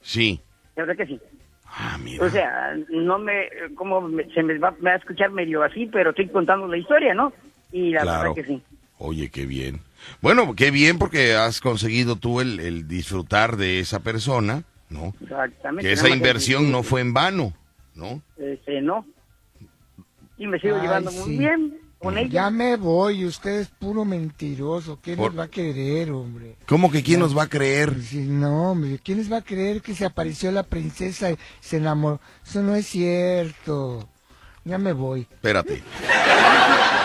sí. 0.00 0.40
la 0.76 0.84
verdad 0.84 0.96
que 1.04 1.06
sí. 1.12 1.20
Ah, 1.66 1.98
mira. 2.02 2.24
O 2.24 2.30
sea, 2.30 2.74
no 2.90 3.18
me, 3.18 3.48
como 3.76 4.00
me- 4.00 4.24
se 4.34 4.42
me 4.42 4.58
va, 4.58 4.72
me 4.80 4.90
va 4.90 4.96
a 4.96 4.98
escuchar 4.98 5.30
medio 5.30 5.62
así, 5.62 5.86
pero 5.86 6.10
estoy 6.10 6.28
contando 6.28 6.66
la 6.66 6.76
historia, 6.76 7.14
¿no? 7.14 7.32
Y 7.72 7.90
la 7.92 8.02
Claro. 8.02 8.34
verdad 8.34 8.34
que 8.34 8.44
sí. 8.54 8.62
Oye, 8.98 9.30
qué 9.30 9.46
bien. 9.46 9.80
Bueno, 10.20 10.54
qué 10.56 10.70
bien 10.70 10.98
porque 10.98 11.34
has 11.34 11.60
conseguido 11.60 12.16
tú 12.16 12.40
el, 12.40 12.58
el 12.60 12.88
disfrutar 12.88 13.56
de 13.56 13.78
esa 13.80 14.00
persona, 14.00 14.64
¿no? 14.88 15.14
Exactamente. 15.22 15.82
Que 15.88 15.92
esa 15.92 16.08
inversión 16.08 16.64
que- 16.66 16.70
no 16.72 16.82
fue 16.82 17.00
en 17.02 17.14
vano, 17.14 17.52
¿no? 17.94 18.20
Este, 18.36 18.80
no. 18.82 19.06
Y 20.38 20.46
me 20.46 20.58
sigo 20.58 20.76
Ay, 20.76 20.82
llevando 20.82 21.12
muy 21.12 21.36
bien 21.36 21.78
con 22.00 22.18
ella. 22.18 22.28
Ya 22.30 22.50
me 22.50 22.76
voy, 22.76 23.24
usted 23.26 23.60
es 23.60 23.68
puro 23.68 24.04
mentiroso. 24.04 24.98
¿Quién 25.02 25.16
Por- 25.16 25.30
les 25.32 25.38
va 25.40 25.44
a 25.44 25.48
creer, 25.48 26.10
hombre? 26.10 26.56
¿Cómo 26.66 26.90
que 26.90 27.02
quién 27.02 27.20
nos 27.20 27.36
va 27.36 27.44
a 27.44 27.48
creer? 27.48 27.94
Sí, 28.02 28.18
no, 28.28 28.72
hombre, 28.72 28.98
¿quién 29.04 29.18
les 29.18 29.30
va 29.30 29.36
a 29.38 29.42
creer 29.42 29.82
que 29.82 29.94
se 29.94 30.04
apareció 30.04 30.50
la 30.50 30.62
princesa 30.64 31.30
y 31.30 31.38
se 31.60 31.76
enamoró? 31.76 32.20
Eso 32.44 32.62
no 32.62 32.74
es 32.74 32.86
cierto. 32.86 34.08
Ya 34.64 34.78
me 34.78 34.92
voy. 34.92 35.20
Espérate. 35.30 35.82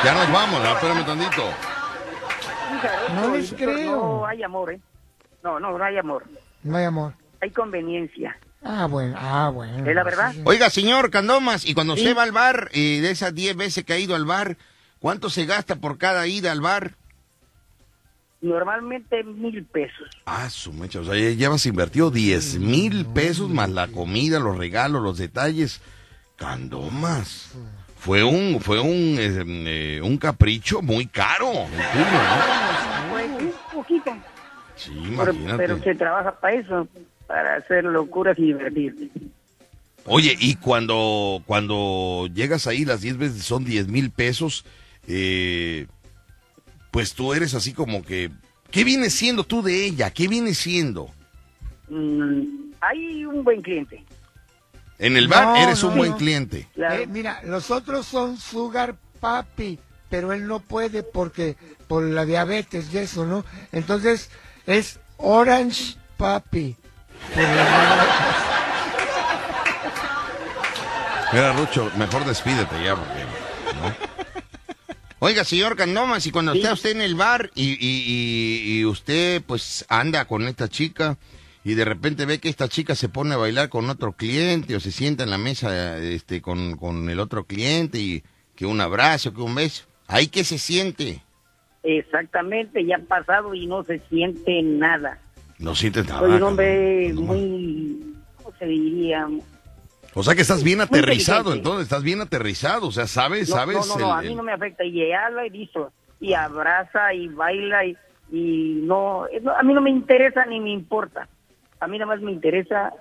Ya 0.04 0.14
nos 0.14 0.32
vamos, 0.32 0.62
¿no? 0.62 0.74
espérame 0.74 1.06
tantito. 1.06 1.44
No 3.16 3.36
les 3.36 3.54
creo. 3.54 3.96
No 3.96 4.26
hay 4.26 4.44
amor, 4.44 4.74
¿eh? 4.74 4.80
No, 5.44 5.60
no, 5.60 5.78
no 5.78 5.84
hay 5.84 5.98
amor. 5.98 6.26
No 6.64 6.78
hay 6.78 6.86
amor. 6.86 7.14
Hay 7.42 7.52
conveniencia. 7.52 8.38
Ah, 8.64 8.88
bueno, 8.88 9.16
ah, 9.20 9.52
bueno. 9.54 9.88
¿Es 9.88 9.96
la 9.96 10.04
verdad? 10.04 10.34
Oiga, 10.44 10.70
señor 10.72 11.12
Candomas, 11.12 11.66
y 11.66 11.74
cuando 11.76 11.96
Sí. 11.96 12.02
usted 12.02 12.18
va 12.18 12.24
al 12.24 12.32
bar, 12.32 12.70
y 12.74 13.00
de 13.00 13.12
esas 13.12 13.34
10 13.36 13.56
veces 13.56 13.84
que 13.86 13.94
ha 13.94 14.00
ido 14.00 14.16
al 14.16 14.26
bar, 14.26 14.58
¿cuánto 15.06 15.30
se 15.30 15.45
gasta 15.45 15.76
por 15.76 15.99
cada 15.99 16.26
ida 16.26 16.52
al 16.52 16.61
bar? 16.61 16.95
Normalmente 18.41 19.23
mil 19.23 19.64
pesos. 19.65 20.10
Ah, 20.26 20.49
su 20.49 20.73
mecha, 20.73 20.99
o 20.99 21.03
sea, 21.03 21.14
ya 21.14 21.30
llevas 21.30 21.64
invertido 21.68 22.10
10 22.10 22.57
mil 22.57 23.06
pesos 23.06 23.48
más 23.52 23.69
la 23.69 23.88
comida, 23.88 24.40
los 24.40 24.57
regalos, 24.57 25.03
los 25.03 25.19
detalles. 25.19 25.80
Candomas. 26.38 27.53
Fue 27.99 28.23
un, 28.23 28.60
fue 28.60 28.80
un, 28.80 29.18
eh, 29.19 29.44
eh, 29.45 30.02
un 30.03 30.18
capricho 30.18 30.82
muy 30.82 31.06
caro 31.06 31.52
tuyo, 31.52 31.68
¿no? 31.69 33.11
Pues 33.11 33.30
un 33.44 33.53
poquito. 33.76 34.11
Sí, 34.76 34.90
Pero, 34.95 35.32
imagínate. 35.32 35.57
pero 35.57 35.84
se 35.84 35.94
trabaja 35.94 36.32
para 36.40 36.56
eso, 36.56 36.88
para 37.27 37.56
hacer 37.57 37.84
locuras 37.84 38.40
y 38.40 38.45
divertirte. 38.45 39.11
Oye, 40.06 40.36
y 40.40 40.56
cuando, 40.56 41.44
cuando 41.45 42.27
llegas 42.34 42.65
ahí, 42.65 42.86
las 42.86 43.02
10 43.02 43.18
veces 43.18 43.44
son 43.44 43.65
10 43.65 43.88
mil 43.88 44.10
pesos, 44.10 44.65
eh, 45.07 45.88
pues 46.91 47.14
tú 47.14 47.34
eres 47.34 47.53
así 47.53 47.73
como 47.73 48.03
que, 48.03 48.32
¿qué 48.72 48.84
viene 48.84 49.10
siendo 49.10 49.44
tú 49.44 49.61
de 49.61 49.86
ella? 49.86 50.10
¿Qué 50.11 50.27
viene 50.27 50.53
siendo? 50.53 51.10
Mm, 51.90 52.72
hay 52.82 53.26
un 53.26 53.44
buen 53.44 53.61
cliente. 53.61 54.03
En 54.98 55.18
el 55.18 55.27
bar 55.27 55.45
No, 55.48 55.56
eres 55.57 55.84
no, 55.84 55.90
un 55.90 55.98
buen 55.98 56.11
no. 56.11 56.18
cliente. 56.18 56.68
Claro. 56.76 56.95
Eh, 57.03 57.07
mira, 57.07 57.41
los 57.44 57.69
otros 57.72 58.06
son 58.06 58.38
Sugar 58.38 58.95
Papi. 59.19 59.77
pero 60.10 60.32
él 60.34 60.48
no 60.48 60.60
puede 60.60 61.03
porque 61.03 61.57
por 61.88 62.03
la 62.03 62.26
diabetes 62.26 62.94
y 62.94 62.98
eso, 62.99 63.26
¿no? 63.26 63.44
Entonces 63.72 64.30
es 64.65 64.99
Orange 65.18 65.95
Papi. 66.18 66.76
Mira, 71.34 71.53
Rucho, 71.53 71.91
mejor 71.98 72.23
despídete 72.26 72.84
ya, 72.84 72.95
porque... 72.95 73.26
Oiga, 75.26 75.43
señor 75.43 75.76
Candomas, 75.76 76.27
y 76.27 76.31
cuando 76.31 76.53
está 76.53 76.73
usted 76.73 76.91
en 76.91 77.02
el 77.02 77.15
bar 77.15 77.49
y, 77.56 77.64
y- 77.64 77.77
y- 77.81 78.80
y 78.80 78.85
usted 78.85 79.41
pues 79.41 79.84
anda 79.89 80.26
con 80.26 80.43
esta 80.47 80.68
chica 80.68 81.18
y 81.64 81.73
de 81.73 81.84
repente 81.84 82.27
ve 82.27 82.39
que 82.39 82.47
esta 82.47 82.68
chica 82.69 82.93
se 82.93 83.10
pone 83.10 83.34
a 83.34 83.38
bailar 83.38 83.69
con 83.69 83.89
otro 83.89 84.11
cliente 84.14 84.76
o 84.76 84.80
se 84.80 84.91
sienta 84.91 85.23
en 85.23 85.31
la 85.31 85.39
mesa 85.39 85.97
este, 85.97 86.43
con, 86.43 86.77
con 86.77 87.10
el 87.10 87.19
otro 87.19 87.45
cliente 87.45 87.97
y 87.97 88.23
que 88.56 88.68
un 88.68 88.80
abrazo, 88.81 89.34
que 89.34 89.41
un 89.41 89.56
beso, 89.56 89.85
¿ahí 90.06 90.27
qué 90.27 90.43
se 90.43 90.60
siente? 90.60 91.23
Exactamente, 91.81 92.85
ya 92.85 92.97
ha 92.97 92.99
pasado 92.99 93.56
y 93.56 93.65
no 93.65 93.84
se 93.84 93.99
siente 94.10 94.61
nada. 94.61 95.18
No 95.57 95.73
sientes 95.73 96.07
nada. 96.07 96.19
Soy 96.19 96.34
un 96.34 96.43
hombre 96.43 97.14
muy, 97.15 98.14
¿cómo 98.38 98.56
se 98.60 98.65
diría? 98.68 99.27
O 100.16 100.24
sea 100.24 100.34
que 100.34 100.42
estás 100.42 100.64
bien 100.64 100.80
aterrizado, 100.82 101.54
entonces, 101.54 101.84
estás 101.84 102.02
bien 102.02 102.22
aterrizado, 102.22 102.88
o 102.88 102.92
sea, 102.92 103.06
sabes, 103.06 103.50
No, 103.50 103.56
sabes... 103.56 103.76
no, 103.76 103.86
no, 103.86 103.98
no, 104.00 104.20
el- 104.22 104.26
a 104.26 104.30
mí 104.30 104.36
no 104.36 104.44
me 104.44 104.54
afecta 104.54 104.84
y 104.86 105.12
habla 105.12 105.46
y 105.46 105.50
listo, 105.50 105.92
y 106.22 106.34
abraza 106.34 107.14
y 107.14 107.28
baila 107.28 107.86
y, 107.86 107.98
y 108.32 108.80
no, 108.84 109.28
eh, 109.28 109.42
no, 109.42 109.56
a 109.56 109.62
mí 109.62 109.74
no 109.74 109.82
me 109.82 109.90
interesa 109.90 110.46
ni 110.46 110.60
me 110.62 110.72
importa. 110.72 111.28
A 111.82 111.88
mí 111.88 111.98
nada 112.00 112.14
más 112.14 112.22
me 112.22 112.32
interesa 112.32 112.94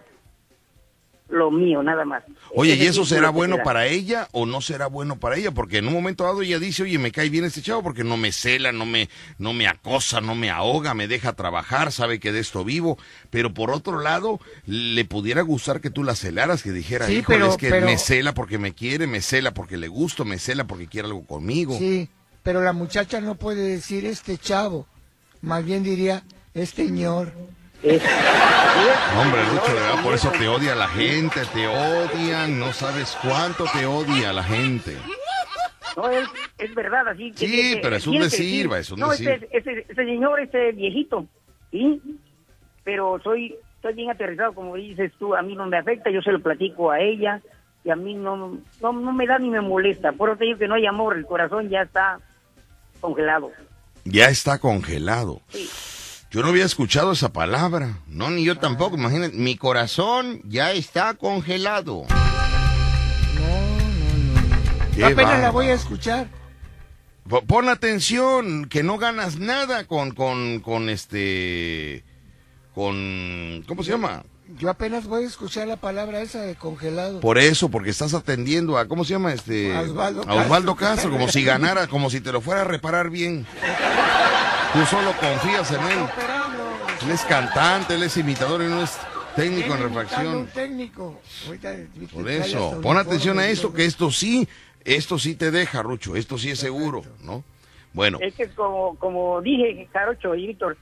lo 1.34 1.50
mío, 1.50 1.82
nada 1.82 2.04
más. 2.04 2.22
Oye, 2.54 2.74
¿y 2.76 2.82
eso 2.86 3.02
es 3.02 3.08
será 3.08 3.30
bueno 3.30 3.58
para 3.62 3.86
ella 3.86 4.28
o 4.32 4.46
no 4.46 4.60
será 4.60 4.86
bueno 4.86 5.18
para 5.18 5.36
ella? 5.36 5.50
Porque 5.50 5.78
en 5.78 5.88
un 5.88 5.92
momento 5.92 6.24
dado 6.24 6.42
ella 6.42 6.58
dice, 6.58 6.84
oye, 6.84 6.98
me 6.98 7.12
cae 7.12 7.28
bien 7.28 7.44
este 7.44 7.60
chavo 7.60 7.82
porque 7.82 8.04
no 8.04 8.16
me 8.16 8.32
cela, 8.32 8.72
no 8.72 8.86
me, 8.86 9.08
no 9.38 9.52
me 9.52 9.66
acosa, 9.66 10.20
no 10.20 10.34
me 10.34 10.50
ahoga, 10.50 10.94
me 10.94 11.08
deja 11.08 11.32
trabajar, 11.34 11.92
sabe 11.92 12.20
que 12.20 12.32
de 12.32 12.40
esto 12.40 12.64
vivo. 12.64 12.96
Pero 13.30 13.52
por 13.52 13.70
otro 13.70 14.00
lado, 14.00 14.40
le 14.66 15.04
pudiera 15.04 15.42
gustar 15.42 15.80
que 15.80 15.90
tú 15.90 16.04
la 16.04 16.14
celaras, 16.14 16.62
que 16.62 16.70
dijera, 16.72 17.06
Sí, 17.06 17.16
híjole, 17.18 17.38
pero- 17.38 17.50
es 17.50 17.56
que 17.56 17.70
pero- 17.70 17.86
me 17.86 17.98
cela 17.98 18.32
porque 18.34 18.58
me 18.58 18.72
quiere, 18.72 19.06
me 19.06 19.20
cela 19.20 19.52
porque 19.52 19.76
le 19.76 19.88
gusto, 19.88 20.24
me 20.24 20.38
cela 20.38 20.64
porque 20.66 20.86
quiere 20.86 21.08
algo 21.08 21.26
conmigo. 21.26 21.76
Sí, 21.78 22.08
pero 22.42 22.62
la 22.62 22.72
muchacha 22.72 23.20
no 23.20 23.34
puede 23.34 23.68
decir 23.68 24.06
este 24.06 24.38
chavo, 24.38 24.86
más 25.42 25.64
bien 25.64 25.82
diría 25.82 26.22
este 26.54 26.86
señor. 26.86 27.32
No, 27.84 29.20
hombre, 29.20 29.42
Lucho, 29.52 29.74
verdad, 29.74 30.02
por 30.02 30.14
eso 30.14 30.30
te 30.30 30.48
odia 30.48 30.74
la 30.74 30.88
gente, 30.88 31.40
te 31.52 31.66
odian, 31.66 32.58
no 32.58 32.72
sabes 32.72 33.16
cuánto 33.22 33.64
te 33.72 33.84
odia 33.84 34.32
la 34.32 34.42
gente. 34.42 34.96
No, 35.96 36.08
es, 36.10 36.26
es 36.58 36.74
verdad, 36.74 37.06
así 37.08 37.30
que... 37.32 37.46
Sí, 37.46 37.74
que- 37.74 37.80
pero 37.82 37.96
es 37.96 38.06
un 38.06 38.18
decir, 38.18 38.72
va, 38.72 38.78
es 38.78 38.90
un 38.90 39.00
no, 39.00 39.10
decir. 39.10 39.28
Ese, 39.28 39.48
ese, 39.52 39.80
ese 39.88 39.94
señor, 39.94 40.40
ese 40.40 40.72
viejito, 40.72 41.26
¿sí? 41.70 42.00
Pero 42.84 43.20
soy, 43.22 43.54
estoy 43.76 43.94
bien 43.94 44.10
aterrizado, 44.10 44.54
como 44.54 44.74
dices 44.76 45.12
tú, 45.18 45.34
a 45.36 45.42
mí 45.42 45.54
no 45.54 45.66
me 45.66 45.76
afecta, 45.78 46.10
yo 46.10 46.20
se 46.22 46.32
lo 46.32 46.40
platico 46.40 46.90
a 46.90 47.00
ella 47.00 47.40
y 47.84 47.90
a 47.90 47.96
mí 47.96 48.14
no, 48.14 48.36
no, 48.80 48.92
no 48.92 49.12
me 49.12 49.26
da 49.26 49.38
ni 49.38 49.50
me 49.50 49.60
molesta. 49.60 50.12
Por 50.12 50.30
eso 50.30 50.38
te 50.38 50.46
digo 50.46 50.58
que 50.58 50.68
no 50.68 50.74
hay 50.74 50.86
amor, 50.86 51.16
el 51.16 51.26
corazón 51.26 51.68
ya 51.68 51.82
está 51.82 52.18
congelado. 53.00 53.52
Ya 54.04 54.28
está 54.28 54.58
congelado. 54.58 55.40
Yo 56.34 56.42
no 56.42 56.48
había 56.48 56.64
escuchado 56.64 57.12
esa 57.12 57.32
palabra. 57.32 57.98
No, 58.08 58.28
ni 58.28 58.42
yo 58.42 58.58
tampoco, 58.58 58.96
imagínate, 58.96 59.36
mi 59.36 59.56
corazón 59.56 60.40
ya 60.42 60.72
está 60.72 61.14
congelado. 61.14 62.06
Qué 64.96 65.04
Apenas 65.04 65.40
la 65.40 65.50
voy 65.52 65.66
a 65.68 65.74
escuchar. 65.74 66.26
Po- 67.28 67.42
Pon 67.44 67.68
atención, 67.68 68.64
que 68.64 68.82
no 68.82 68.98
ganas 68.98 69.38
nada 69.38 69.84
con, 69.84 70.10
con, 70.10 70.58
con 70.58 70.88
este, 70.88 72.02
con, 72.74 73.64
¿cómo 73.68 73.84
se 73.84 73.92
llama? 73.92 74.24
Yo 74.58 74.70
apenas 74.70 75.06
voy 75.06 75.22
a 75.22 75.26
escuchar 75.28 75.68
la 75.68 75.76
palabra 75.76 76.20
esa 76.20 76.40
de 76.40 76.56
congelado. 76.56 77.20
Por 77.20 77.38
eso, 77.38 77.68
porque 77.68 77.90
estás 77.90 78.12
atendiendo 78.12 78.76
a, 78.76 78.88
¿cómo 78.88 79.04
se 79.04 79.10
llama 79.12 79.32
este? 79.32 79.72
A 79.76 79.82
Osvaldo 79.82 80.22
a 80.28 80.34
Osvaldo 80.34 80.74
Castro. 80.74 80.94
Castro, 80.96 81.10
como 81.12 81.28
si 81.28 81.44
ganara, 81.44 81.86
como 81.86 82.10
si 82.10 82.20
te 82.20 82.32
lo 82.32 82.40
fuera 82.40 82.62
a 82.62 82.64
reparar 82.64 83.08
bien. 83.08 83.46
Tú 84.74 84.84
solo 84.86 85.12
confías 85.12 85.70
en 85.70 85.82
él. 85.82 86.06
Él 87.04 87.10
es 87.12 87.22
cantante, 87.26 87.94
él 87.94 88.02
es 88.02 88.16
imitador 88.16 88.60
y 88.60 88.66
no 88.66 88.82
es 88.82 88.98
técnico 89.36 89.72
en 89.72 89.82
refracción. 89.84 90.36
un 90.36 90.46
técnico. 90.48 91.20
Por 92.12 92.28
eso, 92.28 92.80
pon 92.82 92.96
atención 92.96 93.38
a 93.38 93.46
esto, 93.46 93.72
que 93.72 93.84
esto 93.84 94.10
sí, 94.10 94.48
esto 94.84 95.16
sí 95.16 95.36
te 95.36 95.52
deja, 95.52 95.80
Rucho, 95.82 96.16
esto 96.16 96.38
sí 96.38 96.50
es 96.50 96.58
seguro, 96.58 97.02
¿no? 97.22 97.44
Bueno, 97.92 98.18
Es 98.20 98.34
que 98.34 98.48
como, 98.48 98.96
como 98.96 99.40
dije, 99.42 99.88
Jarocho 99.92 100.34
y 100.34 100.48
Víctor, 100.48 100.76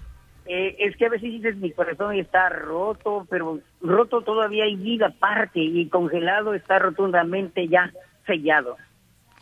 eh, 0.46 0.74
es 0.78 0.96
que 0.96 1.04
a 1.04 1.10
veces 1.10 1.30
dices 1.30 1.56
mi 1.56 1.70
corazón 1.70 2.16
está 2.16 2.48
roto, 2.48 3.26
pero 3.28 3.60
roto 3.82 4.22
todavía 4.22 4.64
hay 4.64 4.76
vida 4.76 5.08
aparte 5.08 5.60
y 5.60 5.86
congelado 5.88 6.54
está 6.54 6.78
rotundamente 6.78 7.68
ya 7.68 7.92
sellado. 8.26 8.78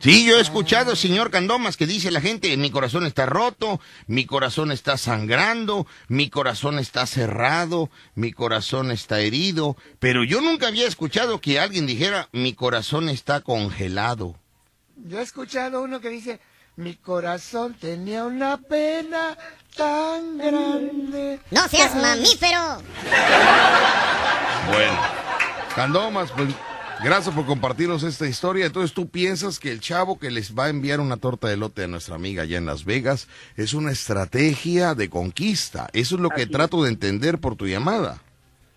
Sí, 0.01 0.24
yo 0.24 0.39
he 0.39 0.40
escuchado, 0.40 0.97
señor 0.97 1.31
Candomas, 1.31 1.77
que 1.77 1.86
dice 1.86 2.10
la 2.10 2.22
gente, 2.22 2.56
mi 2.56 2.70
corazón 2.70 3.05
está 3.05 3.27
roto, 3.27 3.81
mi 4.06 4.24
corazón 4.24 4.72
está 4.72 4.97
sangrando, 4.97 5.86
mi 6.09 6.31
corazón 6.31 6.78
está 6.78 7.05
cerrado, 7.05 7.90
mi 8.14 8.32
corazón 8.32 8.90
está 8.93 9.20
herido, 9.20 9.77
pero 9.98 10.24
yo 10.24 10.40
nunca 10.40 10.68
había 10.68 10.89
escuchado 10.89 11.43
que 11.43 11.60
alguien 11.60 11.86
dijera, 11.86 12.31
mi 12.32 12.55
corazón 12.55 13.10
está 13.10 13.43
congelado. 13.43 14.36
Yo 14.97 15.18
he 15.18 15.22
escuchado 15.22 15.82
uno 15.82 16.01
que 16.01 16.09
dice, 16.09 16.40
mi 16.77 16.94
corazón 16.94 17.74
tenía 17.74 18.24
una 18.24 18.56
pena 18.56 19.36
tan 19.77 20.39
grande. 20.39 21.40
No 21.51 21.68
seas 21.68 21.94
mamífero. 21.94 22.82
bueno. 24.72 24.98
Candomas, 25.74 26.31
pues 26.32 26.48
gracias 27.02 27.35
por 27.35 27.47
compartirnos 27.47 28.02
esta 28.02 28.27
historia. 28.27 28.66
Entonces 28.66 28.93
tú 28.93 29.09
piensas 29.09 29.59
que 29.59 29.70
el 29.70 29.81
chavo 29.81 30.18
que 30.18 30.31
les 30.31 30.56
va 30.56 30.66
a 30.66 30.70
enviar 30.70 31.01
una 31.01 31.16
torta 31.16 31.48
de 31.48 31.56
lote 31.56 31.85
a 31.85 31.89
nuestra 31.89 32.14
amiga 32.14 32.43
allá 32.43 32.59
en 32.59 32.66
Las 32.66 32.85
Vegas 32.85 33.28
es 33.56 33.74
una 33.74 33.90
estrategia 33.90 34.94
de 34.94 35.09
conquista. 35.09 35.89
Eso 35.93 36.16
es 36.16 36.20
lo 36.20 36.31
que 36.31 36.43
es. 36.43 36.51
trato 36.51 36.82
de 36.82 36.90
entender 36.90 37.38
por 37.38 37.56
tu 37.56 37.66
llamada. 37.66 38.19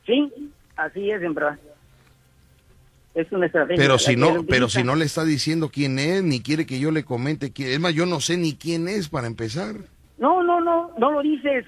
Sí, 0.06 0.32
así 0.76 1.12
es, 1.12 1.22
en 1.22 1.34
verdad. 1.34 1.58
Es 3.16 3.32
una 3.32 3.46
estrategia. 3.46 3.78
Pero 3.78 4.00
si 4.00 4.16
no, 4.16 4.44
pero 4.48 4.70
si 4.70 4.84
no 4.84 4.96
le 4.96 5.06
está 5.06 5.24
diciendo 5.24 5.70
quién 5.72 6.00
es, 6.00 6.24
ni 6.24 6.42
quiere 6.42 6.66
que 6.66 6.80
yo 6.80 6.92
le 6.92 7.04
comente 7.04 7.52
quién 7.52 7.70
es 7.70 7.80
más, 7.80 7.94
yo 7.94 8.06
no 8.06 8.20
sé 8.20 8.38
ni 8.38 8.56
quién 8.56 8.88
es 8.88 9.10
para 9.10 9.28
empezar. 9.28 9.76
No, 10.18 10.42
no, 10.42 10.62
no, 10.62 10.92
no 10.98 11.12
lo 11.12 11.22
dices. 11.22 11.66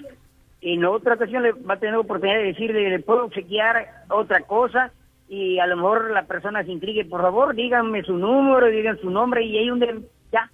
En 0.61 0.83
otra 0.83 1.13
ocasión 1.13 1.43
le 1.43 1.51
va 1.51 1.75
a 1.75 1.79
tener 1.79 1.95
oportunidad 1.95 2.39
de 2.39 2.45
decirle, 2.45 2.89
le 2.89 2.99
puedo 2.99 3.25
obsequiar 3.25 4.05
otra 4.09 4.41
cosa 4.41 4.91
y 5.27 5.59
a 5.59 5.67
lo 5.67 5.75
mejor 5.75 6.11
la 6.11 6.25
persona 6.25 6.63
se 6.63 6.71
intrigue, 6.71 7.05
por 7.05 7.21
favor, 7.21 7.55
díganme 7.55 8.03
su 8.03 8.17
número, 8.17 8.67
digan 8.67 8.99
su 8.99 9.09
nombre 9.09 9.43
y 9.43 9.57
ahí 9.57 9.67
donde 9.67 10.01
ya 10.31 10.49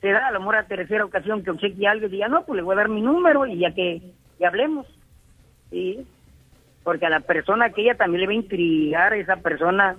se 0.00 0.08
da 0.08 0.28
a 0.28 0.30
lo 0.30 0.40
mejor 0.40 0.56
a 0.56 0.66
tercera 0.66 1.04
ocasión 1.04 1.42
que 1.42 1.50
obsequie 1.50 1.86
algo 1.86 2.06
y 2.06 2.10
diga, 2.10 2.28
no, 2.28 2.44
pues 2.44 2.56
le 2.56 2.62
voy 2.62 2.74
a 2.74 2.78
dar 2.78 2.88
mi 2.88 3.02
número 3.02 3.46
y 3.46 3.58
ya 3.58 3.72
que 3.72 4.02
ya 4.38 4.48
hablemos. 4.48 4.86
Sí, 5.70 6.06
porque 6.84 7.06
a 7.06 7.10
la 7.10 7.20
persona 7.20 7.70
que 7.70 7.82
ella 7.82 7.96
también 7.96 8.20
le 8.20 8.26
va 8.26 8.32
a 8.32 8.36
intrigar, 8.36 9.14
esa 9.14 9.36
persona 9.36 9.96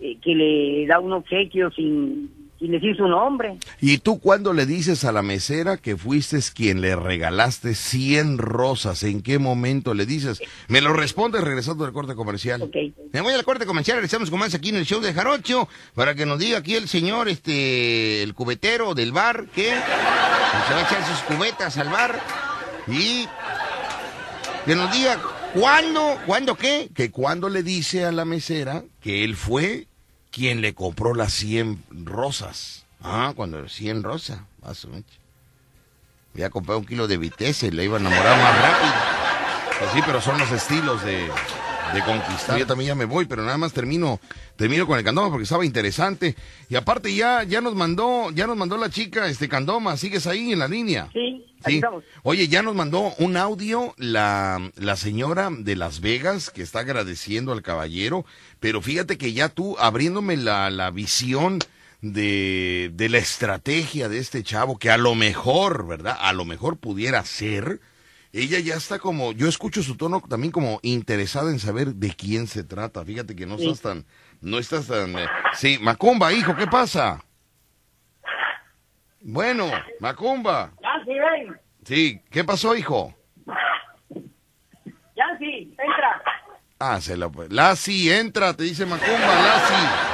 eh, 0.00 0.18
que 0.20 0.34
le 0.34 0.86
da 0.86 0.98
un 0.98 1.12
obsequio 1.12 1.70
sin, 1.70 2.43
sin 2.58 2.70
decir 2.70 2.96
su 2.96 3.06
nombre. 3.06 3.58
¿Y 3.80 3.98
tú 3.98 4.20
cuándo 4.20 4.52
le 4.52 4.66
dices 4.66 5.04
a 5.04 5.12
la 5.12 5.22
mesera 5.22 5.76
que 5.76 5.96
fuiste 5.96 6.38
quien 6.54 6.80
le 6.80 6.96
regalaste 6.96 7.74
100 7.74 8.38
rosas? 8.38 9.02
¿En 9.02 9.22
qué 9.22 9.38
momento 9.38 9.94
le 9.94 10.06
dices? 10.06 10.40
Me 10.68 10.80
lo 10.80 10.92
respondes 10.92 11.42
regresando 11.42 11.84
del 11.84 11.92
corte 11.92 12.14
comercial. 12.14 12.70
Me 13.12 13.20
voy 13.20 13.32
al 13.32 13.44
corte 13.44 13.66
comercial, 13.66 13.96
regresamos 13.96 14.30
con 14.30 14.38
más 14.38 14.54
aquí 14.54 14.70
en 14.70 14.76
el 14.76 14.86
show 14.86 15.00
de 15.00 15.12
Jarocho, 15.12 15.68
para 15.94 16.14
que 16.14 16.26
nos 16.26 16.38
diga 16.38 16.58
aquí 16.58 16.74
el 16.74 16.88
señor, 16.88 17.28
este, 17.28 18.22
el 18.22 18.34
cubetero 18.34 18.94
del 18.94 19.12
bar, 19.12 19.46
que 19.54 19.64
se 19.64 20.74
va 20.74 20.80
a 20.80 20.82
echar 20.82 21.04
sus 21.06 21.36
cubetas 21.36 21.76
al 21.78 21.88
bar 21.88 22.20
y 22.88 23.26
que 24.64 24.74
nos 24.74 24.92
diga 24.92 25.20
cuándo, 25.54 26.18
cuándo 26.26 26.54
qué, 26.56 26.90
Que 26.94 27.10
cuando 27.10 27.48
le 27.48 27.62
dice 27.62 28.04
a 28.04 28.12
la 28.12 28.24
mesera 28.24 28.84
que 29.00 29.24
él 29.24 29.36
fue 29.36 29.86
quien 30.34 30.60
le 30.60 30.74
compró 30.74 31.14
las 31.14 31.32
100 31.32 31.84
rosas. 32.04 32.86
Ah, 33.00 33.32
cuando 33.36 33.68
100 33.68 34.02
rosa, 34.02 34.46
a 34.62 34.74
su 34.74 34.88
mecha. 34.88 35.18
Voy 36.32 36.42
a 36.42 36.50
comprar 36.50 36.76
un 36.78 36.84
kilo 36.84 37.06
de 37.06 37.18
vitesse 37.18 37.68
y 37.68 37.70
le 37.70 37.84
iba 37.84 37.98
a 37.98 38.00
enamorar 38.00 38.42
más 38.42 38.60
rápido. 38.60 38.92
Pues 39.78 39.90
sí, 39.92 40.00
pero 40.04 40.20
son 40.20 40.38
los 40.38 40.50
estilos 40.50 41.04
de, 41.04 41.30
de 41.94 42.02
conquistar. 42.02 42.58
Yo 42.58 42.66
también 42.66 42.88
ya 42.88 42.94
me 42.94 43.04
voy, 43.04 43.24
pero 43.26 43.42
nada 43.42 43.56
más 43.56 43.72
termino, 43.72 44.20
termino 44.56 44.86
con 44.86 44.98
el 44.98 45.04
candoma 45.04 45.30
porque 45.30 45.44
estaba 45.44 45.64
interesante. 45.64 46.34
Y 46.68 46.76
aparte 46.76 47.14
ya, 47.14 47.44
ya 47.44 47.60
nos 47.60 47.74
mandó, 47.74 48.30
ya 48.32 48.46
nos 48.46 48.56
mandó 48.56 48.76
la 48.76 48.90
chica, 48.90 49.28
este 49.28 49.48
candoma, 49.48 49.96
sigues 49.96 50.26
ahí 50.26 50.52
en 50.52 50.58
la 50.58 50.68
línea. 50.68 51.08
Sí, 51.12 51.46
ahí 51.62 51.76
estamos. 51.76 52.04
Oye, 52.22 52.48
ya 52.48 52.62
nos 52.62 52.74
mandó 52.74 53.14
un 53.18 53.36
audio 53.36 53.94
la, 53.96 54.60
la 54.76 54.96
señora 54.96 55.50
de 55.50 55.76
Las 55.76 56.00
Vegas 56.00 56.50
que 56.50 56.62
está 56.62 56.80
agradeciendo 56.80 57.52
al 57.52 57.62
caballero, 57.62 58.26
pero 58.60 58.82
fíjate 58.82 59.16
que 59.16 59.32
ya 59.32 59.48
tú 59.48 59.76
abriéndome 59.78 60.36
la, 60.36 60.70
la 60.70 60.90
visión 60.90 61.60
de, 62.02 62.90
de 62.92 63.08
la 63.08 63.18
estrategia 63.18 64.08
de 64.08 64.18
este 64.18 64.42
chavo, 64.42 64.78
que 64.78 64.90
a 64.90 64.98
lo 64.98 65.14
mejor, 65.14 65.86
¿verdad? 65.86 66.16
A 66.20 66.32
lo 66.32 66.44
mejor 66.44 66.76
pudiera 66.76 67.24
ser. 67.24 67.80
Ella 68.36 68.58
ya 68.58 68.74
está 68.74 68.98
como, 68.98 69.30
yo 69.30 69.46
escucho 69.46 69.80
su 69.80 69.96
tono 69.96 70.20
también 70.28 70.50
como 70.50 70.80
interesada 70.82 71.52
en 71.52 71.60
saber 71.60 71.94
de 71.94 72.10
quién 72.12 72.48
se 72.48 72.64
trata. 72.64 73.04
Fíjate 73.04 73.36
que 73.36 73.46
no 73.46 73.56
Sí. 73.56 73.66
estás 73.66 73.80
tan, 73.80 74.06
no 74.40 74.58
estás 74.58 74.88
tan, 74.88 75.16
eh, 75.16 75.26
sí, 75.52 75.78
Macumba, 75.80 76.32
hijo, 76.32 76.56
¿qué 76.56 76.66
pasa? 76.66 77.24
Bueno, 79.20 79.70
Macumba. 80.00 80.72
Ya, 80.82 81.04
sí, 81.04 81.12
ven. 81.12 81.60
Sí, 81.84 82.20
¿qué 82.28 82.42
pasó, 82.42 82.74
hijo? 82.74 83.14
Ya, 85.14 85.38
sí, 85.38 85.72
entra. 85.78 86.22
Ah, 86.80 87.00
se 87.00 87.16
la 87.16 87.30
Lassi, 87.50 88.10
entra, 88.10 88.52
te 88.52 88.64
dice 88.64 88.84
Macumba, 88.84 89.16
Lassi. 89.16 90.13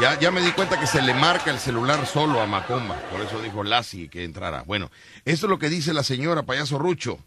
Ya, 0.00 0.18
ya 0.18 0.30
me 0.30 0.40
di 0.40 0.50
cuenta 0.52 0.80
que 0.80 0.86
se 0.86 1.02
le 1.02 1.14
marca 1.14 1.50
el 1.50 1.58
celular 1.58 2.06
solo 2.06 2.40
a 2.40 2.46
Macumba, 2.46 2.96
por 3.10 3.20
eso 3.20 3.40
dijo 3.42 3.62
Lassi 3.62 4.08
que 4.08 4.24
entrara. 4.24 4.62
Bueno, 4.62 4.90
esto 5.24 5.46
es 5.46 5.50
lo 5.50 5.58
que 5.58 5.68
dice 5.68 5.92
la 5.92 6.02
señora 6.02 6.44
payaso 6.44 6.78
Rucho. 6.78 7.18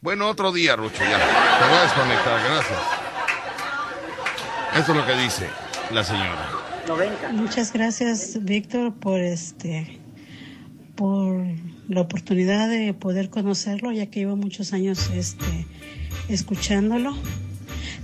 Bueno, 0.00 0.28
otro 0.28 0.52
día, 0.52 0.76
Rucho, 0.76 1.02
ya. 1.02 1.18
Te 1.58 1.64
voy 1.68 1.78
a 1.78 1.82
desconectar, 1.82 2.42
gracias. 2.42 2.78
Esto 4.76 4.92
es 4.92 4.98
lo 4.98 5.06
que 5.06 5.16
dice 5.16 5.48
la 5.92 6.04
señora. 6.04 6.50
90. 6.86 7.32
Muchas 7.32 7.72
gracias, 7.72 8.38
Víctor, 8.42 8.94
por 8.94 9.20
este 9.20 10.00
por 10.96 11.44
la 11.88 12.00
oportunidad 12.00 12.68
de 12.68 12.94
poder 12.94 13.30
conocerlo, 13.30 13.92
ya 13.92 14.06
que 14.06 14.20
llevo 14.20 14.36
muchos 14.36 14.72
años 14.72 15.10
este 15.14 15.66
escuchándolo. 16.28 17.16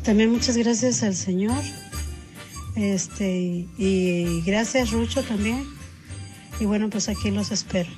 También 0.04 0.30
muchas 0.30 0.56
gracias 0.56 1.02
al 1.02 1.14
Señor. 1.14 1.62
Este 2.76 3.30
y, 3.30 3.68
y 3.76 4.42
gracias 4.46 4.90
Rucho 4.92 5.22
también. 5.22 5.64
Y 6.60 6.64
bueno, 6.64 6.88
pues 6.90 7.08
aquí 7.08 7.30
los 7.30 7.50
espero. 7.50 7.90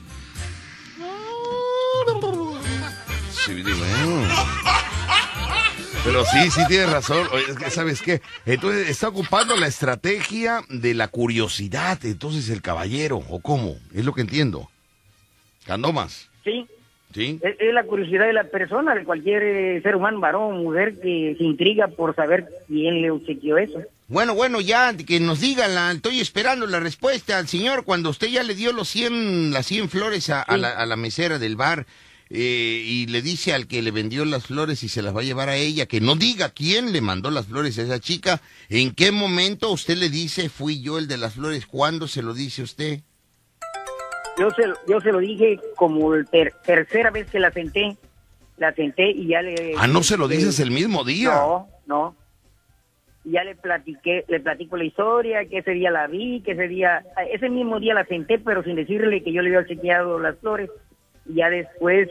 Sí. 3.30 3.62
Pero 6.04 6.24
sí, 6.26 6.50
sí 6.50 6.60
tienes 6.68 6.92
razón. 6.92 7.26
Oye, 7.32 7.44
es 7.48 7.56
que, 7.56 7.70
¿Sabes 7.70 8.02
qué? 8.02 8.20
Entonces 8.44 8.90
está 8.90 9.08
ocupando 9.08 9.56
la 9.56 9.66
estrategia 9.66 10.60
de 10.68 10.92
la 10.92 11.08
curiosidad. 11.08 11.98
Entonces 12.04 12.50
el 12.50 12.60
caballero, 12.60 13.22
¿o 13.30 13.40
cómo? 13.40 13.76
Es 13.94 14.04
lo 14.04 14.12
que 14.12 14.20
entiendo. 14.20 14.68
Candomas. 15.66 16.30
Sí, 16.44 16.66
¿Sí? 17.14 17.40
es, 17.42 17.56
es 17.58 17.72
la 17.72 17.84
curiosidad 17.84 18.26
de 18.26 18.34
la 18.34 18.44
persona, 18.44 18.94
de 18.94 19.04
cualquier 19.04 19.42
eh, 19.42 19.82
ser 19.82 19.96
humano, 19.96 20.20
varón 20.20 20.54
o 20.54 20.62
mujer, 20.62 21.00
que 21.00 21.36
se 21.38 21.44
intriga 21.44 21.88
por 21.88 22.14
saber 22.14 22.48
quién 22.66 23.00
le 23.00 23.10
obsequió 23.10 23.56
eso. 23.56 23.80
Bueno, 24.06 24.34
bueno, 24.34 24.60
ya 24.60 24.94
que 24.96 25.18
nos 25.18 25.40
diga, 25.40 25.66
la, 25.66 25.90
estoy 25.92 26.20
esperando 26.20 26.66
la 26.66 26.78
respuesta 26.78 27.38
al 27.38 27.48
señor 27.48 27.84
cuando 27.84 28.10
usted 28.10 28.28
ya 28.28 28.42
le 28.42 28.54
dio 28.54 28.72
los 28.72 28.88
100, 28.88 29.52
las 29.52 29.66
100 29.66 29.88
flores 29.88 30.28
a, 30.30 30.42
a 30.42 30.56
la, 30.58 30.70
a 30.70 30.84
la 30.84 30.96
mesera 30.96 31.38
del 31.38 31.56
bar 31.56 31.86
eh, 32.28 32.82
y 32.84 33.06
le 33.06 33.22
dice 33.22 33.54
al 33.54 33.66
que 33.66 33.80
le 33.80 33.90
vendió 33.90 34.26
las 34.26 34.44
flores 34.46 34.82
y 34.82 34.88
se 34.90 35.00
las 35.00 35.16
va 35.16 35.20
a 35.20 35.24
llevar 35.24 35.48
a 35.48 35.56
ella, 35.56 35.86
que 35.86 36.02
no 36.02 36.16
diga 36.16 36.50
quién 36.50 36.92
le 36.92 37.00
mandó 37.00 37.30
las 37.30 37.46
flores 37.46 37.78
a 37.78 37.82
esa 37.82 37.98
chica, 37.98 38.42
en 38.68 38.94
qué 38.94 39.10
momento 39.10 39.70
usted 39.70 39.96
le 39.96 40.10
dice, 40.10 40.50
fui 40.50 40.82
yo 40.82 40.98
el 40.98 41.08
de 41.08 41.16
las 41.16 41.34
flores, 41.34 41.66
¿cuándo 41.66 42.06
se 42.06 42.20
lo 42.22 42.34
dice 42.34 42.62
usted? 42.62 43.00
Yo 44.38 44.50
se, 44.50 44.66
lo- 44.66 44.76
yo 44.86 45.00
se 45.00 45.12
lo 45.12 45.20
dije 45.20 45.58
como 45.76 46.12
el 46.14 46.26
ter- 46.26 46.52
tercera 46.64 47.10
vez 47.10 47.30
que 47.30 47.38
la 47.38 47.52
senté, 47.52 47.96
la 48.58 48.74
senté 48.74 49.10
y 49.12 49.28
ya 49.28 49.40
le... 49.40 49.74
Ah, 49.78 49.86
no 49.86 50.02
se 50.02 50.16
lo 50.18 50.28
dices 50.28 50.58
el 50.60 50.70
mismo 50.72 51.04
día. 51.04 51.30
No, 51.34 51.68
no. 51.86 52.16
Y 53.24 53.32
Ya 53.32 53.44
le 53.44 53.54
platiqué, 53.54 54.24
le 54.28 54.40
platico 54.40 54.76
la 54.76 54.84
historia, 54.84 55.44
que 55.46 55.58
ese 55.58 55.70
día 55.72 55.90
la 55.90 56.06
vi, 56.06 56.42
que 56.42 56.52
ese 56.52 56.68
día, 56.68 57.04
ese 57.32 57.48
mismo 57.48 57.80
día 57.80 57.94
la 57.94 58.04
senté, 58.04 58.38
pero 58.38 58.62
sin 58.62 58.76
decirle 58.76 59.22
que 59.22 59.32
yo 59.32 59.40
le 59.42 59.56
había 59.56 59.66
chequeado 59.66 60.18
las 60.18 60.38
flores. 60.38 60.70
Y 61.26 61.36
ya 61.36 61.48
después, 61.48 62.08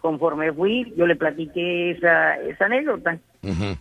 conforme 0.00 0.52
fui, 0.52 0.92
yo 0.96 1.06
le 1.06 1.16
platiqué 1.16 1.90
esa, 1.90 2.36
esa 2.36 2.64
anécdota. 2.64 3.18
Ujú. 3.42 3.76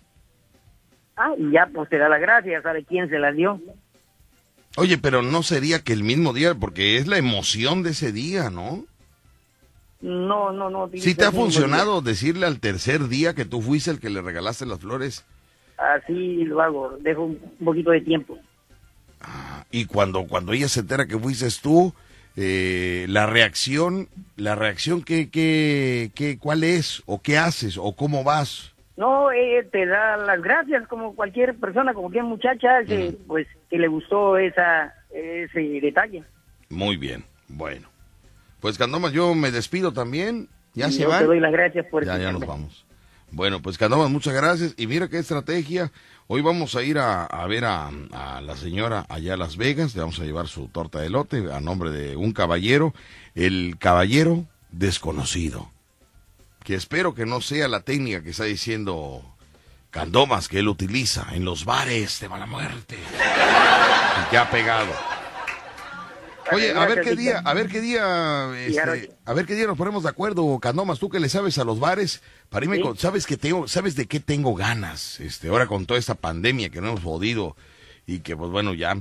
Ah, 1.16 1.34
y 1.38 1.52
ya 1.52 1.70
pues 1.74 1.90
te 1.90 1.98
da 1.98 2.10
las 2.10 2.22
gracias, 2.22 2.64
sabe 2.64 2.84
quién 2.84 3.10
se 3.10 3.20
las 3.20 3.36
dio. 3.36 3.60
Oye, 4.78 4.98
pero 4.98 5.22
no 5.22 5.44
sería 5.44 5.80
que 5.84 5.94
el 5.94 6.04
mismo 6.04 6.34
día, 6.34 6.56
porque 6.56 6.98
es 6.98 7.08
la 7.08 7.18
emoción 7.18 7.84
de 7.84 7.92
ese 7.92 8.12
día, 8.12 8.50
¿no? 8.50 8.86
No, 10.02 10.52
no, 10.54 10.70
no. 10.70 10.90
¿Sí 10.94 11.16
te 11.16 11.26
ha 11.26 11.32
funcionado 11.32 12.02
decirle 12.02 12.46
al 12.46 12.60
tercer 12.60 13.08
día 13.10 13.34
que 13.34 13.46
tú 13.46 13.62
fuiste 13.62 13.92
el 13.92 14.00
que 14.00 14.10
le 14.10 14.22
regalaste 14.22 14.66
las 14.66 14.80
flores? 14.80 15.26
Así 15.80 16.43
lo 16.43 16.61
hago, 16.61 16.98
dejo 17.01 17.24
un 17.24 17.40
poquito 17.64 17.91
de 17.91 18.01
tiempo. 18.01 18.38
Y 19.72 19.85
cuando, 19.85 20.25
cuando 20.27 20.51
ella 20.53 20.67
se 20.67 20.82
entera 20.82 21.06
que 21.06 21.17
fuiste 21.17 21.48
tú, 21.61 21.93
eh, 22.35 23.06
la 23.09 23.25
reacción, 23.27 24.08
la 24.35 24.56
reacción 24.56 25.03
que, 25.03 25.30
que, 25.30 26.11
que, 26.16 26.38
¿cuál 26.38 26.64
es? 26.64 27.03
¿O 27.06 27.22
qué 27.22 27.38
haces? 27.38 27.77
¿O 27.77 27.93
cómo 27.95 28.24
vas? 28.24 28.74
No, 28.98 29.32
eh, 29.32 29.67
te 29.72 29.85
da 29.85 30.17
las 30.17 30.41
gracias 30.41 30.88
como 30.88 31.16
cualquier 31.16 31.56
persona, 31.56 31.93
como 31.93 32.08
cualquier 32.08 32.25
muchacha, 32.25 32.83
que, 32.85 33.16
pues 33.27 33.48
que 33.69 33.77
le 33.77 33.88
gustó 33.88 34.38
esa 34.38 34.93
ese 35.11 35.59
detalle. 35.82 36.24
Muy 36.69 36.98
bien, 36.98 37.24
bueno. 37.48 37.88
Pues 38.59 38.77
Candomas, 38.77 39.14
yo 39.14 39.33
me 39.35 39.51
despido 39.51 39.93
también. 39.93 40.49
¿Ya 40.74 40.90
Y 40.90 40.91
se 40.91 41.03
yo 41.03 41.09
van? 41.09 41.19
te 41.19 41.25
doy 41.25 41.40
las 41.40 41.51
gracias 41.51 41.85
por 41.88 42.06
Ya, 42.06 42.17
ya 42.17 42.32
nos 42.32 42.45
vamos. 42.45 42.85
Bueno, 43.32 43.61
pues 43.61 43.77
Candomas, 43.77 44.09
muchas 44.09 44.33
gracias. 44.33 44.74
Y 44.77 44.88
mira 44.88 45.08
qué 45.08 45.19
estrategia. 45.19 45.91
Hoy 46.27 46.41
vamos 46.41 46.75
a 46.75 46.83
ir 46.83 46.98
a, 46.98 47.27
ver 47.48 47.66
a, 47.66 47.91
la 48.41 48.56
señora 48.56 49.06
allá 49.09 49.35
a 49.35 49.38
Las 49.38 49.58
Vegas. 49.58 49.95
Le 49.95 50.01
vamos 50.01 50.19
a 50.19 50.25
llevar 50.25 50.48
su 50.48 50.67
torta 50.67 50.99
de 50.99 51.08
elote 51.08 51.51
a 51.51 51.59
nombre 51.59 51.91
de 51.91 52.16
un 52.16 52.33
caballero. 52.33 52.93
El 53.35 53.77
caballero 53.80 54.45
desconocido. 54.72 55.72
Que 56.64 56.75
espero 56.75 57.14
que 57.14 57.25
no 57.25 57.41
sea 57.41 57.67
la 57.67 57.82
técnica 57.82 58.24
que 58.24 58.32
está 58.32 58.43
diciendo 58.43 59.24
Candomas 59.91 60.48
que 60.48 60.59
él 60.59 60.67
utiliza 60.67 61.27
en 61.33 61.45
los 61.45 61.66
bares 61.66 62.19
de 62.19 62.30
mala 62.30 62.45
muerte. 62.45 62.98
Y 62.98 64.30
que 64.30 64.38
ha 64.38 64.49
pegado. 64.49 65.19
Oye, 66.52 66.72
a 66.74 66.86
ver 66.86 67.02
qué 67.02 67.16
día, 67.16 67.42
a 67.44 67.53
ver 67.53 67.68
qué 67.68 67.82
día, 67.82 68.50
este, 68.66 69.11
a 69.26 69.34
ver 69.34 69.45
qué 69.45 69.56
día 69.56 69.68
nos 69.68 69.78
ponemos 69.78 70.03
de 70.03 70.10
acuerdo, 70.10 70.60
Candomas, 70.60 71.00
tú 71.00 71.10
que 71.10 71.19
le 71.19 71.30
sabes 71.30 71.58
a 71.58 71.64
los 71.64 71.80
bares, 71.80 72.22
para 72.50 72.66
irme 72.66 72.78
Sí. 72.78 72.82
con, 72.84 72.98
sabes 72.98 73.26
que 73.26 73.38
tengo, 73.38 73.68
sabes 73.68 73.95
de 73.95 74.06
qué 74.08 74.19
tengo 74.19 74.56
ganas, 74.56 75.19
este, 75.19 75.50
ahora 75.50 75.68
con 75.68 75.86
toda 75.86 76.00
esta 76.00 76.16
pandemia 76.16 76.69
que 76.69 76.82
no 76.82 76.90
hemos 76.90 77.02
podido 77.02 77.56
y 78.08 78.19
que 78.19 78.36
pues 78.36 78.50
bueno 78.52 78.74
ya 78.74 78.98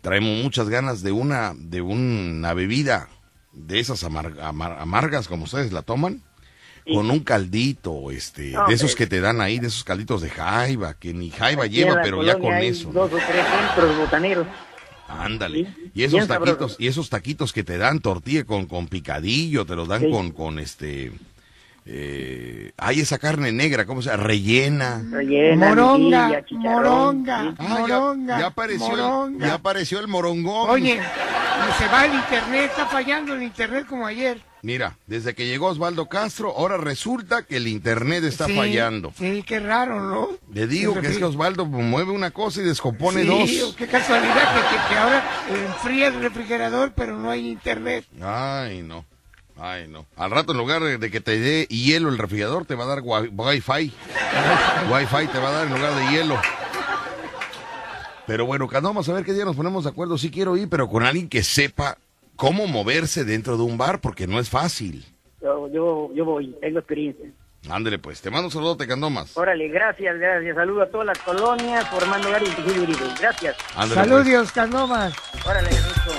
traemos 0.00 0.42
muchas 0.42 0.68
ganas 0.68 1.02
de 1.02 1.12
una, 1.12 1.54
de 1.56 1.80
una 1.80 2.54
bebida 2.54 3.08
de 3.52 3.80
esas 3.80 4.04
amar- 4.04 4.38
amar- 4.40 4.78
amargas 4.80 5.28
como 5.28 5.44
ustedes 5.44 5.72
la 5.72 5.82
toman, 5.82 6.22
con 6.90 7.10
un 7.10 7.20
caldito, 7.20 8.10
este, 8.10 8.52
No, 8.52 8.66
de 8.66 8.72
esos 8.74 8.94
que 8.96 9.06
te 9.06 9.20
dan 9.20 9.42
ahí, 9.42 9.58
de 9.58 9.66
esos 9.66 9.84
calditos 9.84 10.22
de 10.22 10.30
jaiba, 10.30 10.94
que 10.94 11.12
ni 11.12 11.28
jaiba 11.30 11.66
lleva, 11.66 12.00
pero 12.02 12.22
ya 12.24 12.38
con 12.38 12.54
eso. 12.54 12.90
Dos 12.92 13.12
o 13.12 13.16
tres 13.16 13.46
centros 13.46 13.98
botaneros. 13.98 14.46
Ándale. 15.08 15.64
Sí, 15.64 15.90
Y 15.94 16.02
esos 16.04 16.12
bien 16.20 16.26
sabroso. 16.28 16.56
taquitos, 16.58 16.76
y 16.80 16.86
esos 16.86 17.08
taquitos 17.10 17.52
que 17.52 17.64
te 17.64 17.78
dan 17.78 18.00
tortilla 18.00 18.44
con, 18.44 18.66
con 18.66 18.86
picadillo, 18.88 19.64
te 19.64 19.74
los 19.74 19.88
dan 19.88 20.02
Sí. 20.02 20.10
con, 20.10 20.30
con 20.32 20.58
este, 20.58 21.12
eh, 21.86 22.72
hay 22.76 23.00
esa 23.00 23.18
carne 23.18 23.50
negra, 23.50 23.86
¿cómo 23.86 24.02
se 24.02 24.10
llama? 24.10 24.22
Rellena. 24.24 25.02
Rellena, 25.10 25.68
Moronga, 25.68 26.42
moronga, 26.50 27.54
Ah, 27.58 27.64
ya- 27.68 27.78
moronga, 27.78 28.38
ya, 28.40 28.46
apareció, 28.46 28.88
moronga. 28.88 29.44
El, 29.44 29.50
ya 29.50 29.54
apareció 29.54 29.98
el 30.00 30.08
morongón. 30.08 30.68
Oye, 30.70 31.00
se 31.78 31.88
va 31.88 32.04
el 32.04 32.14
internet, 32.14 32.70
está 32.70 32.86
fallando 32.86 33.34
el 33.34 33.42
internet 33.42 33.86
como 33.86 34.06
ayer. 34.06 34.42
Mira, 34.62 34.96
desde 35.06 35.34
que 35.34 35.46
llegó 35.46 35.68
Osvaldo 35.68 36.08
Castro, 36.08 36.52
ahora 36.56 36.76
resulta 36.78 37.44
que 37.44 37.58
el 37.58 37.68
internet 37.68 38.24
está 38.24 38.46
Sí, 38.46 38.56
fallando. 38.56 39.12
Sí, 39.16 39.44
qué 39.46 39.60
raro, 39.60 40.00
¿no? 40.00 40.28
Le 40.52 40.66
digo 40.66 41.00
que 41.00 41.06
es 41.06 41.18
que 41.18 41.24
Osvaldo 41.24 41.64
mueve 41.64 42.10
una 42.10 42.32
cosa 42.32 42.60
y 42.60 42.64
descompone 42.64 43.22
Sí, 43.22 43.58
dos. 43.60 43.74
qué 43.76 43.86
casualidad 43.86 44.34
que, 44.54 44.76
que- 44.76 44.88
que 44.88 44.98
ahora 44.98 45.24
enfría 45.48 46.08
el 46.08 46.20
refrigerador, 46.20 46.92
pero 46.96 47.16
no 47.16 47.30
hay 47.30 47.48
internet. 47.48 48.04
Ay, 48.20 48.82
no. 48.82 49.04
Ay, 49.60 49.86
no. 49.88 50.06
Al 50.16 50.30
rato, 50.30 50.52
en 50.52 50.58
lugar 50.58 50.82
de 50.82 51.10
que 51.10 51.20
te 51.20 51.38
dé 51.38 51.66
hielo 51.66 52.08
el 52.08 52.18
refrigerador, 52.18 52.64
te 52.64 52.74
va 52.74 52.84
a 52.84 52.88
dar 52.88 53.00
wi- 53.02 53.28
wifi. 53.32 53.92
wifi 54.92 55.26
te 55.32 55.38
va 55.38 55.48
a 55.48 55.52
dar 55.52 55.66
en 55.68 55.74
lugar 55.74 55.94
de 55.94 56.10
hielo. 56.12 56.40
Pero 58.26 58.44
bueno, 58.44 58.68
vamos 58.68 59.08
a 59.08 59.12
ver 59.12 59.24
qué 59.24 59.32
día 59.32 59.44
nos 59.44 59.56
ponemos 59.56 59.84
de 59.84 59.90
acuerdo. 59.90 60.18
Sí 60.18 60.30
quiero 60.30 60.56
ir, 60.56 60.68
pero 60.68 60.88
con 60.88 61.04
alguien 61.04 61.28
que 61.28 61.42
sepa 61.42 61.96
cómo 62.38 62.68
moverse 62.68 63.24
dentro 63.24 63.56
de 63.56 63.64
un 63.64 63.76
bar, 63.76 64.00
porque 64.00 64.28
no 64.28 64.38
es 64.38 64.48
fácil. 64.48 65.04
Yo, 65.42 65.68
yo, 65.68 66.10
yo 66.14 66.24
voy, 66.24 66.54
tengo 66.60 66.78
experiencia. 66.78 67.26
Ándele 67.68 67.98
pues, 67.98 68.20
te 68.22 68.30
mando 68.30 68.46
un 68.46 68.52
saludote, 68.52 68.86
Candomas. 68.86 69.36
Órale, 69.36 69.66
gracias, 69.68 70.16
gracias. 70.18 70.54
Saludo 70.54 70.82
a 70.82 70.86
todas 70.86 71.08
las 71.08 71.18
colonias, 71.18 71.86
formando 71.90 72.30
Gary 72.30 72.46
y. 72.46 73.20
Gracias. 73.20 73.56
Pues. 73.74 73.88
Saludos, 73.90 74.52
Canomas. 74.52 75.14
Órale, 75.44 75.68
Rico. 75.68 76.12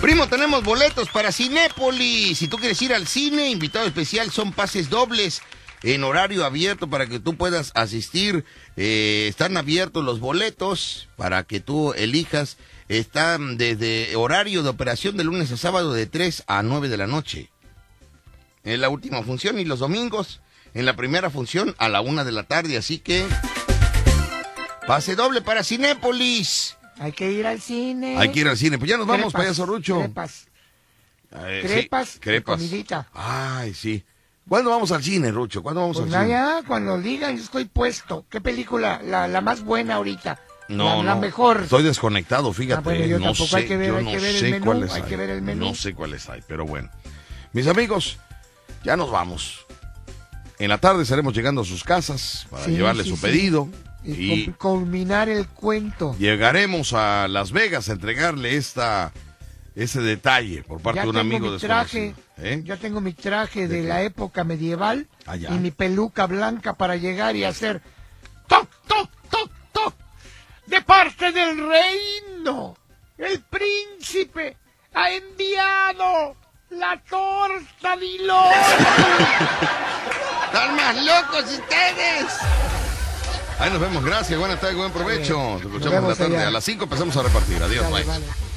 Primo, 0.00 0.28
tenemos 0.28 0.62
boletos 0.62 1.10
para 1.10 1.32
Cinépolis. 1.32 2.38
Si 2.38 2.46
tú 2.46 2.56
quieres 2.56 2.80
ir 2.80 2.94
al 2.94 3.08
cine, 3.08 3.50
invitado 3.50 3.84
especial 3.86 4.30
son 4.30 4.52
pases 4.52 4.88
dobles. 4.88 5.42
en 5.82 6.04
horario 6.04 6.44
abierto 6.44 6.88
para 6.88 7.06
que 7.06 7.18
tú 7.18 7.36
puedas 7.36 7.72
asistir. 7.74 8.44
Eh, 8.76 9.26
están 9.28 9.56
abiertos 9.56 10.04
los 10.04 10.20
boletos 10.20 11.08
para 11.16 11.42
que 11.42 11.58
tú 11.58 11.92
elijas. 11.94 12.56
Están 12.90 13.56
desde 13.56 14.16
horario 14.16 14.64
de 14.64 14.68
operación 14.68 15.16
de 15.16 15.22
lunes 15.22 15.52
a 15.52 15.56
sábado 15.56 15.92
de 15.92 16.06
3 16.06 16.42
a 16.48 16.64
9 16.64 16.88
de 16.88 16.96
la 16.96 17.06
noche. 17.06 17.48
Es 18.64 18.80
la 18.80 18.88
última 18.88 19.22
función 19.22 19.60
y 19.60 19.64
los 19.64 19.78
domingos 19.78 20.40
en 20.74 20.86
la 20.86 20.96
primera 20.96 21.30
función 21.30 21.72
a 21.78 21.88
la 21.88 22.00
1 22.00 22.24
de 22.24 22.32
la 22.32 22.42
tarde. 22.42 22.76
Así 22.76 22.98
que 22.98 23.24
pase 24.88 25.14
doble 25.14 25.40
para 25.40 25.62
Cinépolis. 25.62 26.76
Hay 26.98 27.12
que 27.12 27.30
ir 27.30 27.46
al 27.46 27.60
cine. 27.60 28.18
Hay 28.18 28.32
que 28.32 28.40
ir 28.40 28.48
al 28.48 28.56
cine. 28.56 28.76
Pues 28.76 28.90
ya 28.90 28.96
nos 28.96 29.06
vamos, 29.06 29.32
payaso 29.32 29.66
Rucho. 29.66 30.00
Crepas. 30.00 30.48
Eh, 31.32 31.60
Crepas, 31.64 32.18
crepas. 32.20 32.56
comidita. 32.58 33.08
Ay, 33.14 33.72
sí. 33.72 34.02
¿Cuándo 34.48 34.70
vamos 34.70 34.90
al 34.90 35.04
cine, 35.04 35.30
Rucho? 35.30 35.62
¿Cuándo 35.62 35.82
vamos 35.82 35.96
Pues 36.00 36.12
al 36.12 36.22
cine? 36.24 36.30
ya, 36.34 36.62
cuando 36.66 36.98
digan, 36.98 37.36
yo 37.36 37.44
estoy 37.44 37.66
puesto. 37.66 38.26
¿Qué 38.28 38.40
película? 38.40 39.00
La, 39.04 39.28
la 39.28 39.40
más 39.40 39.62
buena 39.62 39.94
ahorita. 39.94 40.40
No, 40.70 41.02
la, 41.02 41.14
no. 41.14 41.20
mejor. 41.20 41.62
Estoy 41.62 41.82
desconectado, 41.82 42.52
fíjate. 42.52 42.78
Ah, 42.78 42.82
bueno, 42.82 43.04
yo 43.06 43.18
no 43.18 43.34
sé, 43.34 43.56
hay 43.56 43.66
que 43.66 43.76
ver- 43.76 43.88
yo 43.88 43.96
hay 43.96 44.04
no 44.04 44.10
que 44.10 44.18
ver 44.18 44.34
el 44.34 44.40
sé 44.40 44.50
menú, 44.50 44.64
cuáles 44.66 44.92
hay 44.92 45.02
que 45.02 45.16
ver 45.16 45.30
el 45.30 45.42
menú. 45.42 45.66
No 45.66 45.74
sé 45.74 45.94
cuáles 45.94 46.28
hay, 46.28 46.42
pero 46.46 46.64
bueno. 46.66 46.88
Mis 47.52 47.66
amigos, 47.66 48.18
ya 48.84 48.96
nos 48.96 49.10
vamos. 49.10 49.66
En 50.58 50.68
la 50.68 50.78
tarde 50.78 51.02
estaremos 51.02 51.34
llegando 51.34 51.62
a 51.62 51.64
sus 51.64 51.82
casas 51.84 52.46
para 52.50 52.64
Sí, 52.64 52.72
llevarle 52.72 53.02
sí, 53.04 53.10
su 53.10 53.16
sí. 53.16 53.22
pedido. 53.22 53.68
Y, 54.02 54.46
culminar 54.52 55.28
el 55.28 55.46
cuento. 55.48 56.16
llegaremos 56.18 56.94
a 56.94 57.28
Las 57.28 57.52
Vegas 57.52 57.88
a 57.90 57.92
entregarle 57.92 58.56
esta 58.56 59.12
ese 59.74 60.00
detalle 60.00 60.62
por 60.62 60.80
parte 60.80 60.96
ya 60.98 61.02
de 61.02 61.08
un 61.10 61.16
tengo 61.16 61.36
amigo 61.36 61.50
mi 61.52 61.58
traje. 61.58 62.14
¿Eh? 62.38 62.62
ya 62.64 62.76
tengo 62.78 63.00
mi 63.02 63.12
traje 63.12 63.68
de, 63.68 63.82
la 63.82 64.02
época 64.02 64.42
medieval 64.44 65.06
Ah, 65.26 65.36
y 65.36 65.58
mi 65.58 65.70
peluca 65.70 66.26
blanca 66.26 66.72
para 66.74 66.96
llegar 66.96 67.36
y 67.36 67.44
hacer 67.44 67.82
toc, 68.48 68.66
toc, 68.88 69.10
de 70.70 70.80
parte 70.82 71.32
del 71.32 71.58
reino. 71.68 72.76
El 73.18 73.40
príncipe 73.42 74.56
ha 74.94 75.10
enviado 75.10 76.36
la 76.70 76.96
torta 77.02 77.96
de 77.96 78.06
¡Están 80.46 80.76
más 80.76 80.96
locos 81.04 81.44
ustedes! 81.50 82.26
Ahí 83.58 83.70
nos 83.70 83.80
vemos, 83.80 84.02
gracias, 84.04 84.38
buenas 84.38 84.60
tardes, 84.60 84.76
buen 84.76 84.92
provecho. 84.92 85.36
Nos 85.36 85.62
escuchamos 85.62 86.08
la 86.10 86.16
tarde. 86.16 86.36
allá. 86.38 86.48
A 86.48 86.50
las 86.52 86.64
5 86.64 86.84
empezamos 86.84 87.16
a 87.16 87.22
repartir. 87.24 87.62
Adiós, 87.62 87.90
Vale, 87.90 88.04
bye. 88.04 88.12
vale. 88.20 88.49